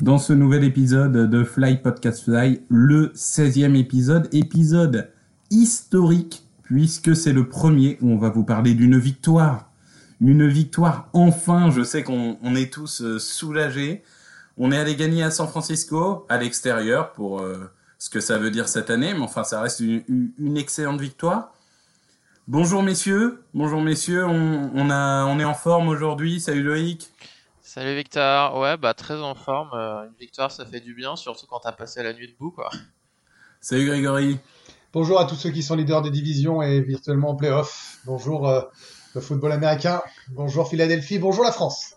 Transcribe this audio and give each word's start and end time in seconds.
dans 0.00 0.18
ce 0.18 0.32
nouvel 0.32 0.64
épisode 0.64 1.12
de 1.12 1.44
Fly 1.44 1.76
Podcast 1.76 2.24
Fly, 2.24 2.62
le 2.68 3.12
16e 3.14 3.76
épisode, 3.76 4.28
épisode 4.32 5.10
historique 5.50 6.44
puisque 6.62 7.14
c'est 7.14 7.32
le 7.32 7.48
premier 7.48 7.98
où 8.00 8.10
on 8.10 8.18
va 8.18 8.30
vous 8.30 8.44
parler 8.44 8.74
d'une 8.74 8.98
victoire. 8.98 9.70
Une 10.20 10.46
victoire 10.46 11.08
enfin, 11.12 11.70
je 11.70 11.82
sais 11.82 12.02
qu'on 12.02 12.38
on 12.42 12.54
est 12.54 12.72
tous 12.72 13.02
euh, 13.02 13.18
soulagés. 13.18 14.02
On 14.56 14.72
est 14.72 14.78
allé 14.78 14.94
gagner 14.96 15.22
à 15.22 15.30
San 15.30 15.48
Francisco, 15.48 16.24
à 16.28 16.38
l'extérieur, 16.38 17.12
pour 17.12 17.40
euh, 17.40 17.70
ce 17.98 18.08
que 18.08 18.20
ça 18.20 18.38
veut 18.38 18.50
dire 18.50 18.68
cette 18.68 18.90
année, 18.90 19.12
mais 19.12 19.20
enfin 19.20 19.44
ça 19.44 19.60
reste 19.60 19.80
une, 19.80 20.56
excellente 20.56 21.00
victoire. 21.00 21.52
Bonjour 22.46 22.82
messieurs, 22.82 23.42
bonjour 23.54 23.80
messieurs, 23.80 24.24
on, 24.26 24.90
a, 24.90 25.24
on 25.24 25.40
est 25.40 25.44
en 25.44 25.54
forme 25.54 25.88
aujourd'hui, 25.88 26.40
salut 26.40 26.62
Loïc. 26.62 27.10
Salut 27.74 27.96
Victor, 27.96 28.56
ouais 28.60 28.76
bah 28.76 28.94
très 28.94 29.20
en 29.20 29.34
forme, 29.34 29.70
euh, 29.74 30.04
une 30.04 30.14
victoire 30.14 30.52
ça 30.52 30.64
fait 30.64 30.78
du 30.78 30.94
bien, 30.94 31.16
surtout 31.16 31.46
quand 31.48 31.58
t'as 31.58 31.72
passé 31.72 32.04
la 32.04 32.12
nuit 32.12 32.28
debout 32.28 32.52
quoi. 32.52 32.70
Salut 33.60 33.86
Grégory. 33.86 34.38
Bonjour 34.92 35.18
à 35.18 35.24
tous 35.24 35.34
ceux 35.34 35.50
qui 35.50 35.60
sont 35.64 35.74
leaders 35.74 36.00
des 36.00 36.12
divisions 36.12 36.62
et 36.62 36.80
virtuellement 36.82 37.30
en 37.30 37.34
playoff. 37.34 37.98
Bonjour 38.04 38.48
euh, 38.48 38.60
le 39.16 39.20
football 39.20 39.50
américain. 39.50 40.02
Bonjour 40.28 40.68
Philadelphie. 40.68 41.18
Bonjour 41.18 41.42
la 41.42 41.50
France. 41.50 41.96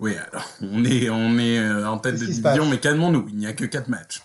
Oui, 0.00 0.18
alors, 0.30 0.44
on 0.60 0.84
est, 0.84 1.08
on 1.08 1.38
est 1.38 1.58
euh, 1.58 1.88
en 1.88 1.96
tête 1.96 2.20
de 2.20 2.26
division, 2.26 2.66
mais 2.66 2.78
calmons-nous, 2.78 3.24
il 3.30 3.36
n'y 3.36 3.46
a 3.46 3.54
que 3.54 3.64
4 3.64 3.88
matchs. 3.88 4.20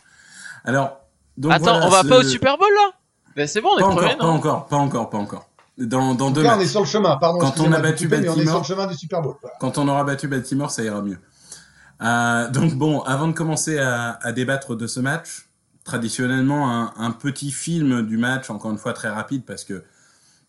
Alors, 0.66 1.00
donc 1.38 1.54
Attends, 1.54 1.64
voilà, 1.64 1.86
on 1.86 1.90
va 1.90 2.04
ce- 2.04 2.08
pas 2.10 2.18
au 2.18 2.24
Super 2.24 2.58
Bowl 2.58 2.68
là? 2.74 2.92
Ben 3.38 3.48
c'est 3.48 3.62
bon, 3.62 3.70
on 3.76 3.78
est 3.78 3.80
Pas 3.80 3.96
premier 3.96 4.08
encore, 4.08 4.18
pas 4.18 4.26
non 4.26 4.34
encore, 4.34 4.68
pas 4.68 4.76
encore, 4.76 5.10
pas 5.10 5.18
encore. 5.20 5.49
Dans, 5.80 6.14
dans 6.14 6.30
deux 6.30 6.44
Là, 6.44 6.58
on 6.58 6.62
est 6.62 6.68
sur 6.68 6.82
le 6.82 6.86
chemin. 6.86 7.18
Pardon. 7.18 7.40
Quand 7.40 7.60
on 7.60 7.72
a 7.72 7.80
battu 7.80 8.06
est 8.14 8.24
sur 8.24 8.60
le 8.60 8.64
chemin 8.64 8.88
du 8.88 8.96
Super 8.96 9.22
Bowl. 9.22 9.36
Voilà. 9.42 9.56
Quand 9.60 9.78
on 9.78 9.88
aura 9.88 10.04
battu 10.04 10.28
Baltimore, 10.28 10.70
ça 10.70 10.84
ira 10.84 11.02
mieux. 11.02 11.18
Euh, 12.02 12.50
donc 12.50 12.76
bon, 12.76 13.02
avant 13.02 13.28
de 13.28 13.34
commencer 13.34 13.78
à, 13.80 14.20
à 14.22 14.32
débattre 14.32 14.76
de 14.76 14.88
ce 14.88 15.00
match, 15.00 15.50
traditionnellement 15.84 16.72
un, 16.72 16.94
un 16.98 17.12
petit 17.12 17.52
film 17.52 18.06
du 18.06 18.18
match, 18.18 18.50
encore 18.50 18.72
une 18.72 18.78
fois 18.78 18.94
très 18.94 19.10
rapide, 19.10 19.44
parce 19.46 19.64
que 19.64 19.84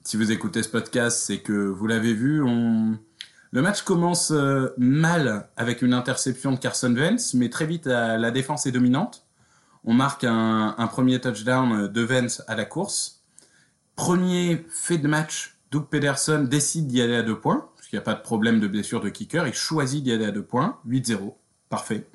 si 0.05 0.17
vous 0.17 0.33
écoutez 0.33 0.63
ce 0.63 0.69
podcast, 0.69 1.23
c'est 1.27 1.39
que 1.39 1.53
vous 1.53 1.87
l'avez 1.87 2.15
vu. 2.15 2.43
On... 2.43 2.99
Le 3.53 3.63
match 3.63 3.83
commence 3.83 4.31
euh, 4.31 4.73
mal 4.79 5.49
avec 5.57 5.83
une 5.83 5.93
interception 5.93 6.53
de 6.53 6.59
Carson 6.59 6.95
Wentz, 6.95 7.35
mais 7.35 7.51
très 7.51 7.67
vite 7.67 7.87
la, 7.87 8.31
défense 8.31 8.67
est 8.67 8.73
dominante. 8.73 9.27
On 9.85 9.95
marque 9.95 10.25
un, 10.25 10.75
un 10.77 10.87
premier 10.87 11.21
touchdown 11.21 11.89
de 11.89 12.05
Wentz 12.05 12.43
à 12.47 12.55
la 12.55 12.65
course. 12.65 13.20
Premier 13.97 14.65
fait 14.71 14.99
de 14.99 15.09
match, 15.09 15.57
Doug 15.71 15.87
Pederson 15.87 16.45
décide 16.45 16.87
d'y 16.87 17.01
aller 17.01 17.17
à 17.17 17.23
deux 17.23 17.39
points, 17.39 17.69
parce 17.77 17.89
qu'il 17.89 17.99
n'y 17.99 18.03
a 18.03 18.05
pas 18.05 18.15
de 18.15 18.23
problème 18.23 18.61
de 18.61 18.67
blessure 18.67 19.01
de 19.01 19.09
kicker. 19.09 19.47
Il 19.47 19.55
choisit 19.55 20.03
d'y 20.03 20.13
aller 20.13 20.25
à 20.25 20.31
deux 20.31 20.45
points, 20.45 20.79
8-0, 20.89 21.35
parfait. 21.69 22.07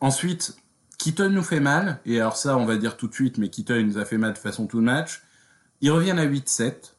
Ensuite, 0.00 0.56
Keaton 0.98 1.30
nous 1.30 1.42
fait 1.42 1.60
mal, 1.60 2.00
et 2.06 2.20
alors 2.20 2.36
ça, 2.36 2.56
on 2.56 2.64
va 2.64 2.76
dire 2.76 2.96
tout 2.96 3.08
de 3.08 3.14
suite, 3.14 3.38
mais 3.38 3.48
Keaton 3.48 3.82
nous 3.82 3.98
a 3.98 4.04
fait 4.04 4.18
mal 4.18 4.34
de 4.34 4.38
façon 4.38 4.66
tout 4.66 4.78
le 4.78 4.84
match. 4.84 5.22
Ils 5.80 5.90
reviennent 5.90 6.18
à 6.18 6.26
8-7. 6.26 6.94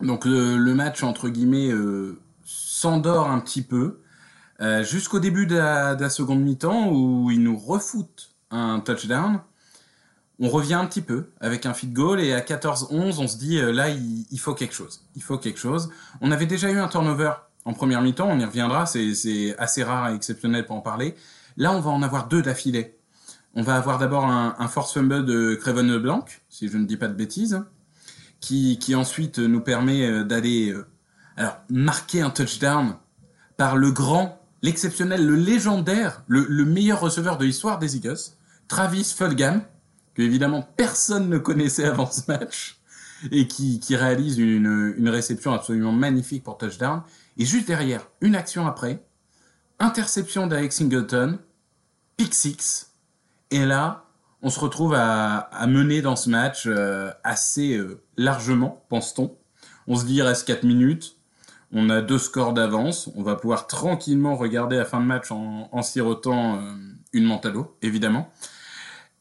Donc 0.00 0.24
le, 0.24 0.56
le 0.56 0.74
match, 0.74 1.02
entre 1.02 1.28
guillemets, 1.28 1.70
euh, 1.70 2.18
s'endort 2.44 3.30
un 3.30 3.38
petit 3.40 3.62
peu, 3.62 4.00
euh, 4.60 4.82
jusqu'au 4.82 5.20
début 5.20 5.46
de 5.46 5.56
la, 5.56 5.94
de 5.94 6.02
la 6.02 6.10
seconde 6.10 6.40
mi-temps, 6.40 6.90
où 6.90 7.30
ils 7.30 7.42
nous 7.42 7.56
refoutent 7.56 8.34
un 8.50 8.80
touchdown. 8.80 9.40
On 10.40 10.48
revient 10.48 10.74
un 10.74 10.86
petit 10.86 11.00
peu 11.00 11.30
avec 11.40 11.64
un 11.64 11.74
feed 11.74 11.92
goal 11.92 12.20
et 12.20 12.32
à 12.32 12.40
14-11, 12.40 13.20
on 13.20 13.28
se 13.28 13.36
dit 13.36 13.58
euh, 13.58 13.72
là, 13.72 13.88
il, 13.88 14.38
faut 14.38 14.54
quelque 14.54 14.74
chose. 14.74 15.02
Il 15.14 15.22
faut 15.22 15.38
quelque 15.38 15.60
chose. 15.60 15.90
On 16.20 16.32
avait 16.32 16.46
déjà 16.46 16.70
eu 16.70 16.78
un 16.78 16.88
turnover 16.88 17.32
en 17.64 17.72
première 17.72 18.02
mi-temps, 18.02 18.28
on 18.28 18.38
y 18.38 18.44
reviendra, 18.44 18.84
c'est- 18.86 19.54
assez 19.58 19.82
rare 19.82 20.10
et 20.10 20.14
exceptionnel 20.14 20.66
pour 20.66 20.76
en 20.76 20.80
parler. 20.80 21.14
Là, 21.56 21.72
on 21.72 21.80
va 21.80 21.90
en 21.90 22.02
avoir 22.02 22.28
deux 22.28 22.42
d'affilée. 22.42 22.98
On 23.54 23.62
va 23.62 23.76
avoir 23.76 23.98
d'abord 23.98 24.26
un, 24.26 24.68
force 24.68 24.92
fumble 24.94 25.24
de 25.24 25.54
Craven 25.54 25.88
LeBlanc, 25.88 26.24
si 26.48 26.68
je 26.68 26.76
ne 26.76 26.84
dis 26.84 26.96
pas 26.96 27.06
de 27.06 27.14
bêtises, 27.14 27.62
qui, 28.40 28.78
qui 28.80 28.96
ensuite 28.96 29.38
nous 29.38 29.60
permet 29.60 30.04
euh, 30.04 30.24
d'aller 30.24 30.70
euh, 30.70 30.86
alors 31.36 31.58
marquer 31.70 32.20
un 32.20 32.30
touchdown 32.30 32.96
par 33.56 33.76
le 33.76 33.92
grand, 33.92 34.42
l'exceptionnel, 34.62 35.24
le 35.24 35.36
légendaire, 35.36 36.24
le, 36.26 36.44
le 36.48 36.64
meilleur 36.64 36.98
receveur 37.00 37.38
de 37.38 37.44
l'histoire 37.44 37.78
des 37.78 37.96
Eagles, 37.96 38.18
Travis 38.66 39.14
Fulgham, 39.16 39.62
que 40.14 40.22
évidemment 40.22 40.62
personne 40.76 41.28
ne 41.28 41.38
connaissait 41.38 41.84
avant 41.84 42.10
ce 42.10 42.22
match, 42.28 42.78
et 43.30 43.48
qui, 43.48 43.80
réalise 43.96 44.38
une, 44.38 45.08
réception 45.08 45.52
absolument 45.52 45.92
magnifique 45.92 46.44
pour 46.44 46.58
touchdown. 46.58 47.02
Et 47.38 47.44
juste 47.44 47.66
derrière, 47.66 48.06
une 48.20 48.36
action 48.36 48.66
après, 48.66 49.02
interception 49.78 50.46
d'Alex 50.46 50.76
Singleton, 50.76 51.38
pick 52.16 52.34
six, 52.34 52.92
et 53.50 53.64
là, 53.64 54.04
on 54.42 54.50
se 54.50 54.60
retrouve 54.60 54.94
à, 54.94 55.48
mener 55.66 56.02
dans 56.02 56.16
ce 56.16 56.28
match 56.28 56.64
euh, 56.66 57.10
assez 57.24 57.76
euh, 57.76 58.02
largement, 58.16 58.84
pense-t-on. 58.90 59.36
On 59.86 59.96
se 59.96 60.04
dit, 60.04 60.16
il 60.16 60.22
reste 60.22 60.46
4 60.46 60.64
minutes, 60.64 61.16
on 61.72 61.90
a 61.90 62.00
deux 62.02 62.18
scores 62.18 62.52
d'avance, 62.52 63.10
on 63.16 63.22
va 63.22 63.36
pouvoir 63.36 63.66
tranquillement 63.66 64.36
regarder 64.36 64.76
la 64.76 64.84
fin 64.84 65.00
de 65.00 65.06
match 65.06 65.30
en, 65.30 65.82
sirotant 65.82 66.56
euh, 66.56 66.60
une 67.12 67.24
l'eau, 67.24 67.76
évidemment. 67.82 68.30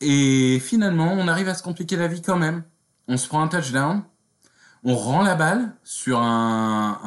Et 0.04 0.60
finalement, 0.60 1.14
on 1.14 1.28
arrive 1.28 1.48
à 1.48 1.54
se 1.54 1.64
compliquer 1.64 1.96
la 1.96 2.08
vie 2.08 2.22
quand 2.22 2.38
même. 2.38 2.64
On 3.08 3.18
se 3.18 3.28
prend 3.28 3.42
un 3.42 3.48
touchdown, 3.48 4.04
on 4.84 4.96
rend 4.96 5.22
la 5.22 5.36
balle 5.36 5.76
sur 5.84 6.20
un, 6.20 6.98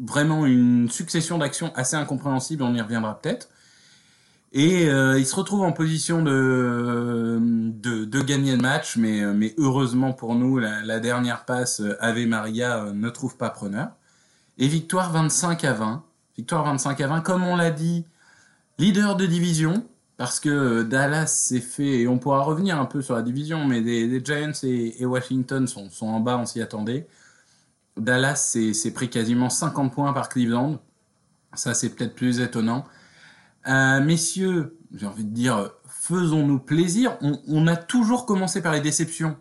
vraiment 0.00 0.46
une 0.46 0.90
succession 0.90 1.38
d'actions 1.38 1.72
assez 1.74 1.96
incompréhensibles, 1.96 2.62
on 2.62 2.74
y 2.74 2.80
reviendra 2.80 3.18
peut-être. 3.20 3.48
Et 4.52 4.88
euh, 4.88 5.18
il 5.18 5.26
se 5.26 5.34
retrouve 5.34 5.62
en 5.62 5.72
position 5.72 6.22
de, 6.22 7.38
de, 7.40 8.22
gagner 8.22 8.52
le 8.52 8.62
match, 8.62 8.96
mais, 8.96 9.22
mais 9.34 9.54
heureusement 9.58 10.12
pour 10.12 10.34
nous, 10.34 10.58
la, 10.58 10.82
la 10.82 11.00
dernière 11.00 11.44
passe 11.44 11.80
euh, 11.80 11.96
Ave 12.00 12.26
Maria 12.26 12.84
euh, 12.84 12.92
ne 12.92 13.10
trouve 13.10 13.36
pas 13.36 13.50
preneur. 13.50 13.88
Et 14.56 14.68
victoire 14.68 15.12
25 15.12 15.64
à 15.64 15.72
20. 15.74 16.04
Victoire 16.36 16.64
25 16.64 17.00
à 17.00 17.06
20, 17.06 17.20
comme 17.20 17.44
on 17.44 17.56
l'a 17.56 17.70
dit, 17.70 18.06
leader 18.78 19.16
de 19.16 19.26
division, 19.26 19.86
parce 20.16 20.40
que 20.40 20.48
euh, 20.48 20.84
Dallas 20.84 21.26
s'est 21.26 21.60
fait, 21.60 22.00
et 22.00 22.08
on 22.08 22.18
pourra 22.18 22.42
revenir 22.42 22.80
un 22.80 22.86
peu 22.86 23.02
sur 23.02 23.14
la 23.14 23.22
division, 23.22 23.64
mais 23.66 23.80
les, 23.80 24.24
Giants 24.24 24.52
et, 24.62 25.04
Washington 25.04 25.66
sont, 25.66 25.90
en 26.02 26.20
bas, 26.20 26.38
on 26.38 26.46
s'y 26.46 26.62
attendait. 26.62 27.06
Dallas 27.96 28.36
s'est 28.36 28.90
pris 28.92 29.08
quasiment 29.10 29.50
50 29.50 29.92
points 29.92 30.12
par 30.12 30.28
Cleveland. 30.28 30.78
Ça, 31.54 31.74
c'est 31.74 31.90
peut-être 31.90 32.14
plus 32.14 32.40
étonnant. 32.40 32.84
Euh, 33.68 34.00
messieurs, 34.00 34.76
j'ai 34.94 35.06
envie 35.06 35.24
de 35.24 35.34
dire, 35.34 35.70
faisons-nous 35.88 36.58
plaisir. 36.58 37.16
On, 37.20 37.40
on 37.48 37.66
a 37.66 37.76
toujours 37.76 38.26
commencé 38.26 38.62
par 38.62 38.72
les 38.72 38.80
déceptions. 38.80 39.36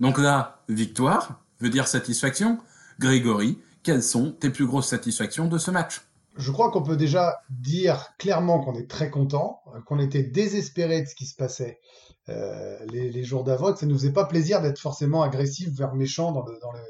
Donc 0.00 0.18
là, 0.18 0.62
victoire 0.68 1.40
veut 1.60 1.70
dire 1.70 1.86
satisfaction. 1.86 2.58
Grégory, 2.98 3.58
quelles 3.82 4.02
sont 4.02 4.32
tes 4.32 4.50
plus 4.50 4.66
grosses 4.66 4.88
satisfactions 4.88 5.46
de 5.46 5.58
ce 5.58 5.70
match? 5.70 6.02
Je 6.40 6.50
crois 6.50 6.70
qu'on 6.70 6.82
peut 6.82 6.96
déjà 6.96 7.38
dire 7.50 8.14
clairement 8.18 8.60
qu'on 8.60 8.74
est 8.74 8.88
très 8.88 9.10
content, 9.10 9.60
euh, 9.74 9.80
qu'on 9.82 9.98
était 9.98 10.22
désespéré 10.22 11.02
de 11.02 11.06
ce 11.06 11.14
qui 11.14 11.26
se 11.26 11.36
passait 11.36 11.78
euh, 12.28 12.78
les, 12.90 13.10
les 13.10 13.24
jours 13.24 13.44
d'avant, 13.44 13.72
que 13.72 13.78
ça 13.78 13.86
nous 13.86 13.96
faisait 13.96 14.12
pas 14.12 14.24
plaisir 14.24 14.62
d'être 14.62 14.78
forcément 14.78 15.22
agressif 15.22 15.68
vers 15.70 15.94
méchant 15.94 16.32
dans, 16.32 16.44
le, 16.44 16.58
dans, 16.60 16.72
le, 16.72 16.80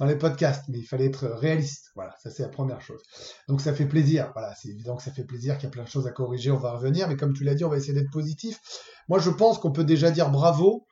dans 0.00 0.06
les 0.06 0.16
podcasts, 0.16 0.64
mais 0.68 0.78
il 0.78 0.84
fallait 0.84 1.06
être 1.06 1.26
réaliste. 1.26 1.90
Voilà, 1.94 2.14
ça 2.22 2.30
c'est 2.30 2.42
la 2.42 2.48
première 2.48 2.80
chose. 2.80 3.00
Donc 3.48 3.60
ça 3.60 3.72
fait 3.72 3.86
plaisir. 3.86 4.30
Voilà, 4.34 4.54
c'est 4.54 4.68
évident 4.68 4.96
que 4.96 5.02
ça 5.02 5.12
fait 5.12 5.24
plaisir, 5.24 5.56
qu'il 5.56 5.64
y 5.64 5.66
a 5.68 5.70
plein 5.70 5.84
de 5.84 5.88
choses 5.88 6.06
à 6.06 6.12
corriger, 6.12 6.50
on 6.50 6.58
va 6.58 6.72
revenir, 6.72 7.08
mais 7.08 7.16
comme 7.16 7.32
tu 7.32 7.44
l'as 7.44 7.54
dit, 7.54 7.64
on 7.64 7.68
va 7.68 7.76
essayer 7.76 7.94
d'être 7.94 8.10
positif. 8.10 8.58
Moi, 9.08 9.20
je 9.20 9.30
pense 9.30 9.58
qu'on 9.58 9.72
peut 9.72 9.84
déjà 9.84 10.10
dire 10.10 10.30
bravo, 10.30 10.86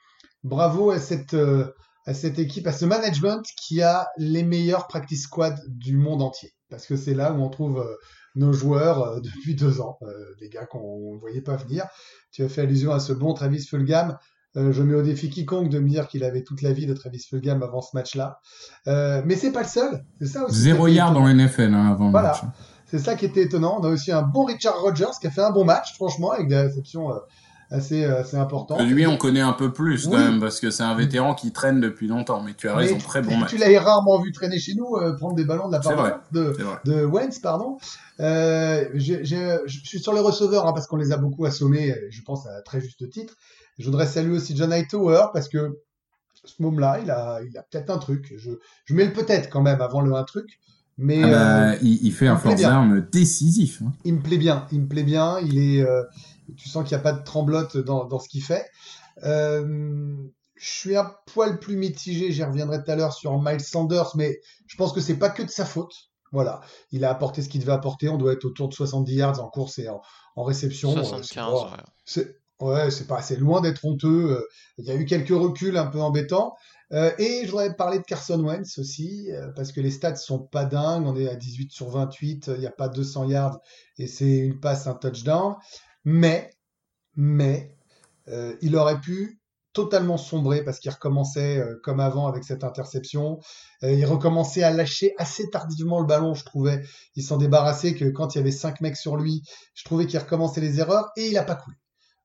bravo 0.45 0.91
à 0.91 1.01
cette 1.01 1.35
euh, 1.35 1.73
à 2.07 2.15
cette 2.15 2.39
équipe, 2.39 2.67
à 2.67 2.73
ce 2.73 2.85
management 2.85 3.43
qui 3.57 3.83
a 3.83 4.09
les 4.19 4.43
meilleurs 4.43 4.87
practice 4.89 5.23
squad 5.23 5.59
du 5.69 5.97
monde 5.97 6.23
entier. 6.23 6.53
Parce 6.75 6.87
que 6.87 6.97
c'est 6.97 7.15
là 7.15 7.33
où 7.33 7.43
on 7.43 7.49
trouve 7.49 7.79
euh, 7.81 7.95
nos 8.35 8.53
joueurs 8.53 9.03
euh, 9.03 9.21
depuis 9.23 9.55
deux 9.55 9.81
ans, 9.81 9.99
euh, 10.03 10.09
des 10.41 10.49
gars 10.49 10.67
qu'on 10.67 11.15
ne 11.15 11.19
voyait 11.19 11.41
pas 11.43 11.57
venir. 11.57 11.87
Tu 12.33 12.43
as 12.45 12.49
fait 12.49 12.63
allusion 12.63 12.93
à 12.93 13.01
ce 13.01 13.13
bon 13.13 13.33
Travis 13.35 13.65
Fulgham. 13.65 14.17
Euh, 14.57 14.71
je 14.73 14.83
mets 14.85 14.95
au 14.95 15.03
défi 15.03 15.31
quiconque 15.31 15.69
de 15.69 15.81
me 15.81 15.89
dire 15.89 16.07
qu'il 16.07 16.23
avait 16.23 16.43
toute 16.45 16.63
la 16.63 16.73
vie 16.73 16.87
de 16.87 16.95
Travis 16.95 17.25
Fulgham 17.29 17.63
avant 17.65 17.81
ce 17.81 17.91
match-là. 17.95 18.39
Euh, 18.87 19.21
mais 19.25 19.35
c'est 19.35 19.51
pas 19.51 19.63
le 19.63 19.69
seul. 19.69 20.05
C'est 20.21 20.27
ça 20.29 20.45
aussi. 20.45 20.57
Zéro 20.61 20.87
yard 20.87 21.13
dans 21.13 21.27
NFL 21.29 21.75
hein, 21.75 21.91
avant 21.91 22.11
Voilà. 22.11 22.35
le 22.41 22.47
match. 22.47 22.57
C'est 22.87 22.99
ça 23.01 23.17
qui 23.17 23.25
était 23.25 23.43
étonnant. 23.43 23.79
On 23.81 23.85
a 23.85 23.89
aussi 23.89 24.13
un 24.13 24.23
bon 24.23 24.45
Richard 24.45 24.81
Rodgers 24.81 25.11
qui 25.21 25.27
a 25.27 25.31
fait 25.33 25.43
un 25.43 25.51
bon 25.51 25.65
match, 25.65 25.95
franchement, 25.95 26.31
avec 26.31 26.47
des 26.47 26.57
réceptions 26.57 27.11
euh, 27.13 27.19
assez, 27.75 28.05
assez 28.05 28.37
important. 28.37 28.83
Lui, 28.83 29.07
on 29.07 29.17
connaît 29.17 29.41
un 29.41 29.53
peu 29.53 29.73
plus 29.73 30.07
quand 30.07 30.17
même, 30.19 30.41
parce 30.41 30.61
que 30.61 30.71
c'est 30.71 30.83
un 30.83 30.95
vétéran 30.95 31.35
qui 31.35 31.53
traîne 31.53 31.81
depuis 31.81 32.07
longtemps. 32.07 32.43
Mais 32.43 32.55
tu 32.55 32.69
as 32.69 32.75
raison, 32.75 32.99
très 32.99 33.23
bon 33.23 33.37
match. 33.37 33.51
Tu 33.51 33.59
l'avais 33.59 33.79
rarement 33.79 34.21
vu 34.21 34.33
traîner 34.33 34.59
chez 34.59 34.75
nous, 34.75 34.97
euh, 34.97 35.15
prendre 35.17 35.35
des 35.35 35.45
ballons 35.45 35.69
de 35.69 35.73
la 35.73 35.81
part 35.81 36.21
de, 36.33 36.57
de 36.85 37.05
Wentz, 37.05 37.39
pardon. 37.41 37.79
Euh, 38.21 38.85
je 38.95 39.67
suis 39.69 39.99
sur 40.01 40.13
les 40.15 40.21
receveurs 40.21 40.67
hein, 40.67 40.73
parce 40.73 40.87
qu'on 40.87 40.97
les 40.97 41.13
a 41.13 41.17
beaucoup 41.17 41.45
assommés, 41.45 41.91
euh, 41.91 42.09
je 42.11 42.23
pense 42.23 42.47
à 42.47 42.63
très 42.63 42.81
juste 42.81 43.09
titre. 43.11 43.35
Je 43.79 43.85
voudrais 43.87 44.07
saluer 44.07 44.37
aussi 44.37 44.57
John 44.57 44.73
Hightower 44.73 45.27
parce 45.33 45.49
que 45.49 45.81
ce 46.45 46.63
môme-là, 46.63 47.01
il 47.03 47.11
a, 47.11 47.41
il 47.43 47.57
a 47.59 47.63
peut-être 47.63 47.91
un 47.91 47.99
truc. 47.99 48.33
Je, 48.37 48.51
je 48.85 48.95
mets 48.95 49.05
le 49.07 49.13
peut-être 49.13 49.51
quand 49.51 49.63
même 49.63 49.81
avant 49.81 50.01
le 50.01 50.15
un 50.15 50.23
truc, 50.25 50.61
mais 50.97 51.23
Ah 51.25 51.29
bah, 51.29 51.71
euh, 51.71 51.77
il, 51.83 52.07
il 52.07 52.13
fait 52.13 52.27
il 52.27 52.29
un 52.29 52.37
force 52.37 52.61
d'armes 52.61 53.05
décisif. 53.11 53.83
hein. 53.85 53.93
il 54.05 54.15
me 54.15 54.21
plaît 54.21 54.37
bien. 54.37 54.67
Il 54.71 54.83
me 54.83 54.87
plaît 54.87 55.03
bien. 55.03 55.39
Il 55.41 55.59
est, 55.59 55.81
euh, 55.83 56.03
tu 56.57 56.69
sens 56.69 56.85
qu'il 56.87 56.97
n'y 56.97 57.01
a 57.01 57.03
pas 57.05 57.13
de 57.13 57.23
tremblote 57.25 57.77
dans, 57.77 58.05
dans 58.05 58.19
ce 58.19 58.29
qu'il 58.29 58.43
fait. 58.43 58.67
Euh, 59.25 60.17
je 60.57 60.69
suis 60.69 60.97
un 60.97 61.13
poil 61.33 61.59
plus 61.59 61.77
mitigé, 61.77 62.31
j'y 62.33 62.43
reviendrai 62.45 62.83
tout 62.83 62.91
à 62.91 62.97
l'heure 62.97 63.13
sur 63.13 63.41
Miles 63.43 63.61
Sanders, 63.61 64.13
mais 64.17 64.41
je 64.67 64.77
pense 64.77 64.93
que 64.93 65.01
c'est 65.01 65.17
pas 65.19 65.31
que 65.31 65.43
de 65.43 65.51
sa 65.51 65.65
faute. 65.65 65.93
Voilà, 66.33 66.61
il 66.91 67.05
a 67.05 67.11
apporté 67.11 67.43
ce 67.43 67.49
qu'il 67.49 67.61
devait 67.61 67.73
apporter. 67.73 68.09
On 68.09 68.17
doit 68.17 68.33
être 68.33 68.45
autour 68.45 68.69
de 68.69 68.75
70 68.75 69.15
yards 69.15 69.41
en 69.41 69.49
course 69.49 69.79
et 69.79 69.89
en, 69.89 70.01
en 70.37 70.43
réception. 70.43 70.91
Euh, 70.91 71.03
c'est 71.03 71.09
75, 71.09 71.45
pas- 71.45 71.65
ouais. 71.71 71.83
c'est 72.05 72.37
ouais, 72.61 72.91
c'est 72.91 73.07
pas 73.07 73.19
assez 73.19 73.37
loin 73.37 73.61
d'être 73.61 73.85
honteux. 73.85 74.33
Euh, 74.39 74.49
Il 74.79 74.85
y 74.85 74.91
a 74.91 74.95
eu 74.97 75.05
quelques 75.05 75.29
reculs 75.31 75.77
un 75.77 75.87
peu 75.87 76.01
embêtants. 76.01 76.55
Euh, 76.93 77.13
et 77.19 77.43
je 77.45 77.51
voudrais 77.51 77.75
parler 77.75 77.99
de 77.99 78.05
Carson 78.05 78.39
Wentz 78.45 78.79
aussi, 78.79 79.31
euh, 79.33 79.49
parce 79.57 79.73
que 79.73 79.81
les 79.81 79.91
stats 79.91 80.17
sont 80.17 80.41
pas 80.41 80.65
dingues. 80.65 81.07
On 81.07 81.17
est 81.17 81.29
à 81.29 81.35
18 81.37 81.73
sur 81.73 81.89
28, 81.89 82.51
il 82.55 82.61
n'y 82.61 82.67
a 82.67 82.71
pas 82.73 82.89
200 82.89 83.25
yards 83.29 83.59
et 83.99 84.07
c'est 84.07 84.37
une 84.39 84.59
passe, 84.61 84.87
un 84.87 84.95
touchdown. 84.95 85.55
Mais, 86.05 86.51
mais, 87.17 87.77
euh, 88.29 88.57
il 88.61 88.77
aurait 88.77 89.01
pu 89.01 89.41
totalement 89.75 90.17
sombrer 90.17 90.63
parce 90.65 90.79
qu'il 90.79 90.91
recommençait 90.91 91.59
euh, 91.59 91.79
comme 91.83 92.01
avant 92.01 92.29
avec 92.29 92.45
cette 92.45 92.65
interception. 92.65 93.41
Euh, 93.83 93.93
il 93.93 94.07
recommençait 94.07 94.63
à 94.63 94.71
lâcher 94.71 95.15
assez 95.19 95.51
tardivement 95.51 96.01
le 96.01 96.07
ballon, 96.07 96.33
je 96.33 96.45
trouvais. 96.45 96.83
Il 97.17 97.25
s'en 97.25 97.37
débarrassait 97.37 97.95
que 97.95 98.07
quand 98.07 98.35
il 98.35 98.39
y 98.39 98.41
avait 98.41 98.53
cinq 98.53 98.81
mecs 98.81 98.97
sur 98.97 99.17
lui, 99.17 99.43
je 99.75 99.85
trouvais 99.85 100.07
qu'il 100.07 100.19
recommençait 100.19 100.61
les 100.61 100.81
erreurs 100.81 101.11
et 101.17 101.29
il 101.29 101.37
a 101.37 101.43
pas 101.43 101.57
coulé. 101.57 101.77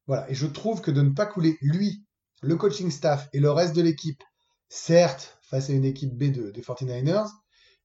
Voilà. 0.07 0.29
Et 0.29 0.35
je 0.35 0.45
trouve 0.45 0.81
que 0.81 0.91
de 0.91 1.01
ne 1.01 1.09
pas 1.09 1.25
couler, 1.25 1.57
lui, 1.61 2.05
le 2.41 2.55
coaching 2.55 2.91
staff 2.91 3.27
et 3.33 3.39
le 3.39 3.51
reste 3.51 3.75
de 3.75 3.81
l'équipe, 3.81 4.23
certes, 4.69 5.37
face 5.41 5.69
à 5.69 5.73
une 5.73 5.85
équipe 5.85 6.15
B 6.15 6.31
de, 6.31 6.51
des 6.51 6.61
49ers, 6.61 7.27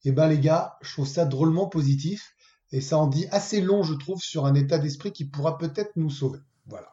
eh 0.04 0.12
ben, 0.12 0.28
les 0.28 0.38
gars, 0.38 0.76
je 0.82 0.92
trouve 0.92 1.08
ça 1.08 1.24
drôlement 1.24 1.66
positif. 1.66 2.34
Et 2.72 2.80
ça 2.80 2.98
en 2.98 3.06
dit 3.06 3.26
assez 3.30 3.60
long, 3.60 3.82
je 3.82 3.94
trouve, 3.94 4.20
sur 4.20 4.46
un 4.46 4.54
état 4.54 4.78
d'esprit 4.78 5.12
qui 5.12 5.24
pourra 5.24 5.58
peut-être 5.58 5.92
nous 5.96 6.10
sauver. 6.10 6.40
Voilà. 6.66 6.88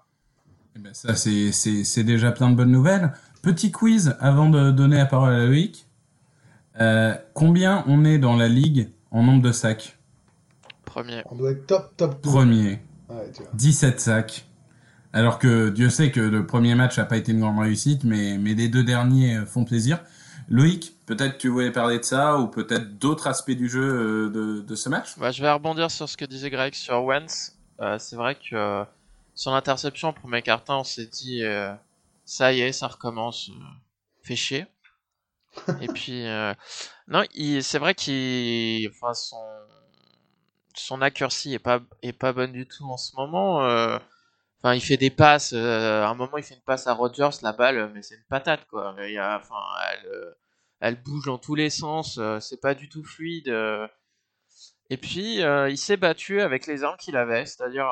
Eh 0.76 0.80
ben, 0.80 0.94
ça, 0.94 1.16
c'est- 1.16 1.52
c'est 1.52 1.84
c'est 1.84 2.04
déjà 2.04 2.32
plein 2.32 2.50
de 2.50 2.56
bonnes 2.56 2.72
nouvelles. 2.72 3.14
Petit 3.42 3.72
quiz 3.72 4.16
avant 4.20 4.50
de 4.50 4.72
donner 4.72 4.98
la 4.98 5.06
parole 5.06 5.34
à 5.34 5.46
Loïc. 5.46 5.88
Euh, 6.80 7.16
combien 7.34 7.84
on 7.88 8.06
est 8.06 8.20
dans 8.20 8.36
la 8.38 8.48
ligue 8.48 8.90
en 9.12 9.24
nombre 9.24 9.42
de 9.42 9.52
sacs? 9.52 9.98
Premier. 10.86 11.24
On 11.30 11.36
doit 11.36 11.52
être 11.52 11.66
top, 11.68 11.96
top 11.98 12.24
2. 12.24 12.30
Premier, 12.30 12.80
Ouais, 13.10 13.32
tu 13.36 13.42
vois. 13.44 13.52
17 13.54 14.00
sacs. 14.00 14.46
Alors 15.14 15.40
que 15.40 15.70
Dieu 15.70 15.90
sait 15.90 16.12
que 16.12 16.22
le 16.22 16.46
premier 16.46 16.76
match 16.76 16.98
n'a 16.98 17.06
pas 17.06 17.18
été 17.18 17.34
une 17.34 17.42
grande 17.42 17.60
réussite, 17.60 18.04
mais, 18.06 18.38
mais 18.38 18.54
les 18.54 18.70
deux 18.70 18.84
derniers 18.84 19.46
font 19.46 19.66
plaisir. 19.66 20.00
Loïc, 20.48 20.96
peut-être 21.16 21.38
tu 21.38 21.50
voulais 21.50 21.72
parler 21.72 22.00
de 22.00 22.04
ça, 22.04 22.38
ou 22.38 22.48
peut-être 22.48 22.98
d'autres 22.98 23.28
aspects 23.28 23.52
du 23.52 23.70
jeu 23.70 23.82
euh, 23.84 24.30
de, 24.30 24.62
de 24.62 24.76
ce 24.76 24.90
match? 24.90 25.18
Bah, 25.18 25.32
je 25.32 25.42
vais 25.42 25.52
rebondir 25.52 25.90
sur 25.92 26.08
ce 26.10 26.18
que 26.18 26.26
disait 26.26 26.50
Greg 26.50 26.74
sur 26.74 27.04
Wentz. 27.04 27.58
Euh, 27.80 27.98
c'est 28.00 28.16
vrai 28.16 28.36
que 28.36 28.56
euh, 28.56 28.84
sur 29.36 29.52
l'interception 29.52 30.10
au 30.10 30.14
premier 30.14 30.42
carton, 30.42 30.76
on 30.80 30.84
s'est 30.84 31.08
dit 31.08 31.44
euh, 31.44 31.74
ça 32.26 32.54
y 32.54 32.62
est, 32.62 32.72
ça 32.72 32.88
recommence, 32.88 33.50
euh, 33.50 33.54
fait 34.24 34.36
chier. 34.36 34.68
Et 35.80 35.88
puis 35.90 36.26
euh, 36.28 36.54
non, 37.08 37.24
il- 37.34 37.64
c'est 37.64 37.80
vrai 37.80 37.96
qu'il, 37.96 38.88
enfin 38.90 39.14
son 39.14 39.38
son 40.76 41.02
accuracy 41.02 41.54
est 41.54 41.60
pas 41.60 41.80
est 42.02 42.14
pas 42.14 42.34
bonne 42.34 42.52
du 42.54 42.68
tout 42.68 42.86
en 42.86 42.98
ce 42.98 43.16
moment. 43.16 43.64
euh, 43.66 43.98
Enfin, 44.64 44.76
il 44.76 44.82
fait 44.82 44.98
des 44.98 45.12
passes. 45.12 45.54
euh, 45.54 46.04
à 46.04 46.10
un 46.10 46.16
moment, 46.16 46.38
il 46.38 46.44
fait 46.44 46.56
une 46.56 46.62
passe 46.62 46.88
à 46.88 46.94
Rodgers, 46.94 47.30
la 47.44 47.54
balle, 47.54 47.92
mais 47.96 48.02
c'est 48.04 48.16
une 48.16 48.24
patate 48.30 48.66
quoi. 48.68 48.96
Il 49.08 49.14
y 49.14 49.18
a, 49.20 49.38
enfin, 49.38 49.56
elle, 49.94 50.08
euh, 50.08 50.34
elle 50.82 51.02
bouge 51.02 51.26
dans 51.26 51.38
tous 51.38 51.56
les 51.56 51.70
sens. 51.70 52.18
euh, 52.18 52.40
c'est 52.40 52.60
pas 52.60 52.74
du 52.74 52.90
tout 52.90 53.04
fluide. 53.04 53.48
euh. 53.50 53.88
Et 54.90 54.98
puis, 54.98 55.42
euh, 55.42 55.70
il 55.70 55.78
s'est 55.78 55.96
battu 55.96 56.42
avec 56.42 56.68
les 56.68 56.84
armes 56.84 56.98
qu'il 56.98 57.16
avait, 57.16 57.46
c'est-à-dire 57.46 57.88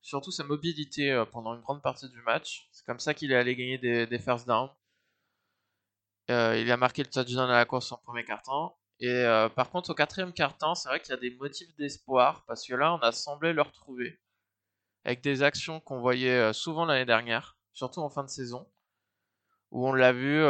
surtout 0.00 0.32
sa 0.32 0.42
mobilité 0.42 1.22
pendant 1.30 1.54
une 1.54 1.60
grande 1.60 1.82
partie 1.82 2.08
du 2.08 2.20
match. 2.22 2.68
C'est 2.72 2.84
comme 2.84 2.98
ça 2.98 3.14
qu'il 3.14 3.30
est 3.30 3.36
allé 3.36 3.54
gagner 3.54 3.78
des, 3.78 4.18
first 4.18 4.48
downs. 4.48 4.70
Il 6.28 6.68
a 6.72 6.76
marqué 6.76 7.04
le 7.04 7.10
touchdown 7.10 7.48
à 7.48 7.58
la 7.58 7.64
course 7.64 7.92
en 7.92 7.96
premier 7.98 8.24
quart-temps. 8.24 8.76
Et 8.98 9.24
par 9.54 9.70
contre, 9.70 9.90
au 9.90 9.94
quatrième 9.94 10.32
quart-temps, 10.32 10.74
c'est 10.74 10.88
vrai 10.88 10.98
qu'il 10.98 11.10
y 11.10 11.16
a 11.16 11.20
des 11.20 11.30
motifs 11.36 11.72
d'espoir 11.76 12.44
parce 12.48 12.66
que 12.66 12.74
là, 12.74 12.92
on 12.92 12.98
a 12.98 13.12
semblé 13.12 13.52
le 13.52 13.62
retrouver 13.62 14.20
avec 15.04 15.20
des 15.20 15.44
actions 15.44 15.78
qu'on 15.78 16.00
voyait 16.00 16.52
souvent 16.52 16.86
l'année 16.86 17.06
dernière, 17.06 17.56
surtout 17.72 18.00
en 18.00 18.10
fin 18.10 18.24
de 18.24 18.30
saison, 18.30 18.66
où 19.70 19.86
on 19.86 19.92
l'a 19.92 20.12
vu. 20.12 20.44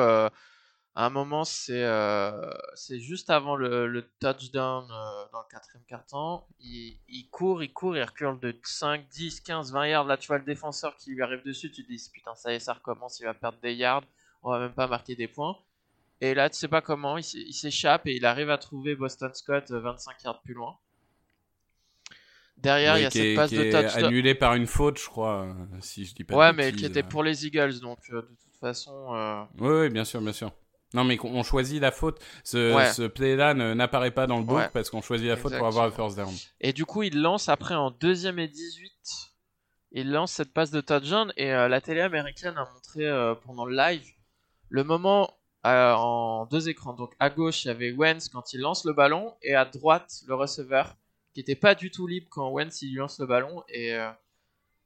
Euh, 0.96 1.00
à 1.00 1.06
un 1.06 1.10
moment, 1.10 1.44
c'est 1.44 1.84
euh, 1.84 2.50
c'est 2.74 3.00
juste 3.00 3.30
avant 3.30 3.56
le, 3.56 3.86
le 3.86 4.02
touchdown 4.20 4.84
euh, 4.90 5.24
dans 5.32 5.40
le 5.40 5.48
quatrième 5.50 5.84
quart-temps. 5.86 6.46
Il, 6.60 6.98
il 7.08 7.28
court, 7.30 7.62
il 7.62 7.72
court, 7.72 7.96
il 7.96 8.02
recule 8.02 8.38
de 8.40 8.54
5, 8.62 9.08
10, 9.08 9.40
15, 9.40 9.72
20 9.72 9.86
yards. 9.88 10.04
Là, 10.06 10.16
tu 10.16 10.28
vois 10.28 10.38
le 10.38 10.44
défenseur 10.44 10.96
qui 10.96 11.10
lui 11.12 11.22
arrive 11.22 11.42
dessus. 11.44 11.70
Tu 11.72 11.82
te 11.84 11.88
dis, 11.92 12.10
putain, 12.12 12.34
ça 12.34 12.52
y 12.52 12.56
est, 12.56 12.60
ça 12.60 12.74
recommence. 12.74 13.20
Il 13.20 13.24
va 13.26 13.34
perdre 13.34 13.58
des 13.62 13.74
yards. 13.74 14.04
On 14.42 14.50
va 14.50 14.58
même 14.58 14.74
pas 14.74 14.86
marquer 14.88 15.14
des 15.16 15.28
points. 15.28 15.56
Et 16.22 16.34
là, 16.34 16.50
tu 16.50 16.58
sais 16.58 16.68
pas 16.68 16.82
comment, 16.82 17.18
il 17.18 17.24
s'é- 17.24 17.38
il 17.46 17.54
s'échappe 17.54 18.06
et 18.06 18.16
il 18.16 18.26
arrive 18.26 18.50
à 18.50 18.58
trouver 18.58 18.94
Boston 18.96 19.32
Scott 19.34 19.70
euh, 19.72 19.80
25 19.80 20.22
yards 20.24 20.42
plus 20.42 20.54
loin. 20.54 20.78
Derrière, 22.56 22.96
Oui, 22.96 22.98
il 22.98 23.02
y 23.02 23.04
a 23.04 23.10
cette 23.10 23.32
est, 23.34 23.34
passe 23.34 23.50
qui 23.50 23.54
de 23.54 23.62
est 23.62 23.70
touchdown. 23.82 24.12
annulé 24.12 24.34
par 24.34 24.54
une 24.54 24.66
faute, 24.66 24.98
je 24.98 25.06
crois, 25.06 25.42
euh, 25.46 25.80
si 25.80 26.04
je 26.04 26.14
dis 26.14 26.24
pas 26.24 26.38
de 26.38 26.40
Ouais, 26.40 26.52
mais 26.52 26.72
qui 26.72 26.84
était 26.86 27.04
pour 27.04 27.22
les 27.22 27.46
Eagles, 27.46 27.78
donc 27.80 27.98
euh, 28.10 28.22
de 28.22 28.26
toute 28.26 28.56
façon. 28.60 29.14
euh, 29.14 29.44
Oui, 29.58 29.68
oui, 29.70 29.90
bien 29.90 30.04
sûr, 30.04 30.20
bien 30.20 30.32
sûr. 30.32 30.52
Non, 30.94 31.04
mais 31.04 31.16
qu'on- 31.16 31.30
on 31.34 31.42
choisit 31.42 31.80
la 31.80 31.90
faute. 31.90 32.18
Ce, 32.44 32.74
Ouais. 32.74 32.92
ce 32.92 33.02
play-là 33.02 33.54
n'apparaît 33.54 34.10
pas 34.10 34.26
dans 34.26 34.38
le 34.38 34.44
book 34.44 34.58
Ouais. 34.58 34.68
parce 34.72 34.90
qu'on 34.90 35.00
choisit 35.02 35.26
la 35.28 35.36
faute 35.36 35.56
pour 35.56 35.66
avoir 35.66 35.86
le 35.86 35.92
first 35.92 36.16
down. 36.16 36.32
Et 36.60 36.72
du 36.72 36.84
coup, 36.84 37.02
il 37.02 37.20
lance 37.20 37.48
après 37.48 37.74
en 37.74 37.90
deuxième 37.90 38.38
et 38.38 38.48
18. 38.48 38.92
Il 39.92 40.10
lance 40.10 40.32
cette 40.32 40.52
passe 40.52 40.70
de 40.70 40.80
touchdown 40.80 41.32
et 41.36 41.52
euh, 41.52 41.68
la 41.68 41.80
télé 41.80 42.00
américaine 42.00 42.54
a 42.56 42.66
montré 42.72 43.06
euh, 43.06 43.34
pendant 43.34 43.64
le 43.66 43.76
live 43.76 44.06
le 44.70 44.84
moment 44.84 45.36
euh, 45.66 45.92
en 45.94 46.46
deux 46.46 46.68
écrans. 46.68 46.92
Donc 46.94 47.12
à 47.20 47.28
gauche, 47.30 47.64
il 47.64 47.68
y 47.68 47.70
avait 47.70 47.92
Wentz 47.92 48.28
quand 48.30 48.52
il 48.54 48.60
lance 48.60 48.84
le 48.84 48.92
ballon 48.94 49.34
et 49.42 49.54
à 49.54 49.64
droite, 49.66 50.10
le 50.26 50.34
receveur 50.34 50.96
qui 51.34 51.40
était 51.40 51.54
pas 51.56 51.74
du 51.74 51.90
tout 51.90 52.06
libre 52.06 52.26
quand 52.30 52.48
Wentz 52.50 52.82
il 52.82 52.90
lui 52.90 52.96
lance 52.96 53.18
le 53.20 53.26
ballon. 53.26 53.62
Et 53.68 53.94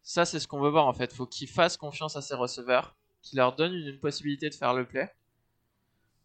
ça, 0.02 0.25
c'est 0.25 0.38
ce 0.40 0.47
qu'on 0.49 0.61
veut 0.61 0.71
voir 0.71 0.87
en 0.87 0.92
fait. 0.92 1.12
Faut 1.12 1.26
qu'il 1.26 1.49
fasse 1.49 1.76
confiance 1.76 2.16
à 2.16 2.21
ses 2.23 2.35
receveurs, 2.35 2.95
qu'il 3.23 3.38
leur 3.38 3.54
donne 3.54 3.75
une, 3.75 3.87
une 3.88 3.99
possibilité 4.00 4.49
de 4.50 4.54
faire 4.54 4.75
le 4.75 4.85
play. 4.85 5.11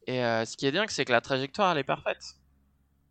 Et 0.08 0.24
euh, 0.24 0.46
ce 0.46 0.58
qui 0.58 0.66
est 0.66 0.72
dingue, 0.72 0.90
c'est 0.90 1.06
que 1.06 1.12
la 1.12 1.22
trajectoire 1.22 1.72
elle 1.72 1.78
est 1.78 1.84
parfaite. 1.84 2.36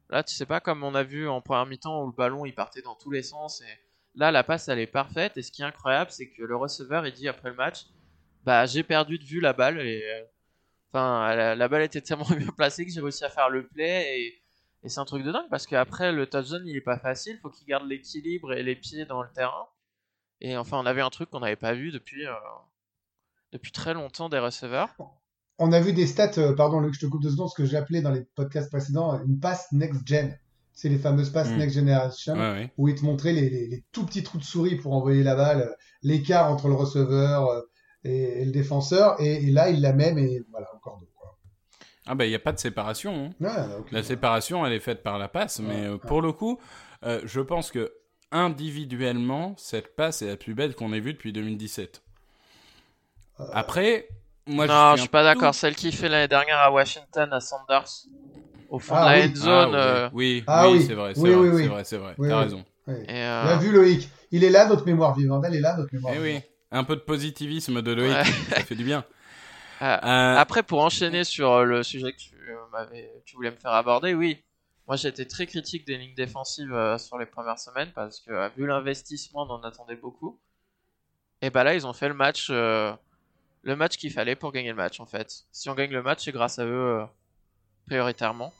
Là, 0.09 0.23
tu 0.25 0.35
sais 0.35 0.47
pas 0.47 0.61
comme 0.61 0.83
on 0.83 0.95
a 0.95 1.03
vu 1.03 1.29
en 1.29 1.41
première 1.41 1.67
mi-temps 1.67 2.03
où 2.03 2.07
le 2.07 2.13
ballon 2.13 2.45
il 2.45 2.55
partait 2.55 2.83
dans 2.83 2.97
tous 2.97 3.11
les 3.11 3.23
sens. 3.23 3.61
Et 3.61 3.79
là, 4.17 4.31
la 4.33 4.43
passe 4.43 4.69
elle 4.69 4.81
est 4.81 4.87
parfaite. 4.87 5.37
Et 5.37 5.43
ce 5.43 5.53
qui 5.53 5.63
est 5.63 5.65
incroyable, 5.65 6.11
c'est 6.11 6.31
que 6.31 6.43
le 6.43 6.57
receveur 6.57 7.07
il 7.07 7.13
dit 7.13 7.29
après 7.29 7.51
le 7.51 7.57
match, 7.57 7.87
bah 8.45 8.67
j'ai 8.67 8.83
perdu 8.83 9.19
de 9.19 9.25
vue 9.25 9.41
la 9.41 9.53
balle 9.53 9.79
euh, 9.79 10.25
enfin 10.93 11.35
la, 11.55 11.69
balle 11.69 11.83
était 11.83 12.01
tellement 12.01 12.25
bien 12.37 12.51
placée 12.57 12.87
que 12.87 12.91
j'ai 12.91 13.01
réussi 13.01 13.25
à 13.25 13.29
faire 13.29 13.51
le 13.51 13.67
play 13.67 14.19
et, 14.19 14.43
et 14.83 14.89
c'est 14.89 14.99
un 14.99 15.05
truc 15.05 15.23
de 15.25 15.31
dingue 15.31 15.49
parce 15.51 15.67
qu'après 15.67 16.11
le 16.11 16.27
touchdown 16.27 16.67
il 16.67 16.77
est 16.77 16.81
pas 16.81 16.99
facile, 16.99 17.39
faut 17.43 17.51
qu'il 17.51 17.67
garde 17.67 17.87
l'équilibre 17.87 18.53
et 18.55 18.63
les 18.63 18.77
pieds 18.77 19.05
dans 19.05 19.23
le 19.23 19.31
terrain. 19.31 19.69
Et 20.41 20.57
enfin, 20.57 20.79
on 20.79 20.87
avait 20.87 21.03
un 21.03 21.11
truc 21.11 21.31
qu'on 21.31 21.41
n'avait 21.41 21.57
pas 21.57 21.75
vu 21.75 21.91
depuis 21.91 22.27
euh, 22.27 22.33
depuis 23.53 23.73
très 23.73 23.95
longtemps 23.95 24.29
des 24.29 24.39
receveurs. 24.39 24.95
On 25.63 25.73
a 25.73 25.81
vu 25.81 25.93
des 25.93 26.07
stats, 26.07 26.33
euh, 26.39 26.55
pardon 26.55 26.81
Luc, 26.81 26.95
je 26.95 27.01
te 27.01 27.07
coupe 27.07 27.23
deux 27.23 27.31
secondes, 27.31 27.51
ce 27.51 27.55
que 27.63 27.77
appelé 27.77 28.01
dans 28.01 28.11
les 28.11 28.23
podcasts 28.35 28.71
précédents 28.71 29.21
une 29.25 29.39
passe 29.39 29.71
next-gen. 29.73 30.37
C'est 30.73 30.89
les 30.89 30.99
fameuses 30.99 31.31
passes 31.31 31.51
Mm. 31.51 31.57
next 31.59 31.75
generation 31.77 32.33
Ouais, 32.35 32.51
ouais. 32.53 32.73
où 32.79 32.89
ils 32.89 32.95
te 32.95 33.05
montraient 33.05 33.35
les, 33.35 33.51
les- 33.51 33.67
les 33.69 33.85
tout 33.93 34.07
petits 34.07 34.23
trous 34.23 34.39
de 34.39 34.43
souris 34.43 34.77
pour 34.77 34.95
envoyer 34.95 35.23
la 35.23 35.35
balle, 35.37 35.61
euh, 35.63 35.75
l'écart 36.03 36.51
entre 36.51 36.69
le 36.69 36.75
receveur 36.75 37.47
euh, 37.49 37.61
et, 38.05 38.41
et 38.41 38.45
le 38.47 38.51
défenseur. 38.53 39.21
Et, 39.21 39.47
et 39.47 39.51
là, 39.51 39.69
il 39.69 39.83
la 39.83 39.93
met, 39.93 40.13
mais 40.15 40.41
voilà, 40.51 40.67
encore 40.75 40.99
deux. 41.01 41.09
Quoi. 41.15 41.37
Ah, 42.07 42.15
bah, 42.15 42.25
il 42.25 42.31
n'y 42.31 42.35
a 42.35 42.39
pas 42.39 42.53
de 42.53 42.59
séparation. 42.59 43.27
hein. 43.27 43.31
Là. 43.41 43.69
La 43.93 44.03
séparation, 44.03 44.65
elle 44.65 44.73
est 44.73 44.81
faite 44.81 45.03
par 45.03 45.19
la 45.19 45.29
passe, 45.29 45.61
mais 45.61 45.85
euh, 45.85 45.99
pour 45.99 46.23
le 46.23 46.33
coup, 46.33 46.59
euh, 47.05 47.21
je 47.27 47.41
pense 47.41 47.71
que 47.71 47.93
individuellement, 48.33 49.55
cette 49.59 49.95
passe 49.97 50.23
est 50.23 50.29
la 50.29 50.37
plus 50.37 50.55
belle 50.55 50.75
qu'on 50.75 50.93
ait 50.95 51.01
vue 51.01 51.13
depuis 51.13 51.33
2017. 51.35 52.03
Euh, 53.41 53.45
Après, 53.53 54.09
moi, 54.55 54.67
non, 54.67 54.91
je 54.91 54.97
suis 54.97 55.01
suis 55.03 55.09
pas 55.09 55.23
d'accord. 55.23 55.55
Celle 55.55 55.75
qui 55.75 55.93
fait 55.93 56.09
l'année 56.09 56.29
dernière 56.29 56.59
à 56.59 56.71
Washington 56.71 57.33
à 57.33 57.41
Sanders 57.41 58.07
au 58.69 58.79
fond 58.79 58.95
Ah 58.97 59.07
de 59.07 59.11
la 59.11 59.17
oui. 59.19 59.25
end 59.27 59.33
Ah, 59.35 59.37
zone. 59.37 59.75
euh, 59.75 60.09
Oui, 60.13 60.45
Ah 60.47 60.69
oui, 60.69 60.79
oui. 60.79 60.85
c'est 60.87 60.95
vrai, 60.95 61.15
c'est 61.15 61.21
Oui, 61.21 61.31
vrai, 61.31 61.39
oui, 61.41 61.49
oui. 61.55 61.63
c'est 61.63 61.69
vrai, 61.69 61.85
c'est 61.85 61.97
vrai. 61.99 62.15
Oui, 62.19 62.29
T'as 62.29 62.37
oui. 62.37 62.43
raison. 62.45 62.65
et, 62.89 62.93
euh, 63.09 63.45
Bien 63.47 63.57
vu 63.59 63.73
Loïc. 63.73 64.09
Il 64.33 64.45
est 64.45 64.51
là, 64.51 64.67
notre 64.67 64.87
mémoire 64.87 65.15
vivante. 65.17 65.45
Elle 65.47 65.57
est 65.57 65.61
là, 65.61 65.77
notre 65.77 65.93
mémoire 65.93 66.15
Eh 66.15 66.21
oui. 66.21 66.29
vivante. 66.29 66.45
Un 66.73 66.85
peu 66.85 66.95
de 66.95 67.01
positivisme 67.01 67.83
de 67.83 67.93
Loïc, 67.93 68.13
Ouais. 68.13 68.25
ça 68.51 68.63
fait 68.63 68.77
du 68.77 68.85
bien. 68.85 69.05
Ah, 69.81 70.35
Euh, 70.37 70.39
Après, 70.39 70.63
pour 70.63 70.81
enchaîner 70.81 71.25
sur 71.25 71.65
le 71.65 71.83
sujet 71.83 72.13
que 72.13 72.19
tu, 72.19 72.35
euh, 72.37 72.95
voulais 73.35 73.51
me 73.51 73.57
faire 73.57 73.73
aborder, 73.73 74.15
oui. 74.15 74.43
Moi, 74.87 74.97
j'étais 74.97 75.25
très 75.25 75.47
critique 75.47 75.87
des 75.87 75.97
lignes 75.97 76.15
défensives 76.15 76.73
euh, 76.73 76.99
sur 76.99 77.17
les 77.19 77.27
premières 77.27 77.59
semaines 77.59 77.91
parce 77.95 78.21
que, 78.21 78.31
euh, 78.33 78.49
vu 78.57 78.67
l'investissement, 78.67 79.47
on 79.49 79.51
en 79.55 79.63
attendait 79.63 79.97
beaucoup. 79.97 80.39
Et 81.43 81.51
bah 81.51 81.65
là, 81.65 81.75
ils 81.75 81.87
ont 81.87 81.93
fait 81.93 82.09
le 82.09 82.15
match, 82.15 82.49
euh, 82.51 82.93
le 83.63 83.77
match 83.77 83.97
qu'il 83.97 84.13
fallait 84.13 84.37
pour 84.37 84.53
gagner 84.53 84.71
le 84.71 84.75
match, 84.77 85.01
en 85.01 85.07
fait. 85.07 85.45
Si 85.53 85.69
on 85.69 85.75
gagne 85.75 85.91
le 85.91 86.03
match, 86.03 86.25
c'est 86.25 86.33
grâce 86.33 86.59
à 86.59 86.65
eux, 86.65 87.01
euh, 87.01 87.05
prioritairement. 87.87 88.53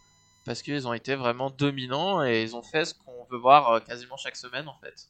Parce 0.45 0.63
qu'ils 0.63 0.89
ont 0.89 0.93
été 0.95 1.15
vraiment 1.15 1.51
dominants 1.51 2.25
et 2.25 2.43
ils 2.43 2.57
ont 2.57 2.63
fait 2.63 2.85
ce 2.85 2.95
qu'on 2.95 3.25
veut 3.31 3.39
voir 3.39 3.71
euh, 3.73 3.81
quasiment 3.81 4.17
chaque 4.17 4.37
semaine, 4.37 4.69
en 4.69 4.77
fait. 4.81 5.09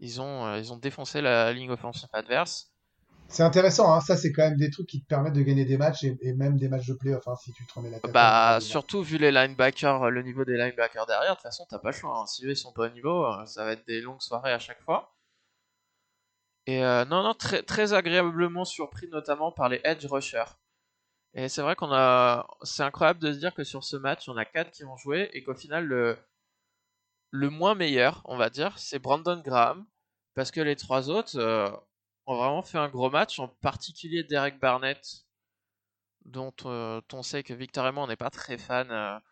Ils 0.00 0.20
ont, 0.20 0.46
euh, 0.46 0.58
ils 0.58 0.72
ont 0.72 0.76
défoncé 0.76 1.20
la 1.20 1.52
ligne 1.52 1.70
offensive 1.70 2.08
adverse. 2.12 2.70
C'est 3.28 3.42
intéressant, 3.42 3.92
hein. 3.92 4.00
Ça, 4.00 4.16
c'est 4.16 4.32
quand 4.32 4.42
même 4.48 4.56
des 4.56 4.70
trucs 4.70 4.86
qui 4.86 5.02
te 5.02 5.06
permettent 5.06 5.34
de 5.34 5.42
gagner 5.42 5.64
des 5.64 5.76
matchs 5.76 6.04
et, 6.04 6.16
et 6.22 6.32
même 6.32 6.56
des 6.56 6.68
matchs 6.68 6.86
de 6.86 6.94
playoff, 6.94 7.26
hein, 7.28 7.34
si 7.42 7.52
tu 7.52 7.66
te 7.66 7.74
remets 7.74 7.90
la 7.90 7.98
tête. 8.00 8.12
Bah, 8.12 8.54
à- 8.54 8.60
surtout 8.60 9.02
vu 9.02 9.18
les 9.18 9.30
linebackers, 9.32 10.08
le 10.10 10.22
niveau 10.22 10.44
des 10.44 10.56
linebackers 10.56 11.04
derrière, 11.04 11.32
de 11.32 11.36
toute 11.36 11.42
façon, 11.42 11.66
t'as 11.68 11.78
pas 11.78 11.90
le 11.90 11.96
choix. 11.96 12.16
hein. 12.16 12.26
Si 12.26 12.46
eux 12.46 12.50
ils 12.50 12.56
sont 12.56 12.72
pas 12.72 12.86
au 12.86 12.90
niveau, 12.90 13.26
ça 13.44 13.64
va 13.64 13.72
être 13.72 13.86
des 13.86 14.00
longues 14.00 14.22
soirées 14.22 14.52
à 14.52 14.58
chaque 14.58 14.80
fois. 14.82 15.12
Et 16.68 16.84
euh, 16.84 17.06
non, 17.06 17.22
non, 17.22 17.32
très, 17.32 17.94
agréablement 17.94 18.66
surpris, 18.66 19.08
notamment 19.08 19.50
par 19.50 19.70
les 19.70 19.80
edge 19.84 20.04
rushers. 20.04 20.52
Et 21.32 21.48
c'est 21.48 21.62
vrai 21.62 21.74
qu'on 21.74 21.90
a. 21.90 22.46
C'est 22.62 22.82
incroyable 22.82 23.20
de 23.20 23.32
se 23.32 23.38
dire 23.38 23.54
que 23.54 23.64
sur 23.64 23.84
ce 23.84 23.96
match, 23.96 24.28
on 24.28 24.36
a 24.36 24.44
4 24.44 24.70
qui 24.70 24.84
ont 24.84 24.98
joué 24.98 25.30
et 25.32 25.42
qu'au 25.42 25.54
final, 25.54 25.86
le, 25.86 26.18
le 27.30 27.48
moins 27.48 27.74
meilleur, 27.74 28.20
on 28.26 28.36
va 28.36 28.50
dire, 28.50 28.78
c'est 28.78 28.98
Brandon 28.98 29.40
Graham. 29.42 29.86
Parce 30.34 30.50
que 30.50 30.60
les 30.60 30.76
trois 30.76 31.08
autres 31.08 31.38
euh, 31.38 31.70
ont 32.26 32.36
vraiment 32.36 32.62
fait 32.62 32.76
un 32.76 32.90
gros 32.90 33.08
match, 33.08 33.38
en 33.38 33.48
particulier 33.48 34.22
Derek 34.22 34.60
Barnett, 34.60 35.24
dont 36.26 36.52
euh, 36.66 37.00
on 37.14 37.22
sait 37.22 37.44
que 37.44 37.54
Victor 37.54 37.86
et 37.86 37.92
moi, 37.92 38.04
on 38.04 38.08
n'est 38.08 38.16
pas 38.16 38.28
très 38.28 38.58
fan. 38.58 39.22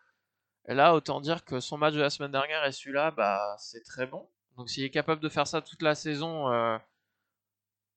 Et 0.67 0.73
là, 0.73 0.95
autant 0.95 1.21
dire 1.21 1.45
que 1.45 1.59
son 1.59 1.77
match 1.77 1.93
de 1.93 2.01
la 2.01 2.09
semaine 2.09 2.31
dernière 2.31 2.65
et 2.65 2.71
celui-là, 2.71 3.11
bah, 3.11 3.55
c'est 3.59 3.83
très 3.83 4.07
bon. 4.07 4.27
Donc 4.57 4.71
s'il 4.71 4.83
est 4.83 4.89
capable 4.89 5.21
de 5.21 5.29
faire 5.29 5.45
ça 5.45 5.61
toute 5.61 5.83
la 5.83 5.93
saison, 5.93 6.79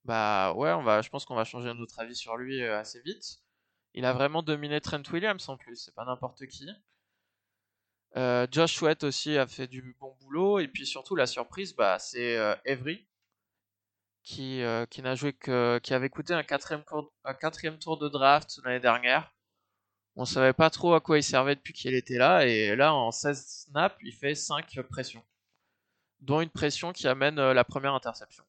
bah 0.05 0.53
ouais, 0.55 0.73
on 0.73 0.83
va, 0.83 1.03
je 1.03 1.11
pense 1.11 1.25
qu'on 1.25 1.35
va 1.35 1.45
changer 1.45 1.73
notre 1.75 1.99
avis 2.01 2.17
sur 2.17 2.37
lui 2.37 2.63
euh, 2.63 2.79
assez 2.79 3.01
vite. 3.03 3.41
Il 3.95 4.05
a 4.05 4.13
vraiment 4.13 4.43
dominé 4.43 4.81
Trent 4.81 5.03
Williams 5.13 5.49
en 5.49 5.57
plus, 5.57 5.77
c'est 5.77 5.95
pas 5.95 6.05
n'importe 6.05 6.47
qui. 6.47 6.69
Euh, 8.17 8.47
Josh 8.51 8.75
Sweat 8.77 9.05
aussi 9.05 9.37
a 9.37 9.47
fait 9.47 9.67
du 9.67 9.97
bon 10.01 10.17
boulot. 10.21 10.59
Et 10.59 10.69
puis 10.69 10.87
surtout, 10.87 11.17
la 11.17 11.27
surprise, 11.27 11.75
bah, 11.75 11.99
c'est 11.99 12.37
euh, 12.37 12.55
Avery, 12.67 13.07
qui, 14.23 14.63
qui 14.91 15.03
n'a 15.03 15.15
joué 15.15 15.33
que, 15.33 15.79
qui 15.83 15.95
avait 15.95 16.11
coûté 16.11 16.35
un 16.35 16.43
quatrième, 16.43 16.85
un 17.25 17.35
quatrième 17.35 17.79
tour 17.79 17.99
de 17.99 18.09
draft 18.09 18.61
l'année 18.65 18.81
dernière. 18.81 19.33
On 20.17 20.25
savait 20.25 20.53
pas 20.53 20.71
trop 20.71 20.95
à 20.95 21.01
quoi 21.01 21.19
il 21.19 21.23
servait 21.23 21.57
depuis 21.57 21.73
qu'il 21.73 21.95
était 21.95 22.19
là. 22.19 22.47
Et 22.47 22.77
là, 22.77 22.95
en 22.95 23.11
16 23.11 23.67
snaps, 23.69 23.97
il 24.03 24.13
fait 24.13 24.35
5 24.35 24.81
pressions. 24.83 25.25
Dont 26.21 26.41
une 26.41 26.51
pression 26.51 26.93
qui 26.93 27.09
amène 27.09 27.37
la 27.37 27.65
première 27.65 27.95
interception. 27.95 28.45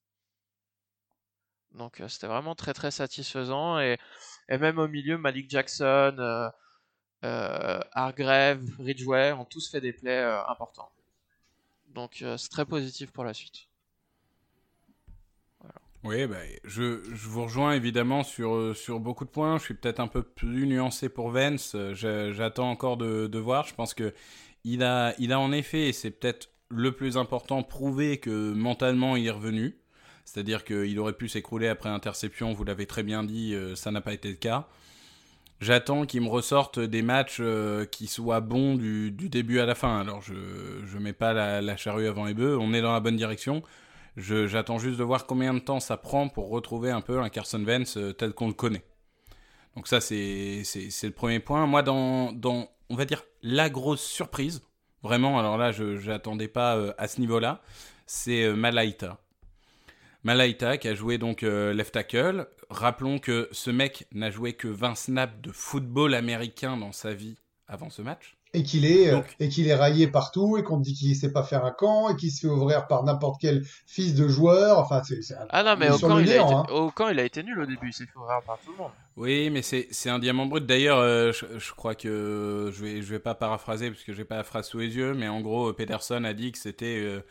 Donc 1.76 2.02
euh, 2.02 2.08
c'était 2.08 2.28
vraiment 2.28 2.56
très 2.56 2.74
très 2.74 2.92
satisfaisant. 2.92 3.80
Et, 3.80 3.98
et 4.50 4.58
même 4.58 4.78
au 4.78 4.88
milieu, 4.88 5.18
Malik 5.18 5.50
Jackson, 5.50 6.16
euh, 6.20 6.50
euh, 7.24 7.80
Hargrave, 7.94 8.62
Ridgeway 8.80 9.32
ont 9.34 9.46
tous 9.46 9.70
fait 9.70 9.82
des 9.82 9.94
plays 9.94 10.24
importants. 10.48 10.92
Donc 11.90 12.24
c'est 12.38 12.50
très 12.50 12.66
positif 12.66 13.12
pour 13.12 13.24
la 13.24 13.34
suite. 13.34 13.68
Oui, 16.04 16.26
bah, 16.26 16.38
je, 16.64 17.04
je 17.04 17.28
vous 17.28 17.44
rejoins 17.44 17.74
évidemment 17.74 18.24
sur, 18.24 18.76
sur 18.76 19.00
beaucoup 19.00 19.24
de 19.24 19.30
points. 19.30 19.60
Je 19.60 19.64
suis 19.66 19.74
peut-être 19.76 20.00
un 20.00 20.08
peu 20.08 20.24
plus 20.24 20.66
nuancé 20.66 21.10
pour 21.10 21.30
je- 21.94 22.32
J'attends 22.34 22.72
encore 22.72 22.98
de, 22.98 23.28
de 23.28 23.40
voir. 23.40 23.68
Je 23.68 23.76
pense 23.76 23.94
que 23.94 24.14
il 24.64 24.84
a, 24.84 25.14
il 25.20 25.32
a 25.32 25.40
en 25.40 25.52
effet, 25.52 25.90
et 25.90 25.94
c'est 25.94 26.12
peut-être 26.12 26.50
le 26.70 26.92
plus 26.96 27.18
important, 27.18 27.62
prouvé 27.62 28.20
que 28.20 28.54
mentalement 28.54 29.16
il 29.16 29.28
est 29.28 29.32
revenu. 29.32 29.81
C'est-à-dire 30.26 30.64
qu'il 30.64 30.98
aurait 31.00 31.14
pu 31.14 31.28
s'écrouler 31.28 31.68
après 31.68 31.90
interception, 31.90 32.54
vous 32.54 32.64
l'avez 32.64 32.86
très 32.86 33.04
bien 33.04 33.24
dit, 33.24 33.54
euh, 33.54 33.76
ça 33.76 33.92
n'a 33.92 34.02
pas 34.02 34.14
été 34.14 34.30
le 34.30 34.36
cas. 34.36 34.68
J'attends 35.60 36.06
qu'il 36.06 36.22
me 36.22 36.28
ressorte 36.28 36.80
des 36.80 37.02
matchs 37.02 37.38
euh, 37.40 37.86
qui 37.86 38.08
soient 38.08 38.40
bons 38.40 38.76
du, 38.76 39.12
début 39.12 39.60
à 39.60 39.66
la 39.66 39.76
fin. 39.76 40.00
Alors 40.00 40.22
je 40.22 40.34
ne 40.34 41.00
mets 41.00 41.14
pas 41.14 41.34
la, 41.34 41.78
charrue 41.78 42.08
avant 42.08 42.26
les 42.26 42.34
bœufs, 42.34 42.58
on 42.60 42.74
est 42.74 42.82
dans 42.82 42.94
la 42.94 43.00
bonne 43.00 43.18
direction. 43.18 43.62
J'attends 44.18 44.78
juste 44.78 44.98
de 44.98 45.04
voir 45.04 45.26
combien 45.26 45.54
de 45.54 45.60
temps 45.60 45.80
ça 45.80 45.98
prend 45.98 46.28
pour 46.28 46.50
retrouver 46.50 46.92
un 46.92 47.02
peu 47.02 47.22
un 47.22 47.30
Carson 47.30 47.64
Wentz 47.64 47.98
euh, 47.98 48.14
tel 48.14 48.34
qu'on 48.34 48.48
le 48.48 48.54
connaît. 48.54 48.84
Donc 49.76 49.88
ça, 49.88 50.02
c'est 50.02 50.64
le 51.04 51.12
premier 51.12 51.40
point. 51.40 51.66
Moi, 51.66 51.82
dans, 51.82 52.34
on 52.90 52.96
va 52.96 53.06
dire, 53.06 53.24
la 53.42 53.70
grosse 53.70 54.04
surprise, 54.04 54.64
vraiment, 55.02 55.40
alors 55.40 55.58
là, 55.58 55.72
je 55.72 56.10
n'attendais 56.10 56.50
pas 56.50 56.94
à 56.98 57.08
ce 57.08 57.22
niveau-là, 57.22 57.62
c'est 58.06 58.52
Malaita. 58.52 59.18
Malaita 60.24 60.78
qui 60.78 60.88
a 60.88 60.96
joué 60.96 61.18
donc 61.18 61.44
euh, 61.44 61.74
left 61.74 61.94
tackle. 61.94 62.48
Rappelons 62.70 63.20
que 63.20 63.50
ce 63.52 63.70
mec 63.72 64.08
n'a 64.12 64.30
joué 64.32 64.54
que 64.54 64.68
20 64.68 64.96
snaps 64.96 65.42
de 65.42 65.52
football 65.52 66.14
américain 66.14 66.78
dans 66.78 66.92
sa 66.92 67.14
vie 67.14 67.38
avant 67.68 67.90
ce 67.90 68.02
match. 68.02 68.38
Et 68.54 68.64
qu'il 68.64 68.86
est, 68.86 69.08
euh, 69.08 69.12
Donc- 69.18 69.34
et 69.40 69.48
qu'il 69.48 69.70
est 69.70 69.76
raillé 69.76 70.08
partout, 70.08 70.58
et 70.58 70.64
qu'on 70.64 70.78
dit 70.78 70.94
qu'il 70.94 71.16
sait 71.16 71.32
pas 71.32 71.42
faire 71.44 71.64
un 71.64 71.72
camp, 71.72 72.10
et 72.10 72.18
qu'il 72.18 72.30
se 72.32 72.42
fait 72.42 72.48
ouvrir 72.52 72.86
par 72.88 73.04
n'importe 73.06 73.40
quel 73.40 73.64
fils 73.88 74.14
de 74.14 74.28
joueur. 74.28 74.78
Enfin, 74.78 75.02
c'est, 75.06 75.22
Ah 75.50 75.64
non, 75.64 75.76
mais 75.80 75.90
au 75.90 75.98
sur 75.98 76.10
camp, 76.10 76.18
le 76.18 76.24
il 76.24 76.32
a 76.34 76.36
été, 76.36 76.54
hein. 76.54 76.66
au 76.70 76.92
camp, 76.92 77.08
il 77.08 77.18
a 77.20 77.24
été 77.24 77.44
nul 77.44 77.58
au 77.62 77.66
début. 77.66 77.88
Il 77.88 77.94
s'est 77.94 78.06
fait 78.06 78.18
ouvrir 78.20 78.42
par 78.46 78.60
tout 78.60 78.72
le 78.74 78.78
monde. 78.78 78.92
Oui, 79.16 79.50
mais 79.50 79.62
c'est 79.62 79.88
c'est 79.92 80.10
un 80.10 80.20
diamant 80.20 80.48
brut. 80.48 80.66
D'ailleurs, 80.66 80.98
euh, 80.98 81.32
je, 81.32 81.46
je 81.60 81.72
crois 81.72 81.96
que 81.96 82.72
je 82.74 82.84
vais 82.84 83.02
je 83.02 83.10
vais 83.10 83.20
pas 83.20 83.36
paraphraser 83.36 83.90
parce 83.90 84.04
que 84.04 84.12
j'ai 84.12 84.26
pas 84.26 84.36
la 84.36 84.44
phrase 84.44 84.68
sous 84.68 84.80
les 84.80 84.98
yeux, 84.98 85.14
mais 85.14 85.30
en 85.30 85.40
gros, 85.40 85.72
Pedersen 85.72 86.26
a 86.26 86.34
dit 86.34 86.52
que 86.52 86.58
c'était 86.58 87.00
euh, 87.02 87.22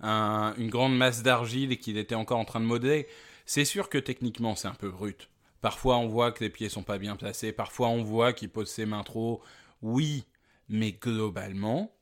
un- 0.00 0.54
une 0.56 0.70
grande 0.70 0.96
masse 0.96 1.22
d'argile 1.22 1.78
qu'il 1.78 1.96
était 1.98 2.14
encore 2.14 2.38
en 2.38 2.44
train 2.44 2.60
de 2.60 2.64
modeler. 2.66 3.06
C'est 3.46 3.64
sûr 3.64 3.88
que 3.88 3.98
techniquement, 3.98 4.54
c'est 4.54 4.68
un 4.68 4.74
peu 4.74 4.90
brut. 4.90 5.28
Parfois, 5.60 5.98
on 5.98 6.06
voit 6.06 6.32
que 6.32 6.42
les 6.44 6.50
pieds 6.50 6.68
sont 6.68 6.82
pas 6.82 6.98
bien 6.98 7.16
placés. 7.16 7.52
Parfois, 7.52 7.88
on 7.88 8.02
voit 8.02 8.32
qu'il 8.32 8.48
pose 8.48 8.68
ses 8.68 8.86
mains 8.86 9.02
trop. 9.02 9.42
Oui, 9.82 10.24
mais 10.68 10.92
globalement, 10.92 11.92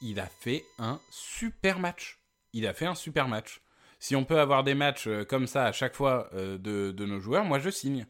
il 0.00 0.20
a 0.20 0.26
fait 0.26 0.64
un 0.78 1.00
super 1.10 1.78
match. 1.78 2.20
Il 2.52 2.66
a 2.66 2.72
fait 2.74 2.86
un 2.86 2.94
super 2.94 3.28
match. 3.28 3.60
Si 3.98 4.16
on 4.16 4.24
peut 4.24 4.40
avoir 4.40 4.64
des 4.64 4.74
matchs 4.74 5.06
euh, 5.06 5.24
comme 5.24 5.46
ça 5.46 5.66
à 5.66 5.72
chaque 5.72 5.94
fois 5.94 6.28
euh, 6.34 6.58
de, 6.58 7.04
nos 7.04 7.20
joueurs, 7.20 7.44
moi 7.44 7.58
je 7.58 7.70
signe. 7.70 8.06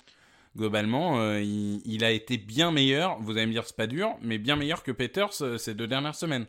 Globalement, 0.57 1.19
euh, 1.21 1.41
il, 1.41 1.83
il 1.85 2.05
a 2.05 2.11
été 2.11 2.37
bien 2.39 2.71
meilleur. 2.71 3.19
Vous 3.21 3.33
allez 3.33 3.47
me 3.47 3.53
dire 3.53 3.67
c'est 3.67 3.77
pas 3.77 3.87
dur, 3.87 4.17
mais 4.21 4.39
bien 4.39 4.57
meilleur 4.57 4.83
que 4.83 4.93
Peters 4.93 5.33
ces 5.59 5.75
deux 5.75 5.87
dernières 5.87 6.15
semaines. 6.15 6.47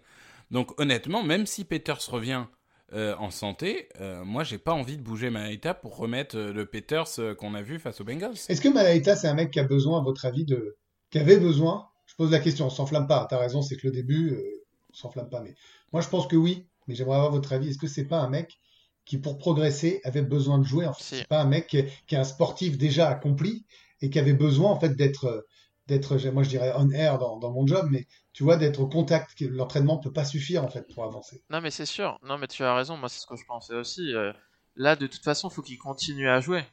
Donc 0.51 0.79
honnêtement, 0.79 1.23
même 1.23 1.45
si 1.45 1.65
Peters 1.65 2.05
revient 2.09 2.45
euh, 2.93 3.15
en 3.17 3.31
santé, 3.31 3.89
euh, 3.99 4.23
moi 4.23 4.43
j'ai 4.43 4.57
pas 4.57 4.73
envie 4.73 4.97
de 4.97 5.01
bouger 5.03 5.29
Malaita 5.29 5.73
pour 5.73 5.97
remettre 5.97 6.37
euh, 6.37 6.53
le 6.53 6.65
Peters 6.65 7.19
euh, 7.19 7.33
qu'on 7.35 7.53
a 7.53 7.61
vu 7.61 7.79
face 7.79 7.99
aux 8.01 8.03
Bengals. 8.03 8.35
Est-ce 8.49 8.61
que 8.61 8.69
Malaita, 8.69 9.15
c'est 9.15 9.27
un 9.27 9.33
mec 9.33 9.51
qui 9.51 9.59
a 9.59 9.63
besoin, 9.63 9.99
à 9.99 10.03
votre 10.03 10.25
avis, 10.25 10.45
de, 10.45 10.77
qui 11.09 11.19
avait 11.19 11.37
besoin? 11.37 11.87
Je 12.05 12.15
pose 12.15 12.31
la 12.31 12.39
question, 12.39 12.67
on 12.67 12.69
s'enflamme 12.69 13.07
pas. 13.07 13.25
T'as 13.29 13.39
raison, 13.39 13.61
c'est 13.61 13.75
que 13.77 13.87
le 13.87 13.93
début, 13.93 14.31
euh, 14.31 14.43
on 14.91 14.93
s'enflamme 14.93 15.29
pas. 15.29 15.41
Mais 15.41 15.55
moi, 15.91 16.01
je 16.01 16.09
pense 16.09 16.27
que 16.27 16.35
oui. 16.35 16.67
Mais 16.87 16.95
j'aimerais 16.95 17.15
avoir 17.15 17.31
votre 17.31 17.53
avis. 17.53 17.69
Est-ce 17.69 17.77
que 17.77 17.87
c'est 17.87 18.03
pas 18.05 18.19
un 18.19 18.29
mec 18.29 18.59
qui, 19.05 19.17
pour 19.17 19.37
progresser, 19.37 20.01
avait 20.03 20.21
besoin 20.21 20.59
de 20.59 20.65
jouer? 20.65 20.85
En 20.85 20.93
fait, 20.93 21.03
Si. 21.03 21.15
c'est 21.17 21.27
pas 21.27 21.41
un 21.41 21.45
mec 21.47 21.67
qui 21.67 21.77
est, 21.77 21.89
qui 22.07 22.15
est 22.15 22.17
un 22.19 22.23
sportif 22.25 22.77
déjà 22.77 23.09
accompli 23.09 23.65
et 24.01 24.09
qui 24.09 24.19
avait 24.19 24.33
besoin, 24.33 24.69
en 24.69 24.79
fait, 24.79 24.95
d'être, 24.95 25.25
euh, 25.25 25.41
d'être, 25.87 26.15
moi, 26.31 26.43
je 26.43 26.49
dirais 26.49 26.71
on 26.75 26.89
air 26.91 27.17
dans, 27.19 27.37
dans 27.37 27.51
mon 27.51 27.67
job, 27.67 27.87
mais 27.91 28.07
tu 28.33 28.43
vois, 28.43 28.57
d'être 28.57 28.79
au 28.79 28.87
contact. 28.87 29.37
que 29.37 29.45
L'entraînement 29.45 29.97
peut 29.97 30.13
pas 30.13 30.25
suffire, 30.25 30.63
en 30.63 30.69
fait, 30.69 30.87
pour 30.93 31.03
avancer. 31.03 31.43
Non, 31.49 31.61
mais 31.61 31.71
c'est 31.71 31.85
sûr. 31.85 32.19
Non, 32.23 32.37
mais 32.37 32.47
tu 32.47 32.63
as 32.63 32.75
raison. 32.75 32.97
Moi, 32.97 33.09
c'est 33.09 33.19
ce 33.19 33.27
que 33.27 33.35
je 33.35 33.45
pensais 33.45 33.75
aussi. 33.75 34.13
Euh, 34.13 34.31
là, 34.75 34.95
de 34.95 35.07
toute 35.07 35.23
façon, 35.23 35.49
faut 35.49 35.61
qu'il 35.61 35.77
continue 35.77 36.29
à 36.29 36.39
jouer. 36.39 36.63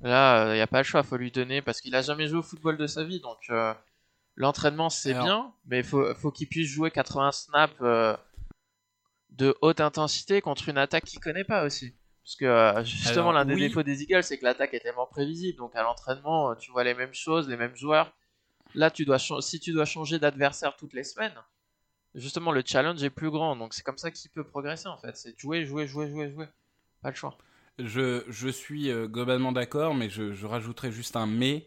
Là, 0.00 0.52
il 0.52 0.56
n'y 0.56 0.60
a 0.60 0.66
pas 0.66 0.78
le 0.78 0.84
choix. 0.84 1.02
Faut 1.02 1.16
lui 1.16 1.30
donner 1.30 1.62
parce 1.62 1.80
qu'il 1.80 1.94
a 1.94 2.02
jamais 2.02 2.26
joué 2.26 2.38
au 2.38 2.42
football 2.42 2.76
de 2.76 2.86
sa 2.86 3.04
vie. 3.04 3.20
Donc, 3.20 3.38
euh, 3.50 3.72
l'entraînement, 4.34 4.90
c'est 4.90 5.12
Alors- 5.12 5.24
bien, 5.24 5.54
mais 5.66 5.82
faut, 5.82 6.12
faut 6.14 6.30
qu'il 6.32 6.48
puisse 6.48 6.68
jouer 6.68 6.90
80 6.90 7.32
snaps 7.32 7.74
euh, 7.82 8.16
de 9.30 9.56
haute 9.62 9.80
intensité 9.80 10.40
contre 10.40 10.68
une 10.68 10.78
attaque 10.78 11.04
qu'il 11.04 11.20
connaît 11.20 11.44
pas 11.44 11.64
aussi. 11.64 11.94
Parce 12.24 12.36
que 12.36 12.44
euh, 12.44 12.84
justement, 12.84 13.32
l'un 13.32 13.44
des 13.44 13.54
oui. 13.54 13.60
défauts 13.62 13.82
des 13.82 14.02
Eagles, 14.02 14.22
c'est 14.22 14.38
que 14.38 14.44
l'attaque 14.44 14.74
est 14.74 14.80
tellement 14.80 15.06
prévisible. 15.06 15.58
Donc, 15.58 15.74
à 15.74 15.82
l'entraînement, 15.82 16.50
euh, 16.50 16.54
tu 16.54 16.70
vois 16.70 16.84
les 16.84 16.94
mêmes 16.94 17.14
choses, 17.14 17.48
les 17.48 17.56
mêmes 17.56 17.74
joueurs. 17.76 18.12
Là, 18.74 18.90
tu 18.90 19.04
dois 19.04 19.18
si 19.18 19.60
tu 19.60 19.72
dois 19.72 19.84
changer 19.84 20.18
d'adversaire 20.18 20.76
toutes 20.76 20.92
les 20.92 21.04
semaines, 21.04 21.34
justement, 22.14 22.52
le 22.52 22.62
challenge 22.64 23.02
est 23.02 23.10
plus 23.10 23.30
grand. 23.30 23.56
Donc, 23.56 23.74
c'est 23.74 23.82
comme 23.82 23.98
ça 23.98 24.10
qu'il 24.10 24.30
peut 24.30 24.44
progresser 24.44 24.88
en 24.88 24.98
fait. 24.98 25.16
C'est 25.16 25.38
jouer, 25.38 25.64
jouer, 25.66 25.86
jouer, 25.86 26.10
jouer, 26.10 26.30
jouer. 26.30 26.46
Pas 27.02 27.10
le 27.10 27.16
choix. 27.16 27.36
Je, 27.78 28.48
suis 28.50 28.90
euh, 28.90 29.08
globalement 29.08 29.52
d'accord, 29.52 29.94
mais 29.94 30.10
je 30.10 30.46
rajouterai 30.46 30.92
juste 30.92 31.16
un 31.16 31.26
mais. 31.26 31.66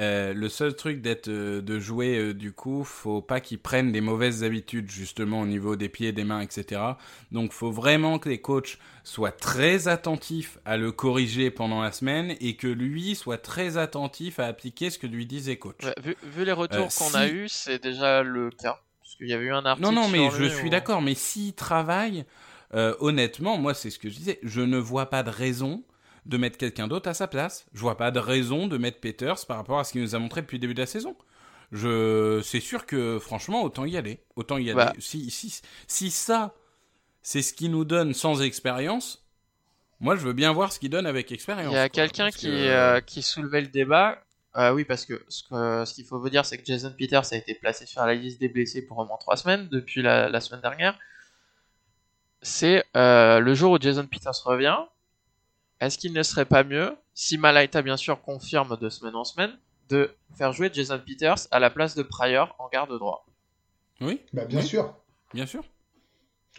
Euh, 0.00 0.32
le 0.32 0.48
seul 0.48 0.74
truc 0.74 1.02
d'être 1.02 1.28
euh, 1.28 1.60
de 1.60 1.78
jouer 1.78 2.16
euh, 2.16 2.32
du 2.32 2.52
coup, 2.52 2.84
faut 2.84 3.20
pas 3.20 3.40
qu'ils 3.40 3.58
prennent 3.58 3.92
des 3.92 4.00
mauvaises 4.00 4.44
habitudes 4.44 4.90
justement 4.90 5.42
au 5.42 5.46
niveau 5.46 5.76
des 5.76 5.90
pieds, 5.90 6.12
des 6.12 6.24
mains, 6.24 6.40
etc. 6.40 6.80
Donc 7.32 7.52
faut 7.52 7.70
vraiment 7.70 8.18
que 8.18 8.30
les 8.30 8.40
coachs 8.40 8.78
soient 9.04 9.30
très 9.30 9.88
attentifs 9.88 10.58
à 10.64 10.78
le 10.78 10.90
corriger 10.90 11.50
pendant 11.50 11.82
la 11.82 11.92
semaine 11.92 12.34
et 12.40 12.56
que 12.56 12.66
lui 12.66 13.14
soit 13.14 13.36
très 13.36 13.76
attentif 13.76 14.38
à 14.38 14.46
appliquer 14.46 14.88
ce 14.88 14.98
que 14.98 15.06
lui 15.06 15.26
disent 15.26 15.48
les 15.48 15.58
coachs. 15.58 15.82
Ouais, 15.82 15.94
vu, 16.02 16.16
vu 16.22 16.44
les 16.46 16.52
retours 16.52 16.88
qu'on 16.94 17.10
si- 17.10 17.16
a 17.16 17.28
eu, 17.28 17.48
c'est 17.50 17.82
déjà 17.82 18.22
le 18.22 18.50
cas. 18.50 18.80
Parce 19.02 19.16
qu'il 19.16 19.28
y 19.28 19.34
avait 19.34 19.44
eu 19.46 19.52
un 19.52 19.66
article. 19.66 19.86
Non, 19.86 19.92
non, 19.92 20.08
mais 20.08 20.30
je 20.30 20.44
suis 20.44 20.70
d'accord. 20.70 21.02
Mais 21.02 21.14
s'il 21.14 21.52
travaille, 21.52 22.24
honnêtement, 22.72 23.58
moi, 23.58 23.74
c'est 23.74 23.90
ce 23.90 23.98
que 23.98 24.08
je 24.08 24.16
disais. 24.16 24.38
Je 24.42 24.62
ne 24.62 24.78
vois 24.78 25.10
pas 25.10 25.22
de 25.22 25.30
raison 25.30 25.82
de 26.26 26.36
mettre 26.36 26.58
quelqu'un 26.58 26.88
d'autre 26.88 27.08
à 27.08 27.14
sa 27.14 27.26
place. 27.28 27.66
Je 27.72 27.80
vois 27.80 27.96
pas 27.96 28.10
de 28.10 28.18
raison 28.18 28.66
de 28.66 28.76
mettre 28.78 29.00
Peters 29.00 29.44
par 29.46 29.56
rapport 29.56 29.78
à 29.78 29.84
ce 29.84 29.92
qu'il 29.92 30.02
nous 30.02 30.14
a 30.14 30.18
montré 30.18 30.42
depuis 30.42 30.56
le 30.56 30.60
début 30.60 30.74
de 30.74 30.80
la 30.80 30.86
saison. 30.86 31.16
Je, 31.72 32.40
c'est 32.42 32.60
sûr 32.60 32.84
que 32.86 33.18
franchement, 33.18 33.62
autant 33.62 33.84
y 33.84 33.96
aller. 33.96 34.20
Autant 34.36 34.58
y 34.58 34.70
aller. 34.70 34.74
Bah. 34.74 34.92
Si, 34.98 35.30
si, 35.30 35.60
si 35.86 36.10
ça, 36.10 36.54
c'est 37.22 37.42
ce 37.42 37.52
qui 37.54 37.68
nous 37.68 37.84
donne 37.84 38.12
sans 38.14 38.42
expérience, 38.42 39.24
moi, 40.00 40.16
je 40.16 40.22
veux 40.22 40.32
bien 40.32 40.52
voir 40.52 40.72
ce 40.72 40.78
qu'il 40.80 40.90
donne 40.90 41.06
avec 41.06 41.30
expérience. 41.30 41.72
Il 41.72 41.76
y 41.76 41.78
a 41.78 41.88
quelqu'un 41.88 42.30
qui, 42.30 42.46
que- 42.46 42.50
euh, 42.52 43.00
qui 43.00 43.22
soulevait 43.22 43.60
le 43.60 43.68
débat. 43.68 44.18
Euh, 44.56 44.72
oui, 44.72 44.84
parce 44.84 45.04
que 45.06 45.22
ce 45.28 45.42
que- 45.44 45.84
ce 45.84 45.94
qu'il 45.94 46.04
faut 46.04 46.18
vous 46.18 46.28
dire, 46.30 46.44
c'est 46.44 46.58
que 46.58 46.64
Jason 46.64 46.92
Peters 46.98 47.32
a 47.32 47.36
été 47.36 47.54
placé 47.54 47.86
sur 47.86 48.04
la 48.04 48.14
liste 48.14 48.40
des 48.40 48.48
blessés 48.48 48.82
pour 48.82 48.98
au 48.98 49.06
moins 49.06 49.18
3 49.18 49.36
semaines 49.36 49.68
depuis 49.68 50.02
la, 50.02 50.28
la 50.28 50.40
semaine 50.40 50.60
dernière. 50.60 50.98
C'est 52.42 52.84
euh, 52.96 53.38
le 53.38 53.54
jour 53.54 53.72
où 53.72 53.78
Jason 53.80 54.06
Peters 54.06 54.32
revient. 54.44 54.76
Est-ce 55.80 55.98
qu'il 55.98 56.12
ne 56.12 56.22
serait 56.22 56.44
pas 56.44 56.64
mieux, 56.64 56.96
si 57.14 57.38
Malaita 57.38 57.82
bien 57.82 57.96
sûr 57.96 58.20
confirme 58.20 58.76
de 58.78 58.88
semaine 58.90 59.14
en 59.16 59.24
semaine, 59.24 59.58
de 59.88 60.14
faire 60.36 60.52
jouer 60.52 60.70
Jason 60.72 61.00
Peters 61.04 61.46
à 61.50 61.58
la 61.58 61.70
place 61.70 61.94
de 61.94 62.02
Pryor 62.02 62.54
en 62.58 62.68
garde 62.68 62.96
droit? 62.98 63.26
Oui, 64.00 64.20
Bah, 64.32 64.44
bien 64.44 64.60
Oui. 64.60 64.66
sûr. 64.66 64.94
bien 65.34 65.46
sûr. 65.46 65.62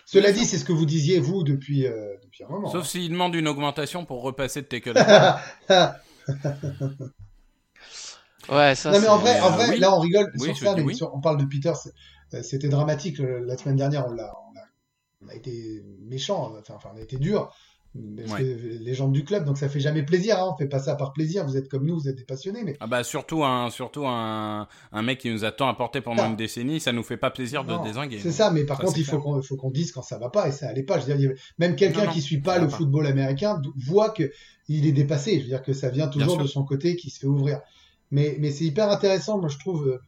Cela 0.06 0.32
dit, 0.32 0.46
c'est 0.46 0.58
ce 0.58 0.66
que 0.66 0.74
vous 0.74 0.86
disiez, 0.86 1.20
vous, 1.20 1.44
depuis, 1.44 1.86
euh, 1.88 2.16
depuis 2.24 2.44
un 2.44 2.48
moment. 2.50 2.70
Sauf 2.70 2.86
s'il 2.88 3.10
demande 3.10 3.36
une 3.36 3.48
augmentation 3.48 4.06
pour 4.06 4.22
repasser 4.22 4.62
de 4.62 4.68
tackle. 4.68 4.94
Ouais, 8.50 8.75
ça 8.75 8.92
non, 8.92 9.00
mais 9.00 9.08
en 9.08 9.18
vrai, 9.18 9.40
en 9.40 9.48
euh, 9.48 9.50
vrai 9.50 9.70
oui. 9.70 9.80
là, 9.80 9.96
on 9.96 10.00
rigole 10.00 10.32
Oui, 10.40 10.48
sur 10.56 10.58
ça, 10.58 10.74
dis 10.74 10.82
mais 10.82 10.88
oui. 10.88 10.96
sur- 10.96 11.13
on 11.13 11.22
parle 11.22 11.38
de 11.38 11.46
Peter, 11.46 11.72
c'est- 11.75 11.94
euh, 12.34 12.44
c'était 12.44 12.70
dramatique 12.70 13.20
euh, 13.20 13.44
la 13.46 13.56
semaine 13.58 13.75
dernière, 13.75 14.08
on 14.08 14.12
l'a, 14.12 14.34
on 14.51 14.58
a, 14.58 14.63
on 15.24 15.28
a 15.30 15.36
été 15.36 15.84
méchant, 16.01 16.54
enfin, 16.70 16.90
on 16.94 16.98
a 16.98 17.01
été 17.01 17.18
dur, 17.18 17.54
Ouais. 17.93 18.41
les 18.79 18.93
gens 18.93 19.10
du 19.10 19.25
club, 19.25 19.43
donc 19.43 19.57
ça 19.57 19.67
fait 19.67 19.81
jamais 19.81 20.03
plaisir, 20.03 20.38
hein, 20.39 20.50
on 20.53 20.57
fait 20.57 20.67
pas 20.69 20.79
ça 20.79 20.95
par 20.95 21.12
plaisir, 21.12 21.45
vous 21.45 21.57
êtes 21.57 21.67
comme 21.67 21.86
nous, 21.86 22.00
vous 22.00 22.07
êtes 22.07 22.15
des 22.15 22.24
passionnés, 22.24 22.63
mais 22.63 22.77
Ah 22.79 22.88
bah 22.88 23.03
surtout 23.03 23.43
un 23.43 23.69
surtout 23.69 24.07
un, 24.07 24.69
un 24.93 25.01
mec 25.01 25.19
qui 25.19 25.29
nous 25.29 25.43
a 25.43 25.51
tant 25.51 25.67
apporté 25.67 26.00
pendant 26.00 26.24
Ah. 26.24 26.27
une 26.27 26.38
décennie, 26.38 26.79
ça 26.79 26.93
nous 26.93 27.03
fait 27.03 27.17
pas 27.17 27.31
plaisir 27.31 27.65
de 27.65 27.74
Non, 27.74 27.83
désinguer. 27.83 28.19
c'est 28.19 28.31
ça, 28.31 28.50
mais 28.50 28.63
par 28.63 28.77
Ça, 28.77 28.83
contre, 28.86 28.98
il 28.98 29.03
faut 29.03 29.19
qu'on, 29.19 29.41
faut 29.41 29.57
qu'on 29.57 29.71
dise 29.71 29.91
quand 29.91 30.03
ça 30.03 30.17
va 30.17 30.29
pas, 30.29 30.48
et 30.48 30.53
ça 30.53 30.69
allait 30.69 30.83
pas, 30.83 31.00
je 31.00 31.05
veux 31.05 31.15
dire, 31.17 31.31
même 31.60 31.75
quelqu'un 31.75 32.07
qui 32.07 32.21
suit 32.21 32.39
pas 32.39 32.60
le 32.60 32.67
pas. 32.67 32.77
football 32.77 33.05
américain 33.07 33.62
voit 33.75 34.12
que 34.12 34.31
il 34.69 34.86
est 34.88 34.93
dépassé, 34.93 35.36
je 35.39 35.41
veux 35.41 35.50
dire 35.50 35.62
que 35.63 35.74
ça 35.74 35.89
vient 35.89 36.07
toujours 36.07 36.38
de 36.38 36.48
son 36.48 36.63
côté 36.63 36.95
qui 36.95 37.10
se 37.10 37.19
fait 37.19 37.27
ouvrir. 37.27 37.60
Mais, 38.10 38.38
mais 38.39 38.51
c'est 38.51 38.63
hyper 38.65 38.89
intéressant, 38.89 39.38
moi 39.38 39.50
je 39.50 39.57
trouve, 39.57 39.88
euh, 39.88 40.00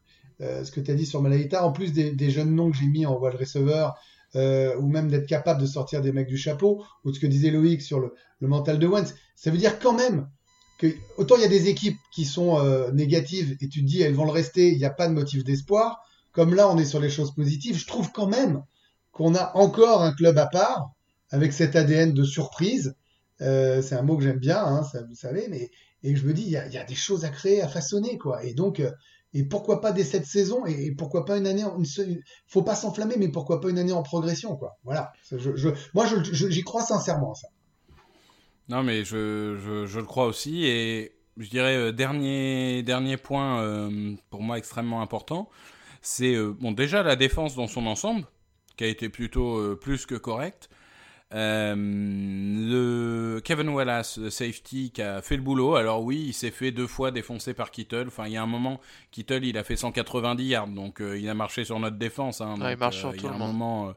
euh, 0.41 0.63
ce 0.63 0.71
que 0.71 0.79
tu 0.79 0.89
as 0.89 0.93
dit 0.95 1.05
sur 1.05 1.21
Malaita, 1.21 1.65
en 1.65 1.73
plus 1.73 1.91
des, 1.91 2.11
des 2.11 2.29
jeunes 2.29 2.55
noms 2.55 2.71
que 2.71 2.77
j'ai 2.77 2.85
mis 2.87 3.05
en 3.05 3.17
wide 3.19 3.35
receiver, 3.35 3.87
euh, 4.35 4.75
ou 4.77 4.87
même 4.87 5.09
d'être 5.09 5.27
capable 5.27 5.61
de 5.61 5.65
sortir 5.65 6.01
des 6.01 6.11
mecs 6.11 6.27
du 6.27 6.37
chapeau, 6.37 6.83
ou 7.03 7.13
ce 7.13 7.19
que 7.19 7.27
disait 7.27 7.51
Loïc 7.51 7.81
sur 7.81 7.99
le, 7.99 8.13
mental 8.41 8.79
de 8.79 8.87
Wentz, 8.87 9.13
ça 9.35 9.51
veut 9.51 9.57
dire 9.57 9.79
quand 9.79 9.93
même 9.93 10.27
que 10.79 10.87
autant 11.17 11.35
il 11.37 11.41
y 11.41 11.45
a 11.45 11.49
des 11.49 11.69
équipes 11.69 11.99
qui 12.11 12.25
sont 12.25 12.57
euh, 12.57 12.91
négatives 12.91 13.55
et 13.61 13.69
tu 13.69 13.81
te 13.81 13.85
dis 13.85 14.01
elles 14.01 14.15
vont 14.15 14.25
le 14.25 14.31
rester, 14.31 14.69
il 14.71 14.77
n'y 14.77 14.85
a 14.85 14.89
pas 14.89 15.07
de 15.07 15.13
motif 15.13 15.43
d'espoir, 15.43 16.01
comme 16.33 16.55
là 16.55 16.69
on 16.69 16.77
est 16.77 16.85
sur 16.85 16.99
les 16.99 17.09
choses 17.09 17.33
positives, 17.33 17.77
je 17.77 17.87
trouve 17.87 18.11
quand 18.11 18.27
même 18.27 18.63
qu'on 19.11 19.35
a 19.35 19.55
encore 19.55 20.01
un 20.01 20.11
club 20.11 20.37
à 20.37 20.47
part, 20.47 20.91
avec 21.29 21.53
cet 21.53 21.75
ADN 21.75 22.13
de 22.13 22.23
surprise, 22.23 22.95
euh, 23.41 23.81
c'est 23.81 23.95
un 23.95 24.01
mot 24.01 24.17
que 24.17 24.23
j'aime 24.23 24.39
bien, 24.39 24.61
hein, 24.61 24.83
ça 24.83 25.03
vous 25.03 25.15
savez, 25.15 25.47
mais 25.49 25.71
et 26.01 26.15
je 26.15 26.25
me 26.25 26.33
dis 26.33 26.43
il 26.43 26.49
y 26.49 26.51
y 26.73 26.77
a 26.77 26.83
des 26.83 26.95
choses 26.95 27.23
à 27.23 27.29
créer, 27.29 27.61
à 27.61 27.67
façonner 27.67 28.17
quoi, 28.17 28.43
et 28.43 28.53
donc 28.53 28.81
et 29.33 29.43
pourquoi 29.43 29.81
pas 29.81 29.91
dès 29.91 30.03
cette 30.03 30.25
saison 30.25 30.65
et, 30.65 30.91
pourquoi 30.91 31.25
pas 31.25 31.37
une 31.37 31.47
année, 31.47 31.63
en- 31.63 31.77
une, 31.77 32.21
faut 32.47 32.61
pas 32.63 32.75
s'enflammer, 32.75 33.15
mais 33.17 33.29
pourquoi 33.29 33.59
pas 33.61 33.69
une 33.69 33.79
année 33.79 33.91
en 33.91 34.03
progression 34.03 34.59
voilà. 34.83 35.11
Moi 35.93 36.05
j'y 36.31 36.61
crois 36.63 36.83
sincèrement. 36.83 37.33
Non 38.69 38.83
mais 38.83 39.03
je, 39.03 39.85
je, 39.85 39.99
le 39.99 40.05
crois 40.05 40.25
aussi 40.25 40.65
et 40.65 41.15
je 41.37 41.49
dirais 41.49 41.75
euh, 41.75 41.91
dernier 41.91 42.83
dernier 42.83 43.17
point 43.17 43.61
euh, 43.61 44.15
pour 44.29 44.41
moi 44.41 44.57
extrêmement 44.57 45.01
important, 45.01 45.49
c'est 46.01 46.35
euh, 46.35 46.53
bon 46.59 46.71
déjà 46.71 47.03
la 47.03 47.15
défense 47.15 47.55
dans 47.55 47.67
son 47.67 47.87
ensemble 47.87 48.25
qui 48.77 48.83
a 48.85 48.87
été 48.87 49.09
plutôt 49.09 49.75
plus 49.75 50.05
que 50.05 50.15
correcte. 50.15 50.69
Euh, 51.33 51.73
le 51.75 53.39
Kevin 53.43 53.69
Wallace, 53.69 54.17
le 54.17 54.29
safety, 54.29 54.91
qui 54.91 55.01
a 55.01 55.21
fait 55.21 55.35
le 55.35 55.41
boulot. 55.41 55.75
Alors 55.75 56.03
oui, 56.03 56.23
il 56.27 56.33
s'est 56.33 56.51
fait 56.51 56.71
deux 56.71 56.87
fois 56.87 57.11
défoncer 57.11 57.53
par 57.53 57.71
Kittle. 57.71 58.05
Enfin, 58.07 58.27
il 58.27 58.33
y 58.33 58.37
a 58.37 58.43
un 58.43 58.47
moment, 58.47 58.79
Kittle, 59.11 59.43
il 59.45 59.57
a 59.57 59.63
fait 59.63 59.75
190 59.75 60.43
yards, 60.45 60.67
donc 60.67 61.01
euh, 61.01 61.17
il 61.17 61.27
a 61.29 61.33
marché 61.33 61.63
sur 61.65 61.79
notre 61.79 61.97
défense. 61.97 62.41
Hein, 62.41 62.55
Ouais, 62.61 62.73
il 62.73 62.77
marche 62.79 62.97
euh, 62.97 62.99
sur 62.99 63.15
y 63.15 63.17
tout 63.17 63.27
a 63.27 63.29
le 63.29 63.35
un 63.35 63.39
monde. 63.39 63.53
moment, 63.53 63.89
euh, 63.89 63.93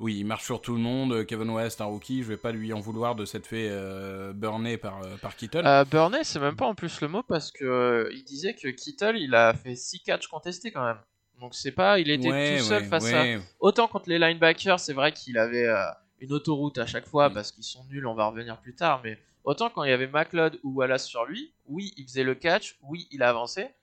oui, 0.00 0.16
il 0.18 0.24
marche 0.24 0.44
sur 0.44 0.60
tout 0.60 0.74
le 0.74 0.80
monde. 0.80 1.24
Kevin 1.26 1.50
Wallace, 1.50 1.80
un 1.80 1.86
rookie, 1.86 2.22
je 2.22 2.28
vais 2.28 2.36
pas 2.36 2.52
lui 2.52 2.72
en 2.72 2.80
vouloir 2.80 3.14
de 3.14 3.24
s'être 3.24 3.46
fait 3.46 3.68
euh, 3.70 4.32
burner 4.32 4.76
par, 4.76 5.02
euh, 5.02 5.16
par 5.20 5.34
Kittle. 5.36 5.62
Euh, 5.66 5.84
Burney, 5.84 6.20
c'est 6.22 6.38
même 6.38 6.56
pas 6.56 6.66
en 6.66 6.74
plus 6.74 7.00
le 7.00 7.08
mot 7.08 7.22
parce 7.22 7.50
que 7.50 7.64
euh, 7.64 8.10
il 8.14 8.24
disait 8.24 8.54
que 8.54 8.68
Kittle, 8.68 9.16
il 9.16 9.34
a 9.34 9.54
fait 9.54 9.74
6 9.74 10.00
catchs 10.02 10.28
contestés 10.28 10.70
quand 10.70 10.84
même. 10.84 10.98
Donc 11.40 11.54
c'est 11.54 11.72
pas, 11.72 11.98
il 12.00 12.10
était 12.10 12.30
Ouais, 12.30 12.58
tout 12.58 12.64
seul 12.64 12.82
ouais, 12.82 12.88
face 12.88 13.12
à. 13.12 13.24
Autant 13.60 13.86
contre 13.88 14.08
les 14.10 14.18
linebackers, 14.18 14.78
c'est 14.80 14.92
vrai 14.92 15.12
qu'il 15.12 15.38
avait 15.38 15.66
euh, 15.66 15.84
une 16.20 16.32
autoroute 16.32 16.78
à 16.78 16.86
chaque 16.86 17.06
fois 17.06 17.28
Mm. 17.28 17.34
parce 17.34 17.52
qu'ils 17.52 17.64
sont 17.64 17.84
nuls, 17.90 18.06
on 18.06 18.14
va 18.14 18.26
revenir 18.28 18.56
plus 18.58 18.74
tard. 18.74 19.00
Mais 19.04 19.18
autant 19.44 19.70
quand 19.70 19.84
il 19.84 19.90
y 19.90 19.92
avait 19.92 20.08
McLeod 20.08 20.58
ou 20.62 20.74
Wallace 20.74 21.06
sur 21.06 21.24
lui, 21.24 21.52
oui, 21.66 21.92
il 21.96 22.04
faisait 22.04 22.24
le 22.24 22.34
catch, 22.34 22.76
oui, 22.82 23.06
il 23.10 23.22
avançait, 23.22 23.74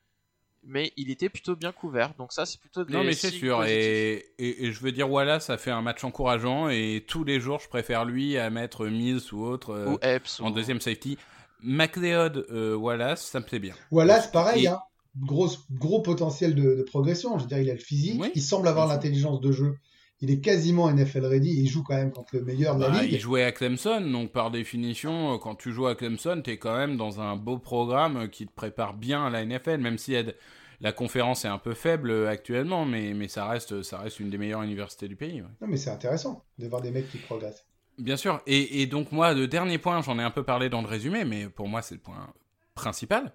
mais 0.63 0.91
il 0.97 1.11
était 1.11 1.29
plutôt 1.29 1.55
bien 1.55 1.71
couvert. 1.71 2.13
Donc 2.17 2.33
ça, 2.33 2.45
c'est 2.45 2.59
plutôt 2.59 2.83
des 2.83 2.91
Non 2.93 3.03
mais 3.03 3.13
c'est 3.13 3.29
sûr 3.29 3.63
et, 3.65 4.25
et, 4.39 4.65
et 4.65 4.71
je 4.71 4.79
veux 4.79 4.91
dire 4.91 5.09
Wallace 5.11 5.49
a 5.49 5.57
fait 5.57 5.71
un 5.71 5.81
match 5.81 6.03
encourageant 6.03 6.69
et 6.69 7.03
tous 7.07 7.23
les 7.23 7.39
jours 7.39 7.59
je 7.59 7.69
préfère 7.69 8.03
lui 8.05 8.37
à 8.37 8.49
mettre 8.49 8.87
Mills 8.87 9.21
ou 9.31 9.43
autre 9.45 9.69
euh, 9.71 9.91
Ou 9.93 9.97
Epps. 10.01 10.39
en 10.41 10.49
ou- 10.51 10.53
deuxième 10.55 10.81
safety. 10.81 11.17
McLeod 11.61 12.45
euh, 12.51 12.75
Wallace 12.75 13.23
ça 13.25 13.39
me 13.39 13.45
plaît 13.45 13.59
bien. 13.59 13.75
C'est 13.91 14.31
pareil, 14.31 14.65
Et- 14.65 14.67
hein. 14.67 14.79
Gros, 15.17 15.47
gros 15.71 16.01
potentiel 16.01 16.55
de, 16.55 16.75
de 16.75 16.83
progression. 16.83 17.37
Je 17.37 17.43
veux 17.43 17.47
dire, 17.47 17.59
il 17.59 17.69
a 17.69 17.73
le 17.73 17.79
physique, 17.79 18.21
Oui, 18.21 18.31
il 18.35 18.41
semble 18.41 18.67
avoir 18.67 18.85
l'intelligence 18.85 19.39
de 19.39 19.49
jeu. 19.53 19.77
Il 20.21 20.31
est 20.31 20.39
quasiment 20.39 20.89
NFL 20.91 21.25
ready 21.25 21.49
il 21.61 21.67
joue 21.67 21.83
quand 21.83 21.95
même 21.95 22.11
contre 22.11 22.35
le 22.35 22.43
meilleur 22.43 22.75
de 22.77 22.81
la 22.83 22.89
Bah, 22.89 23.01
ligue. 23.03 23.13
il 23.13 23.19
jouait 23.19 23.43
à 23.43 23.51
Clemson, 23.51 24.01
donc 24.01 24.31
par 24.31 24.49
définition, 24.51 25.33
euh, 25.33 25.37
quand 25.37 25.55
tu 25.55 25.71
joues 25.71 25.87
à 25.87 25.95
Clemson, 25.95 26.41
tu 26.43 26.51
es 26.51 26.57
quand 26.57 26.75
même 26.75 26.95
dans 26.97 27.19
un 27.21 27.35
beau 27.35 27.57
programme 27.59 28.17
euh, 28.17 28.27
qui 28.27 28.45
te 28.47 28.53
prépare 28.53 28.93
bien 28.93 29.25
à 29.25 29.29
la 29.29 29.41
NFL, 29.45 29.77
même 29.79 29.97
si 29.97 30.13
elle- 30.13 30.35
la 30.81 30.91
conférence 30.91 31.45
est 31.45 31.49
un 31.49 31.57
peu 31.57 31.73
faible 31.73 32.11
euh, 32.11 32.29
actuellement, 32.29 32.85
mais, 32.85 33.13
mais 33.13 33.27
ça, 33.27 33.47
reste, 33.47 33.81
ça 33.83 33.99
reste 33.99 34.19
une 34.19 34.29
des 34.29 34.37
meilleures 34.37 34.61
universités 34.63 35.07
du 35.07 35.15
pays. 35.15 35.41
ouais. 35.41 35.47
Non, 35.61 35.67
mais 35.67 35.77
c'est 35.77 35.89
intéressant 35.89 36.43
de 36.59 36.67
voir 36.67 36.81
des 36.81 36.91
mecs 36.91 37.09
qui 37.09 37.17
progressent. 37.17 37.65
Bien 37.97 38.17
sûr. 38.17 38.41
Et, 38.45 38.81
et 38.81 38.87
donc 38.87 39.11
moi, 39.11 39.33
le 39.33 39.47
dernier 39.47 39.77
point, 39.77 40.01
j'en 40.01 40.19
ai 40.19 40.23
un 40.23 40.31
peu 40.31 40.43
parlé 40.43 40.69
dans 40.69 40.81
le 40.81 40.87
résumé, 40.87 41.23
mais 41.25 41.47
pour 41.47 41.67
moi 41.69 41.81
c'est 41.81 41.95
le 41.95 42.01
point 42.01 42.33
principal. 42.73 43.33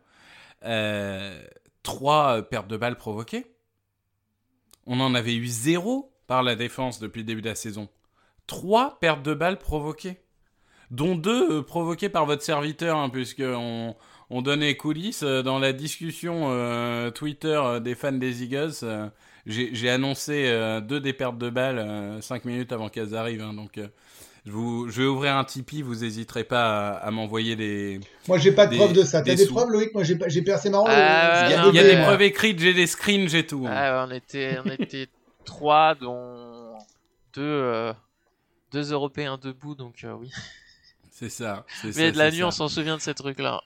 Euh, 0.65 1.43
trois 1.83 2.43
pertes 2.43 2.69
de 2.69 2.77
balles 2.77 2.97
provoquées. 2.97 3.47
On 4.87 5.01
en 5.01 5.15
avait 5.15 5.35
eu 5.35 5.47
zéro 5.47 6.13
par 6.31 6.45
la 6.45 6.55
défense 6.55 7.01
depuis 7.01 7.19
le 7.23 7.25
début 7.25 7.43
de 7.43 7.49
la 7.49 7.57
saison. 7.57 7.89
Trois 8.47 8.99
pertes 9.01 9.25
de 9.25 9.35
balles 9.35 9.59
provoquées. 9.59 10.21
Dont 10.93 11.17
deux 11.17 11.59
euh, 11.59 11.63
provoquées 11.63 12.09
par 12.09 12.25
votre 12.25 12.43
serviteur, 12.45 12.97
hein, 12.97 13.09
puisque 13.11 13.43
on, 13.45 13.97
on 14.31 14.41
donnait 14.41 14.77
coulisses 14.77 15.25
euh, 15.25 15.43
dans 15.43 15.59
la 15.59 15.73
discussion 15.73 16.51
euh, 16.53 17.11
Twitter 17.11 17.61
euh, 17.61 17.81
des 17.81 17.97
fans 17.97 18.13
des 18.13 18.45
Eagles. 18.45 18.71
euh, 18.85 19.09
j'ai 19.47 19.91
annoncé 19.91 20.45
euh, 20.47 20.81
deux 20.81 21.01
des 21.01 21.13
pertes 21.13 21.37
de 21.37 21.51
balles 21.51 21.79
euh, 21.81 22.21
cinq 22.21 22.45
minutes 22.45 22.71
avant 22.71 22.89
qu'elles 22.91 23.17
arrivent. 23.17 23.43
hein, 23.43 23.53
donc, 23.55 23.77
euh, 23.79 23.89
je, 24.47 24.53
vous, 24.53 24.89
je 24.89 25.03
vais 25.03 25.09
ouvrir 25.09 25.35
un 25.37 25.43
Tipeee. 25.45 25.83
Vous 25.83 25.97
n'hésiterez 25.97 26.45
pas 26.45 26.91
à, 26.91 27.07
à 27.07 27.11
m'envoyer 27.11 27.57
des. 27.57 27.99
Moi, 28.29 28.39
j'ai 28.39 28.53
pas 28.53 28.67
de 28.67 28.71
Des- 28.73 28.77
preuves 28.77 28.93
de 28.93 29.03
ça. 29.03 29.21
T'as 29.23 29.35
des 29.35 29.45
des 29.47 29.47
preuves, 29.51 29.71
Loïc? 29.71 29.93
Moi, 29.95 30.05
j'ai 30.05 30.15
pas, 30.17 30.29
j'ai 30.29 30.43
percé 30.43 30.71
marrant. 30.71 30.87
Ah, 30.89 31.47
Il 31.47 31.51
y 31.51 31.55
a, 31.55 31.63
non, 31.65 31.71
il 31.71 31.75
y 31.75 31.79
a 31.81 31.83
mais- 31.83 31.97
des 31.97 32.03
preuves 32.03 32.23
écrites, 32.23 32.61
j'ai 32.61 32.73
des 32.75 32.87
screens, 32.87 33.29
j'ai 33.29 33.45
tout. 33.45 33.65
hein. 33.67 33.73
Ah, 33.75 34.07
ouais, 34.07 34.13
on 34.13 34.15
était, 34.17 34.59
on 34.65 34.71
était 34.71 35.09
trois, 35.45 35.95
dont 35.95 36.79
deux, 37.33 37.43
euh, 37.43 37.93
deux 38.73 38.93
Européens 38.93 39.39
debout, 39.39 39.75
donc 39.75 40.05
euh, 40.05 40.13
oui. 40.13 40.31
C'est 41.11 41.29
ça. 41.29 41.67
Mais 41.97 42.13
de 42.13 42.19
la 42.19 42.31
nuit, 42.31 42.45
on 42.45 42.51
s'en 42.51 42.69
souvient 42.69 42.97
de 42.97 43.03
ces 43.03 43.15
trucs-là. 43.15 43.61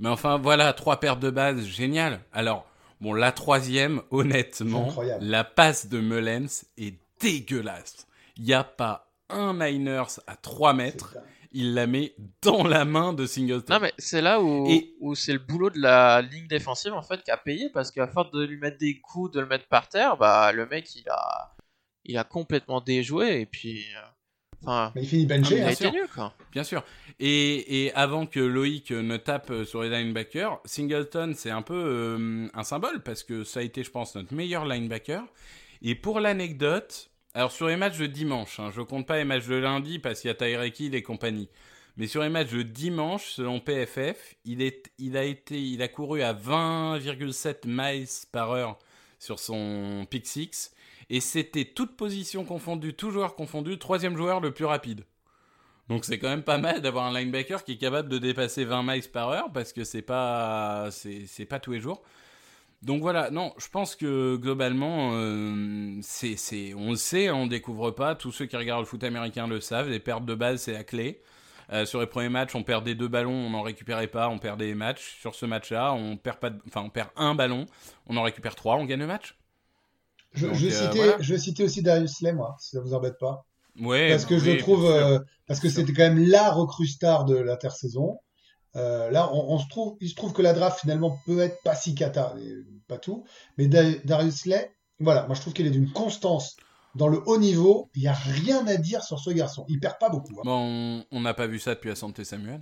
Mais 0.00 0.08
enfin, 0.08 0.36
voilà, 0.36 0.72
trois 0.72 0.98
pertes 0.98 1.20
de 1.20 1.30
base, 1.30 1.64
génial. 1.64 2.20
Alors, 2.32 2.66
bon, 3.00 3.12
la 3.14 3.30
troisième, 3.30 4.02
honnêtement, 4.10 4.94
la 5.20 5.44
passe 5.44 5.86
de 5.86 6.00
Mullens 6.00 6.64
est 6.76 6.98
dégueulasse. 7.20 8.06
Il 8.36 8.44
n'y 8.44 8.52
a 8.52 8.64
pas 8.64 9.08
un 9.28 9.54
Niners 9.54 10.20
à 10.26 10.36
3 10.36 10.72
mètres. 10.72 11.16
Il 11.52 11.74
la 11.74 11.86
met 11.86 12.14
dans 12.42 12.66
la 12.66 12.84
main 12.84 13.12
de 13.12 13.24
Singleton. 13.26 13.74
Non 13.74 13.80
mais 13.80 13.92
c'est 13.98 14.20
là 14.20 14.40
où, 14.40 14.66
Et- 14.68 14.94
où 15.00 15.14
c'est 15.14 15.32
le 15.32 15.38
boulot 15.38 15.70
de 15.70 15.80
la 15.80 16.20
ligne 16.22 16.46
défensive 16.46 16.92
en 16.92 17.02
fait 17.02 17.22
qui 17.22 17.30
a 17.30 17.36
payé 17.38 17.70
parce 17.72 17.90
qu'à 17.90 18.06
force 18.06 18.30
de 18.32 18.44
lui 18.44 18.58
mettre 18.58 18.78
des 18.78 19.00
coups, 19.00 19.30
de 19.32 19.40
le 19.40 19.46
mettre 19.46 19.66
par 19.68 19.88
terre, 19.88 20.16
bah 20.16 20.52
le 20.52 20.66
mec 20.66 20.94
il 20.94 21.08
a 21.08 21.54
il 22.04 22.16
a 22.18 22.24
complètement 22.24 22.80
déjoué 22.80 23.40
et 23.40 23.46
puis 23.46 23.84
euh, 23.96 24.00
enfin 24.62 24.92
Mais 24.94 25.02
il 25.02 25.08
finit 25.08 25.22
il 25.22 25.28
benché. 25.28 25.54
a 25.60 25.64
bien 25.64 25.68
été 25.70 25.90
sûr. 25.90 26.08
quoi. 26.14 26.34
Bien 26.52 26.64
sûr. 26.64 26.82
Et, 27.20 27.84
et 27.86 27.92
avant 27.94 28.26
que 28.26 28.40
Loïc 28.40 28.90
ne 28.92 29.16
tape 29.16 29.52
sur 29.64 29.82
les 29.82 29.90
linebackers, 29.90 30.60
Singleton, 30.64 31.34
c'est 31.36 31.50
un 31.50 31.62
peu 31.62 31.74
euh, 31.74 32.48
un 32.54 32.62
symbole 32.62 33.02
parce 33.02 33.22
que 33.24 33.42
ça 33.44 33.60
a 33.60 33.62
été, 33.62 33.82
je 33.82 33.90
pense, 33.90 34.14
notre 34.14 34.32
meilleur 34.34 34.64
linebacker. 34.64 35.22
Et 35.82 35.94
pour 35.94 36.20
l'anecdote, 36.20 37.10
alors 37.38 37.52
sur 37.52 37.68
les 37.68 37.76
matchs 37.76 37.98
de 37.98 38.06
dimanche, 38.06 38.58
hein, 38.58 38.72
je 38.74 38.80
compte 38.80 39.06
pas 39.06 39.16
les 39.16 39.24
matchs 39.24 39.46
de 39.46 39.54
lundi 39.54 40.00
parce 40.00 40.20
qu'il 40.20 40.26
y 40.26 40.30
a 40.32 40.34
Tyreek 40.34 40.80
Hill 40.80 40.96
et 40.96 41.04
compagnie. 41.04 41.48
Mais 41.96 42.08
sur 42.08 42.20
les 42.20 42.30
matchs 42.30 42.50
de 42.50 42.62
dimanche, 42.62 43.30
selon 43.30 43.60
PFF, 43.60 44.34
il, 44.44 44.60
a, 44.60 45.88
couru 45.88 46.22
à 46.22 46.34
20,7 46.34 47.58
miles 47.64 48.08
par 48.32 48.50
heure 48.50 48.76
sur 49.20 49.38
son 49.38 50.04
pick 50.10 50.26
six. 50.26 50.72
Et 51.10 51.20
c'était 51.20 51.64
toute 51.64 51.96
position 51.96 52.44
confondue, 52.44 52.94
tout 52.94 53.12
joueur 53.12 53.36
confondu, 53.36 53.78
troisième 53.78 54.16
joueur 54.16 54.40
le 54.40 54.52
plus 54.52 54.64
rapide. 54.64 55.04
Donc 55.88 56.04
c'est 56.04 56.18
quand 56.18 56.30
même 56.30 56.42
pas 56.42 56.58
mal 56.58 56.82
d'avoir 56.82 57.06
un 57.06 57.16
linebacker 57.16 57.62
qui 57.62 57.74
est 57.74 57.78
capable 57.78 58.08
de 58.08 58.18
dépasser 58.18 58.64
20 58.64 58.82
miles 58.82 59.08
par 59.12 59.28
heure 59.28 59.52
parce 59.52 59.72
que 59.72 59.84
c'est 59.84 60.02
pas 60.02 60.88
c'est 60.90 61.46
pas 61.48 61.60
tous 61.60 61.70
les 61.70 61.80
jours. 61.80 62.02
Donc 62.82 63.00
voilà, 63.02 63.30
non, 63.30 63.52
je 63.58 63.66
pense 63.68 63.96
que 63.96 64.36
globalement, 64.36 65.10
euh, 65.14 65.98
c'est 66.00 66.36
c'est 66.36 66.74
on 66.74 66.90
le 66.90 66.96
sait, 66.96 67.28
on 67.30 67.46
découvre 67.48 67.90
pas. 67.90 68.14
Tous 68.14 68.30
ceux 68.30 68.46
qui 68.46 68.56
regardent 68.56 68.82
le 68.82 68.86
foot 68.86 69.02
américain 69.02 69.48
le 69.48 69.60
savent. 69.60 69.88
Les 69.88 69.98
pertes 69.98 70.24
de 70.24 70.34
balles 70.34 70.58
c'est 70.60 70.72
la 70.72 70.84
clé. 70.84 71.20
Euh, 71.72 71.84
sur 71.84 72.00
les 72.00 72.06
premiers 72.06 72.28
matchs, 72.28 72.54
on 72.54 72.62
perdait 72.62 72.94
deux 72.94 73.08
ballons, 73.08 73.34
on 73.34 73.50
n'en 73.50 73.62
récupérait 73.62 74.06
pas, 74.06 74.28
on 74.28 74.38
perdait 74.38 74.66
les 74.66 74.74
matchs. 74.76 75.18
Sur 75.20 75.34
ce 75.34 75.44
match-là, 75.44 75.92
on 75.92 76.16
perd 76.16 76.38
pas, 76.38 76.50
de- 76.50 76.60
enfin 76.68 76.82
on 76.82 76.88
perd 76.88 77.08
un 77.16 77.34
ballon, 77.34 77.66
on 78.06 78.16
en 78.16 78.22
récupère 78.22 78.54
trois, 78.54 78.76
on 78.76 78.84
gagne 78.86 79.00
le 79.00 79.06
match. 79.06 79.36
Je, 80.32 80.46
Donc, 80.46 80.54
je, 80.54 80.68
euh, 80.68 80.90
voilà. 80.94 81.16
je 81.20 81.34
vais 81.34 81.38
citer 81.40 81.64
aussi 81.64 81.82
Darius 81.82 82.12
Slay, 82.12 82.32
moi, 82.32 82.54
si 82.60 82.70
ça 82.70 82.80
vous 82.80 82.94
embête 82.94 83.18
pas. 83.18 83.44
Ouais. 83.80 84.08
Parce 84.10 84.24
que 84.24 84.34
oui, 84.34 84.40
je 84.40 84.56
trouve, 84.58 85.24
parce 85.46 85.58
que 85.60 85.68
c'était 85.68 85.92
quand 85.92 86.02
même 86.14 86.24
la 86.26 86.50
recrue 86.50 86.86
star 86.86 87.24
de 87.24 87.36
l'intersaison. 87.36 88.18
Euh, 88.76 89.10
là, 89.10 89.30
on, 89.32 89.54
on 89.54 89.58
se 89.58 89.68
trouve, 89.68 89.96
il 90.00 90.08
se 90.10 90.14
trouve 90.14 90.32
que 90.32 90.42
la 90.42 90.52
draft 90.52 90.80
finalement 90.80 91.18
peut 91.26 91.40
être 91.40 91.56
pas 91.64 91.74
si 91.74 91.94
cata, 91.94 92.34
mais 92.36 92.48
pas 92.86 92.98
tout. 92.98 93.24
Mais 93.56 93.66
Da- 93.66 93.98
Darius 94.04 94.36
Slay, 94.42 94.74
voilà, 95.00 95.26
moi 95.26 95.34
je 95.34 95.40
trouve 95.40 95.52
qu'il 95.54 95.66
est 95.66 95.70
d'une 95.70 95.90
constance 95.92 96.56
dans 96.94 97.08
le 97.08 97.20
haut 97.26 97.38
niveau. 97.38 97.90
Il 97.94 98.02
y 98.02 98.08
a 98.08 98.12
rien 98.12 98.66
à 98.66 98.76
dire 98.76 99.02
sur 99.02 99.18
ce 99.18 99.30
garçon. 99.30 99.64
Il 99.68 99.80
perd 99.80 99.98
pas 99.98 100.10
beaucoup. 100.10 100.34
hein. 100.38 100.42
Bon, 100.44 101.04
on- 101.10 101.20
n'a 101.20 101.34
pas 101.34 101.46
vu 101.46 101.58
ça 101.58 101.74
depuis 101.74 101.88
la 101.88 101.94
santé 101.96 102.24
Samuel. 102.24 102.60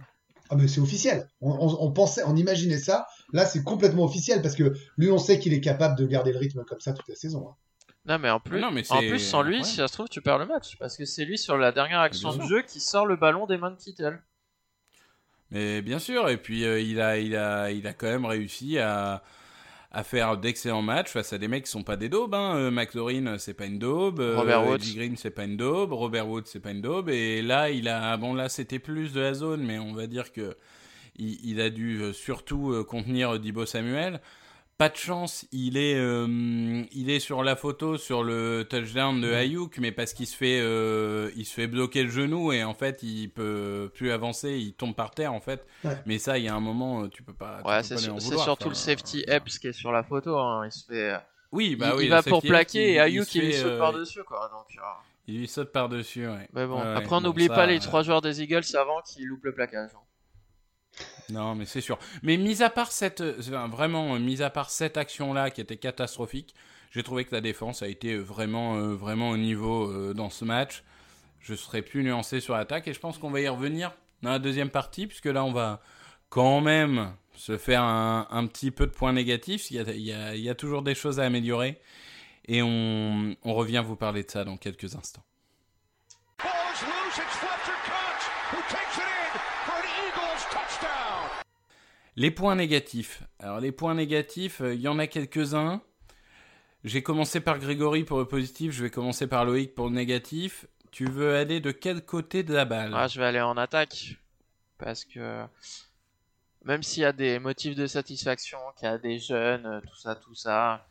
Ah 0.49 0.55
mais 0.55 0.69
c'est 0.69 0.81
officiel. 0.81 1.27
On, 1.41 1.51
on- 1.51 1.85
on 1.87 1.91
pensait, 1.93 2.23
on 2.25 2.37
imaginait 2.37 2.79
ça. 2.79 3.07
Là, 3.33 3.45
c'est 3.47 3.65
complètement 3.65 4.05
officiel 4.05 4.43
parce 4.43 4.55
que 4.55 4.73
lui, 4.97 5.11
on 5.11 5.19
sait 5.19 5.41
qu'il 5.41 5.53
est 5.53 5.61
capable 5.61 5.99
de 5.99 6.07
garder 6.07 6.33
le 6.33 6.39
rythme 6.39 6.63
comme 6.65 6.79
ça 6.81 6.93
toute 6.93 7.09
la 7.09 7.17
saison. 7.17 7.49
hein. 7.51 7.55
Non 8.09 8.19
mais 8.21 8.31
en 8.31 8.39
plus 8.39 8.61
Non, 8.61 8.71
mais 8.71 8.85
en 8.93 9.01
plus 9.01 9.19
sans 9.19 9.43
lui, 9.43 9.65
si 9.65 9.77
ça 9.77 9.89
se 9.89 9.93
trouve 9.95 10.09
tu 10.09 10.23
perds 10.23 10.39
le 10.39 10.47
match 10.47 10.77
parce 10.79 10.97
que 10.97 11.05
c'est 11.05 11.25
lui 11.25 11.37
sur 11.39 11.57
la 11.59 11.73
dernière 11.73 11.99
action 11.99 12.29
de 12.37 12.43
jeu 12.49 12.63
qui 12.63 12.79
sort 12.79 13.05
le 13.07 13.17
ballon 13.17 13.47
des 13.47 13.59
mains 13.59 13.73
de 13.73 13.77
Kittel. 13.77 14.23
Mais 15.57 15.81
bien 15.81 15.99
sûr, 15.99 16.29
et 16.29 16.37
puis 16.37 16.65
euh, 16.67 16.79
il, 16.79 17.01
a, 17.01 17.19
il, 17.19 17.35
a, 17.35 17.71
il 17.71 17.87
a 17.87 17.95
quand 17.95 18.09
même 18.09 18.27
réussi 18.27 18.79
à, 18.79 19.23
à 19.91 20.05
faire 20.05 20.37
d'excellents 20.37 20.83
matchs 20.83 21.09
face 21.13 21.33
à 21.33 21.39
des 21.39 21.49
mecs 21.49 21.65
qui 21.65 21.71
sont 21.71 21.83
pas 21.83 21.97
des 21.97 22.11
daubes. 22.11 22.35
Hein. 22.35 22.57
Euh, 22.57 22.71
McLaurin, 22.71 23.39
c'est 23.39 23.55
pas 23.55 23.65
une 23.65 23.79
daube. 23.79 24.21
euh, 24.21 24.37
Robert 24.37 24.67
Woods. 24.67 24.81
C'est 25.17 25.31
pas 25.31 25.45
une 25.45 25.57
daube. 25.57 25.93
Robert 25.93 26.29
Woods, 26.29 26.43
c'est 26.45 26.61
pas 26.61 26.73
une 26.73 26.83
daube. 26.83 27.09
Et 27.09 27.41
là, 27.41 27.71
il 27.71 27.89
a, 27.89 28.19
bon, 28.19 28.35
là, 28.35 28.51
c'était 28.51 28.79
plus 28.79 29.15
de 29.15 29.21
la 29.21 29.33
zone, 29.33 29.63
mais 29.63 29.79
on 29.79 29.95
va 29.95 30.07
dire 30.07 30.31
que 30.31 30.57
il, 31.19 31.39
il 31.43 31.61
a 31.63 31.71
dû 31.71 32.03
euh, 32.03 32.13
surtout 32.13 32.73
euh, 32.73 32.85
contenir 32.85 33.39
Dibo 33.41 33.65
Samuel. 33.65 34.21
Pas 34.79 34.91
de 34.91 34.97
chance, 34.97 35.47
il 35.53 35.79
est, 35.79 35.95
euh, 35.97 36.85
il 36.93 37.09
est 37.09 37.19
sur 37.19 37.43
la 37.43 37.57
photo 37.57 37.97
sur 37.97 38.23
le 38.23 38.67
touchdown 38.69 39.19
de 39.23 39.33
Ayuk, 39.33 39.79
mais 39.79 39.91
parce 39.91 40.13
qu'il 40.13 40.27
se 40.27 40.37
fait, 40.37 40.61
euh, 40.61 41.31
il 41.35 41.47
se 41.47 41.55
fait 41.55 41.67
bloquer 41.67 42.03
le 42.03 42.11
genou 42.11 42.53
et 42.53 42.63
en 42.63 42.75
fait 42.75 43.03
il 43.03 43.31
peut 43.31 43.91
plus 43.95 44.11
avancer, 44.11 44.59
il 44.59 44.75
tombe 44.75 44.95
par 44.95 45.13
terre 45.13 45.33
en 45.33 45.41
fait. 45.41 45.65
Ouais. 45.83 45.97
Mais 46.05 46.19
ça, 46.19 46.37
il 46.37 46.45
y 46.45 46.49
a 46.49 46.55
un 46.55 46.61
moment, 46.61 47.05
euh, 47.05 47.09
tu 47.09 47.23
peux 47.23 47.33
pas. 47.33 47.61
tu 47.63 47.69
Ouais, 47.71 47.79
peux 47.79 47.83
c'est 47.85 47.97
sur- 47.97 48.21
surtout 48.21 48.65
enfin, 48.65 48.69
le 48.69 48.75
safety 48.75 49.25
euh, 49.31 49.37
Epps 49.37 49.59
qui 49.59 49.69
est 49.69 49.73
sur 49.73 49.93
la 49.93 50.03
photo. 50.03 50.37
hein. 50.37 50.67
Il 50.67 50.73
se 50.73 50.85
fait, 50.85 51.17
Oui, 51.53 51.75
bah 51.75 51.93
il, 51.95 51.97
oui. 51.97 52.05
il 52.05 52.09
le 52.11 52.15
va 52.17 52.23
pour 52.23 52.43
plaquer 52.43 52.93
et 52.93 53.01
Ayuk 53.01 53.35
il 53.35 53.47
lui 53.47 53.55
saute 53.55 53.67
euh, 53.73 53.79
par 53.79 53.95
dessus 53.95 54.25
quoi. 54.25 54.51
Donc, 54.53 54.77
euh, 54.77 54.83
Il 55.27 55.39
lui 55.39 55.49
saute 55.49 55.73
par 55.73 55.89
dessus, 55.89 56.29
ouais. 56.29 56.49
mais 56.53 56.67
bon, 56.67 56.83
Ouais, 56.83 56.87
après 56.97 57.07
on 57.17 57.21
bon, 57.23 57.29
n'oublie 57.29 57.47
ça, 57.47 57.55
pas 57.55 57.65
les 57.67 57.79
euh, 57.79 57.81
trois 57.81 58.03
joueurs 58.03 58.21
des 58.21 58.43
Eagles 58.43 58.61
avant 58.79 59.01
qui 59.01 59.25
loupent 59.25 59.45
le 59.47 59.55
plaquage. 59.55 59.89
hein. 59.95 60.01
Non, 61.31 61.55
mais 61.55 61.67
c'est 61.67 61.81
sûr. 61.81 61.99
Mais 62.23 62.37
mis 62.37 62.63
à 62.63 62.71
part 62.71 62.93
cette, 62.93 63.21
euh, 63.21 63.41
euh, 63.51 64.19
mis 64.19 64.43
à 64.43 64.51
part 64.51 64.71
cette 64.71 64.97
action-là 64.97 65.51
qui 65.51 65.61
était 65.61 65.77
catastrophique, 65.77 66.55
j'ai 66.91 67.03
trouvé 67.03 67.25
que 67.25 67.35
la 67.35 67.41
défense 67.41 67.83
a 67.83 67.89
été 67.89 68.15
euh, 68.15 68.21
vraiment, 68.21 68.79
vraiment 68.95 69.31
au 69.31 69.37
niveau 69.37 70.15
dans 70.15 70.31
ce 70.31 70.45
match. 70.45 70.83
Je 71.41 71.55
serai 71.55 71.83
plus 71.83 72.03
nuancé 72.03 72.41
sur 72.41 72.55
l'attaque 72.55 72.89
et 72.89 72.93
je 72.93 73.01
pense 73.01 73.19
qu'on 73.19 73.31
va 73.31 73.41
y 73.41 73.49
revenir 73.49 73.93
dans 74.23 74.31
la 74.31 74.39
deuxième 74.39 74.71
partie, 74.71 75.07
puisque 75.07 75.27
là, 75.27 75.45
on 75.45 75.53
va 75.53 75.81
quand 76.29 76.61
même 76.61 77.13
se 77.35 77.57
faire 77.59 77.83
un, 77.83 78.47
petit 78.47 78.71
peu 78.71 78.87
de 78.87 78.93
points 78.93 79.13
négatifs. 79.13 79.71
Il 79.71 80.01
y 80.01 80.49
a 80.49 80.55
toujours 80.55 80.83
des 80.83 80.95
choses 80.95 81.21
à 81.21 81.25
améliorer. 81.25 81.79
Et 82.49 82.63
on, 82.63 83.37
on 83.43 83.55
revient 83.55 83.83
vous 83.85 83.97
parler 83.97 84.23
de 84.23 84.31
ça 84.31 84.45
dans 84.45 84.57
quelques 84.57 84.95
instants. 84.95 85.25
Les 92.19 92.31
points 92.31 92.55
négatifs. 92.55 93.23
Alors 93.39 93.61
les 93.61 93.73
points 93.73 93.95
négatifs, 93.95 94.63
euh, 94.63 94.75
il 94.75 94.81
y 94.81 94.89
en 94.89 94.99
a 94.99 95.07
quelques-uns. 95.07 95.83
J'ai 96.83 97.03
commencé 97.03 97.41
par 97.41 97.59
Grégory 97.59 98.05
pour 98.05 98.19
le 98.19 98.27
positif, 98.27 98.73
je 98.73 98.83
vais 98.83 98.91
commencer 98.91 99.27
par 99.27 99.45
Loïc 99.45 99.75
pour 99.75 99.89
le 99.89 99.95
négatif. 99.95 100.67
Tu 100.93 101.05
veux 101.05 101.37
aller 101.37 101.61
de 101.61 101.73
quel 101.73 102.03
côté 102.03 102.43
de 102.43 102.55
la 102.55 102.65
balle? 102.65 102.93
Ah, 102.95 103.07
je 103.07 103.21
vais 103.21 103.27
aller 103.27 103.41
en 103.41 103.59
attaque. 103.59 104.17
Parce 104.79 105.05
que 105.05 105.45
même 106.65 106.83
s'il 106.83 107.03
y 107.03 107.07
a 107.07 107.13
des 107.13 107.39
motifs 107.39 107.77
de 107.77 107.87
satisfaction, 107.87 108.59
qu'il 108.79 108.89
y 108.89 108.91
a 108.91 108.99
des 108.99 109.19
jeunes, 109.19 109.67
euh, 109.67 109.81
tout 109.81 109.97
ça, 109.97 110.15
tout 110.15 110.35
ça. 110.35 110.89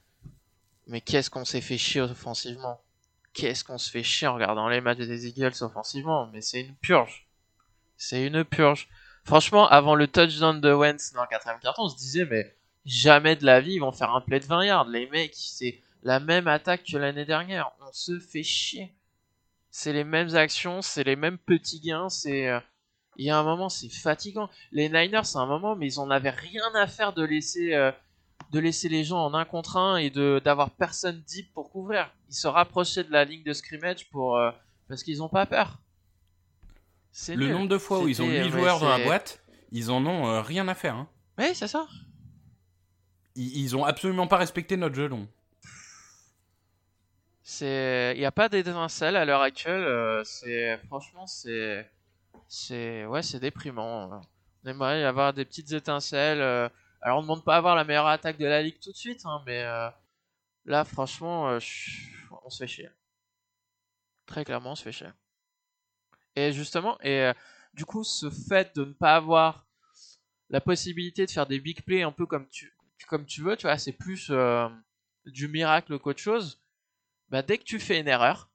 Mais 0.88 1.02
qu'est-ce 1.02 1.32
qu'on 1.32 1.46
s'est 1.46 1.62
fait 1.62 1.80
chier 1.80 2.02
offensivement? 2.02 2.80
Qu'est-ce 3.36 3.64
qu'on 3.64 3.78
se 3.78 3.92
fait 3.92 4.02
chier 4.02 4.28
en 4.28 4.34
regardant 4.36 4.68
les 4.70 4.82
matchs 4.82 4.98
des 5.00 5.28
Eagles 5.28 5.54
offensivement 5.62 6.28
Mais 6.34 6.42
c'est 6.42 6.62
une 6.62 6.76
purge. 6.76 7.28
C'est 7.98 8.26
une 8.26 8.44
purge. 8.44 8.88
Franchement, 9.26 9.68
avant 9.68 9.94
le 9.96 10.08
touchdown 10.08 10.60
de 10.62 10.72
Wentz 10.74 11.14
dans 11.14 11.22
le 11.22 11.28
quatrième 11.28 11.60
carton, 11.60 11.84
on 11.84 11.90
se 11.90 11.98
disait, 11.98 12.26
mais 12.26 12.56
jamais 12.86 13.36
de 13.36 13.46
la 13.46 13.60
vie 13.62 13.74
ils 13.74 13.80
vont 13.80 13.92
faire 13.92 14.16
un 14.16 14.22
play 14.22 14.40
de 14.40 14.46
20 14.46 14.66
yards. 14.66 14.88
Les 14.88 15.08
mecs, 15.10 15.36
c'est 15.36 15.82
la 16.04 16.20
même 16.20 16.48
attaque 16.48 16.84
que 16.90 16.98
l'année 16.98 17.26
dernière. 17.26 17.72
On 17.88 17.92
se 17.92 18.20
fait 18.20 18.44
chier. 18.44 18.96
C'est 19.70 19.92
les 19.94 20.04
mêmes 20.06 20.34
actions, 20.36 20.82
c'est 20.82 21.04
les 21.04 21.16
mêmes 21.18 21.38
petits 21.38 21.82
gains, 21.82 22.08
c'est... 22.10 22.48
euh, 22.48 22.60
Il 23.18 23.26
y 23.26 23.30
a 23.30 23.38
un 23.38 23.44
moment, 23.44 23.68
c'est 23.68 23.90
fatigant. 23.90 24.50
Les 24.72 24.88
Niners, 24.88 25.26
c'est 25.26 25.38
un 25.38 25.46
moment, 25.46 25.76
mais 25.76 25.88
ils 25.88 26.00
en 26.00 26.10
avaient 26.10 26.30
rien 26.30 26.64
à 26.76 26.88
faire 26.88 27.12
de 27.12 27.24
laisser, 27.26 27.74
euh, 27.74 27.92
de 28.56 28.60
laisser 28.62 28.88
les 28.88 29.04
gens 29.04 29.20
en 29.26 29.34
un 29.34 29.44
contre 29.44 29.76
un 29.76 29.98
et 29.98 30.10
de 30.10 30.42
d'avoir 30.44 30.70
personne 30.72 31.22
deep 31.28 31.52
pour 31.54 31.70
couvrir. 31.70 32.10
Ils 32.30 32.36
se 32.36 32.48
rapprochaient 32.48 33.04
de 33.04 33.12
la 33.12 33.26
ligne 33.26 33.44
de 33.44 33.52
scrimmage 33.54 34.10
pour 34.10 34.38
euh, 34.38 34.50
parce 34.88 35.04
qu'ils 35.04 35.22
ont 35.22 35.28
pas 35.30 35.46
peur. 35.46 35.80
C'est 37.12 37.36
Le 37.36 37.48
nul. 37.48 37.54
nombre 37.56 37.68
de 37.70 37.78
fois 37.78 38.00
où 38.00 38.08
ils 38.08 38.22
ont 38.22 38.26
C'était- 38.26 38.44
8 38.46 38.52
mais 38.52 38.60
joueurs 38.60 38.80
dans 38.80 38.90
la 38.98 39.04
boîte, 39.04 39.42
ils 39.72 39.92
en 39.92 40.06
ont 40.06 40.28
euh, 40.28 40.42
rien 40.42 40.68
à 40.70 40.74
faire. 40.76 40.96
hein. 40.96 41.08
Oui, 41.38 41.54
c'est 41.54 41.68
ça. 41.68 41.86
Ils, 43.36 43.58
ils 43.58 43.76
ont 43.76 43.84
absolument 43.84 44.28
pas 44.28 44.38
respecté 44.38 44.78
notre 44.78 44.96
jeu 44.96 45.08
long. 45.08 45.28
C'est, 47.44 48.14
il 48.16 48.20
n'y 48.20 48.26
a 48.26 48.32
pas 48.32 48.50
d'étincelle 48.50 49.16
à 49.16 49.26
l'heure 49.26 49.42
actuelle. 49.42 49.84
euh, 49.84 50.24
c'est, 50.24 50.78
franchement, 50.88 51.28
c'est, 51.28 51.90
c'est, 52.48 53.06
ouais, 53.06 53.22
c'est 53.22 53.40
déprimant. 53.40 54.22
On 54.64 54.70
aimerait 54.70 55.02
y 55.02 55.04
avoir 55.04 55.34
des 55.34 55.46
petites 55.46 55.72
étincelles. 55.74 56.42
Alors, 57.06 57.20
on 57.20 57.22
ne 57.22 57.28
demande 57.28 57.44
pas 57.44 57.54
à 57.54 57.58
avoir 57.58 57.76
la 57.76 57.84
meilleure 57.84 58.08
attaque 58.08 58.40
de 58.40 58.48
la 58.48 58.64
ligue 58.64 58.80
tout 58.80 58.92
de 58.92 58.98
suite, 58.98 59.28
hein, 59.28 59.44
mais 59.46 59.62
euh, 59.62 59.88
là, 60.66 60.84
franchement, 60.84 61.50
euh, 61.50 61.60
on 62.44 62.50
se 62.50 62.58
fait 62.58 62.68
chier. 62.68 62.90
Très 64.26 64.44
clairement, 64.44 64.72
on 64.72 64.76
se 64.76 64.82
fait 64.82 64.92
chier. 64.92 65.12
Et 66.36 66.52
justement, 66.52 67.00
et 67.02 67.26
euh, 67.26 67.34
du 67.76 67.86
coup, 67.86 68.04
ce 68.04 68.32
fait 68.32 68.76
de 68.76 68.86
ne 68.86 68.94
pas 68.94 69.16
avoir 69.16 69.68
la 70.50 70.60
possibilité 70.60 71.28
de 71.28 71.32
faire 71.32 71.46
des 71.46 71.60
big 71.60 71.84
plays 71.84 72.02
un 72.02 72.12
peu 72.12 72.26
comme 72.26 72.48
tu, 72.48 72.74
veux, 73.44 73.56
tu 73.56 73.68
vois, 73.68 73.78
c'est 73.78 73.92
plus 73.92 74.32
du 75.28 75.48
miracle 75.48 76.00
qu'autre 76.00 76.20
chose 76.20 76.60
bah, 77.30 77.44
dès 77.44 77.60
que 77.60 77.64
tu 77.66 77.80
fais 77.80 78.00
une 78.00 78.08
erreur, 78.08 78.50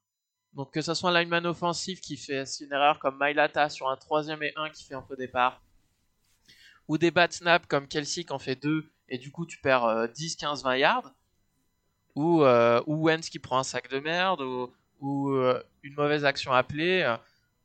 donc 0.51 0.73
que 0.73 0.81
ce 0.81 0.93
soit 0.93 1.09
un 1.11 1.21
lineman 1.21 1.45
offensif 1.45 2.01
qui 2.01 2.17
fait 2.17 2.43
une 2.59 2.73
erreur 2.73 2.99
comme 2.99 3.17
Mailata 3.17 3.69
sur 3.69 3.87
un 3.87 3.95
troisième 3.95 4.43
et 4.43 4.51
un 4.57 4.69
qui 4.69 4.83
fait 4.83 4.95
un 4.95 5.01
faux 5.03 5.15
départ, 5.15 5.61
ou 6.87 6.97
des 6.97 7.11
bad 7.11 7.31
snaps 7.31 7.65
comme 7.67 7.87
Kelsey 7.87 8.23
qui 8.23 8.33
en 8.33 8.39
fait 8.39 8.55
deux 8.55 8.85
et 9.09 9.17
du 9.17 9.31
coup 9.31 9.45
tu 9.45 9.57
perds 9.59 9.85
euh, 9.85 10.07
10, 10.07 10.35
15, 10.37 10.63
20 10.63 10.77
yards, 10.77 11.11
ou, 12.15 12.43
euh, 12.43 12.81
ou 12.87 13.07
Wentz 13.07 13.29
qui 13.29 13.39
prend 13.39 13.57
un 13.59 13.63
sac 13.63 13.89
de 13.89 13.99
merde, 13.99 14.41
ou, 14.41 14.69
ou 14.99 15.31
euh, 15.31 15.61
une 15.83 15.93
mauvaise 15.95 16.25
action 16.25 16.51
appelée, 16.53 17.01
euh, 17.01 17.15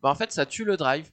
bah 0.02 0.10
en 0.10 0.14
fait 0.14 0.32
ça 0.32 0.46
tue 0.46 0.64
le 0.64 0.76
drive. 0.76 1.10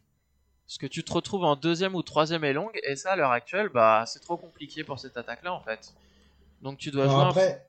Parce 0.65 0.77
que 0.77 0.87
tu 0.87 1.03
te 1.03 1.11
retrouves 1.13 1.43
en 1.43 1.55
deuxième 1.55 1.93
ou 1.93 2.01
troisième 2.03 2.43
et 2.45 2.53
longue, 2.53 2.79
et 2.83 2.95
ça 2.95 3.11
à 3.11 3.15
l'heure 3.15 3.31
actuelle, 3.31 3.69
bah 3.69 4.05
c'est 4.07 4.21
trop 4.21 4.37
compliqué 4.37 4.83
pour 4.83 4.99
cette 4.99 5.17
attaque-là 5.17 5.53
en 5.53 5.59
fait. 5.59 5.93
Donc 6.61 6.77
tu 6.77 6.89
dois 6.89 7.03
Alors 7.03 7.19
jouer. 7.21 7.29
après, 7.29 7.67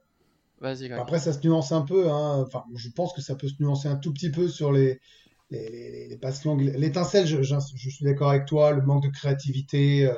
après, 1.00 1.18
ça 1.18 1.32
se 1.32 1.40
nuance 1.46 1.72
un 1.72 1.82
peu. 1.82 2.08
hein. 2.08 2.42
Enfin, 2.46 2.64
je 2.74 2.88
pense 2.88 3.12
que 3.12 3.20
ça 3.20 3.34
peut 3.34 3.48
se 3.48 3.54
nuancer 3.60 3.88
un 3.88 3.96
tout 3.96 4.12
petit 4.12 4.30
peu 4.30 4.48
sur 4.48 4.72
les, 4.72 5.00
les, 5.50 6.16
passes 6.20 6.44
longues. 6.44 6.62
L'étincelle, 6.76 7.26
je, 7.26 7.42
je- 7.42 7.58
suis 7.90 8.04
d'accord 8.04 8.30
avec 8.30 8.46
toi. 8.46 8.72
Le 8.72 8.82
manque 8.82 9.04
de 9.04 9.08
créativité, 9.10 10.06
euh, 10.06 10.14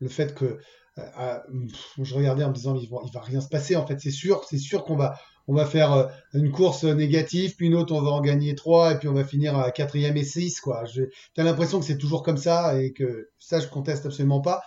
le 0.00 0.08
fait 0.08 0.34
que 0.34 0.58
euh, 0.98 1.38
je 2.02 2.14
regardais 2.14 2.44
en 2.44 2.50
me 2.50 2.54
disant, 2.54 2.76
il 2.76 2.88
va, 2.88 2.98
il 3.04 3.12
va 3.12 3.20
rien 3.20 3.40
se 3.40 3.48
passer. 3.48 3.76
En 3.76 3.86
fait, 3.86 4.00
c'est 4.00 4.10
sûr, 4.10 4.44
c'est 4.48 4.58
sûr 4.58 4.84
qu'on 4.84 4.96
va, 4.96 5.14
on 5.48 5.54
va 5.54 5.66
faire 5.66 5.92
euh, 5.92 6.06
une 6.34 6.50
course 6.52 6.84
négative, 6.84 7.54
puis 7.56 7.66
une 7.66 7.74
autre, 7.74 7.94
on 7.94 8.02
va 8.02 8.10
en 8.10 8.20
gagner 8.20 8.54
trois, 8.54 8.92
et 8.92 8.98
puis 8.98 9.08
on 9.08 9.14
va 9.14 9.24
finir 9.24 9.56
à 9.58 9.70
quatrième 9.70 10.16
et 10.16 10.24
six, 10.24 10.60
quoi. 10.60 10.84
T'as 11.34 11.42
l'impression 11.42 11.80
que 11.80 11.86
c'est 11.86 11.98
toujours 11.98 12.22
comme 12.22 12.36
ça, 12.36 12.80
et 12.80 12.92
que 12.92 13.28
ça, 13.38 13.60
je 13.60 13.68
conteste 13.68 14.06
absolument 14.06 14.40
pas. 14.40 14.62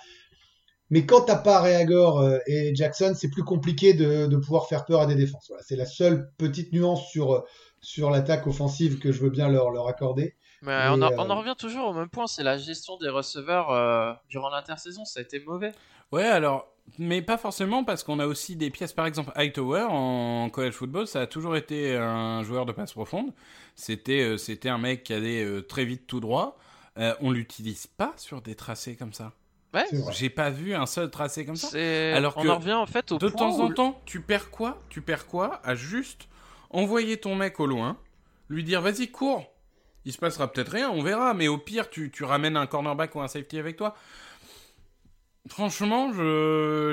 Mais 0.89 1.05
quand 1.05 1.21
t'as 1.21 1.35
pas 1.37 1.61
Reagor 1.61 2.21
euh, 2.21 2.37
et 2.47 2.73
Jackson, 2.73 3.13
c'est 3.15 3.29
plus 3.29 3.43
compliqué 3.43 3.93
de, 3.93 4.25
de 4.27 4.37
pouvoir 4.37 4.67
faire 4.67 4.85
peur 4.85 5.01
à 5.01 5.05
des 5.05 5.15
défenses. 5.15 5.45
Voilà, 5.49 5.63
c'est 5.67 5.75
la 5.75 5.85
seule 5.85 6.29
petite 6.37 6.71
nuance 6.71 7.05
sur, 7.09 7.43
sur 7.81 8.09
l'attaque 8.09 8.47
offensive 8.47 8.99
que 8.99 9.11
je 9.11 9.21
veux 9.21 9.29
bien 9.29 9.49
leur, 9.49 9.71
leur 9.71 9.87
accorder. 9.87 10.35
Mais 10.61 10.87
on, 10.89 11.01
en, 11.01 11.11
Et, 11.11 11.15
on 11.17 11.29
euh, 11.29 11.29
en 11.29 11.39
revient 11.39 11.55
toujours 11.57 11.89
au 11.89 11.93
même 11.93 12.09
point, 12.09 12.27
c'est 12.27 12.43
la 12.43 12.57
gestion 12.57 12.97
des 12.97 13.09
receveurs 13.09 13.71
euh, 13.71 14.11
durant 14.29 14.49
l'intersaison, 14.49 15.05
ça 15.05 15.19
a 15.19 15.23
été 15.23 15.39
mauvais. 15.39 15.71
Ouais, 16.11 16.25
alors, 16.25 16.67
mais 16.97 17.21
pas 17.21 17.37
forcément 17.37 17.83
parce 17.83 18.03
qu'on 18.03 18.19
a 18.19 18.25
aussi 18.25 18.55
des 18.55 18.69
pièces. 18.69 18.93
Par 18.93 19.05
exemple, 19.05 19.31
Hightower 19.35 19.87
en 19.89 20.49
college 20.49 20.73
football, 20.73 21.07
ça 21.07 21.21
a 21.21 21.27
toujours 21.27 21.55
été 21.55 21.95
un 21.95 22.43
joueur 22.43 22.65
de 22.65 22.71
passe 22.71 22.93
profonde. 22.93 23.33
C'était, 23.75 24.21
euh, 24.21 24.37
c'était 24.37 24.69
un 24.69 24.77
mec 24.77 25.03
qui 25.03 25.13
allait 25.13 25.43
euh, 25.43 25.61
très 25.61 25.85
vite 25.85 26.07
tout 26.07 26.19
droit. 26.19 26.57
Euh, 26.97 27.13
on 27.21 27.31
l'utilise 27.31 27.87
pas 27.87 28.13
sur 28.17 28.41
des 28.41 28.55
tracés 28.55 28.95
comme 28.95 29.13
ça. 29.13 29.33
Ouais. 29.73 29.85
J'ai 30.11 30.29
pas 30.29 30.49
vu 30.49 30.73
un 30.73 30.85
seul 30.85 31.11
tracé 31.11 31.45
comme 31.45 31.57
ça. 31.57 31.77
Alors 32.15 32.33
on 32.37 32.47
en 32.47 32.57
revient 32.57 32.73
en 32.73 32.85
fait 32.87 33.11
au 33.11 33.17
De 33.17 33.27
point 33.27 33.37
temps 33.37 33.59
où 33.59 33.61
en 33.63 33.71
temps, 33.71 34.01
tu 34.05 34.21
perds 34.21 34.49
quoi? 34.49 34.81
Tu 34.89 35.01
perds 35.01 35.27
quoi 35.27 35.59
à 35.63 35.75
juste 35.75 36.29
envoyer 36.69 37.17
ton 37.17 37.35
mec 37.35 37.59
au 37.59 37.65
loin, 37.65 37.97
lui 38.49 38.63
dire 38.63 38.81
vas-y 38.81 39.09
cours. 39.09 39.45
Il 40.05 40.13
se 40.13 40.17
passera 40.17 40.51
peut-être 40.51 40.71
rien, 40.71 40.89
on 40.89 41.01
verra. 41.01 41.33
Mais 41.33 41.47
au 41.47 41.57
pire, 41.57 41.89
tu, 41.89 42.11
tu 42.11 42.23
ramènes 42.23 42.55
un 42.55 42.65
cornerback 42.65 43.13
ou 43.15 43.21
un 43.21 43.27
safety 43.27 43.59
avec 43.59 43.75
toi. 43.75 43.93
Franchement, 45.49 46.11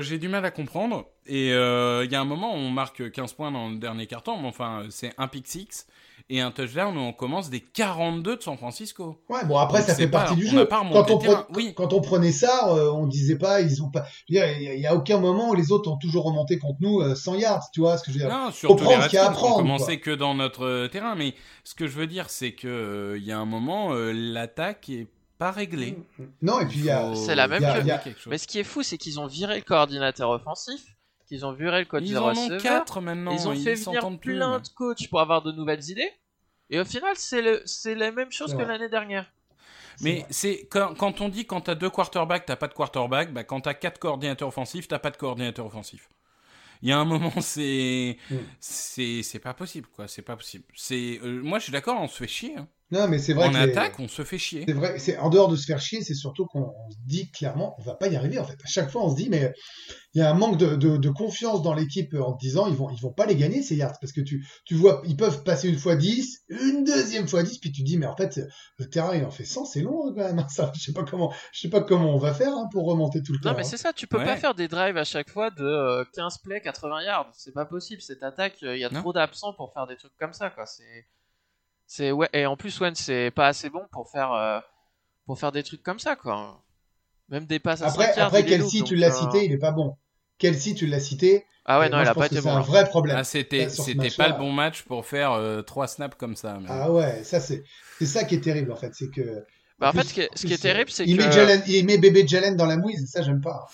j'ai 0.01 0.19
du 0.19 0.29
mal 0.29 0.45
à 0.45 0.51
comprendre. 0.51 1.07
Et 1.27 1.53
euh, 1.53 2.05
il 2.05 2.11
y 2.11 2.15
a 2.15 2.21
un 2.21 2.25
moment 2.25 2.55
on 2.55 2.71
marque 2.71 3.11
15 3.11 3.33
points 3.33 3.51
dans 3.51 3.71
le 3.71 3.77
dernier 3.77 4.07
carton, 4.07 4.39
mais 4.39 4.49
enfin, 4.49 4.87
c'est 4.91 5.15
un 5.17 5.29
pick 5.29 5.47
six 5.47 5.87
et 6.31 6.41
un 6.41 6.51
touchdown 6.51 6.97
où 6.97 7.01
on 7.01 7.13
commence 7.13 7.51
des 7.51 7.61
42 7.61 8.37
de 8.37 8.43
San 8.43 8.57
Francisco. 8.57 9.21
Ouais, 9.29 9.45
bon 9.45 9.59
après 9.59 9.81
Donc, 9.81 9.89
ça 9.89 9.95
fait 9.95 10.09
pas- 10.09 10.21
partie 10.21 10.37
du 10.37 10.47
on 10.47 10.51
jeu. 10.51 10.69
remonté 10.71 10.93
Quand 10.95 11.11
on, 11.15 11.19
terrain, 11.19 11.41
pre- 11.51 11.57
oui. 11.57 11.75
quand 11.77 11.93
on 11.93 12.01
prenait 12.01 12.33
ça, 12.33 12.69
euh, 12.75 12.91
on 12.91 13.07
disait 13.07 13.37
pas, 13.37 13.61
ils 13.61 13.83
ont 13.83 13.91
pas. 13.91 14.05
je 14.29 14.35
veux 14.35 14.41
dire, 14.47 14.59
Il 14.75 14.81
y, 14.81 14.87
a- 14.87 14.95
aucun 14.95 15.19
moment 15.19 15.51
où 15.51 15.55
les 15.55 15.71
autres 15.71 15.91
ont 15.91 15.97
toujours 15.99 16.25
remonté 16.25 16.59
contre 16.59 16.79
nous 16.81 17.01
euh, 17.01 17.15
100 17.15 17.35
yards, 17.35 17.71
tu 17.73 17.81
vois 17.81 17.99
ce 17.99 18.05
que 18.05 18.11
je 18.13 18.19
veux 18.19 18.25
dire. 18.25 18.35
Non, 18.35 18.51
surtout 18.53 18.77
prendre 18.77 18.97
les 18.99 19.03
ce 19.05 19.09
qu'il 19.11 19.17
y 19.17 19.19
a 19.19 19.27
à 19.27 19.29
Redskins, 19.31 19.49
on 19.53 19.57
commençait 19.57 20.01
que 20.01 20.11
dans 20.11 20.35
notre 20.35 20.65
euh, 20.65 20.89
terrain. 20.89 21.15
Mais 21.15 21.35
ce 21.63 21.75
que 21.75 21.87
je 21.87 21.93
veux 21.99 22.07
dire, 22.07 22.31
c'est 22.31 22.53
que 22.53 22.69
euh, 22.69 23.19
il 23.19 23.25
y 23.25 23.33
a 23.33 23.39
un 23.39 23.45
moment, 23.45 23.93
euh, 23.93 24.13
l'attaque 24.15 24.89
est 24.89 25.09
pas 25.37 25.51
réglée. 25.51 25.99
Non, 26.43 26.61
et 26.61 26.67
puis 26.67 26.79
il 26.79 26.85
y 26.87 26.91
a. 26.91 27.09
faut- 27.09 27.15
C'est 27.17 27.35
la 27.35 27.49
même 27.49 27.61
il 27.61 27.65
y 27.65 27.67
a- 27.67 27.75
que- 27.75 27.81
il 27.81 27.87
y 27.89 27.91
a- 27.91 27.99
quelque 27.99 28.21
chose. 28.21 28.31
Mais 28.31 28.39
ce 28.39 28.47
qui 28.47 28.59
est 28.61 28.65
fou, 28.65 28.83
c'est 28.83 28.97
qu'ils 28.97 29.21
ont 29.21 29.27
viré 29.27 29.57
le 29.57 29.63
coordinateur 29.63 30.31
offensif, 30.31 30.81
qu'ils 31.35 31.47
ont 31.47 31.53
viré 31.53 31.81
le 31.81 31.85
coach 31.87 32.03
Ils 32.07 32.19
en 32.19 32.33
ont 32.37 32.59
quatre 32.59 33.01
maintenant. 33.01 33.33
ils 33.33 33.49
ont 33.49 33.55
fait 33.55 33.75
venir 33.75 33.79
s'entendent 33.79 34.21
plus. 34.21 34.35
plein 34.37 34.59
de 34.61 34.69
coachs 34.69 35.09
pour 35.09 35.21
avoir 35.21 35.43
de 35.43 35.53
nouvelles 35.53 35.89
idées, 35.91 36.11
et 36.71 36.81
au 36.81 36.85
final, 36.85 37.13
c'est, 37.15 37.43
le, 37.43 37.63
c'est 37.67 37.95
la 37.95 38.11
même 38.13 38.31
chose 38.33 38.55
que 38.55 38.63
l'année 38.63 38.89
dernière. 38.89 39.31
Mais 40.01 40.25
c'est 40.31 40.67
quand, 40.71 40.95
quand 40.97 41.21
on 41.21 41.29
dit 41.29 41.47
quand 41.47 41.61
t'as 41.63 41.75
deux 41.77 41.91
quarterbacks, 41.91 42.47
t'as 42.47 42.57
pas 42.57 42.67
de 42.69 42.75
quarterback. 42.75 43.33
Bah, 43.33 43.45
quand 43.45 43.61
t'as 43.61 43.75
quatre 43.75 43.99
coordinateurs 44.01 44.49
offensifs, 44.49 44.89
t'as 44.89 44.99
pas 44.99 45.11
de 45.11 45.17
coordinateur 45.17 45.67
offensif. 45.67 46.09
Il 46.83 46.89
y 46.89 46.93
a 46.93 46.99
un 46.99 47.05
moment, 47.05 47.33
c'est 47.41 48.17
Mm. 48.31 48.37
c'est 48.61 49.23
c'est 49.23 49.39
pas 49.39 49.55
possible 49.55 49.87
quoi. 49.95 50.09
C'est 50.09 50.23
pas 50.23 50.37
possible. 50.37 50.65
C'est 50.75 51.21
euh, 51.23 51.41
moi, 51.43 51.59
je 51.59 51.65
suis 51.65 51.73
d'accord, 51.73 52.01
on 52.01 52.09
se 52.09 52.17
fait 52.19 52.27
chier. 52.27 52.57
hein. 52.57 52.67
Non, 52.91 53.09
mais 53.09 53.19
c'est 53.19 53.33
vrai 53.33 53.47
En 53.47 53.51
les- 53.51 53.59
attaque, 53.71 53.99
on 53.99 54.09
se 54.09 54.23
fait 54.25 54.39
chier. 54.39 54.65
C'est 54.69 54.75
vrai, 54.75 54.99
c'est 54.99 55.17
en 55.19 55.31
dehors 55.31 55.49
de 55.49 55.57
se 55.57 55.65
faire 55.65 55.81
chier, 55.81 56.03
c'est 56.03 56.15
surtout 56.15 56.47
qu'on 56.47 56.73
on 56.87 56.91
se 56.91 56.97
dit 57.07 57.31
clairement, 57.31 57.75
on 57.79 57.83
va 57.83 57.95
pas 57.95 58.09
y 58.09 58.15
arriver 58.17 58.39
en 58.39 58.45
fait. 58.45 58.59
À 58.63 58.67
chaque 58.69 58.91
fois, 58.91 59.05
on 59.05 59.11
se 59.11 59.17
dit, 59.17 59.29
mais 59.31 59.53
il 60.13 60.19
y 60.19 60.23
a 60.23 60.31
un 60.31 60.35
manque 60.35 60.59
de, 60.59 60.77
de, 60.77 60.97
de 60.99 61.09
confiance 61.09 61.63
dans 61.63 61.73
l'équipe 61.75 62.15
en 62.15 62.35
te 62.35 62.39
disant, 62.41 62.67
ils 62.69 62.77
vont, 62.77 62.91
ils 62.91 63.01
vont 63.01 63.13
pas 63.13 63.25
les 63.27 63.37
gagner 63.37 63.63
ces 63.63 63.75
yards 63.75 63.99
parce 64.01 64.13
que 64.13 64.21
tu, 64.21 64.47
tu 64.67 64.75
vois, 64.75 65.03
ils 65.07 65.17
peuvent 65.17 65.43
passer 65.45 65.69
une 65.71 65.79
fois 65.79 65.97
10, 65.97 66.45
une 66.51 66.85
deuxième 66.85 67.27
fois 67.27 67.43
10, 67.43 67.59
puis 67.59 67.73
tu 67.73 67.81
te 67.83 67.87
dis, 67.87 67.97
mais 67.97 68.07
en 68.07 68.15
fait, 68.17 68.39
le 68.79 68.89
terrain 68.89 69.17
il 69.17 69.25
en 69.25 69.31
fait 69.31 69.45
100, 69.47 69.65
c'est 69.65 69.81
long 69.81 70.07
hein, 70.09 70.13
quand 70.15 70.23
même. 70.25 70.39
hein, 70.39 70.47
Ça, 70.51 70.71
je 70.77 70.81
sais 70.81 70.93
pas 70.93 71.05
comment, 71.05 71.33
je 71.53 71.61
sais 71.61 71.71
pas 71.71 71.81
comment 71.81 72.15
on 72.15 72.19
va 72.19 72.35
faire 72.35 72.53
hein, 72.55 72.69
pour 72.71 72.85
remonter 72.85 73.23
tout 73.23 73.33
le 73.33 73.39
Non, 73.39 73.43
terrain. 73.45 73.55
mais 73.57 73.65
c'est 73.65 73.79
ça, 73.79 73.93
tu 73.95 74.07
peux 74.07 74.19
Ouais. 74.19 74.25
pas 74.27 74.37
faire 74.37 74.55
des 74.55 74.69
drives 74.69 74.99
à 74.99 75.05
chaque 75.05 75.31
fois 75.31 75.51
de 75.51 75.65
euh, 75.65 76.05
15 76.15 76.39
plays, 76.45 76.61
80 76.61 77.03
yards. 77.03 77.31
C'est 77.33 77.55
pas 77.55 77.65
possible, 77.65 78.03
cette 78.03 78.23
attaque, 78.23 78.59
il 78.61 78.77
y 78.77 78.85
a 78.85 78.91
Non. 78.91 79.01
trop 79.01 79.13
d'absents 79.15 79.55
pour 79.55 79.73
faire 79.73 79.87
des 79.87 79.97
trucs 79.97 80.15
comme 80.19 80.35
ça, 80.35 80.51
quoi. 80.51 80.67
C'est. 80.67 81.07
C'est 81.87 82.13
ouais, 82.13 82.29
et 82.33 82.47
en 82.47 82.57
plus 82.57 82.81
Wentz 82.81 82.99
c'est 82.99 83.31
pas 83.31 83.47
assez 83.49 83.71
bon 83.71 83.83
pour 83.93 84.11
faire 84.11 84.33
euh, 84.33 84.61
pour 85.27 85.39
faire 85.39 85.53
des 85.53 85.63
trucs 85.63 85.83
comme 85.83 85.99
ça 85.99 86.17
quoi. 86.17 86.63
Même 87.29 87.47
des 87.47 87.59
passes 87.59 87.83
à 87.83 87.87
Après, 87.87 88.07
5 88.09 88.17
yards, 88.17 88.27
après 88.29 88.45
Kelsey, 88.45 88.83
tu 88.83 88.97
l'as 88.97 89.09
euh, 89.09 89.21
cité, 89.21 89.45
il 89.47 89.53
est 89.53 89.59
pas 89.59 89.73
bon. 89.73 89.97
Kelsey, 90.39 90.75
tu 90.75 90.87
l'as 90.87 91.01
cité. 91.01 91.47
Ah 91.65 91.79
ouais, 91.79 91.87
et 91.87 91.89
non, 91.89 91.97
moi, 91.97 92.05
il 92.05 92.09
a 92.09 92.15
pas 92.15 92.27
été 92.27 92.37
c'est 92.37 92.43
bon. 92.43 92.51
un 92.51 92.57
là. 92.57 92.61
vrai 92.61 92.85
problème. 92.85 93.17
Ah, 93.19 93.25
c'était 93.25 93.71
c'était 93.71 94.11
pas 94.11 94.29
le 94.29 94.35
bon 94.35 94.53
match 94.53 94.83
pour 94.83 95.07
faire 95.07 95.33
euh, 95.33 95.63
trois 95.63 95.87
snaps 95.87 96.17
comme 96.17 96.37
ça. 96.37 96.59
mais- 96.61 96.69
Ah 96.69 96.93
ouais, 96.93 97.25
ça 97.25 97.41
c'est, 97.41 97.65
c'est 97.99 98.07
ça 98.07 98.25
qui 98.25 98.35
est 98.35 98.41
terrible 98.41 98.71
en 98.73 98.77
fait, 98.77 98.95
c'est 98.95 99.11
que. 99.11 99.45
Bah, 99.81 99.89
en 99.91 99.93
fait, 99.93 100.05
ce 100.05 100.15
qui 100.15 100.21
est, 100.21 100.31
ce 100.35 100.43
qui 100.43 100.47
plus, 100.47 100.55
est 100.55 100.59
terrible, 100.59 100.91
c'est 100.91 101.05
il 101.05 101.17
que 101.17 101.23
met 101.25 101.33
Jalen, 101.33 101.63
il 101.67 101.85
met 101.85 101.99
bébé 101.99 102.27
Jalen 102.27 102.57
dans 102.57 102.67
la 102.67 102.77
mouise, 102.77 103.03
et 103.03 103.07
ça 103.07 103.23
j'aime 103.23 103.41
pas. 103.41 103.67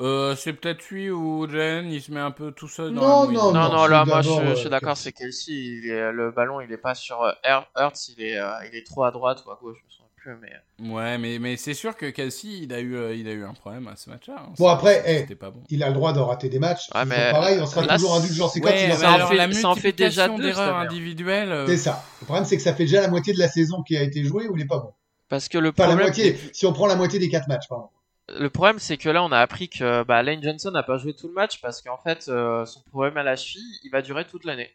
Euh, 0.00 0.36
c'est 0.36 0.52
peut-être 0.52 0.90
lui 0.90 1.10
ou 1.10 1.48
Jen, 1.48 1.90
il 1.90 2.02
se 2.02 2.12
met 2.12 2.20
un 2.20 2.30
peu 2.30 2.52
tout 2.52 2.68
seul 2.68 2.92
dans 2.92 3.00
Non, 3.00 3.20
la 3.22 3.26
mouise. 3.26 3.38
non, 3.38 3.52
non, 3.52 3.68
non, 3.72 3.86
là, 3.86 4.04
moi, 4.04 4.20
je, 4.20 4.28
je 4.28 4.34
euh, 4.40 4.54
suis 4.54 4.68
d'accord, 4.68 4.96
c'est 4.98 5.12
Kelsey, 5.12 5.52
il 5.52 5.88
est, 5.90 6.12
le 6.12 6.30
ballon, 6.30 6.60
il 6.60 6.70
est 6.70 6.76
pas 6.76 6.94
sur 6.94 7.22
euh, 7.22 7.32
Her- 7.42 7.66
Hurts, 7.74 8.08
il 8.16 8.22
est, 8.22 8.36
euh, 8.38 8.50
il 8.70 8.76
est 8.76 8.84
trop 8.86 9.04
à 9.04 9.10
droite 9.10 9.42
ou 9.46 9.50
à 9.50 9.58
gauche, 9.60 9.78
je 9.80 9.86
me 9.86 9.90
souviens 9.90 10.06
plus, 10.16 10.36
mais. 10.42 10.92
Ouais, 10.94 11.16
mais, 11.16 11.38
mais 11.38 11.56
c'est 11.56 11.72
sûr 11.72 11.96
que 11.96 12.04
Kelsey, 12.10 12.50
il 12.64 12.74
a 12.74 12.80
eu, 12.80 12.94
euh, 12.94 13.14
il 13.14 13.26
a 13.26 13.32
eu 13.32 13.44
un 13.44 13.54
problème 13.54 13.88
à 13.88 13.96
ce 13.96 14.10
match-là. 14.10 14.36
hein. 14.38 14.52
Bon, 14.58 14.68
après, 14.68 15.26
pas 15.40 15.50
bon. 15.50 15.62
Il 15.70 15.82
a 15.82 15.88
le 15.88 15.94
droit 15.94 16.12
de 16.12 16.20
rater 16.20 16.50
des 16.50 16.58
matchs. 16.58 16.90
Ouais, 16.94 17.00
c'est 17.00 17.06
mais 17.06 17.30
pareil, 17.30 17.58
on 17.62 17.66
sera 17.66 17.86
là, 17.86 17.94
toujours 17.94 18.14
indulgent. 18.16 18.48
C'est 18.48 18.60
quand 18.60 18.68
Ouais, 18.68 18.84
il 18.84 18.92
en 18.92 19.00
alors 19.14 19.30
fait- 19.30 19.36
la 19.36 19.50
ça 19.52 19.68
en 19.70 19.74
fait 19.74 19.92
déjà 19.92 20.28
d'erreurs 20.28 20.76
individuelles. 20.76 21.50
euh, 21.50 21.66
C'est 21.66 21.78
ça. 21.78 22.04
Le 22.20 22.26
problème, 22.26 22.44
c'est 22.44 22.58
que 22.58 22.62
ça 22.62 22.74
fait 22.74 22.84
déjà 22.84 23.00
la 23.00 23.08
moitié 23.08 23.32
de 23.32 23.38
la 23.38 23.48
saison 23.48 23.82
qui 23.82 23.96
a 23.96 24.02
été 24.02 24.22
jouée 24.22 24.46
où 24.48 24.56
il 24.58 24.62
est 24.62 24.66
pas 24.66 24.78
bon. 24.80 24.92
Parce 25.28 25.48
que 25.48 25.58
le 25.58 25.72
Pas 25.72 25.84
la 25.84 25.88
problème, 25.90 26.06
moitié. 26.08 26.38
Si 26.52 26.66
on 26.66 26.72
prend 26.72 26.86
la 26.86 26.96
moitié 26.96 27.18
des 27.18 27.28
quatre 27.28 27.48
matchs, 27.48 27.68
pardon. 27.68 27.88
le 28.28 28.48
problème, 28.48 28.78
c'est 28.78 28.96
que 28.96 29.08
là, 29.08 29.22
on 29.24 29.32
a 29.32 29.38
appris 29.40 29.68
que 29.68 30.02
bah, 30.04 30.22
Lane 30.22 30.42
Johnson 30.42 30.70
n'a 30.70 30.82
pas 30.82 30.98
joué 30.98 31.14
tout 31.14 31.28
le 31.28 31.34
match 31.34 31.60
parce 31.60 31.82
qu'en 31.82 31.98
fait, 31.98 32.28
euh, 32.28 32.64
son 32.64 32.80
problème 32.82 33.16
à 33.16 33.22
la 33.22 33.36
cheville, 33.36 33.78
il 33.84 33.90
va 33.90 34.02
durer 34.02 34.24
toute 34.24 34.44
l'année. 34.44 34.70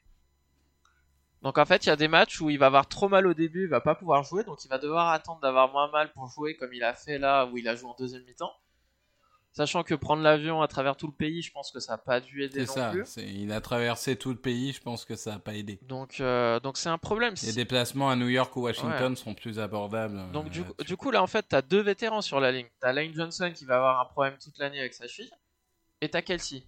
Donc 1.41 1.57
en 1.57 1.65
fait, 1.65 1.85
il 1.85 1.89
y 1.89 1.91
a 1.91 1.95
des 1.95 2.07
matchs 2.07 2.39
où 2.39 2.49
il 2.49 2.59
va 2.59 2.67
avoir 2.67 2.87
trop 2.87 3.09
mal 3.09 3.25
au 3.25 3.33
début, 3.33 3.63
il 3.63 3.69
va 3.69 3.81
pas 3.81 3.95
pouvoir 3.95 4.23
jouer, 4.23 4.43
donc 4.43 4.63
il 4.63 4.67
va 4.67 4.77
devoir 4.77 5.09
attendre 5.09 5.39
d'avoir 5.41 5.71
moins 5.71 5.89
mal 5.89 6.11
pour 6.11 6.27
jouer 6.27 6.55
comme 6.55 6.71
il 6.73 6.83
a 6.83 6.93
fait 6.93 7.17
là 7.17 7.45
où 7.47 7.57
il 7.57 7.67
a 7.67 7.75
joué 7.75 7.89
en 7.89 7.95
deuxième 7.97 8.23
mi-temps. 8.25 8.51
Sachant 9.53 9.83
que 9.83 9.93
prendre 9.95 10.21
l'avion 10.23 10.61
à 10.61 10.67
travers 10.69 10.95
tout 10.95 11.07
le 11.07 11.13
pays, 11.13 11.41
je 11.41 11.51
pense 11.51 11.71
que 11.71 11.81
ça 11.81 11.93
n'a 11.93 11.97
pas 11.97 12.21
dû 12.21 12.41
aider 12.43 12.61
C'est 12.65 12.67
non 12.67 12.73
ça. 12.73 12.89
plus. 12.91 13.05
c'est- 13.05 13.27
Il 13.27 13.51
a 13.51 13.59
traversé 13.59 14.15
tout 14.15 14.29
le 14.29 14.37
pays, 14.37 14.71
je 14.71 14.79
pense 14.81 15.03
que 15.03 15.17
ça 15.17 15.33
a 15.33 15.39
pas 15.39 15.53
aidé. 15.55 15.77
Donc 15.81 16.21
euh, 16.21 16.59
donc 16.61 16.77
c'est 16.77 16.87
un 16.87 16.97
problème. 16.97 17.33
Les 17.43 17.51
déplacements 17.51 18.09
à 18.09 18.15
New 18.15 18.29
York 18.29 18.55
ou 18.55 18.61
Washington 18.61 19.11
Ouais. 19.11 19.15
seront 19.17 19.33
plus 19.33 19.59
abordables. 19.59 20.17
euh, 20.17 20.31
Donc 20.31 20.49
du, 20.49 20.63
du 20.85 20.95
coup 20.95 21.11
là 21.11 21.21
en 21.21 21.27
fait 21.27 21.45
t'as 21.49 21.61
deux 21.61 21.81
vétérans 21.81 22.21
sur 22.21 22.39
la 22.39 22.53
ligne. 22.53 22.67
T'as 22.79 22.93
Lane 22.93 23.13
Johnson 23.13 23.51
qui 23.53 23.65
va 23.65 23.75
avoir 23.75 23.99
un 23.99 24.05
problème 24.05 24.37
toute 24.41 24.57
l'année 24.57 24.79
avec 24.79 24.93
sa 24.93 25.07
cheville 25.09 25.31
et 25.99 26.07
t'as 26.07 26.21
Kelsey. 26.21 26.63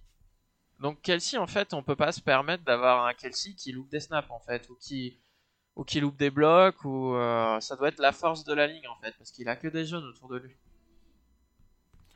Donc 0.80 1.00
Kelsey 1.00 1.38
en 1.38 1.46
fait 1.46 1.72
on 1.72 1.82
peut 1.82 1.96
pas 1.96 2.12
se 2.12 2.20
permettre 2.20 2.64
d'avoir 2.64 3.06
un 3.06 3.14
Kelsey 3.14 3.54
qui 3.54 3.72
loupe 3.72 3.88
des 3.90 4.00
snaps 4.00 4.30
en 4.30 4.40
fait 4.40 4.68
ou 4.68 4.76
qui 4.78 5.18
ou 5.76 5.84
qui 5.84 6.00
loupe 6.00 6.16
des 6.18 6.30
blocs 6.30 6.84
ou 6.84 7.14
euh, 7.14 7.58
ça 7.60 7.76
doit 7.76 7.88
être 7.88 7.98
la 7.98 8.12
force 8.12 8.44
de 8.44 8.52
la 8.52 8.66
ligne 8.66 8.86
en 8.88 8.96
fait 9.02 9.14
parce 9.16 9.30
qu'il 9.30 9.48
a 9.48 9.56
que 9.56 9.68
des 9.68 9.86
jeunes 9.86 10.04
autour 10.04 10.28
de 10.28 10.36
lui. 10.36 10.54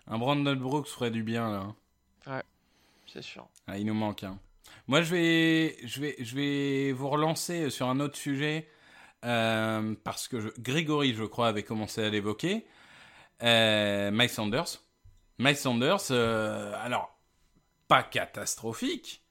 Un 0.09 0.19
Brandon 0.19 0.57
Brooks 0.57 0.89
ferait 0.89 1.11
du 1.11 1.23
bien 1.23 1.51
là. 1.51 2.43
C'est 3.07 3.23
sûr. 3.23 3.49
Ah, 3.67 3.79
il 3.79 3.87
nous 3.87 3.95
manque 3.95 4.23
un. 4.23 4.39
Moi, 4.87 5.01
je 5.01 5.15
vais, 5.15 5.77
je 5.87 5.99
vais, 6.01 6.17
je 6.19 6.35
vais 6.37 6.93
vous 6.93 7.09
relancer 7.09 7.71
sur 7.71 7.89
un 7.89 8.01
autre 8.01 8.17
sujet 8.19 8.69
euh, 9.25 9.95
parce 10.05 10.29
que 10.29 10.41
je- 10.41 10.49
Grégory, 10.59 11.15
je 11.15 11.25
crois, 11.25 11.49
avait 11.49 11.63
commencé 11.63 12.05
à 12.05 12.11
l'évoquer. 12.11 12.67
Euh, 13.43 14.11
Mike 14.11 14.31
Sanders. 14.31 14.83
Mike 15.39 15.57
Sanders, 15.57 16.11
euh, 16.11 16.75
alors 16.83 17.19
pas 17.87 18.03
catastrophique, 18.03 19.23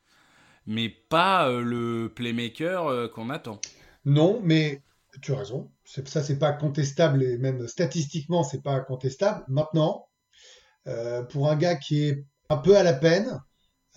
mais 0.66 0.90
pas 0.90 1.48
euh, 1.48 1.62
le 1.62 2.12
playmaker 2.12 2.88
euh, 2.88 3.08
qu'on 3.08 3.30
attend. 3.30 3.62
Non, 4.06 4.40
mais 4.44 4.82
tu 5.22 5.34
as 5.34 5.38
raison. 5.38 5.70
C'est- 5.86 6.08
Ça, 6.08 6.24
c'est 6.24 6.40
pas 6.40 6.54
contestable 6.54 7.22
et 7.22 7.38
même 7.38 7.68
statistiquement, 7.68 8.42
c'est 8.44 8.64
pas 8.64 8.80
contestable. 8.80 9.44
Maintenant, 9.48 10.07
pour 11.30 11.50
un 11.50 11.56
gars 11.56 11.76
qui 11.76 12.04
est 12.04 12.26
un 12.50 12.58
peu 12.58 12.78
à 12.78 12.84
la 12.84 12.94
peine, 12.94 13.40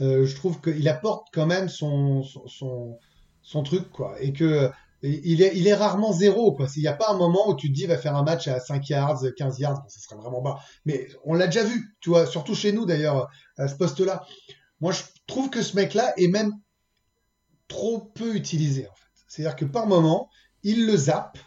euh, 0.00 0.24
je 0.24 0.35
trouve 0.35 0.61
qu'il 0.61 0.88
apporte 0.88 1.29
quand 1.33 1.46
même 1.46 1.68
son, 1.68 2.22
son, 2.22 3.62
truc, 3.62 3.90
quoi. 3.90 4.20
Et 4.20 4.33
que 4.33 4.70
il 5.03 5.40
est, 5.40 5.57
il 5.57 5.66
est 5.66 5.74
rarement 5.74 6.12
zéro, 6.12 6.53
quoi. 6.53 6.66
Il 6.76 6.83
n'y 6.83 6.88
a 6.88 6.94
pas 6.94 7.11
un 7.11 7.16
moment 7.16 7.48
où 7.48 7.55
tu 7.55 7.68
te 7.68 7.74
dis, 7.74 7.87
va 7.87 7.98
faire 7.98 8.16
un 8.16 8.22
match 8.22 8.48
à 8.48 8.61
5 8.61 8.88
yards, 8.88 9.24
15 9.37 9.59
yards, 9.59 9.85
ça 9.88 10.00
serait 10.00 10.16
vraiment 10.16 10.42
bas. 10.42 10.59
Mais 10.85 11.09
on 11.24 11.35
l'a 11.35 11.46
déjà 11.46 11.64
vu, 11.64 11.96
tu 12.00 12.11
vois, 12.11 12.26
surtout 12.26 12.55
chez 12.55 12.72
nous 12.72 12.87
d'ailleurs, 12.87 13.29
à 13.57 13.68
ce 13.68 13.76
poste-là. 13.76 14.24
Moi, 14.81 14.92
je 14.92 15.03
trouve 15.26 15.50
que 15.50 15.62
ce 15.62 15.76
mec-là 15.76 16.12
est 16.16 16.29
même 16.29 16.53
trop 17.68 17.98
peu 17.98 18.35
utilisé. 18.35 18.88
C'est-à-dire 19.29 19.57
que 19.57 19.64
par 19.64 19.87
moment, 19.87 20.29
il 20.62 20.87
le 20.87 20.96
zappe, 20.96 21.38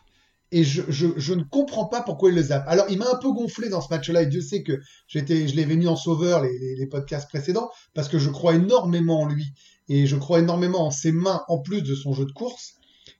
et 0.54 0.64
je, 0.64 0.84
je, 0.88 1.08
je, 1.18 1.34
ne 1.34 1.42
comprends 1.42 1.86
pas 1.86 2.02
pourquoi 2.02 2.30
il 2.30 2.36
le 2.36 2.44
zappe. 2.44 2.66
Alors, 2.68 2.86
il 2.88 3.00
m'a 3.00 3.10
un 3.12 3.18
peu 3.18 3.32
gonflé 3.32 3.70
dans 3.70 3.82
ce 3.82 3.90
match-là, 3.90 4.22
et 4.22 4.28
Dieu 4.28 4.40
sait 4.40 4.62
que 4.62 4.80
j'étais, 5.08 5.48
je 5.48 5.56
l'avais 5.56 5.76
mis 5.76 5.88
en 5.88 5.96
sauveur 5.96 6.44
les, 6.44 6.76
les, 6.76 6.86
podcasts 6.86 7.28
précédents, 7.28 7.72
parce 7.96 8.08
que 8.08 8.20
je 8.20 8.30
crois 8.30 8.54
énormément 8.54 9.22
en 9.22 9.26
lui, 9.26 9.48
et 9.90 10.06
je 10.06 10.16
crois 10.16 10.40
énormément 10.40 10.86
en 10.86 10.92
ses 10.92 11.12
mains, 11.12 11.44
en 11.48 11.58
plus 11.58 11.82
de 11.82 11.96
son 11.96 12.14
jeu 12.14 12.26
de 12.26 12.32
course, 12.32 12.76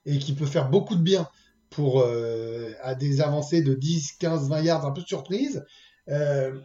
et 0.06 0.18
qui 0.20 0.32
peut 0.32 0.46
faire 0.46 0.70
beaucoup 0.70 0.94
de 0.94 1.02
bien 1.02 1.28
pour 1.70 2.02
euh, 2.02 2.72
à 2.82 2.94
des 2.94 3.20
avancées 3.20 3.62
de 3.62 3.74
10, 3.74 4.12
15, 4.20 4.48
20 4.48 4.60
yards 4.62 4.86
un 4.86 4.92
peu 4.92 5.02
surprise. 5.02 5.64
Euh, 6.08 6.56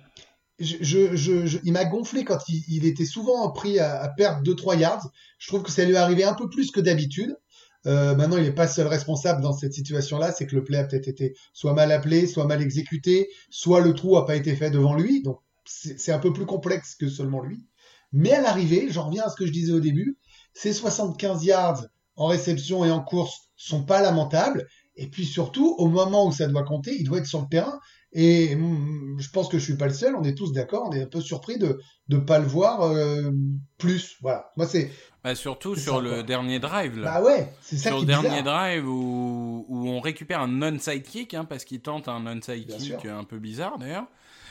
je, 0.59 1.15
je, 1.15 1.57
il 1.63 1.71
m'a 1.71 1.85
gonflé 1.85 2.23
quand 2.25 2.47
il, 2.47 2.63
il, 2.67 2.85
était 2.85 3.05
souvent 3.05 3.49
pris 3.51 3.79
à, 3.79 3.99
à 4.01 4.09
perdre 4.09 4.43
2-3 4.43 4.77
yards. 4.77 5.09
Je 5.39 5.47
trouve 5.47 5.63
que 5.63 5.71
ça 5.71 5.83
lui 5.83 5.95
arrivait 5.95 6.25
un 6.25 6.35
peu 6.35 6.47
plus 6.47 6.69
que 6.69 6.79
d'habitude. 6.79 7.35
Euh, 7.85 8.15
maintenant, 8.15 8.37
il 8.37 8.43
n'est 8.43 8.51
pas 8.51 8.67
seul 8.67 8.87
responsable 8.87 9.41
dans 9.41 9.53
cette 9.53 9.73
situation-là. 9.73 10.31
C'est 10.31 10.45
que 10.45 10.55
le 10.55 10.63
play 10.63 10.77
a 10.77 10.83
peut-être 10.83 11.07
été 11.07 11.35
soit 11.53 11.73
mal 11.73 11.91
appelé, 11.91 12.27
soit 12.27 12.45
mal 12.45 12.61
exécuté, 12.61 13.29
soit 13.49 13.81
le 13.81 13.93
trou 13.93 14.15
n'a 14.15 14.23
pas 14.23 14.35
été 14.35 14.55
fait 14.55 14.71
devant 14.71 14.95
lui. 14.95 15.21
Donc, 15.21 15.39
c'est 15.65 16.11
un 16.11 16.19
peu 16.19 16.33
plus 16.33 16.45
complexe 16.45 16.95
que 16.95 17.07
seulement 17.07 17.41
lui. 17.41 17.65
Mais 18.11 18.31
à 18.31 18.41
l'arrivée, 18.41 18.87
j'en 18.89 19.07
reviens 19.07 19.23
à 19.23 19.29
ce 19.29 19.35
que 19.35 19.45
je 19.45 19.51
disais 19.51 19.71
au 19.71 19.79
début, 19.79 20.17
ces 20.53 20.73
75 20.73 21.43
yards 21.45 21.85
en 22.15 22.25
réception 22.25 22.83
et 22.83 22.91
en 22.91 23.01
course 23.01 23.49
sont 23.55 23.83
pas 23.83 24.01
lamentables. 24.01 24.67
Et 24.95 25.07
puis 25.07 25.25
surtout, 25.25 25.75
au 25.77 25.87
moment 25.87 26.27
où 26.27 26.31
ça 26.31 26.47
doit 26.47 26.63
compter, 26.63 26.95
il 26.99 27.05
doit 27.05 27.19
être 27.19 27.27
sur 27.27 27.41
le 27.41 27.47
terrain. 27.47 27.79
Et 28.11 28.55
mm, 28.55 29.19
je 29.19 29.29
pense 29.29 29.47
que 29.47 29.57
je 29.59 29.63
suis 29.63 29.77
pas 29.77 29.87
le 29.87 29.93
seul. 29.93 30.15
On 30.15 30.23
est 30.23 30.35
tous 30.35 30.51
d'accord. 30.51 30.89
On 30.89 30.91
est 30.91 31.03
un 31.03 31.07
peu 31.07 31.21
surpris 31.21 31.57
de 31.57 31.79
ne 32.09 32.17
pas 32.17 32.39
le 32.39 32.47
voir 32.47 32.81
euh, 32.81 33.31
plus. 33.77 34.17
Voilà. 34.21 34.51
Moi, 34.57 34.67
c'est 34.67 34.91
bah 35.23 35.35
surtout 35.35 35.75
sur 35.75 35.95
ça, 35.95 36.01
le 36.01 36.09
quoi. 36.09 36.23
dernier 36.23 36.59
drive. 36.59 36.99
Là. 36.99 37.19
Bah 37.19 37.21
ouais, 37.25 37.53
c'est 37.61 37.77
ça 37.77 37.89
sur 37.89 37.99
qui 37.99 38.05
le 38.05 38.11
est 38.11 38.15
dernier 38.21 38.41
drive 38.43 38.87
où, 38.87 39.65
où 39.67 39.89
on 39.89 39.99
récupère 39.99 40.41
un 40.41 40.47
non-side 40.47 41.03
kick, 41.03 41.33
hein, 41.33 41.45
parce 41.45 41.65
qu'il 41.65 41.81
tente 41.81 42.07
un 42.07 42.21
non-side 42.21 42.65
Bien 42.67 42.77
kick 42.77 43.01
sûr. 43.01 43.13
un 43.13 43.23
peu 43.23 43.37
bizarre 43.39 43.77
d'ailleurs. 43.77 44.05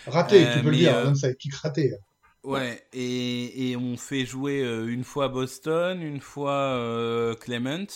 Raté, 0.06 0.46
Euh, 0.46 0.52
tu 0.54 0.60
peux 0.60 0.70
le 0.70 0.76
mais, 0.76 0.76
dire. 0.76 0.94
euh, 0.94 1.14
ça 1.14 1.32
kick 1.34 1.54
raté. 1.54 1.94
Ouais, 2.44 2.82
et, 2.92 3.70
et 3.70 3.76
on 3.76 3.96
fait 3.96 4.24
jouer 4.24 4.60
euh, 4.62 4.86
une 4.88 5.04
fois 5.04 5.28
Boston, 5.28 6.00
une 6.02 6.20
fois 6.20 6.52
euh, 6.52 7.34
Clement. 7.34 7.86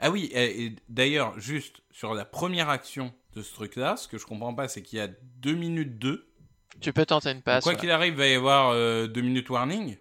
Ah 0.00 0.10
oui, 0.10 0.30
et, 0.34 0.64
et 0.66 0.76
d'ailleurs, 0.88 1.38
juste 1.38 1.82
sur 1.90 2.14
la 2.14 2.24
première 2.24 2.68
action 2.68 3.12
de 3.36 3.42
ce 3.42 3.54
truc-là, 3.54 3.96
ce 3.96 4.08
que 4.08 4.18
je 4.18 4.26
comprends 4.26 4.54
pas, 4.54 4.68
c'est 4.68 4.82
qu'il 4.82 4.98
y 4.98 5.02
a 5.02 5.08
2 5.40 5.54
minutes 5.54 5.98
2. 5.98 6.26
Tu 6.80 6.92
peux 6.92 7.06
tenter 7.06 7.30
une 7.30 7.42
passe. 7.42 7.62
Quoi 7.62 7.74
ouais. 7.74 7.78
qu'il 7.78 7.90
arrive, 7.90 8.14
il 8.14 8.18
va 8.18 8.26
y 8.26 8.34
avoir 8.34 8.72
2 8.74 9.20
minutes 9.22 9.48
warning. 9.50 9.96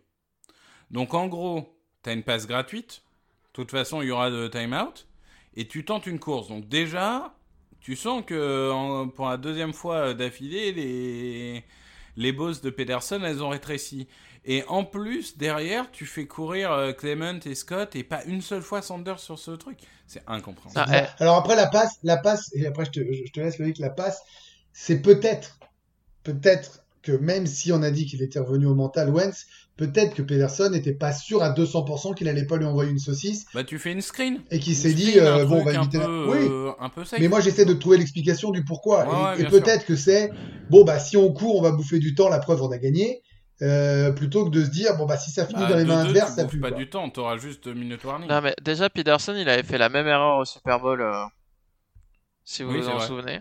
Donc 0.94 1.14
en 1.14 1.28
gros, 1.28 1.78
tu 2.04 2.10
as 2.12 2.14
une 2.14 2.24
passe 2.24 2.48
gratuite. 2.48 3.04
De 3.48 3.54
toute 3.54 3.72
façon, 3.72 4.02
il 4.02 4.08
y 4.10 4.12
aura 4.12 4.32
de 4.32 4.48
timeout. 4.48 5.08
Et 5.56 5.68
tu 5.68 5.86
tentes 5.86 6.08
une 6.08 6.20
course. 6.20 6.48
Donc 6.50 6.68
déjà, 6.70 7.36
tu 7.82 7.96
sens 7.96 8.24
que 8.26 8.72
en- 8.72 9.10
pour 9.10 9.30
la 9.30 9.38
deuxième 9.38 9.74
fois 9.74 10.14
d'affilée, 10.14 10.72
les, 10.74 11.64
les 12.18 12.32
bosses 12.32 12.62
de 12.62 12.70
Pedersen, 12.70 13.24
elles 13.24 13.44
ont 13.44 13.50
rétréci. 13.50 14.08
Et 14.46 14.64
en 14.68 14.84
plus, 14.84 15.38
derrière, 15.38 15.92
tu 15.92 16.06
fais 16.06 16.28
courir 16.28 16.72
euh, 16.72 16.92
Clement 16.94 17.40
et 17.46 17.56
Scott 17.56 17.96
et 17.96 18.04
pas 18.04 18.24
une 18.26 18.42
seule 18.42 18.62
fois 18.62 18.82
Sanders 18.82 19.20
sur 19.20 19.40
ce 19.40 19.52
truc. 19.52 19.80
C'est 20.08 20.24
incompréhensible. 20.28 20.86
Ah, 20.90 21.08
eh, 21.18 21.24
Alors 21.24 21.38
après 21.38 21.56
la 21.56 21.68
passe, 21.68 21.98
la 22.04 22.18
passe, 22.18 22.50
et 22.54 22.66
après 22.66 22.86
je 22.86 22.92
te, 22.92 23.00
je 23.00 23.32
te 23.32 23.40
laisse 23.40 23.58
Loïc, 23.60 23.78
la 23.80 23.90
passe, 23.90 24.22
c'est 24.74 25.02
peut-être, 25.02 25.60
peut-être 26.24 26.86
que 27.02 27.12
même 27.12 27.48
si 27.48 27.72
on 27.72 27.82
a 27.84 27.92
dit 27.92 28.06
qu'il 28.06 28.22
était 28.22 28.40
revenu 28.40 28.66
au 28.66 28.76
mental, 28.76 29.10
Wentz, 29.10 29.46
peut-être 29.78 30.14
que 30.16 30.22
Pedersen 30.22 30.72
n'était 30.72 30.94
pas 30.94 31.12
sûr 31.14 31.42
à 31.44 31.50
200% 31.52 32.14
qu'il 32.14 32.28
allait 32.28 32.46
pas 32.46 32.58
lui 32.58 32.66
envoyer 32.66 32.92
une 32.92 33.00
saucisse 33.00 33.46
Bah, 33.54 33.64
tu 33.64 33.80
fais 33.80 33.92
une 33.92 34.02
screen. 34.02 34.42
et 34.52 34.60
qu'il 34.60 34.76
s'est 34.76 34.94
dit, 34.94 35.20
un 35.20 35.24
euh, 35.40 35.46
bon, 35.46 35.62
on 35.62 35.64
va 35.66 35.72
un 35.72 35.82
éviter. 35.82 35.98
la- 35.98 36.06
peu, 36.06 36.26
Oui, 36.30 36.38
euh, 36.50 36.72
un 36.80 36.90
peu 36.90 37.04
mais 37.20 37.28
moi 37.28 37.40
j'essaie 37.40 37.66
de 37.66 37.74
trouver 37.74 37.98
l'explication 37.98 38.52
du 38.52 38.64
pourquoi. 38.64 39.06
Ouais, 39.06 39.10
et 39.10 39.24
ouais, 39.24 39.34
et 39.34 39.38
bien 39.38 39.50
peut-être 39.50 39.86
que 39.86 39.96
c'est, 39.96 40.32
bon, 40.70 40.84
bah 40.84 41.00
si 41.00 41.18
on 41.18 41.32
court, 41.34 41.56
on 41.58 41.62
va 41.62 41.72
bouffer 41.72 42.00
du 42.00 42.14
temps, 42.16 42.30
la 42.30 42.40
preuve, 42.40 42.62
on 42.62 42.72
a 42.72 42.78
gagné. 42.78 43.22
euh, 43.62 44.12
plutôt 44.12 44.44
que 44.46 44.50
de 44.50 44.66
se 44.66 44.70
dire, 44.72 44.98
bon, 44.98 45.06
bah 45.06 45.16
si 45.18 45.32
ça 45.32 45.46
finit 45.46 45.62
Bah, 45.62 45.70
dans 45.70 45.78
les 45.78 45.86
mains 45.86 46.00
adverses, 46.06 46.36
ça 46.36 46.46
pue. 46.46 46.60
pas 46.60 46.70
quoi. 46.70 46.78
du 46.78 46.90
temps, 46.90 47.10
t'auras 47.10 47.38
juste 47.38 47.64
deux 47.64 47.74
minutes 47.74 48.04
warning. 48.04 48.28
Non, 48.28 48.42
mais 48.42 48.54
déjà, 48.62 48.90
Peterson, 48.90 49.36
il 49.38 49.48
avait 49.48 49.64
fait 49.64 49.78
la 49.78 49.90
même 49.90 50.08
erreur 50.08 50.38
au 50.40 50.44
Super 50.46 50.80
Bowl. 50.80 51.02
euh, 51.02 51.24
Si 52.44 52.64
vous 52.64 52.72
Oui, 52.72 52.80
vous 52.80 52.90
en 52.90 52.98
vrai. 52.98 53.08
souvenez. 53.08 53.40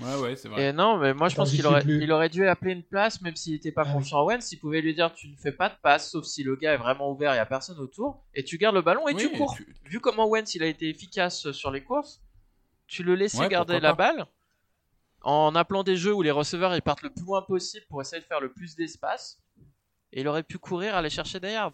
Ouais, 0.00 0.14
ouais, 0.20 0.36
c'est 0.36 0.48
vrai. 0.48 0.68
Et 0.68 0.72
non, 0.72 0.96
mais 0.96 1.12
moi 1.14 1.28
je 1.28 1.36
pense 1.36 1.50
qu'il 1.50 1.66
aurait, 1.66 1.82
plus. 1.82 2.02
il 2.02 2.10
aurait 2.12 2.28
dû 2.28 2.46
appeler 2.46 2.72
une 2.72 2.82
place, 2.82 3.20
même 3.20 3.36
s'il 3.36 3.52
n'était 3.52 3.70
pas 3.72 3.82
Ah 3.84 3.88
oui. 3.88 3.92
confiant 3.94 4.20
en 4.20 4.24
Wentz. 4.24 4.50
Il 4.52 4.58
pouvait 4.58 4.80
lui 4.80 4.94
dire 4.94 5.12
Tu 5.12 5.28
ne 5.28 5.36
fais 5.36 5.52
pas 5.52 5.68
de 5.68 5.74
passe, 5.82 6.10
sauf 6.10 6.24
si 6.24 6.42
le 6.42 6.56
gars 6.56 6.72
est 6.74 6.78
vraiment 6.78 7.10
ouvert, 7.10 7.32
il 7.32 7.34
n'y 7.36 7.40
a 7.40 7.46
personne 7.46 7.78
autour. 7.78 8.24
Et 8.34 8.42
tu 8.44 8.56
gardes 8.58 8.74
le 8.76 8.82
ballon 8.82 9.06
et 9.08 9.14
Oui, 9.14 9.22
tu 9.30 9.36
cours. 9.36 9.54
tu- 9.56 9.74
Vu 9.84 10.00
comment 10.00 10.26
Wentz 10.26 10.54
il 10.54 10.62
a 10.62 10.66
été 10.66 10.88
efficace 10.88 11.50
sur 11.52 11.70
les 11.70 11.82
courses, 11.82 12.22
tu 12.86 13.02
le 13.02 13.14
laissais 13.14 13.40
Ouais, 13.40 13.48
garder 13.48 13.78
la 13.80 13.94
pas. 13.94 14.12
balle 14.14 14.26
en 15.22 15.54
appelant 15.54 15.82
des 15.82 15.96
jeux 15.96 16.14
où 16.14 16.22
les 16.22 16.30
receveurs 16.30 16.74
ils 16.74 16.80
partent 16.82 17.02
le 17.02 17.10
plus 17.10 17.24
loin 17.26 17.42
possible 17.42 17.84
pour 17.90 18.00
essayer 18.00 18.22
de 18.22 18.26
faire 18.26 18.40
le 18.40 18.50
plus 18.52 18.74
d'espace. 18.76 19.38
Et 20.12 20.22
il 20.22 20.28
aurait 20.28 20.42
pu 20.42 20.58
courir, 20.58 20.94
aller 20.96 21.10
chercher 21.10 21.38
des 21.40 21.52
yards. 21.52 21.72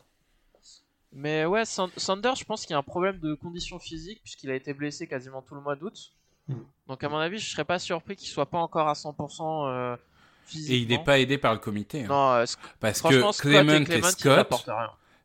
Mais 1.12 1.46
ouais, 1.46 1.64
Sand- 1.64 1.92
Sanders, 1.96 2.34
je 2.34 2.44
pense 2.44 2.62
qu'il 2.66 2.72
y 2.72 2.74
a 2.74 2.78
un 2.78 2.82
problème 2.82 3.18
de 3.20 3.34
condition 3.34 3.78
physique 3.78 4.20
puisqu'il 4.22 4.50
a 4.50 4.54
été 4.54 4.74
blessé 4.74 5.06
quasiment 5.06 5.40
tout 5.40 5.54
le 5.54 5.60
mois 5.62 5.76
d'août. 5.76 6.12
Hmm. 6.48 6.54
Donc 6.88 7.02
à 7.02 7.08
mon 7.08 7.18
avis, 7.18 7.38
je 7.38 7.50
serais 7.50 7.64
pas 7.64 7.78
surpris 7.78 8.16
qu'il 8.16 8.28
soit 8.28 8.46
pas 8.46 8.58
encore 8.58 8.88
à 8.88 8.92
100% 8.92 9.68
euh, 9.68 9.96
physiquement. 10.44 10.74
Et 10.74 10.78
il 10.78 10.88
n'est 10.88 11.02
pas 11.02 11.18
aidé 11.18 11.38
par 11.38 11.52
le 11.52 11.58
comité. 11.58 12.04
hein. 12.04 12.08
Non, 12.08 12.32
euh, 12.34 12.44
Parce 12.80 13.02
que 13.02 13.20
Scott 13.20 13.36
Clement 13.40 13.72
et 13.74 13.84
Clement, 13.84 14.08
Scott, 14.10 14.66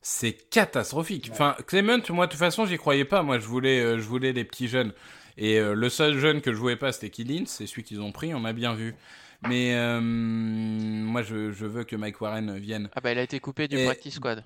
c'est 0.02 0.34
catastrophique. 0.50 1.30
Enfin, 1.32 1.56
Clement, 1.68 2.00
moi, 2.10 2.26
de 2.26 2.32
toute 2.32 2.40
façon, 2.40 2.66
j'y 2.66 2.78
croyais 2.78 3.06
pas. 3.06 3.22
Moi, 3.22 3.38
je 3.38 3.46
voulais, 3.46 3.80
euh, 3.82 3.98
je 4.00 4.04
voulais 4.08 4.34
des 4.34 4.44
petits 4.44 4.68
jeunes. 4.68 4.94
Et 5.38 5.60
euh, 5.60 5.74
le 5.76 5.90
seul 5.90 6.18
jeune 6.18 6.42
que 6.42 6.52
je 6.52 6.58
jouais 6.58 6.76
pas, 6.76 6.92
c'était 6.92 7.10
Killins. 7.12 7.46
C'est 7.46 7.68
celui 7.68 7.84
qu'ils 7.84 8.02
ont 8.02 8.12
pris, 8.12 8.34
on 8.34 8.44
a 8.46 8.54
bien 8.54 8.74
vu. 8.74 8.96
Mais 9.48 9.76
euh, 9.76 10.00
moi, 10.02 11.22
je, 11.22 11.52
je 11.52 11.66
veux 11.66 11.84
que 11.84 11.96
Mike 11.96 12.20
Warren 12.22 12.58
vienne. 12.58 12.90
Ah 12.96 13.02
bah 13.02 13.12
il 13.12 13.18
a 13.20 13.24
été 13.24 13.40
coupé 13.40 13.68
du 13.68 13.78
Et- 13.78 13.86
practice 13.86 14.16
squad. 14.16 14.44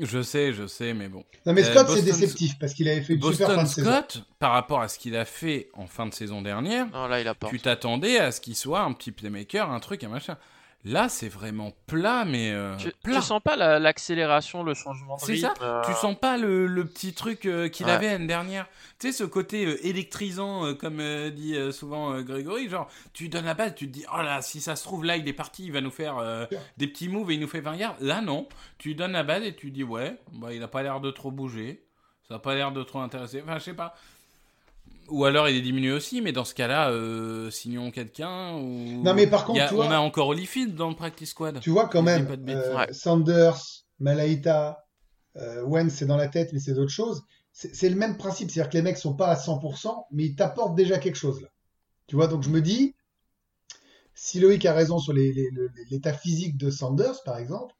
Je 0.00 0.22
sais, 0.22 0.52
je 0.52 0.66
sais, 0.66 0.94
mais 0.94 1.08
bon. 1.08 1.24
Non, 1.46 1.52
mais 1.52 1.62
Euh, 1.62 1.70
Scott, 1.72 1.88
c'est 1.90 2.02
déceptif 2.02 2.58
parce 2.58 2.72
qu'il 2.74 2.88
avait 2.88 3.02
fait 3.02 3.14
une 3.14 3.22
super 3.32 3.54
fin 3.54 3.62
de 3.64 3.68
saison. 3.68 3.90
Scott, 3.90 4.22
par 4.38 4.52
rapport 4.52 4.80
à 4.80 4.88
ce 4.88 4.98
qu'il 4.98 5.14
a 5.16 5.24
fait 5.24 5.68
en 5.74 5.86
fin 5.86 6.06
de 6.06 6.14
saison 6.14 6.42
dernière, 6.42 6.86
Non, 6.90 7.06
là 7.06 7.20
il 7.20 7.28
apporte. 7.28 7.52
tu 7.52 7.60
t'attendais 7.60 8.18
à 8.18 8.32
ce 8.32 8.40
qu'il 8.40 8.56
soit 8.56 8.80
un 8.80 8.92
petit 8.92 9.12
playmaker, 9.12 9.70
un 9.70 9.80
truc, 9.80 10.02
un 10.04 10.08
machin. 10.08 10.36
Là, 10.82 11.10
c'est 11.10 11.28
vraiment 11.28 11.72
plat, 11.86 12.24
mais 12.24 12.52
euh, 12.52 12.74
Tu, 12.76 12.90
plat. 13.02 13.16
tu 13.16 13.22
sens 13.22 13.42
pas 13.42 13.54
la- 13.54 13.78
l'accélération, 13.78 14.62
le 14.62 14.72
changement 14.72 15.16
de 15.16 15.20
C'est 15.20 15.32
rythme 15.32 15.52
ça. 15.58 15.62
euh, 15.62 15.82
Tu 15.84 15.92
sens 15.92 16.16
pas 16.18 16.38
le, 16.38 16.66
le 16.66 16.86
petit 16.86 17.12
truc 17.12 17.44
euh, 17.44 17.68
qu'il 17.68 17.84
Ouais. 17.84 17.92
avait 17.92 18.06
l'année 18.12 18.26
dernière. 18.26 18.66
Tu 18.98 19.08
sais, 19.08 19.12
ce 19.12 19.24
côté 19.24 19.66
euh, 19.66 19.86
électrisant, 19.86 20.64
euh, 20.64 20.72
comme 20.74 21.00
euh, 21.00 21.28
dit 21.28 21.54
euh, 21.54 21.70
souvent 21.70 22.14
euh, 22.14 22.22
Grégory, 22.22 22.70
genre, 22.70 22.88
tu 23.12 23.28
donnes 23.28 23.44
la 23.44 23.52
balle, 23.52 23.74
tu 23.74 23.88
te 23.88 23.92
dis, 23.92 24.06
oh 24.10 24.22
là, 24.22 24.40
si 24.40 24.62
ça 24.62 24.74
se 24.74 24.82
trouve, 24.84 25.04
là, 25.04 25.18
il 25.18 25.28
est 25.28 25.34
parti, 25.34 25.64
il 25.66 25.72
va 25.72 25.82
nous 25.82 25.90
faire 25.90 26.16
euh, 26.16 26.46
des 26.78 26.86
petits 26.86 27.08
moves 27.10 27.30
et 27.30 27.34
il 27.34 27.40
nous 27.40 27.48
fait 27.48 27.60
20 27.60 27.76
yards. 27.76 27.96
Là, 28.00 28.22
non. 28.22 28.48
Tu 28.78 28.94
donnes 28.94 29.12
la 29.12 29.22
balle 29.22 29.44
et 29.44 29.54
tu 29.54 29.70
dis, 29.70 29.84
ouais, 29.84 30.16
bah, 30.32 30.54
il 30.54 30.62
a 30.62 30.68
pas 30.68 30.82
l'air 30.82 31.00
de 31.02 31.10
trop 31.10 31.30
bouger. 31.30 31.84
Ça 32.26 32.36
a 32.36 32.38
pas 32.38 32.54
l'air 32.54 32.72
de 32.72 32.82
trop 32.82 33.00
intéresser. 33.00 33.42
Enfin, 33.42 33.58
je 33.58 33.64
sais 33.64 33.74
pas. 33.74 33.94
Ou 35.10 35.24
alors 35.24 35.48
il 35.48 35.56
est 35.56 35.60
diminué 35.60 35.92
aussi, 35.92 36.20
mais 36.20 36.32
dans 36.32 36.44
ce 36.44 36.54
cas-là, 36.54 36.90
euh, 36.90 37.50
signons 37.50 37.90
quelqu'un. 37.90 38.54
Ou... 38.54 39.02
Non, 39.02 39.14
mais 39.14 39.26
par 39.26 39.44
contre, 39.44 39.60
a- 39.62 39.68
tu 39.68 39.74
vois- 39.74 39.86
on 39.86 39.90
a 39.90 39.98
encore 39.98 40.28
Holyfield 40.28 40.74
dans 40.74 40.88
le 40.88 40.94
practice 40.96 41.30
squad. 41.30 41.60
Tu 41.60 41.70
vois 41.70 41.88
quand 41.88 42.02
même, 42.02 42.26
euh, 42.48 42.76
Ouais. 42.76 42.92
Sanders, 42.92 43.60
Malaita, 43.98 44.84
euh, 45.36 45.62
Wentz, 45.64 45.92
c'est 45.92 46.06
dans 46.06 46.16
la 46.16 46.28
tête, 46.28 46.52
mais 46.52 46.60
c'est 46.60 46.74
d'autres 46.74 46.92
choses. 46.92 47.22
C'est 47.52 47.88
le 47.88 47.96
même 47.96 48.16
principe, 48.16 48.50
c'est-à-dire 48.50 48.70
que 48.70 48.76
les 48.78 48.82
mecs 48.82 48.96
sont 48.96 49.14
pas 49.14 49.26
à 49.28 49.36
100%, 49.36 50.06
mais 50.12 50.24
ils 50.26 50.36
t'apportent 50.36 50.76
déjà 50.76 50.98
quelque 50.98 51.16
chose 51.18 51.40
là. 51.42 51.48
Tu 52.06 52.16
vois, 52.16 52.28
donc 52.28 52.42
je 52.42 52.48
me 52.50 52.60
dis, 52.62 52.94
si 54.14 54.40
Loïc 54.40 54.66
a 54.66 54.72
raison 54.72 54.98
sur 54.98 55.12
les- 55.12 55.32
les- 55.32 55.50
le- 55.50 55.70
l'état 55.90 56.12
physique 56.12 56.56
de 56.56 56.70
Sanders, 56.70 57.22
par 57.24 57.38
exemple, 57.38 57.74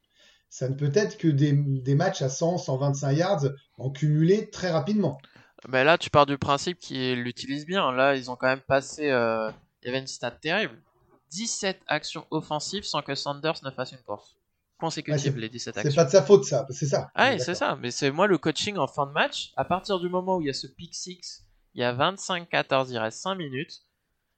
ça 0.49 0.69
ne 0.69 0.75
peut 0.75 0.91
être 0.93 1.17
que 1.17 1.27
des, 1.29 1.53
des 1.53 1.95
matchs 1.95 2.21
à 2.21 2.29
100, 2.29 2.57
125 2.57 3.13
yards 3.13 3.45
en 3.77 3.89
cumulé 3.89 4.49
très 4.49 4.71
rapidement. 4.71 5.17
Mais 5.67 5.83
là, 5.83 5.97
tu 5.97 6.09
pars 6.09 6.25
du 6.25 6.37
principe 6.37 6.79
qu'ils 6.79 7.21
l'utilisent 7.21 7.65
bien. 7.65 7.91
Là, 7.91 8.15
ils 8.15 8.31
ont 8.31 8.35
quand 8.35 8.47
même 8.47 8.61
passé. 8.61 9.09
euh, 9.11 9.51
Il 9.83 9.87
y 9.87 9.89
avait 9.89 9.99
une 9.99 10.07
stat 10.07 10.31
terrible 10.31 10.77
17 11.31 11.79
actions 11.87 12.25
offensives 12.31 12.83
sans 12.83 13.01
que 13.01 13.15
Sanders 13.15 13.63
ne 13.63 13.71
fasse 13.71 13.91
une 13.93 13.99
course. 13.99 14.35
Consécutive, 14.79 15.35
Ouais, 15.35 15.41
les 15.41 15.49
17 15.49 15.75
C'est 15.75 15.79
actions. 15.81 15.95
pas 15.95 16.05
de 16.05 16.09
sa 16.09 16.23
faute, 16.23 16.43
ça. 16.43 16.65
C'est 16.71 16.87
ça. 16.87 17.11
Ah, 17.15 17.29
ouais, 17.31 17.39
c'est 17.39 17.53
ça. 17.55 17.77
Mais 17.79 17.91
c'est 17.91 18.09
moi 18.11 18.25
le 18.27 18.37
coaching 18.37 18.77
en 18.77 18.87
fin 18.87 19.05
de 19.05 19.11
match. 19.11 19.53
À 19.55 19.63
partir 19.63 19.99
du 19.99 20.09
moment 20.09 20.37
où 20.37 20.41
il 20.41 20.47
y 20.47 20.49
a 20.49 20.53
ce 20.53 20.65
pick 20.67 20.93
6, 20.95 21.45
il 21.75 21.81
y 21.81 21.83
a 21.83 21.93
25-14, 21.93 22.87
il 22.89 22.97
reste 22.97 23.19
5 23.19 23.35
minutes. 23.35 23.83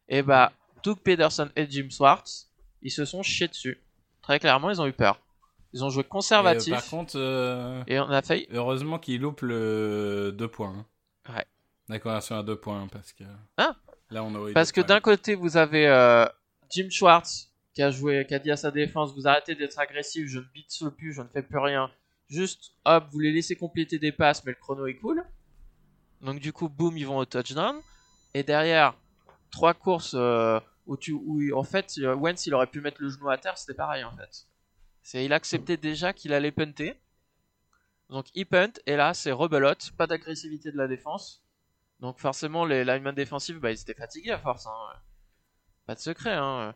Et 0.10 0.22
bah, 0.22 0.52
Doug 0.84 1.00
Pederson 1.00 1.50
et 1.56 1.66
Jim 1.70 1.88
Swartz, 1.90 2.50
ils 2.82 2.92
se 2.92 3.06
sont 3.06 3.24
chiés 3.24 3.48
dessus. 3.48 3.82
Très 4.22 4.38
clairement, 4.40 4.70
ils 4.70 4.82
ont 4.82 4.86
eu 4.88 4.94
peur. 4.94 5.20
Ils 5.72 5.84
ont 5.84 5.90
joué 5.90 6.04
Et, 6.04 6.06
euh, 6.06 6.10
conservatif. 6.10 6.74
par 6.74 6.86
contre, 6.90 7.14
euh, 7.18 7.82
Et 7.88 8.00
on 8.00 8.10
a 8.10 8.22
failli. 8.22 8.46
heureusement 8.52 9.00
qu'il 9.00 9.22
loupe 9.22 9.42
le 9.42 10.32
2 10.38 10.48
points. 10.50 10.74
hein. 10.78 10.86
Ouais. 11.30 12.00
Conversion 12.00 12.38
à 12.38 12.44
deux 12.44 12.60
points, 12.60 12.88
parce 12.88 13.14
que. 13.14 13.24
Ah 13.58 13.76
Là, 14.10 14.24
on 14.24 14.34
aurait 14.36 14.54
Parce 14.54 14.72
que 14.72 14.82
d'un 14.82 15.00
côté, 15.00 15.36
vous 15.36 15.58
avez 15.58 15.88
euh, 15.88 16.26
Jim 16.70 16.88
Schwartz 16.90 17.52
qui 17.74 17.82
a 17.82 17.90
joué, 17.90 18.26
qui 18.28 18.36
a 18.36 18.40
dit 18.40 18.52
à 18.52 18.58
sa 18.58 18.72
défense 18.72 19.14
Vous 19.16 19.28
arrêtez 19.28 19.56
d'être 19.56 19.80
agressif, 19.80 20.28
je 20.28 20.40
ne 20.40 20.46
bite 20.54 20.72
plus, 20.98 21.14
je 21.14 21.22
ne 21.22 21.28
fais 21.28 21.42
plus 21.42 21.58
rien. 21.58 21.90
Juste, 22.30 22.72
hop, 22.86 23.06
vous 23.12 23.20
les 23.20 23.32
laissez 23.32 23.56
compléter 23.56 24.00
des 24.00 24.12
passes, 24.12 24.44
mais 24.46 24.52
le 24.52 24.58
chrono 24.60 24.86
est 24.86 24.96
cool. 24.96 25.24
Donc, 26.22 26.40
du 26.40 26.54
coup, 26.54 26.70
boum, 26.70 26.98
ils 26.98 27.06
vont 27.06 27.18
au 27.18 27.26
touchdown. 27.26 27.82
Et 28.34 28.44
derrière, 28.44 28.96
trois 29.52 29.74
courses 29.74 30.16
euh, 30.16 30.60
où, 30.86 30.98
tu, 30.98 31.14
où 31.14 31.56
en 31.56 31.64
fait, 31.64 31.94
euh, 32.00 32.16
Wentz 32.16 32.46
il 32.46 32.54
aurait 32.54 32.68
pu 32.68 32.82
mettre 32.82 32.98
le 33.02 33.10
genou 33.10 33.30
à 33.30 33.38
terre, 33.38 33.58
c'était 33.58 33.76
pareil 33.76 34.04
en 34.04 34.12
fait. 34.12 34.48
C'est, 35.02 35.24
il 35.26 35.34
acceptait 35.34 35.78
déjà 35.78 36.14
qu'il 36.14 36.34
allait 36.34 36.52
punter. 36.52 37.00
Donc, 38.14 38.28
il 38.34 38.46
punt, 38.46 38.72
et 38.86 38.96
là, 38.96 39.14
c'est 39.14 39.32
rebelote, 39.32 39.92
pas 39.98 40.08
d'agressivité 40.08 40.72
de 40.72 40.78
la 40.78 40.88
défense. 40.88 41.44
Donc 42.04 42.20
forcément, 42.20 42.66
les 42.66 42.84
linemen 42.84 43.16
défensifs, 43.16 43.60
bah, 43.62 43.72
ils 43.72 43.80
étaient 43.80 43.94
fatigués 43.94 44.32
à 44.32 44.38
force. 44.38 44.68
Hein. 44.68 45.00
Pas 45.86 45.96
de 45.96 46.02
secret. 46.02 46.34
Hein. 46.34 46.76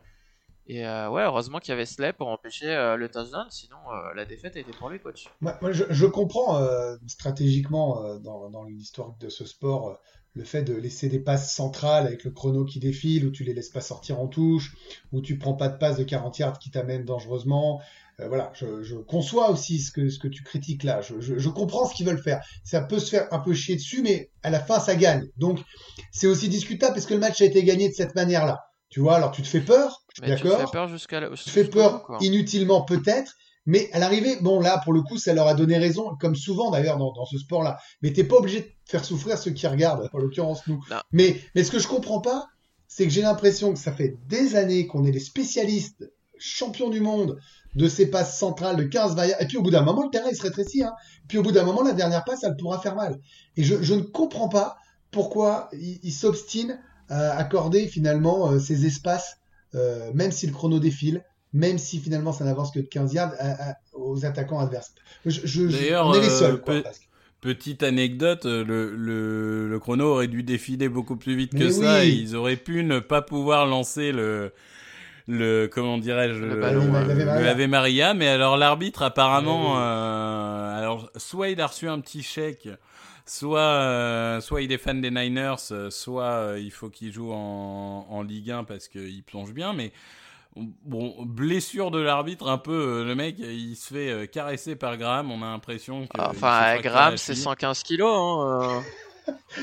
Et 0.66 0.86
euh, 0.86 1.10
ouais, 1.10 1.22
heureusement 1.22 1.58
qu'il 1.58 1.68
y 1.68 1.72
avait 1.72 1.84
Slay 1.84 2.14
pour 2.14 2.28
empêcher 2.28 2.70
euh, 2.70 2.96
le 2.96 3.10
touchdown, 3.10 3.46
sinon 3.50 3.76
euh, 3.92 4.14
la 4.14 4.24
défaite 4.24 4.56
était 4.56 4.72
pour. 4.72 4.90
Moi, 5.40 5.58
moi, 5.60 5.70
je, 5.72 6.06
comprends 6.06 6.58
stratégiquement 7.06 8.18
dans, 8.20 8.64
l'histoire 8.64 9.16
de 9.20 9.28
ce 9.28 9.44
sport 9.44 9.98
le 10.34 10.44
fait 10.44 10.62
de 10.62 10.74
laisser 10.74 11.10
des 11.10 11.18
passes 11.18 11.52
centrales 11.54 12.06
avec 12.06 12.24
le 12.24 12.30
chrono 12.30 12.64
qui 12.64 12.80
défile, 12.80 13.26
où 13.26 13.30
tu 13.30 13.44
les 13.44 13.52
laisses 13.52 13.70
pas 13.70 13.80
sortir 13.82 14.20
en 14.20 14.28
touche, 14.28 14.76
où 15.12 15.20
tu 15.20 15.36
prends 15.36 15.54
pas 15.54 15.68
de 15.68 15.76
passe 15.76 15.98
de 15.98 16.04
40 16.04 16.38
yards 16.38 16.58
qui 16.58 16.70
t'amènent 16.70 17.04
dangereusement. 17.04 17.82
Euh, 18.20 18.28
voilà, 18.28 18.50
je, 18.54 18.82
je 18.82 18.96
conçois 18.96 19.50
aussi 19.50 19.80
ce 19.80 19.92
que, 19.92 20.08
ce 20.08 20.18
que 20.18 20.28
tu 20.28 20.42
critiques 20.42 20.82
là. 20.82 21.00
Je, 21.00 21.20
je, 21.20 21.38
je 21.38 21.48
comprends 21.48 21.86
ce 21.86 21.94
qu'ils 21.94 22.06
veulent 22.06 22.22
faire. 22.22 22.40
Ça 22.64 22.80
peut 22.80 22.98
se 22.98 23.10
faire 23.10 23.28
un 23.32 23.38
peu 23.38 23.54
chier 23.54 23.76
dessus, 23.76 24.02
mais 24.02 24.30
à 24.42 24.50
la 24.50 24.60
fin, 24.60 24.80
ça 24.80 24.96
gagne. 24.96 25.24
Donc, 25.36 25.60
c'est 26.12 26.26
aussi 26.26 26.48
discutable 26.48 26.94
parce 26.94 27.06
que 27.06 27.14
le 27.14 27.20
match 27.20 27.40
a 27.40 27.44
été 27.44 27.62
gagné 27.62 27.88
de 27.88 27.94
cette 27.94 28.14
manière-là. 28.14 28.60
Tu 28.90 29.00
vois, 29.00 29.16
alors 29.16 29.30
tu 29.32 29.42
te 29.42 29.48
fais 29.48 29.60
peur, 29.60 30.02
Mais 30.22 30.34
tu 30.34 30.42
te 30.42 30.48
fais 30.48 30.48
d'accord. 30.48 30.70
peur 30.70 30.88
jusqu'à 30.88 31.20
la... 31.20 31.28
Tu 31.30 31.44
te 31.44 31.50
fais 31.50 31.64
peur 31.64 32.06
inutilement 32.20 32.82
peut-être, 32.82 33.34
mais 33.66 33.90
à 33.92 33.98
l'arrivée, 33.98 34.36
bon 34.40 34.60
là 34.60 34.80
pour 34.82 34.94
le 34.94 35.02
coup 35.02 35.18
ça 35.18 35.34
leur 35.34 35.46
a 35.46 35.52
donné 35.52 35.76
raison, 35.76 36.16
comme 36.18 36.34
souvent 36.34 36.70
d'ailleurs 36.70 36.96
dans, 36.96 37.12
dans 37.12 37.26
ce 37.26 37.36
sport-là. 37.36 37.76
Mais 38.00 38.14
t'es 38.14 38.24
pas 38.24 38.36
obligé 38.36 38.60
de 38.60 38.70
faire 38.86 39.04
souffrir 39.04 39.36
ceux 39.36 39.50
qui 39.50 39.66
regardent, 39.66 40.08
en 40.10 40.18
l'occurrence 40.18 40.66
nous. 40.68 40.82
Non. 40.90 40.96
Mais 41.12 41.38
mais 41.54 41.64
ce 41.64 41.70
que 41.70 41.78
je 41.78 41.86
comprends 41.86 42.22
pas, 42.22 42.46
c'est 42.86 43.04
que 43.04 43.10
j'ai 43.12 43.20
l'impression 43.20 43.74
que 43.74 43.78
ça 43.78 43.92
fait 43.92 44.16
des 44.26 44.56
années 44.56 44.86
qu'on 44.86 45.04
est 45.04 45.12
les 45.12 45.20
spécialistes, 45.20 46.10
champions 46.38 46.90
du 46.90 47.00
monde 47.00 47.38
de 47.74 47.86
ces 47.88 48.10
passes 48.10 48.38
centrales 48.38 48.76
de 48.76 48.84
15-20 48.84 49.28
yards. 49.28 49.40
Et 49.42 49.46
puis 49.46 49.56
au 49.56 49.62
bout 49.62 49.70
d'un 49.70 49.82
moment 49.82 50.02
le 50.04 50.10
terrain 50.10 50.28
il 50.30 50.36
se 50.36 50.42
rétrécit. 50.42 50.82
Hein. 50.82 50.92
Puis 51.28 51.38
au 51.38 51.42
bout 51.42 51.52
d'un 51.52 51.64
moment 51.64 51.82
la 51.82 51.92
dernière 51.92 52.24
passe 52.24 52.42
elle 52.44 52.56
pourra 52.56 52.80
faire 52.80 52.94
mal. 52.96 53.18
Et 53.56 53.62
je, 53.64 53.82
je 53.82 53.94
ne 53.94 54.00
comprends 54.02 54.48
pas 54.48 54.76
pourquoi 55.10 55.68
ils 55.72 55.98
ils 56.02 56.12
s'obstinent 56.12 56.78
à 57.08 57.30
accorder 57.38 57.86
finalement 57.88 58.50
euh, 58.52 58.58
ces 58.58 58.84
espaces, 58.86 59.36
euh, 59.74 60.10
même 60.14 60.32
si 60.32 60.46
le 60.46 60.52
chrono 60.52 60.78
défile, 60.78 61.24
même 61.54 61.78
si 61.78 61.98
finalement 62.00 62.32
ça 62.32 62.44
n'avance 62.44 62.70
que 62.70 62.80
de 62.80 62.86
15 62.86 63.12
yards 63.14 63.32
à- 63.38 63.70
à- 63.70 63.74
aux 63.94 64.24
attaquants 64.26 64.58
adverses. 64.60 64.92
Je, 65.24 65.30
je, 65.44 65.68
je- 65.68 65.76
D'ailleurs, 65.78 66.06
on 66.06 66.14
est 66.14 66.20
les 66.20 66.26
euh, 66.26 66.38
seuls. 66.38 66.60
quoi. 66.60 66.82
Petite 67.40 67.84
anecdote, 67.84 68.46
euh, 68.46 68.64
le, 68.64 68.96
le, 68.96 69.68
le 69.68 69.78
chrono 69.78 70.06
aurait 70.06 70.26
dû 70.26 70.42
défiler 70.42 70.88
beaucoup 70.88 71.16
plus 71.16 71.36
vite 71.36 71.52
que 71.56 71.70
ça. 71.70 72.04
Et 72.04 72.08
ils 72.10 72.34
auraient 72.34 72.56
pu 72.56 72.82
ne 72.82 72.98
pas 72.98 73.22
pouvoir 73.22 73.64
lancer 73.66 74.10
le, 74.12 74.52
le 75.28 75.66
comment 75.66 75.98
dirais-je, 75.98 76.42
Le 76.42 76.56
ballon, 76.56 76.92
euh, 76.94 77.04
l'Ave 77.06 77.18
Maria. 77.24 77.40
le 77.42 77.48
Ave 77.48 77.68
Maria. 77.68 78.14
Mais 78.14 78.28
alors 78.28 78.56
l'arbitre 78.56 79.02
apparemment, 79.02 79.72
Oui, 79.72 79.76
oui. 79.76 79.82
euh, 79.82 80.78
alors 80.78 81.10
soit 81.16 81.50
il 81.50 81.60
a 81.60 81.66
reçu 81.66 81.88
un 81.88 82.00
petit 82.00 82.22
chèque, 82.22 82.68
soit 83.26 83.60
euh, 83.60 84.40
soit 84.40 84.62
il 84.62 84.72
est 84.72 84.78
fan 84.78 85.00
des 85.00 85.10
Niners, 85.10 85.56
euh, 85.70 85.90
soit 85.90 86.24
euh, 86.24 86.58
il 86.60 86.70
faut 86.72 86.88
qu'il 86.90 87.12
joue 87.12 87.30
en, 87.32 88.06
en 88.08 88.22
Ligue 88.22 88.50
1 88.50 88.64
parce 88.64 88.88
qu'il 88.88 89.22
plonge 89.22 89.52
bien. 89.52 89.72
Mais 89.72 89.92
Bon, 90.84 91.14
blessure 91.24 91.92
de 91.92 92.00
l'arbitre, 92.00 92.48
un 92.48 92.58
peu. 92.58 92.72
euh, 92.72 93.04
le 93.04 93.14
mec, 93.14 93.36
il 93.38 93.76
se 93.76 93.94
fait 93.94 94.10
euh, 94.10 94.26
caresser 94.26 94.74
par 94.74 94.96
Graham. 94.96 95.30
On 95.30 95.40
a 95.42 95.50
l'impression 95.50 96.06
que. 96.08 96.16
il 96.16 96.20
Enfin, 96.20 96.78
Graham, 96.80 97.16
c'est 97.16 97.32
cheville. 97.34 97.42
115 97.44 97.82
kilos. 97.84 98.10
Hein, 98.10 98.82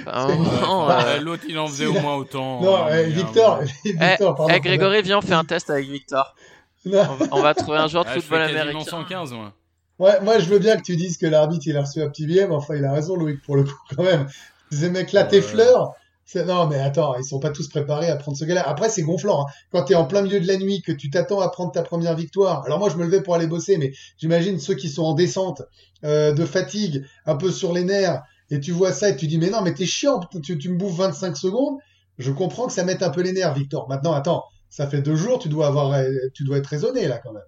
Bah, 0.05 0.27
euh, 0.29 1.19
L'autre, 1.21 1.43
il 1.47 1.57
en 1.57 1.67
faisait 1.67 1.85
au 1.85 1.93
moins 1.93 2.15
autant. 2.15 2.61
Non, 2.61 2.87
euh, 2.87 2.89
mais, 2.89 3.03
Victor, 3.05 3.59
euh, 3.61 3.65
Victor, 3.83 4.35
pardon. 4.35 4.53
Eh, 4.53 4.59
Grégory, 4.59 5.01
viens, 5.01 5.19
on 5.19 5.21
fait 5.21 5.33
un 5.33 5.45
test 5.45 5.69
avec 5.69 5.89
Victor. 5.89 6.35
Non. 6.87 7.01
On 7.09 7.15
va, 7.15 7.25
on 7.31 7.41
va 7.41 7.55
trouver 7.55 7.79
un 7.79 7.87
joueur 7.87 8.03
de 8.03 8.09
ah, 8.11 8.13
football 8.13 8.43
américain. 8.43 8.83
115, 8.83 9.33
moi. 9.33 9.53
Ouais, 9.97 10.19
moi 10.21 10.39
je 10.39 10.49
veux 10.49 10.59
bien 10.59 10.75
que 10.75 10.81
tu 10.81 10.97
dises 10.97 11.17
que 11.17 11.25
l'arbitre 11.25 11.67
il 11.67 11.77
a 11.77 11.81
reçu 11.81 12.01
un 12.01 12.09
petit 12.09 12.25
billet, 12.25 12.47
mais 12.47 12.55
enfin 12.55 12.75
il 12.75 12.83
a 12.83 12.91
raison 12.91 13.15
Loïc 13.15 13.41
pour 13.41 13.55
le 13.55 13.63
coup 13.63 13.73
quand 13.95 14.03
même. 14.03 14.27
Ces 14.71 14.89
mecs-là, 14.89 15.23
tes 15.23 15.41
fleurs, 15.41 15.93
non 16.35 16.67
mais 16.67 16.79
attends, 16.79 17.15
ils 17.15 17.23
sont 17.23 17.39
pas 17.39 17.51
tous 17.51 17.69
préparés 17.69 18.09
à 18.09 18.17
prendre 18.17 18.37
ce 18.37 18.43
gars-là. 18.43 18.67
Après 18.67 18.89
c'est 18.89 19.03
gonflant, 19.03 19.43
hein. 19.43 19.51
quand 19.71 19.83
t'es 19.83 19.95
en 19.95 20.05
plein 20.05 20.21
milieu 20.21 20.41
de 20.41 20.47
la 20.47 20.57
nuit, 20.57 20.81
que 20.81 20.91
tu 20.91 21.09
t'attends 21.09 21.39
à 21.39 21.49
prendre 21.49 21.71
ta 21.71 21.81
première 21.81 22.15
victoire. 22.15 22.65
Alors 22.65 22.79
moi 22.79 22.89
je 22.89 22.97
me 22.97 23.05
levais 23.05 23.21
pour 23.21 23.35
aller 23.35 23.47
bosser, 23.47 23.77
mais 23.77 23.93
j'imagine 24.17 24.59
ceux 24.59 24.75
qui 24.75 24.89
sont 24.89 25.03
en 25.03 25.13
descente 25.13 25.61
euh, 26.03 26.33
de 26.33 26.45
fatigue, 26.45 27.05
un 27.25 27.37
peu 27.37 27.49
sur 27.49 27.71
les 27.71 27.85
nerfs, 27.85 28.21
et 28.49 28.59
tu 28.59 28.71
vois 28.71 28.91
ça 28.91 29.09
et 29.09 29.15
tu 29.15 29.27
dis 29.27 29.37
mais 29.37 29.49
non 29.49 29.61
mais 29.61 29.73
t'es 29.73 29.85
chiant, 29.85 30.19
tu, 30.43 30.57
tu 30.57 30.69
me 30.69 30.77
bouffes 30.77 30.97
25 30.97 31.35
secondes. 31.37 31.77
Je 32.17 32.31
comprends 32.31 32.67
que 32.67 32.73
ça 32.73 32.83
mette 32.85 33.03
un 33.03 33.09
peu 33.09 33.21
les 33.21 33.33
nerfs, 33.33 33.53
Victor. 33.53 33.89
Maintenant 33.89 34.13
attends, 34.13 34.45
ça 34.69 34.87
fait 34.87 35.01
deux 35.01 35.15
jours, 35.15 35.39
tu 35.39 35.49
dois 35.49 35.67
avoir, 35.67 35.99
tu 36.33 36.43
dois 36.45 36.57
être 36.57 36.67
raisonné 36.67 37.07
là 37.07 37.17
quand 37.19 37.33
même. 37.33 37.43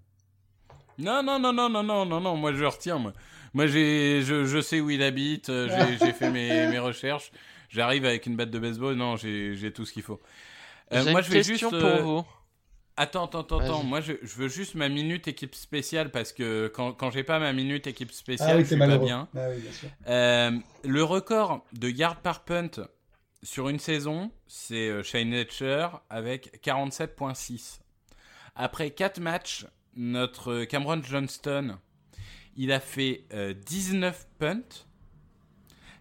Non, 0.97 1.21
non, 1.23 1.39
non, 1.39 1.53
non, 1.53 1.69
non, 1.69 1.83
non, 1.83 2.05
non, 2.05 2.19
non, 2.21 2.35
moi 2.37 2.53
je 2.53 2.63
retiens. 2.65 2.97
Moi, 2.97 3.13
moi 3.53 3.67
j'ai, 3.67 4.21
je, 4.23 4.45
je 4.45 4.61
sais 4.61 4.79
où 4.81 4.89
il 4.89 5.03
habite, 5.03 5.49
euh, 5.49 5.69
j'ai, 5.69 5.97
j'ai 6.05 6.13
fait 6.13 6.31
mes, 6.31 6.67
mes 6.67 6.79
recherches. 6.79 7.31
J'arrive 7.69 8.05
avec 8.05 8.25
une 8.25 8.35
batte 8.35 8.49
de 8.49 8.59
baseball, 8.59 8.95
non, 8.95 9.15
j'ai, 9.17 9.55
j'ai 9.55 9.71
tout 9.71 9.85
ce 9.85 9.93
qu'il 9.93 10.01
faut. 10.03 10.19
Euh, 10.93 11.03
J'ai 11.03 11.11
moi 11.11 11.19
une 11.19 11.25
je 11.25 11.31
vais 11.31 11.37
question 11.43 11.69
juste. 11.69 11.81
pour 11.81 11.89
euh, 11.89 12.01
vous. 12.01 12.25
Attends, 12.99 13.25
attends, 13.25 13.41
attends, 13.41 13.59
attends. 13.59 13.83
Moi, 13.83 14.01
je, 14.01 14.13
je 14.23 14.35
veux 14.35 14.47
juste 14.47 14.73
ma 14.73 14.89
minute 14.89 15.27
équipe 15.27 15.53
spéciale 15.53 16.09
parce 16.09 16.33
que 16.33 16.67
quand, 16.67 16.93
quand 16.93 17.11
j'ai 17.11 17.23
pas 17.23 17.37
ma 17.37 17.53
minute 17.53 17.85
équipe 17.85 18.11
spéciale, 18.11 18.49
Ah 18.53 18.57
oui, 18.57 18.65
je 18.65 18.75
pas 18.75 18.97
bien. 18.97 19.27
Ah 19.35 19.49
oui, 19.51 19.61
bien 19.61 19.71
sûr. 19.71 19.89
Euh, 20.07 20.51
le 20.83 21.03
record 21.03 21.63
de 21.73 21.89
yard 21.89 22.19
par 22.21 22.43
punt 22.43 22.71
sur 23.43 23.69
une 23.69 23.77
saison, 23.77 24.31
c'est 24.47 24.89
euh, 24.89 25.03
Shane 25.03 25.29
Letcher 25.29 25.89
avec 26.09 26.59
47.6. 26.65 27.79
Après 28.55 28.89
4 28.89 29.19
matchs, 29.19 29.67
notre 29.95 30.63
Cameron 30.63 31.01
Johnston, 31.03 31.77
il 32.55 32.71
a 32.71 32.79
fait 32.79 33.25
euh, 33.31 33.53
19 33.53 34.27
punts. 34.39 34.85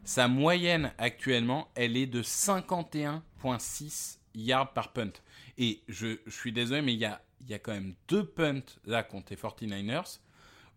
Sa 0.05 0.29
moyenne 0.29 0.93
actuellement, 0.97 1.69
elle 1.75 1.97
est 1.99 2.07
de 2.07 2.23
51.6 2.23 4.19
yards 4.35 4.73
par 4.73 4.93
punt. 4.95 5.13
Et 5.59 5.83
je, 5.89 6.19
suis 6.29 6.53
désolé, 6.53 6.83
mais 6.83 6.95
il 6.95 7.01
y 7.01 7.05
a, 7.05 7.59
quand 7.59 7.73
même 7.73 7.95
deux 8.09 8.25
punts 8.25 8.61
là 8.85 9.03
contre 9.03 9.29
les 9.31 9.37
49ers 9.37 10.21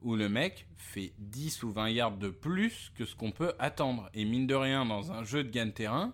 où 0.01 0.15
le 0.15 0.29
mec 0.29 0.65
fait 0.77 1.11
10 1.19 1.63
ou 1.63 1.71
20 1.71 1.89
yards 1.89 2.17
de 2.17 2.29
plus 2.29 2.91
que 2.95 3.05
ce 3.05 3.15
qu'on 3.15 3.31
peut 3.31 3.53
attendre. 3.59 4.09
Et 4.13 4.23
mine 4.23 4.47
de 4.47 4.55
rien, 4.55 4.85
dans 4.85 5.11
un 5.11 5.23
jeu 5.23 5.43
de 5.43 5.49
gain 5.49 5.65
de 5.65 5.71
terrain, 5.71 6.13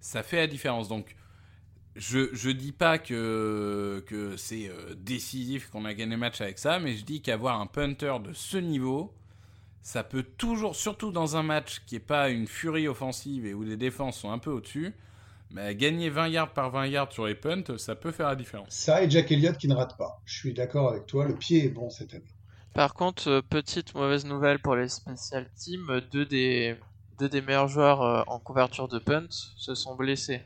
ça 0.00 0.24
fait 0.24 0.38
la 0.38 0.46
différence. 0.48 0.88
Donc, 0.88 1.14
je, 1.94 2.28
je 2.32 2.50
dis 2.50 2.72
pas 2.72 2.98
que, 2.98 4.02
que 4.06 4.36
c'est 4.36 4.68
euh, 4.68 4.94
décisif 4.96 5.70
qu'on 5.70 5.84
a 5.84 5.94
gagné 5.94 6.12
le 6.12 6.18
match 6.18 6.40
avec 6.40 6.58
ça, 6.58 6.78
mais 6.78 6.96
je 6.96 7.04
dis 7.04 7.22
qu'avoir 7.22 7.60
un 7.60 7.66
punter 7.66 8.16
de 8.22 8.32
ce 8.32 8.56
niveau, 8.56 9.14
ça 9.82 10.04
peut 10.04 10.22
toujours, 10.22 10.76
surtout 10.76 11.10
dans 11.10 11.36
un 11.36 11.42
match 11.42 11.80
qui 11.86 11.94
n'est 11.94 12.00
pas 12.00 12.30
une 12.30 12.46
furie 12.46 12.88
offensive 12.88 13.46
et 13.46 13.54
où 13.54 13.62
les 13.62 13.76
défenses 13.76 14.18
sont 14.18 14.30
un 14.30 14.38
peu 14.38 14.50
au-dessus, 14.50 14.94
mais 15.50 15.74
gagner 15.74 16.10
20 16.10 16.28
yards 16.28 16.52
par 16.52 16.70
20 16.70 16.86
yards 16.86 17.12
sur 17.12 17.26
les 17.26 17.34
punts, 17.34 17.76
ça 17.78 17.94
peut 17.96 18.12
faire 18.12 18.28
la 18.28 18.36
différence. 18.36 18.70
Ça 18.70 19.02
et 19.02 19.10
Jack 19.10 19.30
Elliott 19.32 19.56
qui 19.56 19.68
ne 19.68 19.74
rate 19.74 19.96
pas. 19.96 20.20
Je 20.24 20.38
suis 20.38 20.52
d'accord 20.54 20.90
avec 20.90 21.06
toi, 21.06 21.24
le 21.26 21.34
pied 21.34 21.64
est 21.64 21.68
bon 21.70 21.90
cette 21.90 22.14
année. 22.14 22.24
Par 22.74 22.94
contre, 22.94 23.28
euh, 23.28 23.42
petite 23.42 23.94
mauvaise 23.94 24.24
nouvelle 24.24 24.60
pour 24.60 24.76
les 24.76 24.88
special 24.88 25.50
teams, 25.56 26.00
deux 26.12 26.24
des, 26.24 26.76
deux 27.18 27.28
des 27.28 27.42
meilleurs 27.42 27.66
joueurs 27.68 28.02
euh, 28.02 28.22
en 28.28 28.38
couverture 28.38 28.86
de 28.86 28.98
punt 29.00 29.26
se 29.30 29.74
sont 29.74 29.96
blessés. 29.96 30.42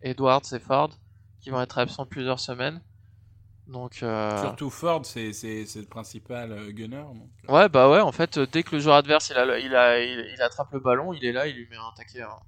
Edwards 0.00 0.42
et 0.52 0.58
Ford, 0.58 0.90
qui 1.40 1.50
vont 1.50 1.60
être 1.60 1.76
absents 1.78 2.06
plusieurs 2.06 2.40
semaines. 2.40 2.80
Donc, 3.66 3.98
euh, 4.02 4.40
Surtout 4.40 4.70
Ford, 4.70 5.04
c'est 5.04 5.32
le 5.32 5.84
principal 5.86 6.72
gunner. 6.72 7.02
donc, 7.12 7.28
ouais, 7.48 7.68
bah 7.68 7.90
ouais, 7.90 8.00
en 8.00 8.12
fait, 8.12 8.38
dès 8.38 8.62
que 8.62 8.76
le 8.76 8.80
joueur 8.80 8.94
adverse 8.96 9.28
il, 9.30 9.36
a, 9.36 9.44
le- 9.44 9.60
il, 9.60 9.74
a, 9.74 9.98
il, 10.02 10.32
il 10.34 10.40
attrape 10.40 10.72
le 10.72 10.78
ballon, 10.80 11.12
il 11.12 11.24
est 11.24 11.32
là, 11.32 11.46
il 11.48 11.56
lui 11.56 11.66
met 11.68 11.76
un 11.76 11.92
taquet. 11.96 12.22
hein. 12.22 12.38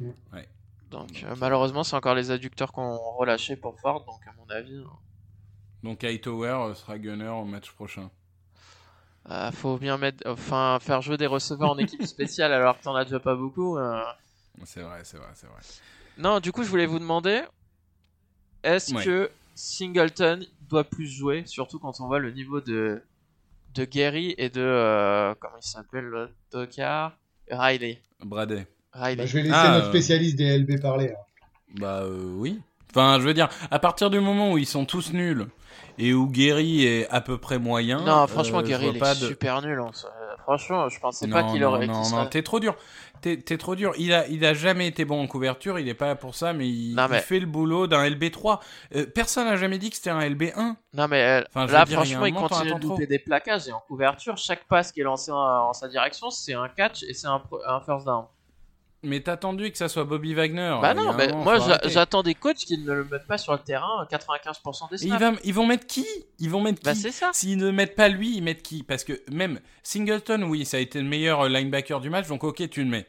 Mm. 0.00 0.10
Ouais. 0.34 0.48
Donc, 0.90 1.22
euh, 1.24 1.34
malheureusement, 1.38 1.84
c'est 1.84 1.94
encore 1.96 2.14
les 2.14 2.30
adducteurs 2.30 2.72
qu'on 2.72 2.96
relâché 3.16 3.56
pour 3.56 3.78
Ford, 3.80 4.04
donc 4.04 4.20
à 4.26 4.32
mon 4.38 4.46
avis, 4.54 4.74
euh, 4.76 4.84
Donc 5.84 6.02
Hightower 6.02 6.48
euh, 6.70 6.74
sera 6.74 6.98
gunner 6.98 7.28
au 7.28 7.44
match 7.44 7.70
prochain. 7.72 8.10
euh, 9.30 9.52
faut 9.52 9.78
bien 9.78 9.98
mettre, 9.98 10.28
enfin, 10.28 10.78
faire 10.80 11.00
jouer 11.00 11.16
des 11.16 11.26
receveurs 11.26 11.70
en 11.70 11.78
équipe 11.78 12.02
spéciale 12.02 12.52
alors 12.52 12.78
que 12.78 12.82
t'en 12.84 12.94
as 12.96 13.04
déjà 13.04 13.20
pas 13.20 13.36
beaucoup. 13.36 13.78
euh, 13.78 14.02
C'est 14.64 14.82
vrai, 14.82 15.04
c'est 15.04 15.16
vrai, 15.18 15.30
c'est 15.34 15.46
vrai. 15.46 15.60
Non, 16.18 16.40
du 16.40 16.50
coup, 16.52 16.64
je 16.64 16.68
voulais 16.68 16.86
vous 16.86 16.98
demander 16.98 17.42
est-ce 18.62 18.92
Ouais. 18.94 19.04
que 19.04 19.30
Singleton 19.54 20.44
doit 20.68 20.84
plus 20.84 21.06
jouer, 21.06 21.44
surtout 21.46 21.78
quand 21.78 22.00
on 22.00 22.06
voit 22.08 22.18
le 22.18 22.30
niveau 22.32 22.60
de, 22.60 23.02
de 23.74 23.84
Gary 23.84 24.34
et 24.38 24.48
de. 24.50 25.34
comment 25.40 25.56
il 25.56 25.62
s'appelle 25.62 26.04
le 26.04 26.30
Docard 26.50 27.12
Riley. 27.48 28.02
Bradley. 28.20 28.66
Riley. 28.92 29.16
Bah, 29.16 29.26
je 29.26 29.34
vais 29.34 29.42
laisser 29.42 29.54
Ah, 29.56 29.70
notre 29.74 29.86
euh. 29.86 29.90
spécialiste 29.90 30.36
des 30.36 30.58
LB 30.58 30.80
parler. 30.80 31.12
hein. 31.16 31.22
Bah 31.78 32.00
euh, 32.02 32.32
oui. 32.36 32.60
Enfin, 32.90 33.18
je 33.20 33.24
veux 33.26 33.34
dire, 33.34 33.48
à 33.70 33.78
partir 33.78 34.10
du 34.10 34.18
moment 34.18 34.52
où 34.52 34.58
ils 34.58 34.66
sont 34.66 34.84
tous 34.84 35.12
nuls 35.12 35.46
et 35.98 36.12
où 36.12 36.26
Gary 36.26 36.84
est 36.84 37.08
à 37.10 37.20
peu 37.20 37.38
près 37.38 37.58
moyen. 37.60 38.00
Non, 38.00 38.26
franchement, 38.26 38.58
euh, 38.58 38.62
Gary, 38.62 38.88
il 38.88 38.96
est 38.96 38.98
pas 38.98 39.14
de- 39.14 39.26
super 39.26 39.62
nul. 39.62 39.78
hein. 39.78 39.90
Ça- 39.92 40.08
Franchement, 40.42 40.88
je 40.88 40.98
pensais 40.98 41.26
non, 41.28 41.36
pas 41.36 41.42
qu'il 41.44 41.60
non, 41.60 41.68
aurait. 41.68 41.86
Non, 41.86 41.92
non, 41.98 42.04
serait- 42.04 42.28
t'es 42.30 42.42
trop 42.42 42.58
dur. 42.58 42.74
T'es 43.20 43.36
trop 43.58 43.76
dur. 43.76 43.92
Il 43.98 44.12
a, 44.14 44.26
il 44.28 44.44
a 44.46 44.54
jamais 44.54 44.86
été 44.88 45.04
bon 45.04 45.22
en 45.22 45.26
couverture. 45.26 45.78
Il 45.78 45.86
est 45.88 45.94
pas 45.94 46.06
là 46.06 46.14
pour 46.16 46.34
ça, 46.34 46.54
mais 46.54 46.66
il, 46.66 46.94
Non, 46.96 47.06
mais- 47.08 47.18
il 47.18 47.22
fait 47.22 47.38
le 47.38 47.44
boulot 47.46 47.86
d'un 47.86 48.02
LB3. 48.02 48.58
Euh, 48.96 49.04
personne 49.14 49.44
n'a 49.44 49.56
jamais 49.56 49.78
dit 49.78 49.90
que 49.90 49.96
c'était 49.96 50.10
un 50.10 50.20
LB1. 50.20 50.76
Non, 50.94 51.06
mais 51.06 51.22
euh, 51.22 51.44
Enfin, 51.54 51.66
là, 51.66 51.84
dire, 51.84 51.98
franchement, 51.98 52.22
un 52.24 52.28
il 52.28 52.34
continue 52.34 52.74
de 52.74 52.80
louper 52.80 53.06
des 53.06 53.18
plaquages 53.18 53.68
et 53.68 53.72
en 53.72 53.80
couverture, 53.86 54.36
chaque 54.38 54.64
passe 54.66 54.90
qui 54.90 55.02
est 55.02 55.04
lancé 55.04 55.30
en, 55.30 55.36
en 55.36 55.72
sa 55.74 55.86
direction, 55.86 56.30
c'est 56.30 56.54
un 56.54 56.68
catch 56.68 57.02
et 57.04 57.12
c'est 57.12 57.26
un, 57.28 57.42
un 57.68 57.80
first 57.82 58.06
down. 58.06 58.24
Mais 59.02 59.20
t'as 59.20 59.32
attendu 59.32 59.70
que 59.72 59.78
ça 59.78 59.88
soit 59.88 60.04
Bobby 60.04 60.34
Wagner. 60.34 60.76
bah 60.82 60.92
non, 60.92 61.14
mais 61.14 61.32
moi 61.32 61.56
j'attends 61.86 62.22
des 62.22 62.34
coachs 62.34 62.56
qui 62.58 62.76
ne 62.76 62.92
le 62.92 63.04
mettent 63.04 63.26
pas 63.26 63.38
sur 63.38 63.52
le 63.52 63.58
terrain 63.58 64.06
95% 64.10 64.90
des 64.90 65.02
ils, 65.04 65.08
snaps. 65.08 65.20
va- 65.20 65.40
ils 65.42 65.54
vont 65.54 65.66
mettre 65.66 65.86
qui? 65.86 66.06
Ils 66.38 66.50
vont 66.50 66.60
mettre 66.60 66.82
Bah 66.84 66.92
qui? 66.92 67.00
c'est 67.00 67.10
ça. 67.12 67.30
S'ils 67.32 67.56
ne 67.56 67.70
mettent 67.70 67.94
pas 67.96 68.08
lui, 68.08 68.36
ils 68.36 68.42
mettent 68.42 68.62
qui? 68.62 68.82
Parce 68.82 69.04
que 69.04 69.20
même 69.32 69.58
Singleton, 69.82 70.42
oui, 70.44 70.66
ça 70.66 70.76
a 70.76 70.80
été 70.80 71.00
le 71.00 71.08
meilleur 71.08 71.40
euh, 71.42 71.48
linebacker 71.48 72.00
du 72.00 72.10
match, 72.10 72.28
donc 72.28 72.44
ok, 72.44 72.68
tu 72.68 72.82
le 72.84 72.90
mets. 72.90 73.06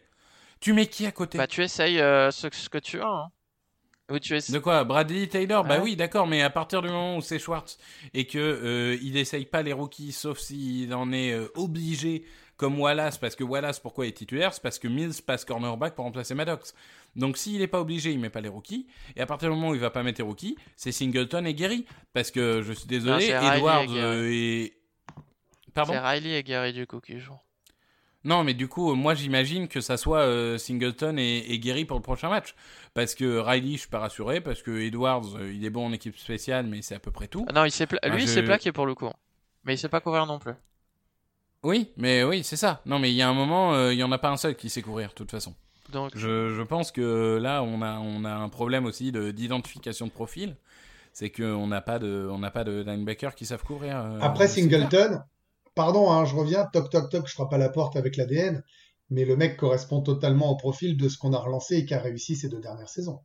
Tu 0.61 0.71
mets 0.73 0.85
qui 0.85 1.05
à 1.05 1.11
côté? 1.11 1.37
Bah 1.37 1.47
tu 1.47 1.61
essayes 1.61 1.99
euh, 1.99 2.31
ce, 2.31 2.47
ce 2.51 2.69
que 2.69 2.77
tu 2.77 3.01
as. 3.01 3.07
Hein. 3.07 3.31
Ou 4.11 4.19
tu 4.19 4.35
essayes... 4.35 4.53
De 4.53 4.59
quoi? 4.59 4.83
Bradley 4.83 5.27
Taylor? 5.27 5.63
Bah 5.65 5.79
oui, 5.81 5.95
d'accord, 5.95 6.27
mais 6.27 6.41
à 6.41 6.49
partir 6.49 6.81
du 6.81 6.87
moment 6.89 7.17
où 7.17 7.21
c'est 7.21 7.39
Schwartz 7.39 7.77
et 8.13 8.27
que 8.27 8.37
euh, 8.39 8.97
il 9.01 9.17
essaye 9.17 9.45
pas 9.45 9.61
les 9.61 9.73
rookies, 9.73 10.11
sauf 10.11 10.37
s'il 10.39 10.93
en 10.93 11.11
est 11.13 11.31
euh, 11.31 11.47
obligé, 11.55 12.25
comme 12.61 12.79
Wallace, 12.79 13.17
parce 13.17 13.35
que 13.35 13.43
Wallace, 13.43 13.79
pourquoi 13.79 14.05
il 14.05 14.09
est 14.09 14.11
titulaire? 14.13 14.53
C'est 14.53 14.61
parce 14.61 14.77
que 14.77 14.87
Mills 14.87 15.23
passe 15.25 15.45
cornerback 15.45 15.95
pour 15.95 16.05
remplacer 16.05 16.35
Maddox. 16.35 16.75
Donc 17.15 17.35
s'il 17.37 17.57
n'est 17.57 17.67
pas 17.67 17.81
obligé, 17.81 18.11
il 18.11 18.19
met 18.19 18.29
pas 18.29 18.39
les 18.39 18.49
rookies. 18.49 18.85
Et 19.15 19.21
à 19.21 19.25
partir 19.25 19.49
du 19.49 19.55
moment 19.55 19.69
où 19.71 19.73
il 19.73 19.81
va 19.81 19.89
pas 19.89 20.03
mettre 20.03 20.19
les 20.19 20.23
rookies, 20.27 20.55
c'est 20.75 20.91
Singleton 20.91 21.43
et 21.47 21.55
Gary. 21.55 21.87
Parce 22.13 22.29
que 22.29 22.61
je 22.61 22.71
suis 22.71 22.85
désolé, 22.85 23.33
Non, 23.33 23.51
Edwards 23.51 23.83
et 23.83 23.99
euh, 23.99 24.29
et... 24.31 24.73
Pardon? 25.73 25.93
C'est 25.93 25.99
Riley 25.99 26.37
et 26.37 26.43
Gary 26.43 26.71
du 26.71 26.85
coup 26.85 26.99
qui 26.99 27.19
jouent. 27.19 27.39
Non, 28.23 28.43
mais 28.43 28.53
du 28.53 28.67
coup, 28.67 28.93
moi 28.93 29.15
j'imagine 29.15 29.67
que 29.67 29.81
ça 29.81 29.97
soit 29.97 30.19
euh, 30.19 30.59
Singleton 30.59 31.17
et, 31.17 31.39
et 31.39 31.57
Gary 31.57 31.85
pour 31.85 31.97
le 31.97 32.03
prochain 32.03 32.29
match. 32.29 32.53
Parce 32.93 33.15
que 33.15 33.39
Riley, 33.39 33.73
je 33.73 33.77
suis 33.79 33.89
pas 33.89 33.97
rassuré. 33.97 34.39
Parce 34.39 34.61
que 34.61 34.79
Edwards, 34.79 35.35
euh, 35.37 35.51
il 35.51 35.65
est 35.65 35.71
bon 35.71 35.87
en 35.87 35.93
équipe 35.93 36.15
spéciale, 36.15 36.67
mais 36.67 36.83
c'est 36.83 36.93
à 36.93 36.99
peu 36.99 37.09
près 37.09 37.27
tout. 37.27 37.43
Ah 37.49 37.53
non, 37.53 37.65
il 37.65 37.71
s'est 37.71 37.87
pla- 37.87 37.99
lui 38.09 38.21
il 38.21 38.29
s'est 38.29 38.43
plaqué 38.43 38.71
pour 38.71 38.85
le 38.85 38.93
coup. 38.93 39.09
Mais 39.63 39.73
il 39.73 39.77
sait 39.79 39.89
pas 39.89 40.01
couvrir 40.01 40.27
non 40.27 40.37
plus. 40.37 40.53
Oui, 41.63 41.91
mais 41.97 42.23
oui, 42.23 42.43
c'est 42.43 42.55
ça. 42.57 42.81
Non, 42.85 42.97
mais 42.99 43.11
il 43.11 43.15
y 43.15 43.21
a 43.21 43.29
un 43.29 43.33
moment, 43.33 43.73
euh, 43.75 43.93
il 43.93 43.99
y 43.99 44.03
en 44.03 44.11
a 44.11 44.17
pas 44.17 44.29
un 44.31 44.37
seul 44.37 44.55
qui 44.55 44.69
sait 44.69 44.81
courir, 44.81 45.09
de 45.09 45.13
toute 45.13 45.31
façon. 45.31 45.53
Donc 45.91 46.11
Je, 46.15 46.49
je 46.55 46.61
pense 46.63 46.91
que 46.91 47.37
là, 47.41 47.61
on 47.63 47.81
a, 47.81 47.99
on 47.99 48.23
a 48.25 48.31
un 48.33 48.49
problème 48.49 48.85
aussi 48.85 49.11
de- 49.11 49.31
d'identification 49.31 50.07
de, 50.07 50.11
profil. 50.11 50.55
C'est 51.13 51.29
qu'on 51.29 51.67
n'a 51.67 51.81
pas 51.81 51.99
de, 51.99 52.27
on 52.31 52.39
n'a 52.39 52.49
pas 52.51 52.63
de 52.63 52.81
linebacker 52.87 53.35
qui 53.35 53.45
savent 53.45 53.63
courir. 53.63 53.97
euh, 53.97 54.17
Après. 54.21 54.47
Singleton, 54.47 55.21
pardon, 55.75 56.09
hein, 56.11 56.25
je 56.25 56.35
reviens, 56.35 56.65
toc 56.71 56.89
toc 56.89 57.09
toc, 57.09 57.27
je 57.27 57.33
frappe 57.33 57.53
à 57.53 57.57
la 57.57 57.69
porte 57.69 57.95
avec 57.97 58.15
l'ADN, 58.15 58.63
mais 59.09 59.25
le 59.25 59.35
mec 59.35 59.57
correspond 59.57 60.01
totalement 60.01 60.49
au 60.49 60.55
profil 60.55 60.95
de 60.97 61.09
ce 61.09 61.17
qu'on 61.17 61.33
a 61.33 61.37
relancé 61.39 61.75
et 61.77 61.85
qui 61.85 61.93
a 61.93 61.99
réussi 61.99 62.35
ces 62.37 62.47
deux 62.47 62.61
dernières 62.61 62.89
saisons. 62.89 63.19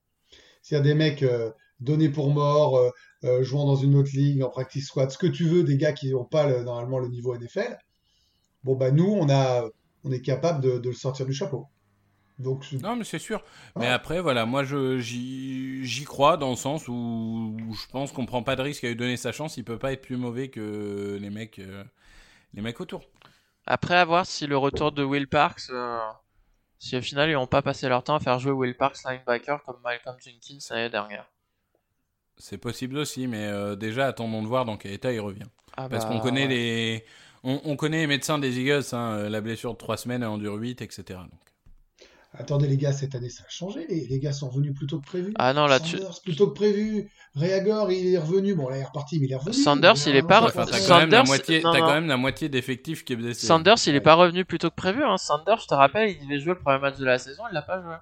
S'il 0.62 0.76
y 0.76 0.80
a 0.80 0.82
des 0.82 0.94
mecs 0.94 1.22
euh, 1.22 1.52
donnés 1.78 2.08
pour 2.08 2.30
morts, 2.30 2.76
euh, 2.76 2.90
euh, 3.24 3.42
jouant 3.44 3.66
dans 3.66 3.76
une 3.76 3.94
autre 3.94 4.10
ligue, 4.12 4.42
en 4.42 4.50
practice 4.50 4.86
squad, 4.88 5.10
ce 5.12 5.18
que 5.18 5.28
tu 5.28 5.44
veux, 5.44 5.62
des 5.62 5.76
gars 5.76 5.92
qui 5.92 6.10
n'ont 6.10 6.24
pas 6.24 6.46
le- 6.48 6.64
normalement 6.64 6.98
le 6.98 7.08
niveau 7.08 7.34
NFL, 7.36 7.78
bon 8.66 8.74
bah 8.74 8.90
nous 8.90 9.06
on 9.08 9.30
a, 9.30 9.64
on 10.04 10.12
est 10.12 10.20
capable 10.20 10.60
de, 10.60 10.78
de 10.78 10.88
le 10.90 10.94
sortir 10.94 11.24
du 11.24 11.32
chapeau. 11.32 11.68
Donc 12.38 12.70
Non, 12.82 12.96
mais 12.96 13.04
c'est 13.04 13.18
sûr. 13.18 13.42
Mais 13.76 13.86
après, 13.86 14.20
voilà, 14.20 14.44
moi, 14.44 14.62
je, 14.62 14.98
j'y, 14.98 16.04
crois 16.04 16.36
dans 16.36 16.50
le 16.50 16.56
sens 16.56 16.86
où, 16.86 16.92
où 16.92 17.74
je 17.74 17.86
pense 17.86 18.12
qu'on 18.12 18.26
prend 18.26 18.42
pas 18.42 18.56
de 18.56 18.62
risque 18.62 18.84
à 18.84 18.88
lui 18.88 18.96
donner 18.96 19.16
sa 19.16 19.32
chance. 19.32 19.56
Il 19.56 19.64
peut 19.64 19.78
pas 19.78 19.92
être 19.92 20.02
plus 20.02 20.18
mauvais 20.18 20.48
que 20.48 21.16
les 21.18 21.30
mecs, 21.30 21.58
euh, 21.58 21.82
les 22.52 22.60
mecs 22.60 22.78
autour. 22.78 23.02
après 23.64 23.96
à 23.96 24.04
voir 24.04 24.26
si 24.26 24.46
le 24.46 24.58
retour 24.58 24.92
de 24.92 25.02
Will 25.02 25.28
Parks, 25.28 25.70
euh, 25.70 25.98
si 26.78 26.94
au 26.98 27.00
final 27.00 27.30
ils 27.30 27.34
n'ont 27.34 27.46
pas 27.46 27.62
passé 27.62 27.88
leur 27.88 28.04
temps 28.04 28.16
à 28.16 28.20
faire 28.20 28.38
jouer 28.38 28.52
Will 28.52 28.76
Parks 28.76 28.98
linebacker 29.04 29.62
comme 29.64 29.80
Malcolm 29.82 30.16
Jenkins 30.22 30.58
l'année 30.70 30.90
dernière. 30.90 31.24
C'est 32.36 32.58
possible 32.58 32.98
aussi, 32.98 33.28
mais 33.28 33.46
euh, 33.46 33.76
déjà, 33.76 34.08
attendons 34.08 34.42
de 34.42 34.46
voir 34.46 34.66
dans 34.66 34.76
quel 34.76 34.92
état 34.92 35.10
il 35.10 35.20
revient. 35.20 35.46
Ah 35.78 35.88
Parce 35.88 36.04
bah, 36.04 36.10
qu'on 36.10 36.20
connaît 36.20 36.42
ouais. 36.42 36.48
les, 36.48 37.04
on, 37.46 37.60
on 37.64 37.76
connaît 37.76 37.98
les 38.00 38.06
médecins 38.06 38.38
des 38.38 38.58
Eagles, 38.60 38.82
hein, 38.92 39.12
euh, 39.18 39.28
la 39.30 39.40
blessure 39.40 39.72
de 39.72 39.78
3 39.78 39.96
semaines, 39.96 40.22
elle 40.22 40.28
en 40.28 40.38
dure 40.38 40.54
8, 40.54 40.82
etc. 40.82 41.04
Donc. 41.30 41.40
attendez 42.34 42.66
les 42.68 42.76
gars, 42.76 42.92
cette 42.92 43.14
année 43.14 43.30
ça 43.30 43.44
a 43.46 43.48
changé, 43.48 43.86
les, 43.88 44.06
les 44.06 44.18
gars 44.18 44.32
sont 44.32 44.48
revenus 44.50 44.74
plus 44.74 44.86
tôt 44.86 45.00
que 45.00 45.06
prévu. 45.06 45.32
Ah 45.38 45.54
non 45.54 45.66
là 45.66 45.80
tu 45.80 45.96
Sanders 45.96 46.20
plutôt 46.22 46.48
que 46.48 46.54
prévu. 46.54 47.10
Reagor, 47.34 47.92
il 47.92 48.14
est 48.14 48.18
revenu. 48.18 48.54
Bon, 48.54 48.66
là, 48.70 48.78
il 48.78 48.80
est 48.80 48.84
reparti, 48.84 49.20
mais 49.20 49.26
il 49.26 49.32
est 49.32 49.36
revenu. 49.36 49.52
Sanders, 49.52 49.94
Mais 50.06 50.10
il 50.10 50.16
est 50.16 50.22
pas 50.22 50.40
ça 50.40 50.46
re- 50.46 50.48
Enfin, 50.48 50.64
fait 50.66 50.70
t'as 50.72 50.78
ça. 50.78 50.88
quand, 50.88 51.00
même 51.00 51.10
la 51.10 51.16
Sanders, 51.18 51.26
moitié, 51.26 51.60
non, 51.62 51.72
t'as 51.72 51.78
non. 51.80 51.86
quand 51.86 51.94
même 51.94 52.06
la 52.08 52.16
moitié 52.16 52.48
d'effectifs 52.48 53.04
qui 53.04 53.12
est 53.12 53.16
blessé. 53.16 53.46
Sanders, 53.46 53.76
il 53.86 53.90
est 53.90 53.92
Ouais. 53.96 54.00
pas 54.00 54.14
revenu 54.14 54.44
plus 54.46 54.58
tôt 54.58 54.70
que 54.70 54.74
prévu. 54.74 55.04
Hein. 55.04 55.18
Sanders, 55.18 55.60
je 55.60 55.66
te 55.66 55.74
rappelle, 55.74 56.10
il 56.18 56.26
devait 56.26 56.40
jouer 56.40 56.54
le 56.54 56.60
premier 56.60 56.78
match 56.78 56.96
de 56.96 57.04
la 57.04 57.18
saison, 57.18 57.42
il 57.50 57.54
l'a 57.54 57.60
pas 57.62 57.82
joué. 57.82 57.92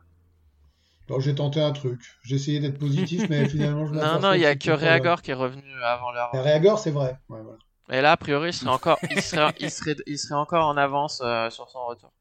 Alors, 1.09 1.20
j'ai 1.20 1.34
tenté 1.34 1.61
un 1.61 1.72
truc. 1.72 2.01
J'ai 2.22 2.36
essayé 2.36 2.61
d'être 2.61 2.78
positif, 2.78 3.28
mais 3.28 3.49
finalement, 3.49 3.86
je 3.86 3.92
Non, 3.95 4.20
non, 4.20 4.32
il 4.34 4.40
y 4.40 4.47
a 4.47 4.55
que 4.55 4.70
Reagor 4.70 5.20
qui 5.20 5.32
est 5.32 5.34
revenu 5.34 5.62
avant 5.84 6.12
l'heure. 6.12 6.30
Reagor, 6.32 6.78
c'est 6.78 6.92
vrai. 6.92 7.18
Ouais, 7.28 7.40
voilà. 7.42 7.59
Et 7.91 8.01
là, 8.01 8.12
a 8.12 8.16
priori, 8.16 8.51
il 8.51 8.53
serait 8.53 8.70
encore, 8.70 8.99
il 9.11 9.20
serait, 9.22 9.53
il 9.61 9.70
serait, 9.70 9.97
il 10.07 10.18
serait 10.18 10.35
encore 10.35 10.66
en 10.66 10.76
avance 10.76 11.20
euh, 11.24 11.51
sur 11.51 11.68
son 11.68 11.85
retour. 11.87 12.12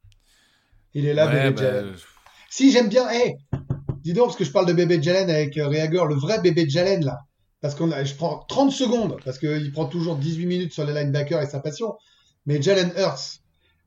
Il 0.94 1.06
est 1.06 1.14
là, 1.14 1.26
Ouais, 1.26 1.32
bébé 1.50 1.50
bah, 1.52 1.62
Jalen. 1.62 1.94
Si, 2.50 2.70
j'aime 2.72 2.88
bien. 2.88 3.08
Eh, 3.12 3.34
dis 4.02 4.12
donc, 4.12 4.26
parce 4.26 4.36
que 4.36 4.44
je 4.44 4.52
parle 4.52 4.66
de 4.66 4.72
bébé 4.72 5.02
Jalen 5.02 5.30
avec 5.30 5.56
euh, 5.56 5.66
Reagor, 5.68 6.06
le 6.06 6.14
vrai 6.14 6.40
bébé 6.40 6.68
Jalen, 6.68 7.04
là. 7.04 7.18
Parce 7.60 7.74
que 7.74 7.84
je 8.04 8.14
prends 8.14 8.44
30 8.46 8.72
secondes, 8.72 9.16
parce 9.24 9.38
qu'il 9.38 9.72
prend 9.72 9.86
toujours 9.86 10.16
18 10.16 10.46
minutes 10.46 10.72
sur 10.74 10.84
les 10.84 10.92
linebackers 10.92 11.40
et 11.40 11.46
sa 11.46 11.60
passion. 11.60 11.94
Mais 12.44 12.60
Jalen 12.60 12.92
Hurts, 12.96 13.40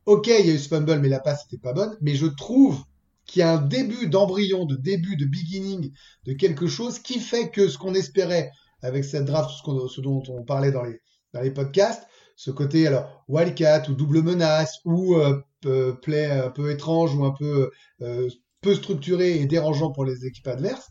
ok, 0.08 0.28
il 0.28 0.48
y 0.48 0.50
a 0.50 0.54
eu 0.56 0.58
ce 0.58 0.68
fumble, 0.68 1.00
mais 1.00 1.10
la 1.10 1.20
passe 1.20 1.46
n'était 1.46 1.62
pas 1.62 1.74
bonne. 1.74 1.96
Mais 2.02 2.16
je 2.16 2.26
trouve 2.26 2.84
qu'il 3.28 3.42
y 3.42 3.44
a 3.44 3.52
un 3.54 3.62
début 3.62 4.08
d'embryon, 4.08 4.66
de 4.66 4.76
début, 4.76 5.16
de 5.16 5.26
beginning, 5.26 5.92
de 6.26 6.34
quelque 6.34 6.66
chose 6.66 6.98
qui 6.98 7.20
fait 7.20 7.50
que 7.52 7.68
ce 7.68 7.78
qu'on 7.78 7.94
espérait 7.94 8.50
avec 8.82 9.04
cette 9.06 9.26
draft, 9.26 9.52
ce, 9.52 9.62
qu'on- 9.62 9.88
ce 9.88 10.02
dont 10.02 10.24
on 10.30 10.44
parlait 10.44 10.72
dans 10.72 10.84
les, 10.84 11.00
dans 11.34 11.42
les 11.42 11.52
podcasts, 11.52 12.08
ce 12.36 12.52
côté 12.52 12.88
alors 12.88 13.24
wildcat 13.28 13.84
ou 13.90 13.94
double 13.94 14.22
menace 14.22 14.80
ou 14.86 15.16
euh, 15.16 15.42
peu- 15.62 15.98
play 16.02 16.26
un 16.30 16.50
peu 16.50 16.72
étrange 16.72 17.16
ou 17.16 17.26
un 17.26 17.32
peu 17.32 17.72
euh, 18.02 18.30
peu 18.62 18.76
structuré 18.76 19.40
et 19.40 19.46
dérangeant 19.46 19.92
pour 19.92 20.06
les 20.06 20.26
équipes 20.26 20.48
adverses, 20.48 20.90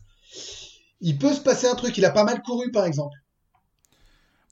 il 1.01 1.17
peut 1.17 1.33
se 1.33 1.41
passer 1.41 1.67
un 1.67 1.75
truc. 1.75 1.97
Il 1.97 2.05
a 2.05 2.11
pas 2.11 2.23
mal 2.23 2.41
couru 2.41 2.71
par 2.71 2.85
exemple. 2.85 3.15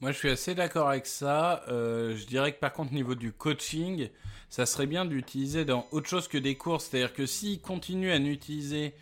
Moi, 0.01 0.11
je 0.11 0.17
suis 0.17 0.29
assez 0.29 0.55
d'accord 0.55 0.89
avec 0.89 1.05
ça. 1.05 1.63
Euh, 1.69 2.15
je 2.17 2.25
dirais 2.25 2.53
que 2.53 2.59
par 2.59 2.73
contre, 2.73 2.93
niveau 2.93 3.15
du 3.15 3.31
coaching, 3.31 4.09
ça 4.49 4.65
serait 4.65 4.87
bien 4.87 5.05
d'utiliser 5.05 5.63
dans 5.65 5.87
autre 5.91 6.09
chose 6.09 6.27
que 6.27 6.37
des 6.37 6.55
courses. 6.55 6.85
C'est-à-dire 6.85 7.13
que 7.13 7.25
s'ils 7.25 7.61
continuent 7.61 8.11
à 8.11 8.19
n'utiliser 8.19 8.93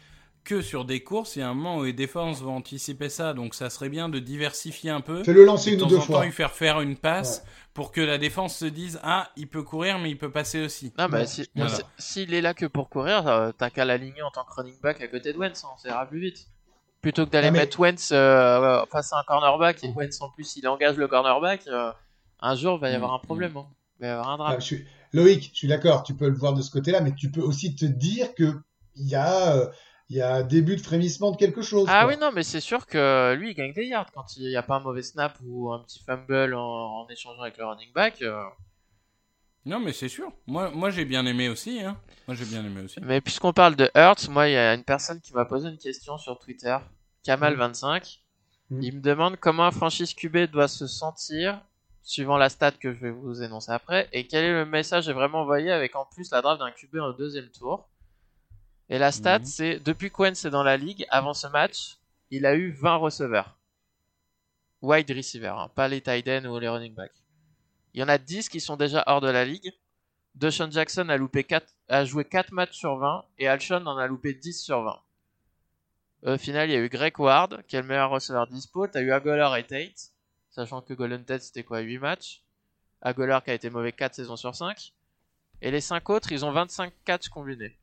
que 0.44 0.62
sur 0.62 0.86
des 0.86 1.02
courses, 1.04 1.36
il 1.36 1.40
y 1.40 1.42
a 1.42 1.50
un 1.50 1.54
moment 1.54 1.78
où 1.78 1.84
les 1.84 1.94
défenses 1.94 2.42
vont 2.42 2.58
anticiper 2.58 3.10
ça. 3.10 3.34
Donc, 3.34 3.56
ça 3.56 3.70
serait 3.70 3.90
bien 3.90 4.10
de 4.10 4.20
diversifier 4.20 4.90
un 4.92 5.02
peu. 5.02 5.24
Fais-le 5.24 5.46
lancer 5.46 5.72
Et 5.72 5.76
de 5.76 5.78
une 5.78 5.82
ou 5.82 5.86
temps 5.86 5.90
deux 5.90 5.96
en 5.98 6.00
temps, 6.00 6.06
fois. 6.06 6.26
lui 6.26 6.32
faire 6.32 6.52
faire 6.52 6.82
une 6.82 6.98
passe 6.98 7.46
pour 7.74 7.92
que 7.92 8.02
la 8.02 8.18
défense 8.18 8.56
se 8.58 8.66
dise 8.66 9.00
Ah, 9.04 9.30
il 9.38 9.48
peut 9.48 9.64
courir, 9.64 10.00
mais 10.00 10.10
il 10.12 10.18
peut 10.18 10.32
passer 10.32 10.64
aussi. 10.64 10.92
Non, 10.98 11.08
mais 11.10 11.20
Ouais, 11.20 11.26
si- 11.26 11.48
voilà. 11.56 11.70
si- 11.74 11.82
s'il 11.98 12.34
est 12.34 12.42
là 12.42 12.54
que 12.54 12.66
pour 12.66 12.90
courir, 12.90 13.28
euh, 13.28 13.52
t'as 13.58 13.70
qu'à 13.70 13.86
l'aligner 13.86 14.22
en 14.22 14.32
tant 14.32 14.44
que 14.44 14.54
running 14.54 14.80
back 14.82 15.02
à 15.02 15.08
côté 15.08 15.32
de 15.34 15.38
Wentz, 15.38 15.64
hein, 15.64 15.70
ça 15.78 15.90
ira 15.90 16.06
plus 16.06 16.20
vite. 16.20 16.48
Plutôt 17.02 17.26
que 17.26 17.32
d'aller 17.32 17.48
Ah, 17.48 17.52
mais- 17.52 17.60
mettre 17.60 17.80
Wentz 17.80 18.12
euh, 18.12 18.86
face 18.92 19.12
à 19.14 19.20
un 19.20 19.24
cornerback 19.24 19.84
et 19.84 19.90
Wentz 19.90 20.22
en 20.22 20.30
plus 20.30 20.56
il 20.56 20.68
engage 20.68 20.96
le 20.98 21.08
cornerback, 21.08 21.68
euh, 21.68 21.92
un 22.40 22.56
jour 22.56 22.76
il 22.78 22.82
va 22.82 22.90
y 22.92 22.96
avoir 22.96 23.14
un 23.14 23.20
problème. 23.20 23.56
hein. 23.58 23.66
Il 24.00 24.04
va 24.04 24.08
y 24.08 24.12
avoir 24.12 24.30
un 24.30 24.34
Ah, 24.36 24.38
drame. 24.38 24.56
je 24.62 24.66
suis... 24.66 24.86
Loïc, 25.14 25.52
je 25.54 25.58
suis 25.58 25.68
d'accord, 25.68 26.04
tu 26.04 26.14
peux 26.16 26.28
le 26.30 26.36
voir 26.36 26.54
de 26.54 26.62
ce 26.62 26.72
côté-là, 26.72 27.02
mais 27.02 27.14
tu 27.14 27.30
peux 27.30 27.42
aussi 27.42 27.76
te 27.76 27.86
dire 27.86 28.34
que 28.36 28.54
il 28.96 29.08
y 29.08 29.16
a 29.16 29.54
euh, 29.56 29.68
il 30.14 30.18
y 30.18 30.22
a 30.22 30.36
un 30.36 30.44
début 30.44 30.76
de 30.76 30.82
frémissement 30.82 31.32
de 31.32 31.38
quelque 31.38 31.64
chose. 31.64 31.88
Ah 31.90 32.04
quoi. 32.04 32.14
oui, 32.14 32.20
non, 32.22 32.32
mais 32.32 32.44
c'est 32.44 32.60
sûr 32.60 32.86
que 32.86 33.34
lui 33.34 33.50
il 33.50 33.54
gagne 33.56 33.74
des 33.74 33.88
yards 33.88 34.12
quand 34.14 34.38
il 34.38 34.48
n'y 34.48 34.56
a 34.56 34.62
pas 34.62 34.76
un 34.76 34.80
mauvais 34.80 35.02
snap 35.02 35.36
ou 35.44 35.72
un 35.72 35.80
petit 35.80 36.04
fumble 36.04 36.54
en, 36.54 37.02
en 37.02 37.08
échangeant 37.10 37.42
avec 37.42 37.58
le 37.58 37.66
running 37.66 37.92
back. 37.94 38.22
euh. 38.22 38.44
Non, 39.66 39.80
mais 39.80 39.92
c'est 39.92 40.10
sûr. 40.10 40.32
Moi, 40.46 40.70
moi 40.70 40.92
j'ai 40.92 41.06
bien 41.06 41.26
aimé 41.26 41.50
aussi. 41.50 41.82
Hein. 41.82 41.98
Moi, 42.28 42.36
j'ai 42.36 42.46
bien 42.46 42.64
aimé 42.64 42.82
aussi. 42.82 43.00
Mais 43.02 43.22
puisqu'on 43.22 43.54
parle 43.54 43.76
de 43.76 43.90
Hurts, 43.96 44.30
moi 44.30 44.48
il 44.48 44.52
y 44.52 44.58
a 44.58 44.76
une 44.76 44.84
personne 44.84 45.20
qui 45.20 45.34
m'a 45.34 45.46
posé 45.46 45.68
une 45.68 45.80
question 45.80 46.20
sur 46.20 46.38
Twitter, 46.38 46.78
Kamal25. 47.26 48.20
Mm. 48.70 48.82
Il 48.84 48.96
me 48.98 49.02
demande 49.02 49.38
comment 49.38 49.66
un 49.66 49.72
franchise 49.72 50.14
QB 50.14 50.52
doit 50.52 50.68
se 50.68 50.86
sentir, 50.86 51.60
suivant 52.04 52.38
la 52.38 52.50
stat 52.50 52.74
que 52.74 52.94
je 52.94 53.00
vais 53.00 53.12
vous 53.12 53.42
énoncer 53.42 53.72
après, 53.72 54.10
et 54.14 54.28
quel 54.28 54.46
est 54.46 54.54
le 54.54 54.66
message 54.68 55.10
vraiment 55.10 55.42
envoyé 55.42 55.72
avec 55.72 55.96
en 55.96 56.06
plus 56.06 56.30
la 56.30 56.44
draft 56.44 56.60
d'un 56.60 56.70
QB 56.70 56.98
au 56.98 57.14
deuxième 57.14 57.50
tour. 57.50 57.90
Et 58.94 59.00
la 59.00 59.12
stat, 59.12 59.40
Mhm. 59.40 59.46
c'est 59.46 59.80
depuis 59.80 60.12
Quentin 60.12 60.48
est 60.48 60.52
dans 60.52 60.62
la 60.62 60.78
ligue, 60.78 61.08
avant 61.10 61.34
ce 61.34 61.48
match, 61.48 61.98
il 62.30 62.46
a 62.46 62.54
eu 62.54 62.70
20 62.70 62.98
receveurs. 62.98 63.58
Wide 64.84 65.10
receiver, 65.10 65.48
hein, 65.48 65.68
pas 65.74 65.88
les 65.88 66.00
tight 66.00 66.28
ends 66.28 66.46
ou 66.46 66.60
les 66.60 66.70
running 66.70 66.94
backs. 66.94 67.24
Il 67.96 68.02
y 68.02 68.04
en 68.04 68.08
a 68.08 68.20
10 68.20 68.50
qui 68.50 68.60
sont 68.60 68.78
déjà 68.78 69.04
hors 69.08 69.20
de 69.20 69.30
la 69.30 69.46
ligue. 69.46 69.74
DeShaun 70.36 70.70
Jackson 70.70 71.10
a 71.10 71.18
loupé 71.18 71.44
4 71.44 71.74
a 71.90 72.06
joué 72.06 72.24
4 72.24 72.52
matchs 72.52 72.78
sur 72.78 72.98
20 72.98 73.26
et 73.40 73.48
Alshon 73.48 73.84
en 73.88 73.98
a 73.98 74.06
loupé 74.06 74.36
10 74.36 74.62
sur 74.62 74.84
20. 74.84 75.02
Au 76.28 76.38
final, 76.38 76.70
il 76.70 76.74
y 76.74 76.76
a 76.76 76.80
eu 76.80 76.90
Greg 76.90 77.18
Ward, 77.20 77.64
qui 77.68 77.76
est 77.76 77.82
le 77.82 77.88
meilleur 77.88 78.12
receveur 78.12 78.46
dispo. 78.46 78.86
T'as 78.86 79.02
eu 79.02 79.12
Agolar 79.12 79.58
et 79.58 79.66
Tate, 79.66 80.12
sachant 80.52 80.82
que 80.84 80.94
Golden 80.94 81.26
Tate 81.26 81.42
c'était 81.42 81.64
quoi 81.64 81.80
8 81.80 81.98
matchs? 81.98 82.44
Agolar 83.02 83.44
qui 83.44 83.50
a 83.50 83.56
été 83.56 83.72
mauvais 83.72 83.92
4 83.92 84.14
saisons 84.14 84.38
sur 84.38 84.54
5. 84.54 84.94
Et 85.64 85.72
les 85.72 85.82
5 85.82 86.08
autres, 86.12 86.32
ils 86.32 86.46
ont 86.46 86.52
25 86.52 86.94
catchs 87.06 87.30
combinés. 87.30 87.76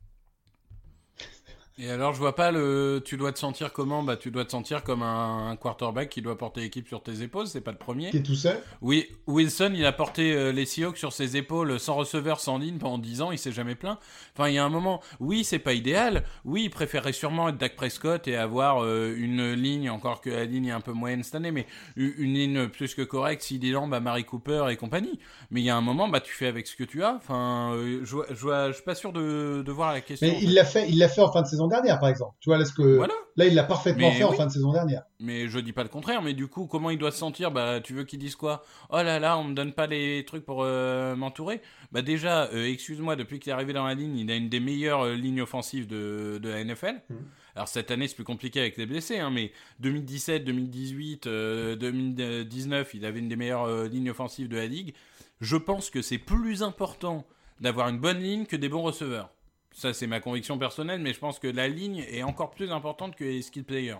Et 1.77 1.89
alors, 1.89 2.13
je 2.13 2.19
vois 2.19 2.35
pas 2.35 2.51
le. 2.51 3.01
Tu 3.03 3.17
dois 3.17 3.31
te 3.31 3.39
sentir 3.39 3.73
comment? 3.73 4.03
Bah, 4.03 4.17
tu 4.17 4.29
dois 4.29 4.45
te 4.45 4.51
sentir 4.51 4.83
comme 4.83 5.01
un, 5.01 5.49
un 5.49 5.55
quarterback 5.55 6.09
qui 6.09 6.21
doit 6.21 6.37
porter 6.37 6.61
l'équipe 6.61 6.87
sur 6.87 7.01
tes 7.01 7.23
épaules. 7.23 7.47
C'est 7.47 7.61
pas 7.61 7.71
le 7.71 7.77
premier. 7.77 8.11
Qui 8.11 8.17
est 8.17 8.23
tout 8.23 8.35
seul? 8.35 8.61
Oui, 8.81 9.07
Wilson, 9.25 9.71
il 9.73 9.85
a 9.85 9.91
porté 9.93 10.33
euh, 10.33 10.51
les 10.51 10.65
Seahawks 10.65 10.97
sur 10.97 11.11
ses 11.13 11.37
épaules 11.37 11.79
sans 11.79 11.95
receveur, 11.95 12.39
sans 12.39 12.57
ligne 12.59 12.77
pendant 12.77 12.97
10 12.99 13.21
ans. 13.21 13.31
Il 13.31 13.39
s'est 13.39 13.53
jamais 13.53 13.75
plaint. 13.75 13.97
Enfin, 14.35 14.49
il 14.49 14.55
y 14.55 14.57
a 14.59 14.65
un 14.65 14.69
moment. 14.69 15.01
Oui, 15.19 15.43
c'est 15.43 15.59
pas 15.59 15.73
idéal. 15.73 16.23
Oui, 16.45 16.63
il 16.65 16.69
préférerait 16.69 17.13
sûrement 17.13 17.49
être 17.49 17.57
Dak 17.57 17.75
Prescott 17.75 18.27
et 18.27 18.35
avoir 18.35 18.83
euh, 18.83 19.15
une 19.17 19.53
ligne, 19.53 19.89
encore 19.89 20.21
que 20.21 20.29
la 20.29 20.45
ligne 20.45 20.67
est 20.67 20.71
un 20.71 20.81
peu 20.81 20.91
moyenne 20.91 21.23
cette 21.23 21.35
année, 21.35 21.51
mais 21.51 21.65
une 21.95 22.33
ligne 22.33 22.67
plus 22.67 22.93
que 22.93 23.01
correcte. 23.01 23.41
S'il 23.41 23.65
est 23.65 23.71
bah, 23.87 23.99
Marie 24.01 24.25
Cooper 24.25 24.65
et 24.69 24.75
compagnie. 24.75 25.19
Mais 25.49 25.61
il 25.61 25.63
y 25.63 25.69
a 25.69 25.75
un 25.77 25.81
moment, 25.81 26.09
bah, 26.09 26.19
tu 26.19 26.33
fais 26.33 26.47
avec 26.47 26.67
ce 26.67 26.75
que 26.75 26.83
tu 26.83 27.01
as. 27.03 27.15
Enfin, 27.15 27.73
euh, 27.75 28.01
je, 28.03 28.17
je, 28.29 28.41
vois- 28.41 28.67
je 28.67 28.73
suis 28.73 28.83
pas 28.83 28.93
sûr 28.95 29.13
de, 29.13 29.63
de 29.65 29.71
voir 29.71 29.93
la 29.93 30.01
question. 30.01 30.27
Mais 30.27 30.37
il 30.43 30.53
l'a 30.53 30.65
fait, 30.65 30.87
il 30.89 30.99
l'a 30.99 31.07
fait 31.07 31.21
en 31.21 31.31
fin 31.31 31.41
de 31.41 31.47
saison 31.47 31.60
dernière, 31.67 31.99
par 31.99 32.09
exemple. 32.09 32.35
Tu 32.39 32.49
vois, 32.49 32.57
là, 32.57 32.65
ce 32.65 32.73
que, 32.73 32.81
Voilà. 32.81 33.13
là, 33.35 33.45
il 33.45 33.53
l'a 33.55 33.63
parfaitement 33.63 34.09
Mais 34.09 34.15
fait 34.17 34.23
en 34.23 34.31
fin 34.33 34.45
de 34.45 34.51
saison 34.51 34.71
dernière. 34.71 35.03
Mais 35.19 35.47
je 35.47 35.59
dis 35.59 35.73
pas 35.73 35.83
le 35.83 35.89
contraire, 35.89 36.21
mais 36.21 36.33
du 36.33 36.47
coup, 36.47 36.67
comment 36.67 36.89
il 36.89 36.97
doit 36.97 37.11
se 37.11 37.17
sentir? 37.17 37.51
Bah, 37.51 37.79
tu 37.81 37.93
veux 37.93 38.03
qu'il 38.03 38.19
dise 38.19 38.35
quoi? 38.35 38.63
Oh 38.89 38.97
là 39.01 39.19
là, 39.19 39.37
on 39.37 39.43
me 39.43 39.53
donne 39.53 39.73
pas 39.73 39.87
les 39.87 40.23
trucs 40.25 40.45
pour 40.45 40.63
euh, 40.63 41.15
m'entourer? 41.15 41.61
Bah 41.91 42.01
déjà, 42.01 42.45
euh, 42.53 42.65
excuse-moi, 42.71 43.15
depuis 43.15 43.39
qu'il 43.39 43.49
est 43.51 43.53
arrivé 43.53 43.73
dans 43.73 43.85
la 43.85 43.93
ligne, 43.93 44.17
il 44.17 44.31
a 44.31 44.35
une 44.35 44.49
des 44.49 44.59
meilleures 44.59 45.01
euh, 45.05 45.15
lignes 45.15 45.41
offensives 45.41 45.87
de, 45.87 46.39
de 46.41 46.49
la 46.49 46.63
NFL. 46.63 47.01
Mhm. 47.09 47.17
Alors 47.55 47.67
cette 47.67 47.91
année, 47.91 48.07
c'est 48.07 48.15
plus 48.15 48.23
compliqué 48.23 48.61
avec 48.61 48.77
les 48.77 48.85
blessés, 48.85 49.19
hein, 49.19 49.29
mais 49.29 49.51
2017, 49.81 50.45
2018, 50.45 51.27
euh, 51.27 51.75
2019, 51.75 52.93
il 52.93 53.05
avait 53.05 53.19
une 53.19 53.27
des 53.27 53.35
meilleures 53.35 53.85
lignes 53.85 54.09
offensives 54.09 54.47
de 54.47 54.55
la 54.57 54.67
ligue. 54.67 54.93
Je 55.41 55.57
pense 55.57 55.89
que 55.89 56.01
c'est 56.01 56.17
plus 56.17 56.63
important 56.63 57.25
d'avoir 57.59 57.89
une 57.89 57.99
bonne 57.99 58.19
ligne 58.19 58.45
que 58.45 58.55
des 58.55 58.69
bons 58.69 58.81
receveurs. 58.83 59.29
Ça, 59.73 59.93
c'est 59.93 60.07
ma 60.07 60.19
conviction 60.19 60.57
personnelle, 60.57 61.01
mais 61.01 61.13
je 61.13 61.19
pense 61.19 61.39
que 61.39 61.47
la 61.47 61.67
ligne 61.67 62.05
est 62.09 62.23
encore 62.23 62.51
plus 62.51 62.71
importante 62.71 63.15
que 63.15 63.23
les 63.23 63.41
skill 63.41 63.63
players. 63.63 63.99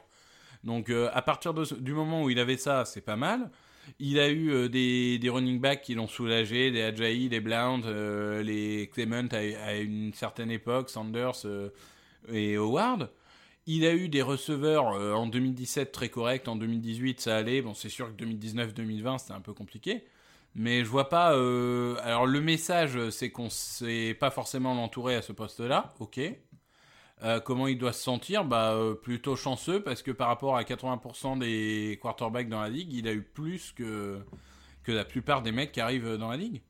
Donc, 0.63 0.89
euh, 0.89 1.09
à 1.13 1.21
partir 1.21 1.53
du 1.53 1.93
moment 1.93 2.23
où 2.23 2.29
il 2.29 2.39
avait 2.39 2.57
ça, 2.57 2.85
c'est 2.85 3.01
pas 3.01 3.15
mal. 3.15 3.49
Il 3.99 4.19
a 4.19 4.29
eu 4.29 4.51
euh, 4.51 4.69
des, 4.69 5.19
running 5.29 5.59
backs 5.59 5.81
qui 5.81 5.95
l'ont 5.95 6.07
soulagé, 6.07 6.71
des 6.71 6.83
Ajayi, 6.83 7.29
des 7.29 7.39
Blount, 7.39 7.81
euh, 7.85 8.43
les 8.43 8.89
Clement 8.93 9.27
à, 9.31 9.37
à 9.37 9.75
une 9.75 10.13
certaine 10.13 10.51
époque, 10.51 10.89
Sanders 10.89 11.45
et 12.31 12.55
Howard. 12.55 13.09
Il 13.65 13.85
a 13.85 13.93
eu 13.93 14.09
des 14.09 14.21
receveurs 14.21 14.85
en 14.85 15.27
2017 15.27 15.91
très 15.91 16.09
corrects, 16.09 16.47
en 16.47 16.55
2018 16.55 17.21
ça 17.21 17.37
allait. 17.37 17.61
Bon, 17.61 17.73
c'est 17.73 17.89
sûr 17.89 18.15
que 18.15 18.23
2019-2020 18.23 19.19
c'était 19.19 19.33
un 19.33 19.41
peu 19.41 19.53
compliqué. 19.53 20.03
Mais 20.55 20.83
je 20.83 20.89
vois 20.89 21.09
pas. 21.09 21.33
euh, 21.35 21.95
Alors, 22.03 22.25
le 22.27 22.41
message, 22.41 23.09
c'est 23.09 23.31
qu'on 23.31 23.49
sait 23.49 24.15
pas 24.19 24.31
forcément 24.31 24.73
l'entourer 24.75 25.15
à 25.15 25.21
ce 25.21 25.31
poste-là, 25.33 25.93
ok. 25.99 26.19
Euh, 27.23 27.39
comment 27.39 27.67
il 27.67 27.77
doit 27.77 27.93
se 27.93 28.01
sentir? 28.03 28.45
Bah 28.45 28.73
euh, 28.73 28.95
plutôt 28.95 29.35
chanceux 29.35 29.81
parce 29.83 30.01
que 30.01 30.11
par 30.11 30.27
rapport 30.27 30.57
à 30.57 30.63
80% 30.63 31.37
des 31.37 31.99
quarterbacks 32.01 32.49
dans 32.49 32.61
la 32.61 32.69
ligue, 32.69 32.91
il 32.93 33.07
a 33.07 33.13
eu 33.13 33.23
plus 33.23 33.71
que 33.73 34.25
que 34.83 34.91
la 34.91 35.05
plupart 35.05 35.41
des 35.43 35.51
mecs 35.51 35.71
qui 35.73 35.81
arrivent 35.81 36.17
dans 36.17 36.29
la 36.31 36.37
ligue. 36.37 36.63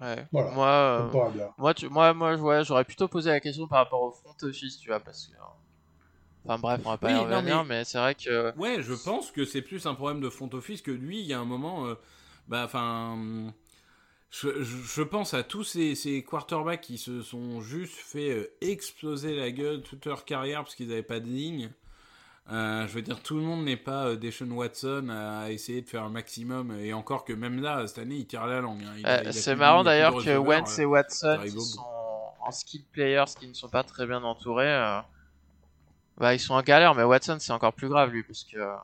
Ouais. 0.00 0.26
Voilà. 0.32 0.50
Moi, 0.50 0.66
euh, 0.68 1.10
moi, 1.58 1.74
tu, 1.74 1.88
moi, 1.88 2.12
moi, 2.14 2.34
ouais, 2.36 2.64
j'aurais 2.64 2.84
plutôt 2.84 3.08
posé 3.08 3.30
la 3.30 3.40
question 3.40 3.66
par 3.68 3.78
rapport 3.78 4.02
au 4.02 4.10
front 4.12 4.34
office, 4.42 4.78
tu 4.78 4.88
vois, 4.88 5.00
parce 5.00 5.26
que. 5.28 5.34
Enfin 6.44 6.58
bref, 6.58 6.80
on 6.84 6.90
va 6.90 6.98
pas 6.98 7.06
Oui, 7.08 7.12
y 7.12 7.16
non, 7.16 7.22
revenir, 7.36 7.64
mais- 7.64 7.76
mais, 7.78 7.84
c'est 7.84 7.98
vrai 7.98 8.14
que. 8.14 8.56
Ouais, 8.58 8.82
je 8.82 8.94
pense 8.94 9.30
que 9.30 9.44
c'est 9.44 9.62
plus 9.62 9.86
un 9.86 9.94
problème 9.94 10.20
de 10.20 10.28
front 10.28 10.50
office 10.52 10.82
que 10.82 10.90
lui. 10.90 11.20
Il 11.20 11.26
y 11.26 11.32
a 11.32 11.38
un 11.38 11.44
moment, 11.44 11.86
euh, 11.86 11.94
bah 12.48 12.62
enfin, 12.64 13.16
je, 14.30 15.02
pense 15.02 15.34
à 15.34 15.42
tous 15.42 15.62
ces, 15.62 15.94
ces 15.94 16.22
quarterbacks 16.24 16.80
qui 16.80 16.98
se 16.98 17.22
sont 17.22 17.60
juste 17.60 17.94
fait 17.96 18.30
euh, 18.30 18.50
exploser 18.60 19.36
la 19.36 19.50
gueule 19.50 19.82
toute 19.82 20.06
leur 20.06 20.24
carrière 20.24 20.62
parce 20.62 20.74
qu'ils 20.74 20.88
n'avaient 20.88 21.02
pas 21.02 21.20
de 21.20 21.26
ligne. 21.26 21.70
Euh, 22.50 22.88
je 22.88 22.92
veux 22.94 23.02
dire, 23.02 23.22
tout 23.22 23.36
le 23.36 23.42
monde 23.42 23.64
n'est 23.64 23.76
pas 23.76 24.16
Deshaun 24.16 24.50
Watson 24.50 25.10
à 25.10 25.52
essayer 25.52 25.80
de 25.80 25.88
faire 25.88 26.02
un 26.02 26.08
maximum. 26.10 26.76
Et 26.80 26.92
encore 26.92 27.24
que 27.24 27.32
même 27.32 27.62
là, 27.62 27.86
cette 27.86 27.98
année, 27.98 28.16
il 28.16 28.26
tire 28.26 28.46
la 28.46 28.60
langue. 28.60 28.82
hein. 28.82 29.00
Euh, 29.06 29.30
c'est 29.32 29.54
marrant 29.54 29.84
d'ailleurs 29.84 30.16
que 30.16 30.36
Wentz 30.38 30.78
et 30.80 30.84
Watson, 30.84 31.38
qui 31.44 31.50
sont 31.52 31.80
en 32.44 32.50
skill 32.50 32.82
players, 32.90 33.26
qui 33.38 33.46
ne 33.46 33.54
sont 33.54 33.68
pas 33.68 33.84
très 33.84 34.06
bien 34.06 34.24
entourés, 34.24 34.66
bah, 36.18 36.34
ils 36.34 36.40
sont 36.40 36.54
en 36.54 36.62
galère. 36.62 36.94
Mais 36.94 37.02
Watson, 37.04 37.38
c'est 37.40 37.52
encore 37.52 37.74
plus 37.74 37.88
grave 37.88 38.10
lui, 38.10 38.22
parce 38.24 38.44
que 38.44 38.58
euh, 38.58 38.74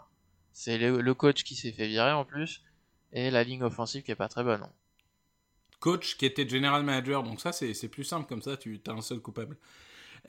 c'est 0.52 0.78
le, 0.78 1.00
le 1.00 1.14
coach 1.14 1.44
qui 1.44 1.54
s'est 1.56 1.72
fait 1.72 1.86
virer 1.88 2.12
en 2.12 2.24
plus, 2.24 2.62
et 3.12 3.30
la 3.30 3.44
ligne 3.44 3.62
offensive 3.64 4.02
qui 4.02 4.10
est 4.12 4.16
pas 4.16 4.28
très 4.28 4.44
bonne. 4.44 4.66
coach 5.80 6.16
qui 6.16 6.26
était 6.26 6.48
general 6.48 6.82
manager. 6.82 7.22
Donc 7.22 7.40
ça, 7.40 7.52
c'est 7.52 7.74
c'est 7.74 7.88
plus 7.88 8.04
simple 8.04 8.26
comme 8.28 8.42
ça, 8.42 8.56
tu 8.56 8.80
as 8.86 8.92
un 8.92 9.00
seul 9.02 9.20
coupable. 9.20 9.56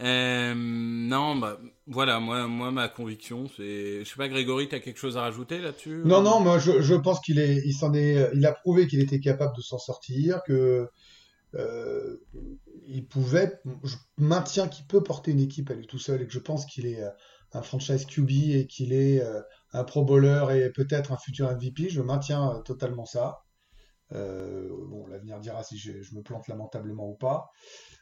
Euh, 0.02 0.54
non, 0.56 1.36
bah 1.38 1.60
voilà, 1.88 2.20
moi, 2.20 2.48
moi 2.48 2.72
ma 2.72 2.90
conviction, 2.90 3.48
c'est. 3.58 4.04
Je 4.04 4.10
sais 4.10 4.16
pas, 4.18 4.30
Grégory, 4.30 4.70
t'as 4.70 4.80
quelque 4.80 5.00
chose 5.00 5.18
à 5.18 5.22
rajouter 5.22 5.60
là-dessus 5.60 6.04
Non, 6.04 6.22
ou- 6.22 6.24
non, 6.24 6.40
moi 6.40 6.60
je, 6.60 6.82
je 6.82 6.96
pense 6.96 7.20
qu'il 7.22 7.40
est, 7.40 7.62
il 7.66 7.74
s'en 7.74 7.94
est, 7.94 8.30
il 8.34 8.46
a 8.46 8.54
prouvé 8.54 8.88
qu'il 8.88 9.00
était 9.02 9.20
capable 9.20 9.56
de 9.56 9.62
s'en 9.62 9.78
sortir, 9.80 10.42
que 10.46 10.88
euh, 11.56 12.18
il 12.88 13.08
pouvait. 13.08 13.60
Je 13.84 13.96
maintiens 14.18 14.68
qu'il 14.68 14.86
peut 14.86 15.04
porter 15.04 15.32
une 15.32 15.40
équipe 15.40 15.70
à 15.72 15.74
lui 15.74 15.88
tout 15.88 16.00
seul 16.00 16.22
et 16.22 16.28
que 16.28 16.34
je 16.34 16.40
pense 16.40 16.66
qu'il 16.66 16.86
est 16.86 17.02
euh, 17.02 17.10
un 17.54 17.62
franchise 17.62 18.06
QB 18.06 18.30
et 18.30 18.68
qu'il 18.68 18.94
est 18.94 19.22
euh, 19.22 19.42
un 19.74 19.84
Pro 19.84 20.04
Bowler 20.04 20.46
et 20.54 20.70
peut-être 20.70 21.12
un 21.12 21.18
futur 21.18 21.52
MVP. 21.52 21.90
Je 21.90 22.02
maintiens 22.02 22.62
totalement 22.66 23.06
ça. 23.06 23.44
Bon, 24.12 25.06
l'avenir 25.08 25.40
dira 25.40 25.64
si 25.64 25.78
je, 25.78 25.92
me 26.16 26.22
plante 26.24 26.48
lamentablement 26.48 27.08
ou 27.08 27.14
pas. 27.14 27.52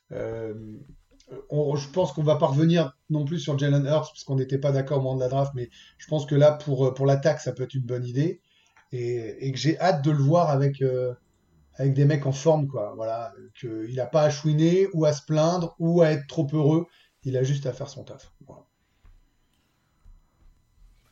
Je 0.10 1.90
pense 1.92 2.14
qu'on 2.14 2.24
va 2.24 2.38
pas 2.38 2.48
revenir 2.48 2.98
non 3.10 3.26
plus 3.26 3.40
sur 3.40 3.58
Jalen 3.60 3.86
Hurts 3.86 4.12
parce 4.12 4.24
qu'on 4.24 4.38
n'était 4.38 4.58
pas 4.58 4.72
d'accord 4.72 5.00
au 5.00 5.02
moment 5.02 5.16
de 5.16 5.20
la 5.20 5.28
draft, 5.28 5.52
mais 5.54 5.70
je 5.98 6.08
pense 6.08 6.26
que 6.26 6.36
là 6.36 6.54
pour 6.54 6.94
pour 6.94 7.06
l'attaque 7.06 7.42
ça 7.42 7.52
peut 7.52 7.64
être 7.64 7.74
une 7.74 7.86
bonne 7.86 8.06
idée 8.06 8.42
et, 8.94 9.52
que 9.52 9.58
j'ai 9.58 9.78
hâte 9.82 10.02
de 10.02 10.12
le 10.12 10.24
voir 10.24 10.50
avec 10.50 10.82
avec 11.78 11.94
des 11.94 12.06
mecs 12.06 12.26
en 12.26 12.32
forme 12.32 12.68
quoi. 12.68 12.94
Voilà, 12.96 13.34
qu'il 13.60 14.00
a 14.00 14.06
pas 14.06 14.24
à 14.24 14.30
chouiner 14.30 14.88
ou 14.94 15.06
à 15.06 15.14
se 15.14 15.24
plaindre 15.24 15.76
ou 15.80 16.02
à 16.02 16.12
être 16.12 16.28
trop 16.28 16.48
heureux. 16.54 16.88
Il 17.24 17.38
a 17.38 17.44
juste 17.44 17.66
à 17.66 17.74
faire 17.74 17.90
son 17.90 18.04
taf. 18.04 18.32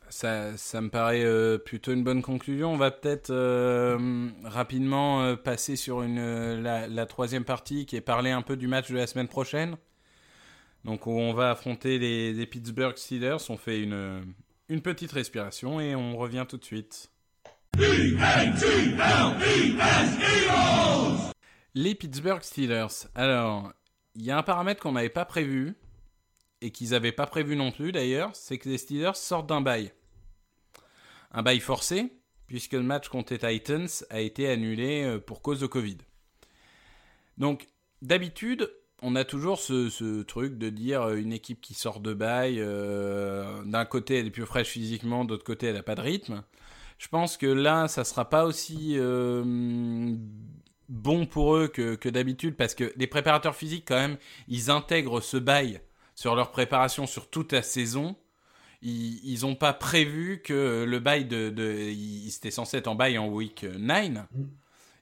Ça, 0.10 0.56
ça 0.56 0.80
me 0.80 0.90
paraît 0.90 1.26
euh, 1.26 1.58
plutôt 1.58 1.92
une 1.92 2.04
bonne 2.04 2.22
conclusion. 2.22 2.72
On 2.72 2.78
va 2.78 2.90
peut-être 2.90 3.32
euh, 3.32 4.30
rapidement 4.46 5.24
euh, 5.24 5.36
passer 5.36 5.76
sur 5.76 6.04
la, 6.04 7.06
troisième 7.06 7.44
partie 7.44 7.86
qui 7.86 7.98
est 7.98 8.02
parler 8.02 8.32
un 8.32 8.42
peu 8.42 8.56
du 8.56 8.68
match 8.68 8.90
de 8.92 8.96
la 8.96 9.08
semaine 9.08 9.28
prochaine. 9.28 9.76
Donc 10.86 11.08
on 11.08 11.34
va 11.34 11.52
affronter 11.52 12.00
les, 12.00 12.46
Pittsburgh 12.46 12.96
Steelers. 12.96 13.50
On 13.50 13.58
fait 13.58 13.82
une 13.82 14.82
petite 14.82 15.12
respiration 15.12 15.82
et 15.82 15.96
on 15.96 16.16
revient 16.16 16.46
tout 16.48 16.58
de 16.58 16.64
suite. 16.64 17.10
Les 21.74 21.94
Pittsburgh 21.94 22.42
Steelers. 22.42 23.08
Alors, 23.16 23.74
il 24.16 24.24
y 24.24 24.32
a 24.32 24.38
un 24.38 24.44
paramètre 24.44 24.82
qu'on 24.82 24.94
n'avait 24.94 25.10
pas 25.10 25.26
prévu 25.26 25.76
et 26.62 26.72
qu'ils 26.72 26.92
n'avaient 26.92 27.12
pas 27.12 27.28
prévu 27.28 27.56
non 27.56 27.72
plus 27.72 27.92
d'ailleurs, 27.92 28.32
c'est 28.34 28.58
que 28.58 28.70
les 28.70 28.78
Steelers 28.78 29.16
sortent 29.16 29.48
d'un 29.48 29.62
bail. 29.62 29.92
Un 31.32 31.44
bail 31.44 31.60
forcé, 31.60 32.14
puisque 32.48 32.74
le 32.74 32.84
match 32.84 33.10
contre 33.10 33.34
les 33.34 33.40
Titans 33.40 33.90
a 34.10 34.22
été 34.22 34.48
annulé 34.48 35.04
euh, 35.04 35.20
pour 35.20 35.42
cause 35.42 35.60
de 35.60 35.68
Covid. 35.68 35.98
Donc, 37.38 37.68
d'habitude, 38.02 38.72
on 39.02 39.16
a 39.16 39.26
toujours 39.26 39.60
ce, 39.60 40.22
truc 40.24 40.58
de 40.58 40.70
dire 40.70 41.02
euh, 41.02 41.16
une 41.16 41.34
équipe 41.34 41.60
qui 41.60 41.74
sort 41.74 42.00
de 42.00 42.14
bail, 42.14 42.56
euh, 42.60 43.64
d'un 43.66 43.86
côté 43.86 44.20
elle 44.20 44.28
est 44.28 44.32
plus 44.32 44.46
fraîche 44.46 44.70
physiquement, 44.70 45.26
d'autre 45.26 45.44
côté 45.44 45.68
elle 45.68 45.76
n'a 45.76 45.84
pas 45.84 45.96
de 45.96 46.02
rythme. 46.02 46.44
Je 46.98 47.08
pense 47.08 47.38
que 47.38 47.46
là, 47.46 47.88
ça 47.88 48.04
sera 48.04 48.30
pas 48.30 48.46
aussi 48.46 48.94
euh, 48.98 50.16
bon 50.90 51.26
pour 51.26 51.56
eux 51.56 51.68
que, 51.68 51.96
que 51.96 52.10
d'habitude, 52.10 52.56
parce 52.56 52.76
que 52.76 52.94
les 52.96 53.08
préparateurs 53.08 53.56
physiques, 53.56 53.86
quand 53.88 53.96
même, 53.96 54.18
ils 54.48 54.72
intègrent 54.72 55.22
ce 55.22 55.38
bail 55.38 55.82
sur 56.16 56.36
leur 56.36 56.52
préparation 56.52 57.06
sur 57.06 57.30
toute 57.30 57.52
la 57.52 57.62
saison. 57.62 58.16
Ils 58.82 59.40
n'ont 59.42 59.56
pas 59.56 59.74
prévu 59.74 60.42
que 60.44 60.86
le 60.88 61.00
bail 61.00 61.26
de... 61.26 61.50
de 61.50 61.90
il, 61.90 62.30
c'était 62.30 62.52
censé 62.52 62.78
être 62.78 62.88
en 62.88 62.96
bail 62.96 63.18
en 63.18 63.28
week 63.28 63.64
9. 63.64 64.26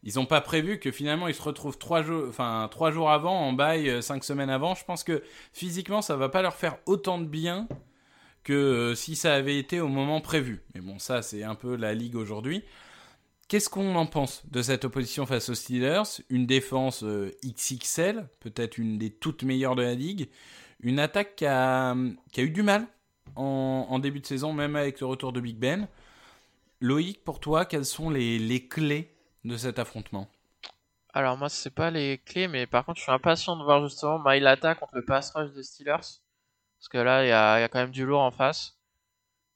Ils 0.04 0.16
n'ont 0.16 0.26
pas 0.26 0.42
prévu 0.42 0.80
que 0.80 0.92
finalement 0.92 1.28
ils 1.28 1.34
se 1.34 1.42
retrouvent 1.42 1.78
trois 1.78 2.02
jours, 2.04 2.26
enfin, 2.28 2.68
trois 2.70 2.92
jours 2.92 3.10
avant, 3.10 3.40
en 3.40 3.54
bail, 3.54 3.90
euh, 3.90 4.02
cinq 4.02 4.24
semaines 4.24 4.50
avant. 4.50 4.76
Je 4.76 4.84
pense 4.84 5.04
que 5.04 5.24
physiquement, 5.54 6.02
ça 6.02 6.18
va 6.18 6.30
pas 6.30 6.42
leur 6.42 6.56
faire 6.56 6.78
autant 6.86 7.20
de 7.20 7.26
bien 7.26 7.68
que 8.44 8.54
euh, 8.54 8.96
si 8.96 9.16
ça 9.16 9.34
avait 9.34 9.58
été 9.58 9.80
au 9.80 9.88
moment 9.88 10.22
prévu. 10.22 10.62
Mais 10.74 10.82
bon, 10.82 11.00
ça, 11.00 11.22
c'est 11.22 11.44
un 11.44 11.56
peu 11.56 11.76
la 11.76 11.94
ligue 11.94 12.16
aujourd'hui. 12.16 12.64
Qu'est-ce 13.48 13.70
qu'on 13.70 13.96
en 13.96 14.06
pense 14.06 14.46
de 14.50 14.62
cette 14.62 14.86
opposition 14.86 15.26
face 15.26 15.50
aux 15.50 15.56
Steelers? 15.56 16.22
Une 16.30 16.46
défense 16.46 17.04
euh, 17.04 17.32
XXL, 17.46 18.28
peut-être 18.40 18.78
une 18.78 18.98
des 18.98 19.12
toutes 19.12 19.44
meilleures 19.44 19.76
de 19.76 19.84
la 19.84 19.96
ligue. 19.96 20.30
Une 20.80 21.00
attaque 21.00 21.36
qui 21.36 21.46
a, 21.46 21.96
eu 22.38 22.50
du 22.50 22.64
mal 22.64 22.88
en, 23.36 24.00
début 24.00 24.20
de 24.20 24.26
saison, 24.26 24.54
même 24.54 24.76
avec 24.76 25.00
le 25.00 25.06
retour 25.06 25.32
de 25.32 25.40
Big 25.40 25.58
Ben. 25.58 25.88
Loïc, 26.82 27.24
pour 27.24 27.40
toi, 27.40 27.66
quelles 27.66 27.86
sont 27.86 28.10
les, 28.10 28.40
les 28.40 28.68
clés 28.68 29.16
de 29.46 29.56
cet 29.56 29.80
affrontement? 29.80 30.30
Alors 31.14 31.38
moi, 31.38 31.48
c'est 31.48 31.74
pas 31.74 31.92
les 31.92 32.18
clés, 32.18 32.48
mais 32.48 32.66
par 32.66 32.86
contre, 32.86 32.98
je 32.98 33.04
suis 33.04 33.12
impatient 33.12 33.56
de 33.56 33.64
voir 33.64 33.84
justement 33.88 34.20
Mailata 34.20 34.76
contre 34.76 34.96
le 34.96 35.06
pass 35.06 35.32
rush 35.36 35.52
des 35.52 35.64
Steelers. 35.64 36.23
Parce 36.84 36.90
que 36.90 36.98
là, 36.98 37.24
il 37.24 37.30
y 37.30 37.32
a, 37.32 37.62
y 37.62 37.64
a, 37.64 37.70
quand 37.70 37.80
même 37.80 37.92
du 37.92 38.06
lourd 38.06 38.20
en 38.20 38.32
face. 38.32 38.78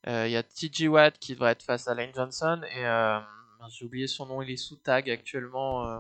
Euh, 0.07 0.27
il 0.27 0.31
y 0.31 0.37
a 0.37 0.43
TJ 0.43 0.87
Watt 0.87 1.19
qui 1.19 1.33
devrait 1.33 1.51
être 1.51 1.61
face 1.61 1.89
à 1.89 1.93
Lane 1.93 2.13
Johnson 2.15 2.61
et... 2.73 2.85
Euh, 2.85 3.19
j'ai 3.67 3.83
oublié 3.83 4.07
son 4.07 4.27
nom, 4.27 4.41
il 4.41 4.49
est 4.49 4.55
sous 4.55 4.77
tag 4.77 5.09
actuellement. 5.09 5.85
Euh... 5.85 5.99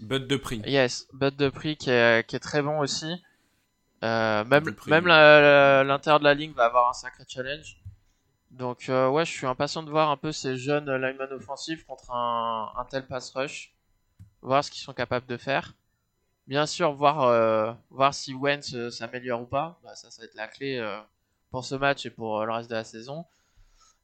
Bud 0.00 0.26
de 0.26 0.36
prix. 0.36 0.60
Yes, 0.66 1.06
Bud 1.12 1.36
de 1.36 1.50
prix 1.50 1.76
qui 1.76 1.90
est, 1.90 2.26
qui 2.26 2.34
est 2.34 2.40
très 2.40 2.62
bon 2.62 2.80
aussi. 2.80 3.22
Euh, 4.02 4.44
même 4.44 4.74
même 4.88 5.06
l'intérieur 5.06 6.18
de 6.18 6.24
la 6.24 6.34
ligne 6.34 6.52
va 6.52 6.64
avoir 6.64 6.88
un 6.88 6.94
sacré 6.94 7.22
challenge. 7.28 7.76
Donc 8.50 8.88
euh, 8.88 9.08
ouais, 9.08 9.24
je 9.24 9.30
suis 9.30 9.46
impatient 9.46 9.84
de 9.84 9.90
voir 9.90 10.10
un 10.10 10.16
peu 10.16 10.32
ces 10.32 10.56
jeunes 10.56 10.90
linemen 10.90 11.32
offensifs 11.32 11.84
contre 11.84 12.10
un, 12.10 12.72
un 12.76 12.84
tel 12.86 13.06
pass 13.06 13.30
rush, 13.36 13.72
voir 14.42 14.64
ce 14.64 14.72
qu'ils 14.72 14.82
sont 14.82 14.94
capables 14.94 15.26
de 15.26 15.36
faire. 15.36 15.74
Bien 16.46 16.66
sûr, 16.66 16.92
voir 16.92 17.22
euh, 17.22 17.72
voir 17.90 18.14
si 18.14 18.32
Wentz 18.32 18.72
euh, 18.74 18.90
s'améliore 18.90 19.42
ou 19.42 19.46
pas. 19.46 19.80
Bah, 19.82 19.96
ça, 19.96 20.10
ça 20.12 20.22
va 20.22 20.26
être 20.26 20.34
la 20.36 20.46
clé 20.46 20.76
euh, 20.78 20.96
pour 21.50 21.64
ce 21.64 21.74
match 21.74 22.06
et 22.06 22.10
pour 22.10 22.44
le 22.46 22.52
reste 22.52 22.70
de 22.70 22.76
la 22.76 22.84
saison. 22.84 23.24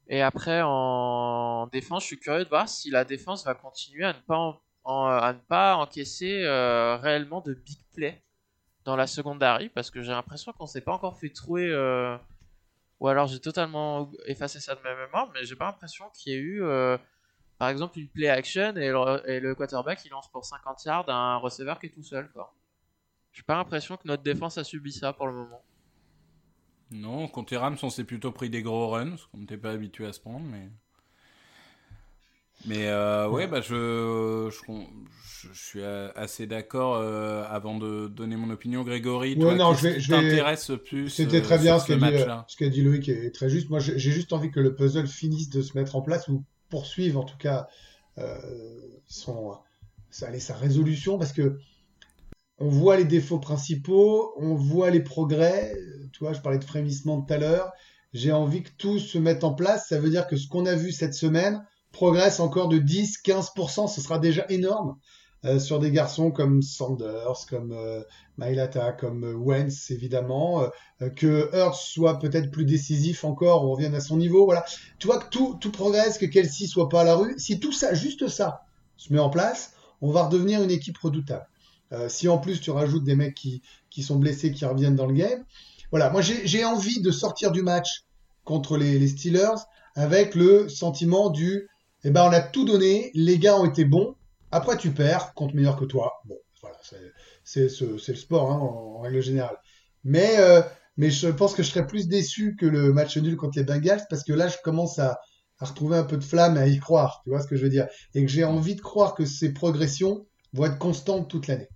Et 0.08 0.22
après, 0.22 0.60
en 0.64 1.68
défense, 1.68 2.02
je 2.02 2.08
suis 2.08 2.18
curieux 2.18 2.44
de 2.44 2.48
voir 2.48 2.68
si 2.68 2.90
la 2.90 3.04
défense 3.04 3.44
va 3.44 3.54
continuer 3.54 4.04
à 4.04 4.12
ne 4.12 4.18
pas, 4.18 4.60
à 4.84 5.32
ne 5.32 5.38
pas 5.38 5.76
encaisser 5.76 6.44
réellement 7.00 7.40
de 7.40 7.54
big 7.54 7.78
play 7.94 8.20
dans 8.84 8.96
la 8.96 9.06
secondary, 9.06 9.68
parce 9.68 9.92
que 9.92 10.02
j'ai 10.02 10.10
l'impression 10.10 10.52
qu'on 10.52 10.66
s'est 10.66 10.80
pas 10.80 10.92
encore 10.92 11.16
fait 11.20 11.30
trouer, 11.30 11.72
ou 12.98 13.08
alors 13.08 13.28
j'ai 13.28 13.38
totalement 13.38 14.10
effacé 14.26 14.58
ça 14.58 14.74
de 14.74 14.80
ma 14.82 14.94
mémoire, 14.96 15.30
mais 15.32 15.44
j'ai 15.44 15.54
pas 15.54 15.66
l'impression 15.66 16.10
qu'il 16.10 16.32
y 16.32 16.36
ait 16.36 16.40
eu, 16.40 16.62
par 17.62 17.68
exemple, 17.68 18.00
une 18.00 18.08
play 18.08 18.26
action 18.26 18.74
et 18.74 18.88
le, 18.88 19.30
et 19.30 19.38
le, 19.38 19.54
quarterback 19.54 20.04
il 20.04 20.08
lance 20.08 20.28
pour 20.32 20.44
50 20.44 20.84
yards 20.84 21.08
un 21.08 21.36
receveur 21.36 21.78
qui 21.78 21.86
est 21.86 21.90
tout 21.90 22.02
seul. 22.02 22.28
Quoi. 22.32 22.52
J'ai 23.32 23.44
pas 23.44 23.54
l'impression 23.54 23.96
que 23.96 24.08
notre 24.08 24.24
défense 24.24 24.58
a 24.58 24.64
subi 24.64 24.90
ça 24.90 25.12
pour 25.12 25.28
le 25.28 25.34
moment. 25.34 25.62
Non, 26.90 27.28
contre 27.28 27.52
les 27.52 27.58
Rams, 27.58 27.76
on 27.84 27.88
s'est 27.88 28.02
plutôt 28.02 28.32
pris 28.32 28.50
des 28.50 28.62
gros 28.62 28.88
runs, 28.90 29.14
qu'on 29.30 29.38
n'était 29.38 29.58
pas 29.58 29.70
habitué 29.70 30.06
à 30.06 30.12
se 30.12 30.18
prendre, 30.18 30.44
mais. 30.44 30.70
Mais 32.66 32.88
euh, 32.88 33.28
ouais, 33.28 33.46
bah 33.46 33.60
je, 33.60 34.50
je, 34.50 35.52
je 35.52 35.64
suis 35.64 35.84
assez 35.84 36.48
d'accord 36.48 36.96
euh, 36.96 37.44
avant 37.48 37.78
de 37.78 38.08
donner 38.08 38.34
mon 38.34 38.50
opinion. 38.50 38.82
Grégory, 38.82 39.36
ouais, 39.36 39.40
toi, 39.40 39.54
non, 39.54 39.72
je 39.72 39.82
vais, 39.86 40.00
je 40.00 40.10
t'intéresse 40.10 40.72
plus 40.84 41.08
C'était 41.10 41.42
très 41.42 41.58
bien 41.58 41.78
ce 41.78 41.86
qu'a 41.86 42.10
dit, 42.10 42.24
ce 42.48 42.56
qu'a 42.56 42.68
dit 42.68 42.82
Loïc 42.82 43.08
est 43.08 43.32
très 43.32 43.48
juste. 43.48 43.70
Moi, 43.70 43.78
j'ai 43.78 43.98
juste 43.98 44.32
envie 44.32 44.50
que 44.50 44.58
le 44.58 44.74
puzzle 44.74 45.06
finisse 45.06 45.48
de 45.48 45.62
se 45.62 45.78
mettre 45.78 45.94
en 45.94 46.02
place 46.02 46.26
ou 46.26 46.44
poursuive 46.72 47.18
en 47.18 47.24
tout 47.24 47.36
cas 47.36 47.68
euh, 48.16 48.38
son, 49.06 49.58
sa, 50.08 50.54
résolution 50.54 51.18
parce 51.18 51.34
que 51.34 51.58
on 52.58 52.68
voit 52.68 52.96
les 52.96 53.04
défauts 53.04 53.38
principaux, 53.38 54.32
on 54.38 54.54
voit 54.54 54.88
les 54.88 55.02
progrès. 55.02 55.74
Tu 56.12 56.20
vois, 56.20 56.32
je 56.32 56.40
parlais 56.40 56.58
de 56.58 56.64
frémissement 56.64 57.20
tout 57.20 57.32
à 57.32 57.36
l'heure. 57.36 57.72
J'ai 58.14 58.32
envie 58.32 58.62
que 58.62 58.70
tout 58.78 58.98
se 58.98 59.18
mette 59.18 59.44
en 59.44 59.52
place. 59.52 59.88
Ça 59.88 59.98
veut 59.98 60.08
dire 60.08 60.26
que 60.26 60.36
ce 60.36 60.48
qu'on 60.48 60.64
a 60.64 60.74
vu 60.74 60.92
cette 60.92 61.14
semaine 61.14 61.62
progresse 61.90 62.40
encore 62.40 62.68
de 62.68 62.78
10-15%. 62.78 63.92
Ce 63.92 64.00
sera 64.00 64.18
déjà 64.18 64.46
énorme 64.48 64.96
euh, 65.44 65.58
sur 65.58 65.78
des 65.78 65.90
garçons 65.90 66.30
comme 66.30 66.62
Sanders, 66.62 67.46
comme 67.48 67.72
euh, 67.72 68.02
Mailata, 68.38 68.92
comme 68.92 69.24
euh, 69.24 69.34
Wentz, 69.34 69.90
évidemment. 69.90 70.62
Euh, 71.00 71.08
que 71.10 71.50
Hurts 71.52 71.76
soit 71.76 72.18
peut-être 72.18 72.50
plus 72.50 72.64
décisif 72.64 73.24
encore, 73.24 73.64
on 73.64 73.72
revienne 73.72 73.94
à 73.94 74.00
son 74.00 74.16
niveau. 74.16 74.44
Voilà. 74.44 74.64
Tu 74.98 75.06
vois 75.06 75.18
que 75.18 75.28
tout, 75.30 75.56
tout 75.60 75.72
progresse, 75.72 76.18
que 76.18 76.26
Kelsey 76.26 76.66
soit 76.66 76.88
pas 76.88 77.00
à 77.02 77.04
la 77.04 77.14
rue. 77.14 77.34
Si 77.38 77.58
tout 77.58 77.72
ça, 77.72 77.94
juste 77.94 78.28
ça, 78.28 78.64
se 78.96 79.12
met 79.12 79.18
en 79.18 79.30
place, 79.30 79.72
on 80.00 80.10
va 80.10 80.24
redevenir 80.24 80.62
une 80.62 80.70
équipe 80.70 80.98
redoutable. 80.98 81.46
Euh, 81.92 82.08
si 82.08 82.28
en 82.28 82.38
plus 82.38 82.60
tu 82.60 82.70
rajoutes 82.70 83.04
des 83.04 83.16
mecs 83.16 83.34
qui, 83.34 83.62
qui 83.90 84.02
sont 84.02 84.16
blessés, 84.16 84.52
qui 84.52 84.64
reviennent 84.64 84.96
dans 84.96 85.06
le 85.06 85.14
game. 85.14 85.44
Voilà, 85.90 86.08
moi 86.08 86.22
j'ai 86.22 86.64
envie 86.64 87.02
de 87.02 87.10
sortir 87.10 87.52
du 87.52 87.62
match 87.62 88.04
contre 88.44 88.78
les, 88.78 88.98
les, 88.98 89.08
Steelers 89.08 89.60
avec 89.94 90.34
le 90.34 90.70
sentiment 90.70 91.28
du 91.28 91.68
eh 92.04 92.10
ben 92.10 92.24
on 92.24 92.32
a 92.32 92.40
tout 92.40 92.64
donné, 92.64 93.10
les 93.14 93.38
gars 93.38 93.56
ont 93.56 93.66
été 93.66 93.84
bons, 93.84 94.16
après 94.52 94.76
tu 94.76 94.90
perds 94.90 95.34
contre 95.34 95.56
meilleur 95.56 95.76
que 95.76 95.84
toi. 95.84 96.20
Bon, 96.26 96.36
voilà, 96.60 96.76
c'est 97.42 97.80
le 97.80 97.98
sport 98.14 98.52
hein, 98.52 98.58
en, 98.58 99.00
règle 99.00 99.20
générale. 99.20 99.56
Mais, 100.04 100.38
euh, 100.38 100.62
mais 100.96 101.10
je 101.10 101.28
pense 101.28 101.54
que 101.54 101.62
je 101.62 101.70
serais 101.70 101.86
plus 101.86 102.06
déçu 102.06 102.54
que 102.56 102.66
le 102.66 102.92
match 102.92 103.16
nul 103.16 103.36
contre 103.36 103.58
les 103.58 103.64
Bengals 103.64 104.06
parce 104.08 104.22
que 104.22 104.32
là 104.32 104.48
je 104.48 104.56
commence 104.62 104.98
à, 104.98 105.18
retrouver 105.60 105.96
un 105.96 106.02
peu 106.02 106.16
de 106.16 106.24
flamme 106.24 106.56
et 106.56 106.60
à 106.60 106.66
y 106.66 106.80
croire, 106.80 107.20
tu 107.22 107.30
vois 107.30 107.40
ce 107.40 107.46
que 107.46 107.54
je 107.54 107.62
veux 107.62 107.68
dire, 107.68 107.86
et 108.14 108.24
que 108.24 108.28
j'ai 108.28 108.42
envie 108.42 108.74
de 108.74 108.80
croire 108.80 109.14
que 109.14 109.24
ces 109.24 109.52
progressions 109.52 110.26
vont 110.52 110.64
être 110.64 110.78
constantes 110.78 111.30
toute 111.30 111.46
l'année. 111.46 111.68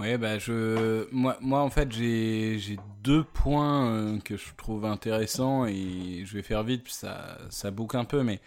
Ouais, 0.00 0.18
bah 0.18 0.36
je, 0.36 1.08
moi, 1.12 1.36
moi 1.40 1.60
en 1.60 1.70
fait 1.70 1.92
j'ai 1.92 2.76
deux 3.04 3.22
points 3.22 3.92
euh, 3.92 4.18
que 4.18 4.36
je 4.36 4.46
trouve 4.56 4.84
intéressants 4.84 5.64
et 5.66 6.24
je 6.24 6.34
vais 6.34 6.42
faire 6.42 6.64
vite, 6.64 6.88
ça, 6.88 7.38
ça 7.50 7.70
boucle 7.70 7.96
un 7.96 8.04
peu, 8.04 8.24
mais 8.24 8.40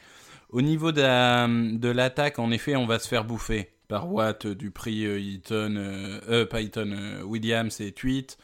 au 0.51 0.61
niveau 0.61 0.91
de 0.91 1.91
l'attaque, 1.91 2.37
la, 2.37 2.43
en 2.43 2.51
effet, 2.51 2.75
on 2.75 2.85
va 2.85 2.99
se 2.99 3.07
faire 3.07 3.23
bouffer 3.23 3.69
par 3.87 4.11
Watt, 4.11 4.47
Dupri, 4.47 5.05
euh, 5.05 5.19
Eaton, 5.19 5.75
euh, 5.75 6.21
euh, 6.29 6.59
Eaton, 6.59 6.91
euh, 6.93 7.23
Williams 7.23 7.81
et 7.81 7.91
Tweet, 7.91 8.37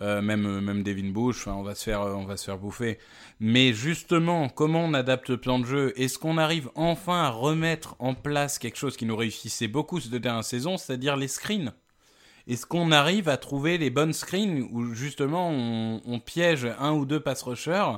euh, 0.00 0.22
même 0.22 0.60
même 0.60 0.82
Devin 0.82 1.10
Bush, 1.10 1.46
on 1.46 1.62
va 1.62 1.74
se 1.74 1.84
faire 1.84 2.00
on 2.00 2.24
va 2.24 2.38
se 2.38 2.46
faire 2.46 2.56
bouffer. 2.56 2.98
Mais 3.40 3.74
justement, 3.74 4.48
comment 4.48 4.80
on 4.84 4.94
adapte 4.94 5.28
le 5.28 5.36
plan 5.36 5.58
de 5.58 5.66
jeu? 5.66 5.92
Est-ce 5.96 6.18
qu'on 6.18 6.38
arrive 6.38 6.70
enfin 6.74 7.24
à 7.24 7.28
remettre 7.28 7.94
en 7.98 8.14
place 8.14 8.58
quelque 8.58 8.78
chose 8.78 8.96
qui 8.96 9.04
nous 9.04 9.16
réussissait 9.16 9.68
beaucoup 9.68 10.00
cette 10.00 10.14
dernière 10.14 10.44
saison, 10.44 10.78
c'est-à-dire 10.78 11.16
les 11.16 11.28
screens? 11.28 11.72
Est-ce 12.48 12.64
qu'on 12.64 12.90
arrive 12.90 13.28
à 13.28 13.36
trouver 13.36 13.76
les 13.76 13.90
bonnes 13.90 14.14
screens 14.14 14.66
où 14.72 14.94
justement 14.94 15.50
on, 15.50 16.00
on 16.06 16.20
piège 16.20 16.66
un 16.78 16.92
ou 16.92 17.04
deux 17.04 17.20
pass 17.20 17.42
rushers 17.42 17.96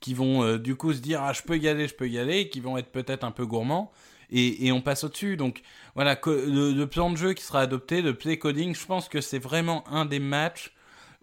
qui 0.00 0.14
vont 0.14 0.42
euh, 0.42 0.58
du 0.58 0.76
coup 0.76 0.92
se 0.92 1.00
dire 1.00 1.22
ah 1.22 1.32
je 1.32 1.42
peux 1.42 1.58
y 1.58 1.68
aller, 1.68 1.88
je 1.88 1.94
peux 1.94 2.08
y 2.08 2.18
aller, 2.18 2.48
qui 2.48 2.60
vont 2.60 2.76
être 2.76 2.90
peut-être 2.90 3.24
un 3.24 3.30
peu 3.30 3.46
gourmands 3.46 3.90
et, 4.30 4.72
on 4.72 4.80
passe 4.80 5.04
au-dessus. 5.04 5.36
Donc 5.36 5.62
voilà, 5.94 6.18
le, 6.26 6.72
le, 6.72 6.86
plan 6.86 7.10
de 7.10 7.16
jeu 7.16 7.34
qui 7.34 7.44
sera 7.44 7.60
adopté, 7.60 8.02
de 8.02 8.10
play 8.10 8.38
coding, 8.38 8.74
je 8.74 8.86
pense 8.86 9.08
que 9.08 9.20
c'est 9.20 9.38
vraiment 9.38 9.86
un 9.88 10.06
des 10.06 10.18
matchs 10.18 10.72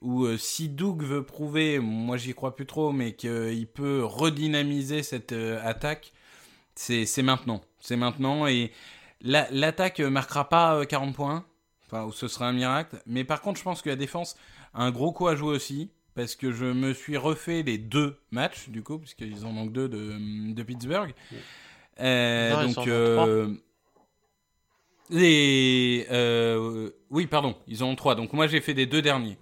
où 0.01 0.25
euh, 0.25 0.37
si 0.37 0.69
Doug 0.69 1.03
veut 1.03 1.23
prouver, 1.23 1.79
moi 1.79 2.17
j'y 2.17 2.33
crois 2.33 2.55
plus 2.55 2.65
trop, 2.65 2.91
mais 2.91 3.13
qu'il 3.13 3.67
peut 3.67 4.03
redynamiser 4.03 5.03
cette 5.03 5.33
euh, 5.33 5.59
attaque, 5.63 6.13
c'est 6.75 7.05
maintenant. 7.21 7.61
C'est 7.79 7.97
maintenant 7.97 8.47
et 8.47 8.71
l'attaque 9.21 9.99
la, 9.99 10.09
marquera 10.09 10.49
pas 10.49 10.85
40 10.85 11.15
points 11.15 11.45
enfin, 11.91 12.09
ce 12.13 12.27
serait 12.27 12.45
un 12.45 12.53
miracle. 12.53 13.01
Mais 13.05 13.23
par 13.23 13.41
contre, 13.41 13.59
je 13.59 13.63
pense 13.63 13.81
que 13.81 13.89
la 13.89 13.95
défense 13.95 14.35
a 14.73 14.83
un 14.83 14.91
gros 14.91 15.11
coup 15.11 15.27
à 15.27 15.35
jouer 15.35 15.55
aussi, 15.55 15.91
parce 16.13 16.35
que 16.35 16.51
je 16.51 16.65
me 16.65 16.93
suis 16.93 17.17
refait 17.17 17.63
les 17.63 17.77
deux 17.77 18.17
matchs, 18.31 18.69
du 18.69 18.83
coup, 18.83 18.99
puisqu'ils 18.99 19.45
en 19.45 19.51
manquent 19.51 19.73
deux 19.73 19.89
de, 19.89 20.53
de 20.53 20.63
Pittsburgh. 20.63 21.13
Euh, 21.99 22.49
non, 22.51 22.71
donc, 22.71 22.87
euh, 22.87 23.55
les, 25.09 26.07
euh, 26.09 26.89
oui, 27.09 27.27
pardon, 27.27 27.57
ils 27.67 27.83
en 27.83 27.89
ont 27.89 27.95
trois. 27.95 28.15
Donc 28.15 28.33
moi, 28.33 28.47
j'ai 28.47 28.61
fait 28.61 28.73
les 28.73 28.85
deux 28.85 29.01
derniers. 29.01 29.37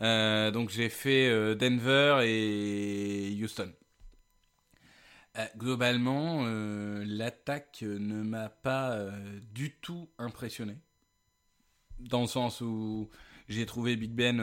Donc 0.00 0.70
j'ai 0.70 0.88
fait 0.88 1.54
Denver 1.56 2.20
et 2.24 3.38
Houston. 3.42 3.72
Globalement, 5.56 6.44
l'attaque 7.04 7.82
ne 7.82 8.22
m'a 8.22 8.48
pas 8.48 8.98
du 9.52 9.72
tout 9.72 10.08
impressionné 10.18 10.76
dans 11.98 12.22
le 12.22 12.26
sens 12.26 12.62
où 12.62 13.10
j'ai 13.48 13.66
trouvé 13.66 13.96
Big 13.96 14.12
Ben 14.12 14.40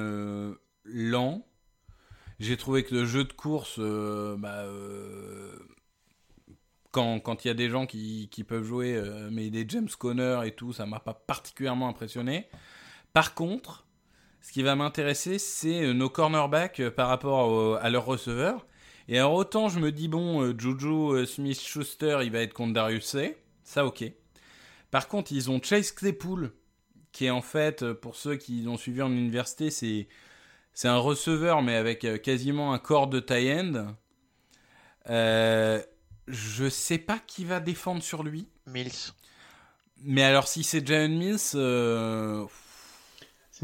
lent. 0.88 1.46
J'ai 2.40 2.58
trouvé 2.58 2.84
que 2.84 2.94
le 2.94 3.06
jeu 3.06 3.24
de 3.24 3.34
course, 3.34 3.78
euh, 3.80 4.36
bah, 4.38 4.62
euh, 4.66 5.58
quand 6.92 7.46
il 7.46 7.48
y 7.48 7.52
a 7.52 7.56
des 7.56 7.70
gens 7.70 7.86
qui, 7.86 8.28
qui 8.32 8.44
peuvent 8.44 8.64
jouer, 8.64 8.96
euh, 8.96 9.30
mais 9.32 9.50
des 9.50 9.66
James 9.68 9.90
Conner 9.98 10.42
et 10.46 10.52
tout, 10.52 10.74
ça 10.74 10.86
m'a 10.86 11.00
pas 11.00 11.14
particulièrement 11.14 11.88
impressionné. 11.88 12.48
Par 13.14 13.34
contre, 13.34 13.86
ce 14.42 14.52
qui 14.52 14.64
va 14.64 14.76
m'intéresser, 14.76 15.40
c'est 15.40 15.94
nos 15.94 16.10
cornerbacks 16.10 16.90
par 16.90 17.08
rapport 17.10 17.78
à 17.78 17.90
leurs 17.90 18.06
receveurs. 18.06 18.66
Et 19.08 19.18
alors 19.18 19.34
autant 19.34 19.70
je 19.70 19.80
me 19.80 19.92
dis, 19.92 20.08
bon, 20.08 20.58
Juju 20.58 21.26
Smith-Schuster, 21.26 22.20
il 22.24 22.32
va 22.32 22.40
être 22.40 22.54
contre 22.54 22.74
Darius 22.74 23.06
C. 23.06 23.38
Ça, 23.64 23.86
ok. 23.86 24.04
Par 24.92 25.08
contre, 25.08 25.32
ils 25.32 25.50
ont 25.52 25.62
Chase 25.62 25.92
Claypool, 25.92 26.52
qui 27.12 27.26
est 27.26 27.30
en 27.30 27.42
fait, 27.42 27.94
pour 27.94 28.16
ceux 28.16 28.36
qui 28.36 28.62
l'ont 28.62 28.78
suivi 28.78 29.02
en 29.02 29.12
université, 29.12 29.70
c'est 29.70 30.08
c'est 30.78 30.90
un 30.90 31.00
receveur 31.00 31.64
mais 31.64 31.76
avec 31.76 32.06
quasiment 32.22 32.72
un 32.72 32.78
corps 32.78 33.08
de 33.08 33.20
tie-end. 33.20 33.96
Euh, 35.10 35.82
je 36.28 36.70
sais 36.70 37.00
pas 37.00 37.18
qui 37.26 37.46
va 37.46 37.60
défendre 37.60 38.04
sur 38.04 38.22
lui. 38.22 38.48
Mills. 38.68 38.92
Mais 40.04 40.22
alors, 40.22 40.48
si 40.48 40.64
c'est 40.64 40.86
Jalen 40.86 41.18
Mills, 41.18 41.40
euh, 41.56 42.46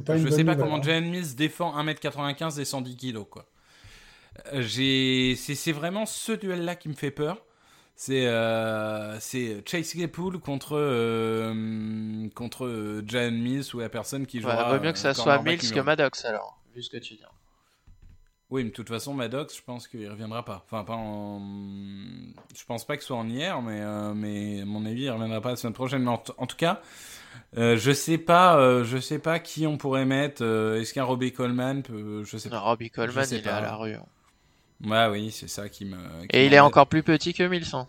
pas 0.03 0.17
je 0.17 0.27
sais 0.27 0.43
pas 0.43 0.55
comment 0.55 0.77
hein. 0.77 0.81
Jalen 0.81 1.07
Mills 1.07 1.35
défend 1.35 1.79
1m95 1.83 2.59
et 2.59 2.65
110 2.65 2.97
kg, 2.97 3.23
quoi. 3.29 3.45
Euh, 4.51 4.63
J'ai, 4.63 5.35
c'est, 5.35 5.71
vraiment 5.71 6.07
ce 6.07 6.31
duel-là 6.31 6.75
qui 6.75 6.89
me 6.89 6.95
fait 6.95 7.11
peur. 7.11 7.45
C'est, 7.95 8.25
euh, 8.25 9.19
Chase 9.19 9.91
Claypool 9.91 10.39
contre 10.39 10.75
euh, 10.75 12.27
contre 12.33 12.65
euh, 12.65 13.03
Jalen 13.05 13.39
Mills 13.39 13.65
ou 13.75 13.79
la 13.81 13.89
personne 13.89 14.25
qui 14.25 14.37
Ouais, 14.37 14.43
jouera. 14.43 14.75
vaut 14.75 14.83
mieux 14.83 14.93
que 14.93 14.97
ça 14.97 15.09
euh, 15.09 15.13
soit 15.13 15.43
Mills 15.43 15.71
que. 15.71 15.79
Maddox 15.79 16.25
alors, 16.25 16.62
vu 16.73 16.83
ce 16.83 16.89
que 16.89 16.97
tu 16.97 17.15
dis. 17.15 17.23
Oui, 18.49 18.63
mais 18.63 18.69
de 18.69 18.75
toute 18.75 18.89
façon, 18.89 19.15
Maddox, 19.15 19.57
je 19.57 19.63
pense 19.63 19.87
qu'il 19.87 20.07
reviendra 20.07 20.45
pas. 20.45 20.63
Enfin, 20.65 20.83
pas 20.83 20.93
en. 20.93 21.41
Je 22.55 22.65
pense 22.67 22.85
pas 22.85 22.95
que 22.97 23.01
ce 23.01 23.07
soit 23.07 23.17
en 23.17 23.27
hier, 23.27 23.59
mais, 23.63 23.81
euh, 23.81 24.13
mais 24.13 24.63
mon 24.63 24.85
avis, 24.85 25.05
il 25.05 25.09
reviendra 25.09 25.41
pas 25.41 25.49
la 25.49 25.55
semaine 25.55 25.73
prochaine. 25.73 26.03
Mais 26.03 26.11
en, 26.11 26.45
tout 26.45 26.55
cas, 26.55 26.81
euh, 27.57 27.77
je 27.77 27.91
sais 27.91 28.19
pas, 28.19 28.57
euh, 28.59 28.83
je 28.83 28.99
sais 28.99 29.17
pas 29.17 29.39
qui 29.39 29.65
on 29.65 29.77
pourrait 29.77 30.05
mettre. 30.05 30.43
Est-ce 30.43 30.93
qu'un 30.93 31.03
Robbie 31.03 31.31
Coleman 31.31 31.81
peut. 31.81 32.23
Je 32.25 32.37
sais 32.37 32.49
pas. 32.49 32.59
Robbie 32.59 32.91
Coleman, 32.91 33.25
il 33.31 33.41
pas. 33.41 33.49
est 33.49 33.53
à 33.53 33.61
la 33.61 33.75
rue. 33.75 33.95
Hein. 33.95 34.05
Bah 34.81 35.09
oui, 35.09 35.31
c'est 35.31 35.47
ça 35.47 35.67
qui 35.67 35.85
me. 35.85 35.97
Et 36.29 36.45
il 36.45 36.53
est 36.53 36.59
encore 36.59 36.85
plus 36.85 37.01
petit 37.01 37.33
que 37.33 37.41
1100. 37.41 37.87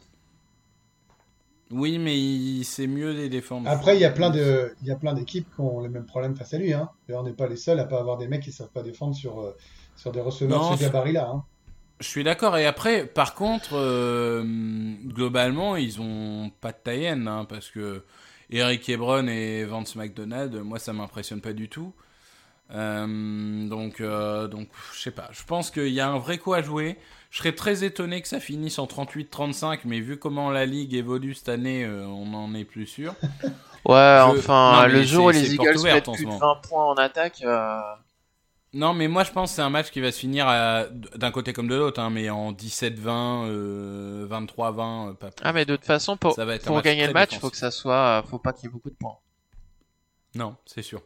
Oui, 1.75 1.99
mais 1.99 2.17
il... 2.17 2.65
c'est 2.65 2.87
mieux 2.87 3.13
les 3.13 3.29
défendre. 3.29 3.69
Après, 3.69 3.97
il 3.97 4.01
y 4.01 4.05
a 4.05 4.11
plein 4.11 4.31
de, 4.31 4.73
il 4.83 4.89
y 4.89 4.93
a 4.93 4.97
plein 4.97 5.13
d'équipes 5.13 5.47
qui 5.55 5.61
ont 5.61 5.81
les 5.81 5.89
mêmes 5.89 6.07
problèmes 6.07 6.37
face 6.37 6.55
à 6.55 6.59
lui. 6.59 6.73
Hein. 6.73 6.89
D'ailleurs, 7.07 7.23
on 7.23 7.27
n'est 7.27 7.33
pas 7.33 7.49
les 7.49 7.57
seuls 7.57 7.81
à 7.81 7.85
pas 7.85 7.99
avoir 7.99 8.17
des 8.17 8.29
mecs 8.29 8.43
qui 8.43 8.53
savent 8.53 8.71
pas 8.71 8.83
défendre 8.83 9.15
sur, 9.15 9.41
euh, 9.41 9.57
sur 9.97 10.13
des 10.13 10.21
receveurs 10.21 10.63
Non, 10.63 10.73
de 10.73 10.77
ce 10.77 10.83
gabarit-là. 10.83 11.29
Hein. 11.29 11.45
Je 12.01 12.09
suis 12.09 12.25
d'accord. 12.25 12.57
Et 12.57 12.67
après, 12.67 13.07
par 13.07 13.35
contre, 13.35 13.75
euh, 13.75 14.45
globalement, 15.07 15.77
ils 15.77 16.01
ont 16.01 16.51
pas 16.61 16.73
de 16.73 16.79
taille 16.83 17.09
hein, 17.09 17.47
parce 17.49 17.71
que 17.71 18.03
Eric 18.51 18.89
Ebron 18.89 19.27
et 19.27 19.65
Vance 19.65 19.97
McDonald, 19.97 20.55
moi, 20.57 20.79
ça 20.79 20.93
m'impressionne 20.93 21.41
pas 21.41 21.53
du 21.53 21.69
tout. 21.69 21.93
Euh, 22.71 23.69
donc, 23.69 24.01
euh, 24.01 24.49
donc, 24.49 24.69
je 24.95 25.01
sais 25.01 25.11
pas. 25.11 25.29
Je 25.33 25.45
pense 25.45 25.71
qu'il 25.71 25.89
y 25.89 26.01
a 26.01 26.09
un 26.09 26.19
vrai 26.19 26.39
coup 26.39 26.55
à 26.55 26.63
jouer. 26.63 26.99
Je 27.31 27.39
serais 27.39 27.53
très 27.53 27.85
étonné 27.85 28.23
que 28.23 28.29
ça 28.29 28.41
finisse 28.41 28.79
en 28.79 28.87
38-35, 28.87 29.81
mais 29.85 30.01
vu 30.01 30.19
comment 30.19 30.51
la 30.51 30.67
ligue 30.67 30.95
évolue 30.95 31.35
cette 31.35 31.49
année, 31.49 31.85
euh, 31.85 32.07
on 32.07 32.27
n'en 32.27 32.55
est 32.55 32.65
plus 32.65 32.87
sûr. 32.87 33.15
Ouais, 33.87 34.19
Je- 34.33 34.39
enfin, 34.39 34.89
non, 34.89 34.95
le 34.95 35.03
jour 35.03 35.27
où 35.27 35.31
les 35.31 35.53
Eagles 35.53 35.83
mettent 35.83 36.09
en 36.09 36.13
plus 36.15 36.25
de 36.25 36.31
moment. 36.31 36.55
20 36.55 36.61
points 36.67 36.85
en 36.87 36.95
attaque, 36.95 37.45
Non, 38.73 38.95
mais 38.95 39.09
moi 39.09 39.25
je 39.25 39.31
pense 39.31 39.51
que 39.51 39.57
c'est 39.57 39.63
un 39.63 39.69
match 39.69 39.91
qui 39.91 40.01
va 40.01 40.11
se 40.11 40.19
finir 40.19 40.47
d'un 41.17 41.31
côté 41.31 41.53
comme 41.53 41.69
de 41.69 41.75
l'autre, 41.75 42.01
hein, 42.01 42.09
mais 42.09 42.31
en 42.31 42.53
17-20, 42.53 43.45
euh, 43.47 44.27
23-20, 44.27 45.11
euh, 45.11 45.13
pas 45.13 45.31
plus. 45.31 45.45
Ah, 45.47 45.53
mais 45.53 45.67
de 45.67 45.77
toute 45.77 45.85
façon, 45.85 46.17
pour, 46.17 46.33
Ça 46.35 46.47
va 46.47 46.55
être 46.55 46.65
un 46.67 46.73
pour 46.73 46.81
gagner 46.81 47.07
le 47.07 47.13
match, 47.13 47.29
défensif. 47.33 47.41
faut 47.43 47.51
que 47.51 47.59
ça 47.59 47.71
soit, 47.71 48.25
faut 48.31 48.39
pas 48.39 48.55
qu'il 48.55 48.65
y 48.65 48.67
ait 48.69 48.73
beaucoup 48.73 48.89
de 48.89 48.95
points. 48.97 49.19
Non, 50.35 50.57
c'est 50.65 50.81
sûr. 50.81 51.03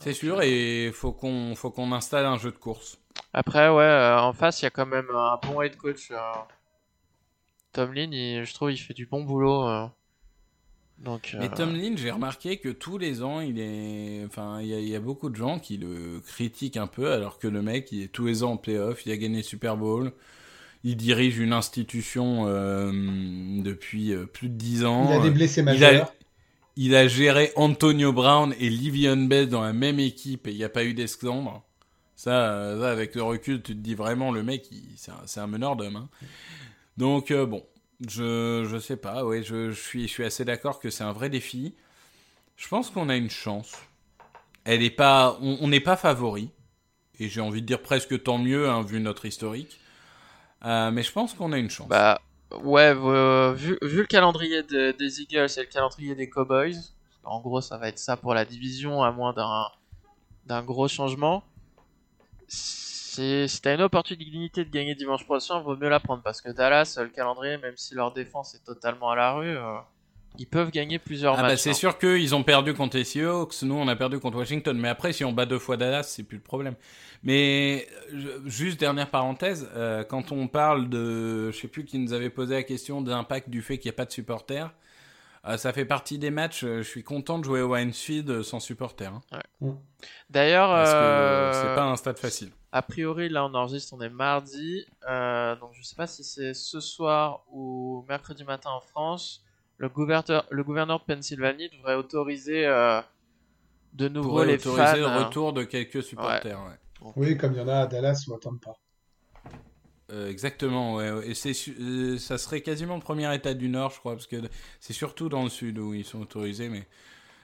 C'est 0.00 0.14
sûr, 0.14 0.38
euh, 0.38 0.42
et 0.42 0.90
faut 0.92 1.12
qu'on 1.12 1.54
faut 1.54 1.70
qu'on 1.70 1.92
installe 1.92 2.24
un 2.26 2.38
jeu 2.38 2.50
de 2.50 2.56
course. 2.56 2.98
Après, 3.32 3.68
ouais, 3.68 3.84
euh, 3.84 4.18
en 4.18 4.32
face, 4.32 4.60
il 4.60 4.64
y 4.64 4.66
a 4.66 4.70
quand 4.70 4.84
même 4.84 5.08
un 5.14 5.38
bon 5.40 5.62
head 5.62 5.76
coach. 5.76 6.10
euh, 6.10 6.16
Tomlin, 7.70 8.10
il- 8.10 8.44
je 8.44 8.52
trouve, 8.54 8.72
il 8.72 8.76
fait 8.76 8.92
du 8.92 9.06
bon 9.06 9.22
boulot. 9.22 9.68
euh. 9.68 9.86
Donc, 10.98 11.34
Mais 11.38 11.48
euh, 11.48 11.48
Tomlin, 11.50 11.96
j'ai 11.96 12.10
remarqué 12.10 12.56
que 12.58 12.70
tous 12.70 12.96
les 12.96 13.22
ans, 13.22 13.40
il 13.40 13.58
est, 13.58 14.24
enfin, 14.26 14.60
il 14.62 14.68
y, 14.68 14.74
a- 14.74 14.80
il 14.80 14.88
y 14.88 14.96
a 14.96 15.00
beaucoup 15.00 15.28
de 15.28 15.36
gens 15.36 15.58
qui 15.58 15.76
le 15.76 16.20
critiquent 16.24 16.78
un 16.78 16.86
peu, 16.86 17.12
alors 17.12 17.38
que 17.38 17.46
le 17.46 17.60
mec, 17.62 17.92
il 17.92 18.02
est 18.02 18.08
tous 18.08 18.26
les 18.26 18.42
ans 18.42 18.52
en 18.52 18.56
playoff, 18.56 19.04
il 19.04 19.12
a 19.12 19.16
gagné 19.18 19.38
le 19.38 19.42
Super 19.42 19.76
Bowl, 19.76 20.12
il 20.84 20.96
dirige 20.96 21.38
une 21.38 21.52
institution 21.54 22.46
euh, 22.48 22.92
depuis 23.62 24.14
plus 24.32 24.50
de 24.50 24.54
10 24.56 24.84
ans. 24.84 25.06
Il 25.06 25.12
a 25.12 25.18
des 25.18 25.30
blessés 25.30 25.62
Il 25.72 25.84
a, 25.84 25.92
majeurs. 25.92 26.14
Il 26.76 26.94
a 26.94 27.08
géré 27.08 27.52
Antonio 27.56 28.12
Brown 28.12 28.54
et 28.58 28.68
Livion 28.68 29.16
Bell 29.16 29.48
dans 29.48 29.62
la 29.62 29.72
même 29.72 29.98
équipe 29.98 30.46
et 30.46 30.52
il 30.52 30.56
n'y 30.56 30.64
a 30.64 30.68
pas 30.68 30.84
eu 30.84 30.94
d'esclandre. 30.94 31.62
Ça, 32.16 32.50
euh, 32.52 32.80
ça, 32.80 32.90
avec 32.90 33.14
le 33.14 33.22
recul, 33.22 33.62
tu 33.62 33.74
te 33.74 33.78
dis 33.80 33.94
vraiment, 33.94 34.30
le 34.32 34.42
mec, 34.42 34.68
c'est 34.96 35.10
un, 35.10 35.42
un 35.42 35.46
meneur 35.46 35.76
d'homme. 35.76 35.96
hein. 35.96 36.08
Donc, 36.96 37.30
euh, 37.30 37.44
bon, 37.46 37.64
je, 38.06 38.66
je 38.70 38.78
sais 38.78 38.96
pas, 38.96 39.24
ouais, 39.24 39.42
je, 39.42 39.72
suis, 39.72 40.02
je 40.08 40.12
suis 40.12 40.24
assez 40.24 40.44
d'accord 40.44 40.78
que 40.80 40.90
c'est 40.90 41.04
un 41.04 41.12
vrai 41.12 41.28
défi. 41.30 41.74
Je 42.56 42.68
pense 42.68 42.90
qu'on 42.90 43.08
a 43.10 43.16
une 43.16 43.30
chance. 43.30 43.72
Elle 44.64 44.82
est 44.82 44.90
pas, 44.90 45.38
on 45.42 45.58
on 45.60 45.68
n'est 45.68 45.80
pas 45.80 45.96
favori. 45.96 46.50
Et 47.18 47.28
j'ai 47.28 47.40
envie 47.40 47.62
de 47.62 47.66
dire 47.66 47.82
presque 47.82 48.22
tant 48.22 48.38
mieux, 48.38 48.68
hein, 48.68 48.82
vu 48.82 49.00
notre 49.00 49.26
historique. 49.26 49.78
Euh, 50.64 50.90
mais 50.90 51.02
je 51.02 51.12
pense 51.12 51.34
qu'on 51.34 51.52
a 51.52 51.58
une 51.58 51.70
chance. 51.70 51.88
Bah, 51.88 52.20
ouais, 52.52 52.94
vu, 53.54 53.78
vu 53.82 53.98
le 53.98 54.06
calendrier 54.06 54.62
de- 54.62 54.92
des 54.92 55.20
Eagles 55.22 55.46
et 55.56 55.60
le 55.60 55.66
calendrier 55.66 56.14
des 56.14 56.28
Cowboys, 56.28 56.76
en 57.24 57.40
gros, 57.40 57.60
ça 57.60 57.76
va 57.78 57.88
être 57.88 57.98
ça 57.98 58.16
pour 58.16 58.34
la 58.34 58.44
division, 58.44 59.02
à 59.02 59.10
moins 59.12 59.32
d'un 59.32 59.66
d'un 60.46 60.62
gros 60.62 60.88
changement. 60.88 61.42
Si 62.48 63.48
si 63.48 63.60
t'as 63.62 63.74
une 63.74 63.82
opportunité 63.82 64.64
de 64.64 64.70
gagner 64.70 64.94
dimanche 64.94 65.24
prochain, 65.24 65.60
vaut 65.60 65.76
mieux 65.76 65.88
la 65.88 66.00
prendre 66.00 66.22
parce 66.22 66.40
que 66.40 66.50
Dallas, 66.50 66.98
le 67.00 67.08
calendrier, 67.08 67.56
même 67.58 67.76
si 67.76 67.94
leur 67.94 68.12
défense 68.12 68.54
est 68.54 68.64
totalement 68.64 69.10
à 69.10 69.16
la 69.16 69.32
rue, 69.34 69.56
euh, 69.56 69.78
ils 70.38 70.46
peuvent 70.46 70.70
gagner 70.70 70.98
plusieurs 70.98 71.34
Ah 71.34 71.42
bah 71.42 71.48
matchs. 71.48 71.60
c'est 71.60 71.70
hein. 71.70 71.74
sûr 71.74 71.98
qu'ils 71.98 72.34
ont 72.34 72.42
perdu 72.42 72.74
contre 72.74 72.96
les 72.96 73.04
Seahawks, 73.04 73.62
nous 73.62 73.74
on 73.74 73.88
a 73.88 73.96
perdu 73.96 74.18
contre 74.18 74.38
Washington, 74.38 74.76
mais 74.78 74.88
après 74.88 75.12
si 75.12 75.24
on 75.24 75.32
bat 75.32 75.46
deux 75.46 75.58
fois 75.58 75.76
Dallas, 75.76 76.04
c'est 76.04 76.22
plus 76.22 76.36
le 76.38 76.42
problème. 76.42 76.74
Mais 77.22 77.86
euh, 78.12 78.40
juste 78.46 78.78
dernière 78.78 79.10
parenthèse, 79.10 79.68
euh, 79.74 80.04
quand 80.04 80.32
on 80.32 80.48
parle 80.48 80.88
de, 80.88 81.50
je 81.50 81.56
sais 81.58 81.68
plus 81.68 81.84
qui 81.84 81.98
nous 81.98 82.12
avait 82.12 82.30
posé 82.30 82.54
la 82.54 82.62
question 82.62 83.02
de 83.02 83.10
l'impact 83.10 83.48
du 83.50 83.62
fait 83.62 83.78
qu'il 83.78 83.88
n'y 83.88 83.94
a 83.94 83.96
pas 83.96 84.04
de 84.04 84.12
supporters, 84.12 84.70
euh, 85.46 85.56
ça 85.56 85.72
fait 85.72 85.84
partie 85.84 86.18
des 86.18 86.30
matchs. 86.30 86.64
je 86.64 86.82
suis 86.82 87.04
content 87.04 87.38
de 87.38 87.44
jouer 87.44 87.60
au 87.62 87.74
Heinz 87.74 88.10
sans 88.42 88.60
supporters, 88.60 89.12
hein, 89.12 89.72
D'ailleurs, 90.28 90.68
parce 90.68 90.90
que 90.90 90.96
euh, 90.96 91.52
c'est 91.52 91.74
pas 91.74 91.84
un 91.84 91.96
stade 91.96 92.18
facile. 92.18 92.50
A 92.72 92.82
priori, 92.82 93.28
là, 93.28 93.44
on 93.46 93.54
enregistre, 93.54 93.94
on 93.96 94.00
est 94.00 94.10
mardi. 94.10 94.84
euh, 95.08 95.54
donc, 95.56 95.70
je 95.72 95.82
sais 95.82 95.94
pas 95.94 96.06
si 96.06 96.24
c'est 96.24 96.52
ce 96.52 96.80
soir 96.80 97.44
ou 97.50 98.04
mercredi 98.08 98.44
matin 98.44 98.70
en 98.70 98.80
France. 98.80 99.44
Le 99.78 99.88
gouverneur, 99.88 100.46
le 100.50 100.64
gouverneur 100.64 101.00
de 101.00 101.04
Pennsylvanie 101.04 101.68
devrait 101.70 101.94
autoriser 101.96 102.66
euh, 102.66 103.00
de 103.94 104.08
nouveau 104.08 104.44
les 104.44 104.54
autoriser 104.54 104.82
fans. 104.84 104.96
le 104.96 105.04
euh, 105.04 105.24
retour 105.24 105.52
de 105.52 105.64
quelques 105.64 106.02
supporters. 106.02 106.58
ouais. 106.58 107.10
Oui, 107.16 107.36
comme 107.36 107.52
il 107.52 107.58
y 107.58 107.60
en 107.60 107.68
a 107.68 107.80
à 107.80 107.86
Dallas 107.86 108.24
ou 108.28 108.34
à 108.34 108.38
Tampa. 108.38 108.72
Euh, 110.12 110.30
exactement, 110.30 110.94
ouais, 110.94 111.10
ouais. 111.10 111.28
Et 111.30 111.34
c'est, 111.34 111.52
euh, 111.80 112.16
ça 112.18 112.38
serait 112.38 112.60
quasiment 112.60 112.94
le 112.94 113.00
premier 113.00 113.32
état 113.34 113.54
du 113.54 113.68
Nord, 113.68 113.90
je 113.90 113.98
crois, 113.98 114.12
parce 114.14 114.26
que 114.28 114.36
c'est 114.80 114.92
surtout 114.92 115.28
dans 115.28 115.42
le 115.42 115.50
Sud 115.50 115.78
où 115.78 115.94
ils 115.94 116.04
sont 116.04 116.20
autorisés. 116.20 116.68
Mais 116.68 116.86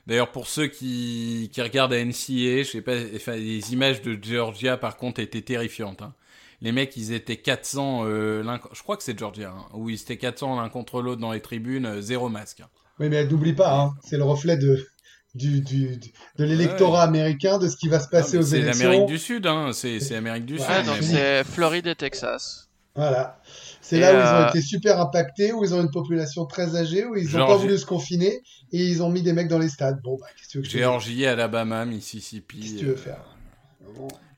d'ailleurs, 0.06 0.30
pour 0.30 0.46
ceux 0.46 0.68
qui, 0.68 1.50
qui 1.52 1.60
regardent 1.62 1.92
à 1.92 1.98
NCA, 2.04 2.62
je 2.62 2.68
sais 2.70 2.82
pas, 2.82 2.96
enfin, 3.16 3.34
les 3.36 3.72
images 3.72 4.00
de 4.02 4.16
Georgia, 4.22 4.76
par 4.76 4.96
contre, 4.96 5.20
étaient 5.20 5.42
terrifiantes. 5.42 6.02
hein. 6.02 6.14
Les 6.62 6.72
mecs, 6.72 6.96
ils 6.96 7.12
étaient 7.12 7.36
400, 7.36 8.04
euh, 8.06 8.42
l'un- 8.42 8.60
je 8.72 8.82
crois 8.82 8.96
que 8.96 9.02
c'est 9.02 9.18
Georgia, 9.18 9.50
hein, 9.50 9.66
où 9.74 9.90
ils 9.90 10.00
étaient 10.00 10.16
400 10.16 10.60
l'un 10.60 10.68
contre 10.70 11.02
l'autre 11.02 11.20
dans 11.20 11.32
les 11.32 11.40
tribunes, 11.40 11.84
euh, 11.86 12.00
zéro 12.00 12.28
masque. 12.30 12.60
hein. 12.60 12.68
Oui, 13.00 13.08
mais 13.08 13.24
n'oublie 13.26 13.52
pas, 13.52 13.76
hein, 13.78 13.94
c'est 14.04 14.16
le 14.16 14.22
reflet 14.24 14.56
de, 14.56 14.86
du, 15.34 15.60
du, 15.60 15.96
du- 15.96 16.12
de 16.38 16.44
l'électorat 16.44 17.02
américain, 17.02 17.58
de 17.58 17.66
ce 17.68 17.76
qui 17.76 17.88
va 17.88 17.98
se 17.98 18.08
passer 18.08 18.36
Non, 18.36 18.42
aux 18.42 18.44
mais 18.44 18.50
c'est 18.50 18.58
élections. 18.60 18.84
l'Amérique 18.88 19.06
du 19.08 19.18
Sud, 19.18 19.46
hein, 19.46 19.70
c'est, 19.72 19.98
c'est 19.98 20.14
l'Amérique 20.14 20.46
du 20.46 20.54
Ouais, 20.58 20.60
Sud. 20.60 20.86
Donc 20.86 21.02
c'est 21.02 21.42
Floride 21.44 21.86
et 21.88 21.94
Texas. 21.96 22.68
Voilà. 22.94 23.40
C'est 23.80 23.98
là 23.98 24.12
où 24.12 24.16
ils 24.16 24.20
ont 24.20 24.46
euh, 24.46 24.48
été 24.50 24.60
super 24.60 25.00
impactés, 25.00 25.52
où 25.52 25.64
ils 25.64 25.74
ont 25.74 25.80
une 25.80 25.90
population 25.90 26.44
très 26.44 26.76
âgée, 26.76 27.04
où 27.06 27.16
ils 27.16 27.24
n'ont 27.24 27.30
Georgie- 27.30 27.52
pas 27.54 27.56
voulu 27.56 27.78
se 27.78 27.86
confiner 27.86 28.42
et 28.70 28.86
ils 28.86 29.02
ont 29.02 29.08
mis 29.10 29.22
des 29.22 29.32
mecs 29.32 29.48
dans 29.48 29.58
les 29.58 29.70
stades. 29.70 30.00
Bon, 30.04 30.16
bah, 30.20 30.26
qu'est-ce 30.36 30.46
que 30.46 30.52
tu 30.52 30.58
veux 30.58 30.62
que 30.62 30.68
je 30.68 30.72
te 30.72 30.76
dise 30.76 30.82
Géorgie, 30.82 31.26
Alabama, 31.26 31.84
Mississippi, 31.86 32.60
Qu'est-ce 32.60 32.74
que 32.74 32.78
tu 32.78 32.84
veux 32.84 32.96
faire? 32.96 33.24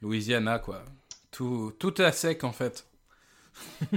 Louisiana, 0.01 0.59
quoi. 0.59 0.85
Tout, 1.35 1.73
tout 1.81 1.95
à 1.99 2.13
sec, 2.13 2.45
en 2.45 2.53
fait. 2.53 2.87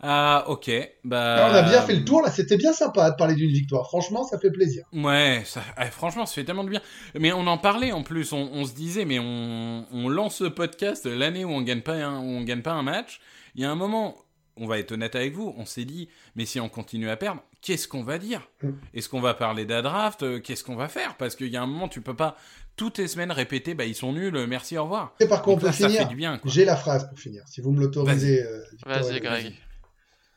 ah, 0.00 0.44
ok. 0.48 0.70
Bah, 1.04 1.46
Ah, 1.46 1.50
on 1.50 1.54
a 1.54 1.62
bien 1.62 1.82
fait 1.82 1.94
le 1.94 2.04
tour, 2.04 2.22
là, 2.22 2.30
c'était 2.30 2.56
bien 2.56 2.72
sympa 2.72 3.10
de 3.10 3.16
parler 3.16 3.34
d'une 3.34 3.50
victoire. 3.50 3.86
Franchement, 3.88 4.24
ça 4.24 4.38
fait 4.38 4.50
plaisir. 4.50 4.84
Ouais, 4.92 5.42
ça, 5.44 5.62
ah, 5.76 5.90
franchement, 5.90 6.26
ça 6.26 6.34
fait 6.34 6.44
tellement 6.44 6.64
de 6.64 6.70
bien. 6.70 6.80
Mais 7.14 7.32
on 7.32 7.46
en 7.46 7.58
parlait 7.58 7.92
en 7.92 8.02
plus, 8.02 8.32
on, 8.32 8.48
on 8.52 8.64
se 8.64 8.74
disait, 8.74 9.04
mais 9.04 9.18
on, 9.18 9.86
on 9.92 10.08
lance 10.08 10.40
le 10.40 10.50
podcast 10.54 11.04
l'année 11.06 11.44
où 11.44 11.50
on 11.50 11.62
gagne 11.62 11.82
pas 11.82 11.94
un, 11.94 12.20
où 12.20 12.24
on 12.24 12.42
gagne 12.42 12.62
pas 12.62 12.72
un 12.72 12.82
match. 12.82 13.20
Il 13.54 13.62
y 13.62 13.64
a 13.64 13.70
un 13.70 13.74
moment, 13.74 14.16
on 14.56 14.66
va 14.66 14.78
être 14.78 14.92
honnête 14.92 15.14
avec 15.14 15.34
vous, 15.34 15.54
on 15.56 15.64
s'est 15.66 15.84
dit, 15.84 16.08
mais 16.34 16.46
si 16.46 16.58
on 16.60 16.68
continue 16.68 17.08
à 17.10 17.16
perdre, 17.16 17.42
qu'est-ce 17.60 17.86
qu'on 17.88 18.02
va 18.02 18.18
dire? 18.18 18.48
Mm. 18.62 18.70
Est-ce 18.94 19.08
qu'on 19.08 19.20
va 19.20 19.34
parler 19.34 19.64
de 19.66 19.72
la 19.74 19.82
draft 19.82 20.22
Euh, 20.22 20.40
Qu'est-ce 20.40 20.64
qu'on 20.64 20.76
va 20.76 20.88
faire? 20.88 21.16
Parce 21.16 21.36
qu'il 21.36 21.48
y 21.48 21.56
a 21.56 21.62
un 21.62 21.66
moment, 21.66 21.88
tu 21.88 22.00
peux 22.00 22.16
pas 22.16 22.36
toutes 22.76 22.98
les 22.98 23.08
semaines 23.08 23.32
répéter, 23.32 23.74
bah 23.74 23.84
ils 23.86 23.94
sont 23.94 24.12
nuls, 24.12 24.36
euh, 24.36 24.46
merci, 24.46 24.76
au 24.76 24.82
revoir. 24.84 25.14
Et 25.20 25.26
par 25.26 25.42
contre, 25.42 25.64
là, 25.64 25.70
peut 25.70 25.76
ça 25.76 25.88
finir. 25.88 26.02
fait 26.02 26.08
du 26.08 26.16
bien. 26.16 26.40
J'ai 26.44 26.64
la 26.64 26.76
phrase 26.76 27.08
pour 27.08 27.18
finir, 27.18 27.42
si 27.48 27.60
vous 27.60 27.70
me 27.72 27.80
l'autorisez. 27.80 28.42
euh, 28.42 28.60
Vas-y, 28.86 29.20
Greg. 29.20 29.54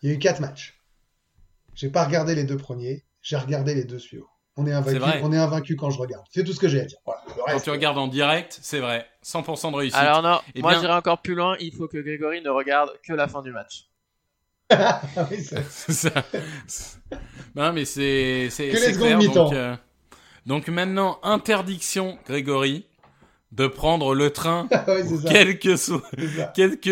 Il 0.02 0.10
y 0.10 0.12
a 0.14 0.16
eu 0.16 0.20
quatre 0.20 0.40
matchs. 0.40 0.80
J'ai 1.76 1.90
pas 1.90 2.06
regardé 2.06 2.36
les 2.36 2.44
deux 2.44 2.58
premiers, 2.58 3.06
j'ai 3.22 3.38
regardé 3.38 3.74
les 3.76 3.84
deux 3.84 4.00
suivants. 4.00 4.26
on 4.58 4.68
est 4.68 4.74
invaincu, 4.74 5.02
on 5.24 5.32
est 5.32 5.38
invaincu 5.38 5.76
quand 5.78 5.90
je 5.90 5.98
regarde. 6.00 6.26
C'est 6.32 6.44
tout 6.44 6.52
ce 6.54 6.60
que 6.60 6.68
j'ai 6.68 6.82
à 6.82 6.86
dire. 6.86 6.98
Voilà. 7.06 7.22
Quand 7.54 7.60
tu 7.62 7.70
regardes 7.70 7.98
en 7.98 8.08
direct, 8.08 8.60
c'est 8.62 8.80
vrai, 8.80 9.06
100% 9.24 9.72
de 9.72 9.76
réussite. 9.78 9.96
Alors 9.98 10.22
non, 10.22 10.40
Eh 10.56 10.62
moi 10.62 10.72
bien- 10.72 10.82
j'irai 10.82 10.94
encore 10.94 11.22
plus 11.22 11.36
loin, 11.36 11.56
il 11.62 11.74
faut 11.74 11.88
que 11.88 11.98
Grégory 11.98 12.42
ne 12.42 12.50
regarde 12.50 12.92
que 13.06 13.14
la 13.14 13.28
fin 13.30 13.42
du 13.42 13.52
match. 13.52 13.86
oui, 15.32 15.44
c'est- 15.44 15.92
ça. 15.92 16.24
non, 17.56 17.74
mais 17.74 17.86
c'est 17.86 18.50
c'est 18.52 18.70
Que 18.70 18.78
les 18.78 18.94
clair. 18.98 19.18
mi-temps. 19.18 19.46
Donc, 19.46 19.54
euh, 19.54 19.76
donc 20.46 20.68
maintenant, 20.70 21.20
interdiction, 21.24 22.18
Grégory, 22.28 22.86
de 23.52 23.66
prendre 23.68 24.14
le 24.14 24.30
train, 24.30 24.68
oui, 24.88 25.20
quel 25.28 25.60
que 25.60 25.76
soit, 25.76 26.04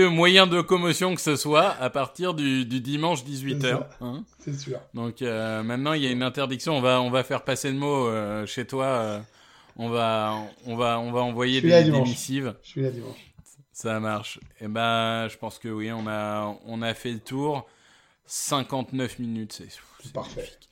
moyen 0.10 0.48
de 0.48 0.56
locomotion 0.56 1.14
que 1.14 1.22
ce 1.22 1.36
soit, 1.36 1.76
à 1.80 1.90
partir 1.92 2.34
du, 2.34 2.66
du 2.66 2.82
dimanche 2.82 3.24
18h. 3.24 3.84
hein. 4.02 4.24
C'est 4.40 4.58
sûr. 4.60 4.80
Donc 4.96 5.22
euh, 5.22 5.62
maintenant, 5.62 5.94
il 5.94 6.04
y 6.04 6.08
a 6.08 6.12
une 6.12 6.24
interdiction. 6.24 6.76
On 6.76 6.82
va, 6.82 7.00
on 7.02 7.12
va 7.12 7.24
faire 7.24 7.44
passer 7.44 7.70
le 7.70 7.78
mot 7.78 8.08
euh, 8.08 8.46
chez 8.48 8.66
toi. 8.66 8.86
euh, 8.86 9.20
on 9.80 9.90
va, 9.90 10.34
on 10.66 10.76
va, 10.76 11.00
on 11.00 11.12
va 11.12 11.22
envoyer 11.22 11.62
des, 11.62 11.68
des 11.84 11.92
missives. 12.10 12.56
Je 12.64 12.70
suis 12.70 12.82
là 12.82 12.90
dimanche. 12.90 13.27
Ça 13.78 14.00
marche. 14.00 14.40
Et 14.60 14.68
ben, 14.68 15.28
je 15.28 15.38
pense 15.38 15.60
que 15.60 15.68
oui, 15.68 15.92
on 15.92 16.08
a, 16.08 16.58
on 16.66 16.82
a 16.82 16.96
fait 16.96 17.12
le 17.12 17.20
tour. 17.20 17.68
59 18.26 19.20
minutes, 19.20 19.54
c'est 19.54 20.12
Parfait. 20.14 20.36
magnifique. 20.38 20.70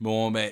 Bon, 0.00 0.30
ben, 0.30 0.50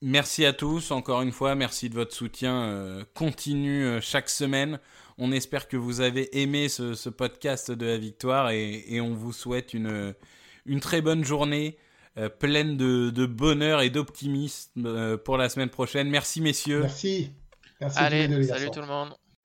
merci 0.00 0.46
à 0.46 0.54
tous. 0.54 0.92
Encore 0.92 1.20
une 1.20 1.32
fois, 1.32 1.54
merci 1.54 1.90
de 1.90 1.94
votre 1.94 2.14
soutien 2.14 2.62
euh, 2.62 3.04
continu 3.12 3.84
euh, 3.84 4.00
chaque 4.00 4.30
semaine. 4.30 4.80
On 5.18 5.30
espère 5.30 5.68
que 5.68 5.76
vous 5.76 6.00
avez 6.00 6.40
aimé 6.40 6.70
ce, 6.70 6.94
ce 6.94 7.10
podcast 7.10 7.70
de 7.70 7.84
la 7.84 7.98
victoire 7.98 8.48
et, 8.48 8.84
et 8.88 9.02
on 9.02 9.12
vous 9.12 9.34
souhaite 9.34 9.74
une, 9.74 10.14
une 10.64 10.80
très 10.80 11.02
bonne 11.02 11.22
journée 11.22 11.76
euh, 12.16 12.30
pleine 12.30 12.78
de, 12.78 13.10
de 13.10 13.26
bonheur 13.26 13.82
et 13.82 13.90
d'optimisme 13.90 14.86
euh, 14.86 15.16
pour 15.18 15.36
la 15.36 15.50
semaine 15.50 15.68
prochaine. 15.68 16.08
Merci 16.08 16.40
messieurs. 16.40 16.80
Merci. 16.80 17.30
Merci 17.78 17.98
Allez, 17.98 18.42
salut 18.44 18.70
tout 18.70 18.80
le 18.80 18.86
monde. 18.86 19.14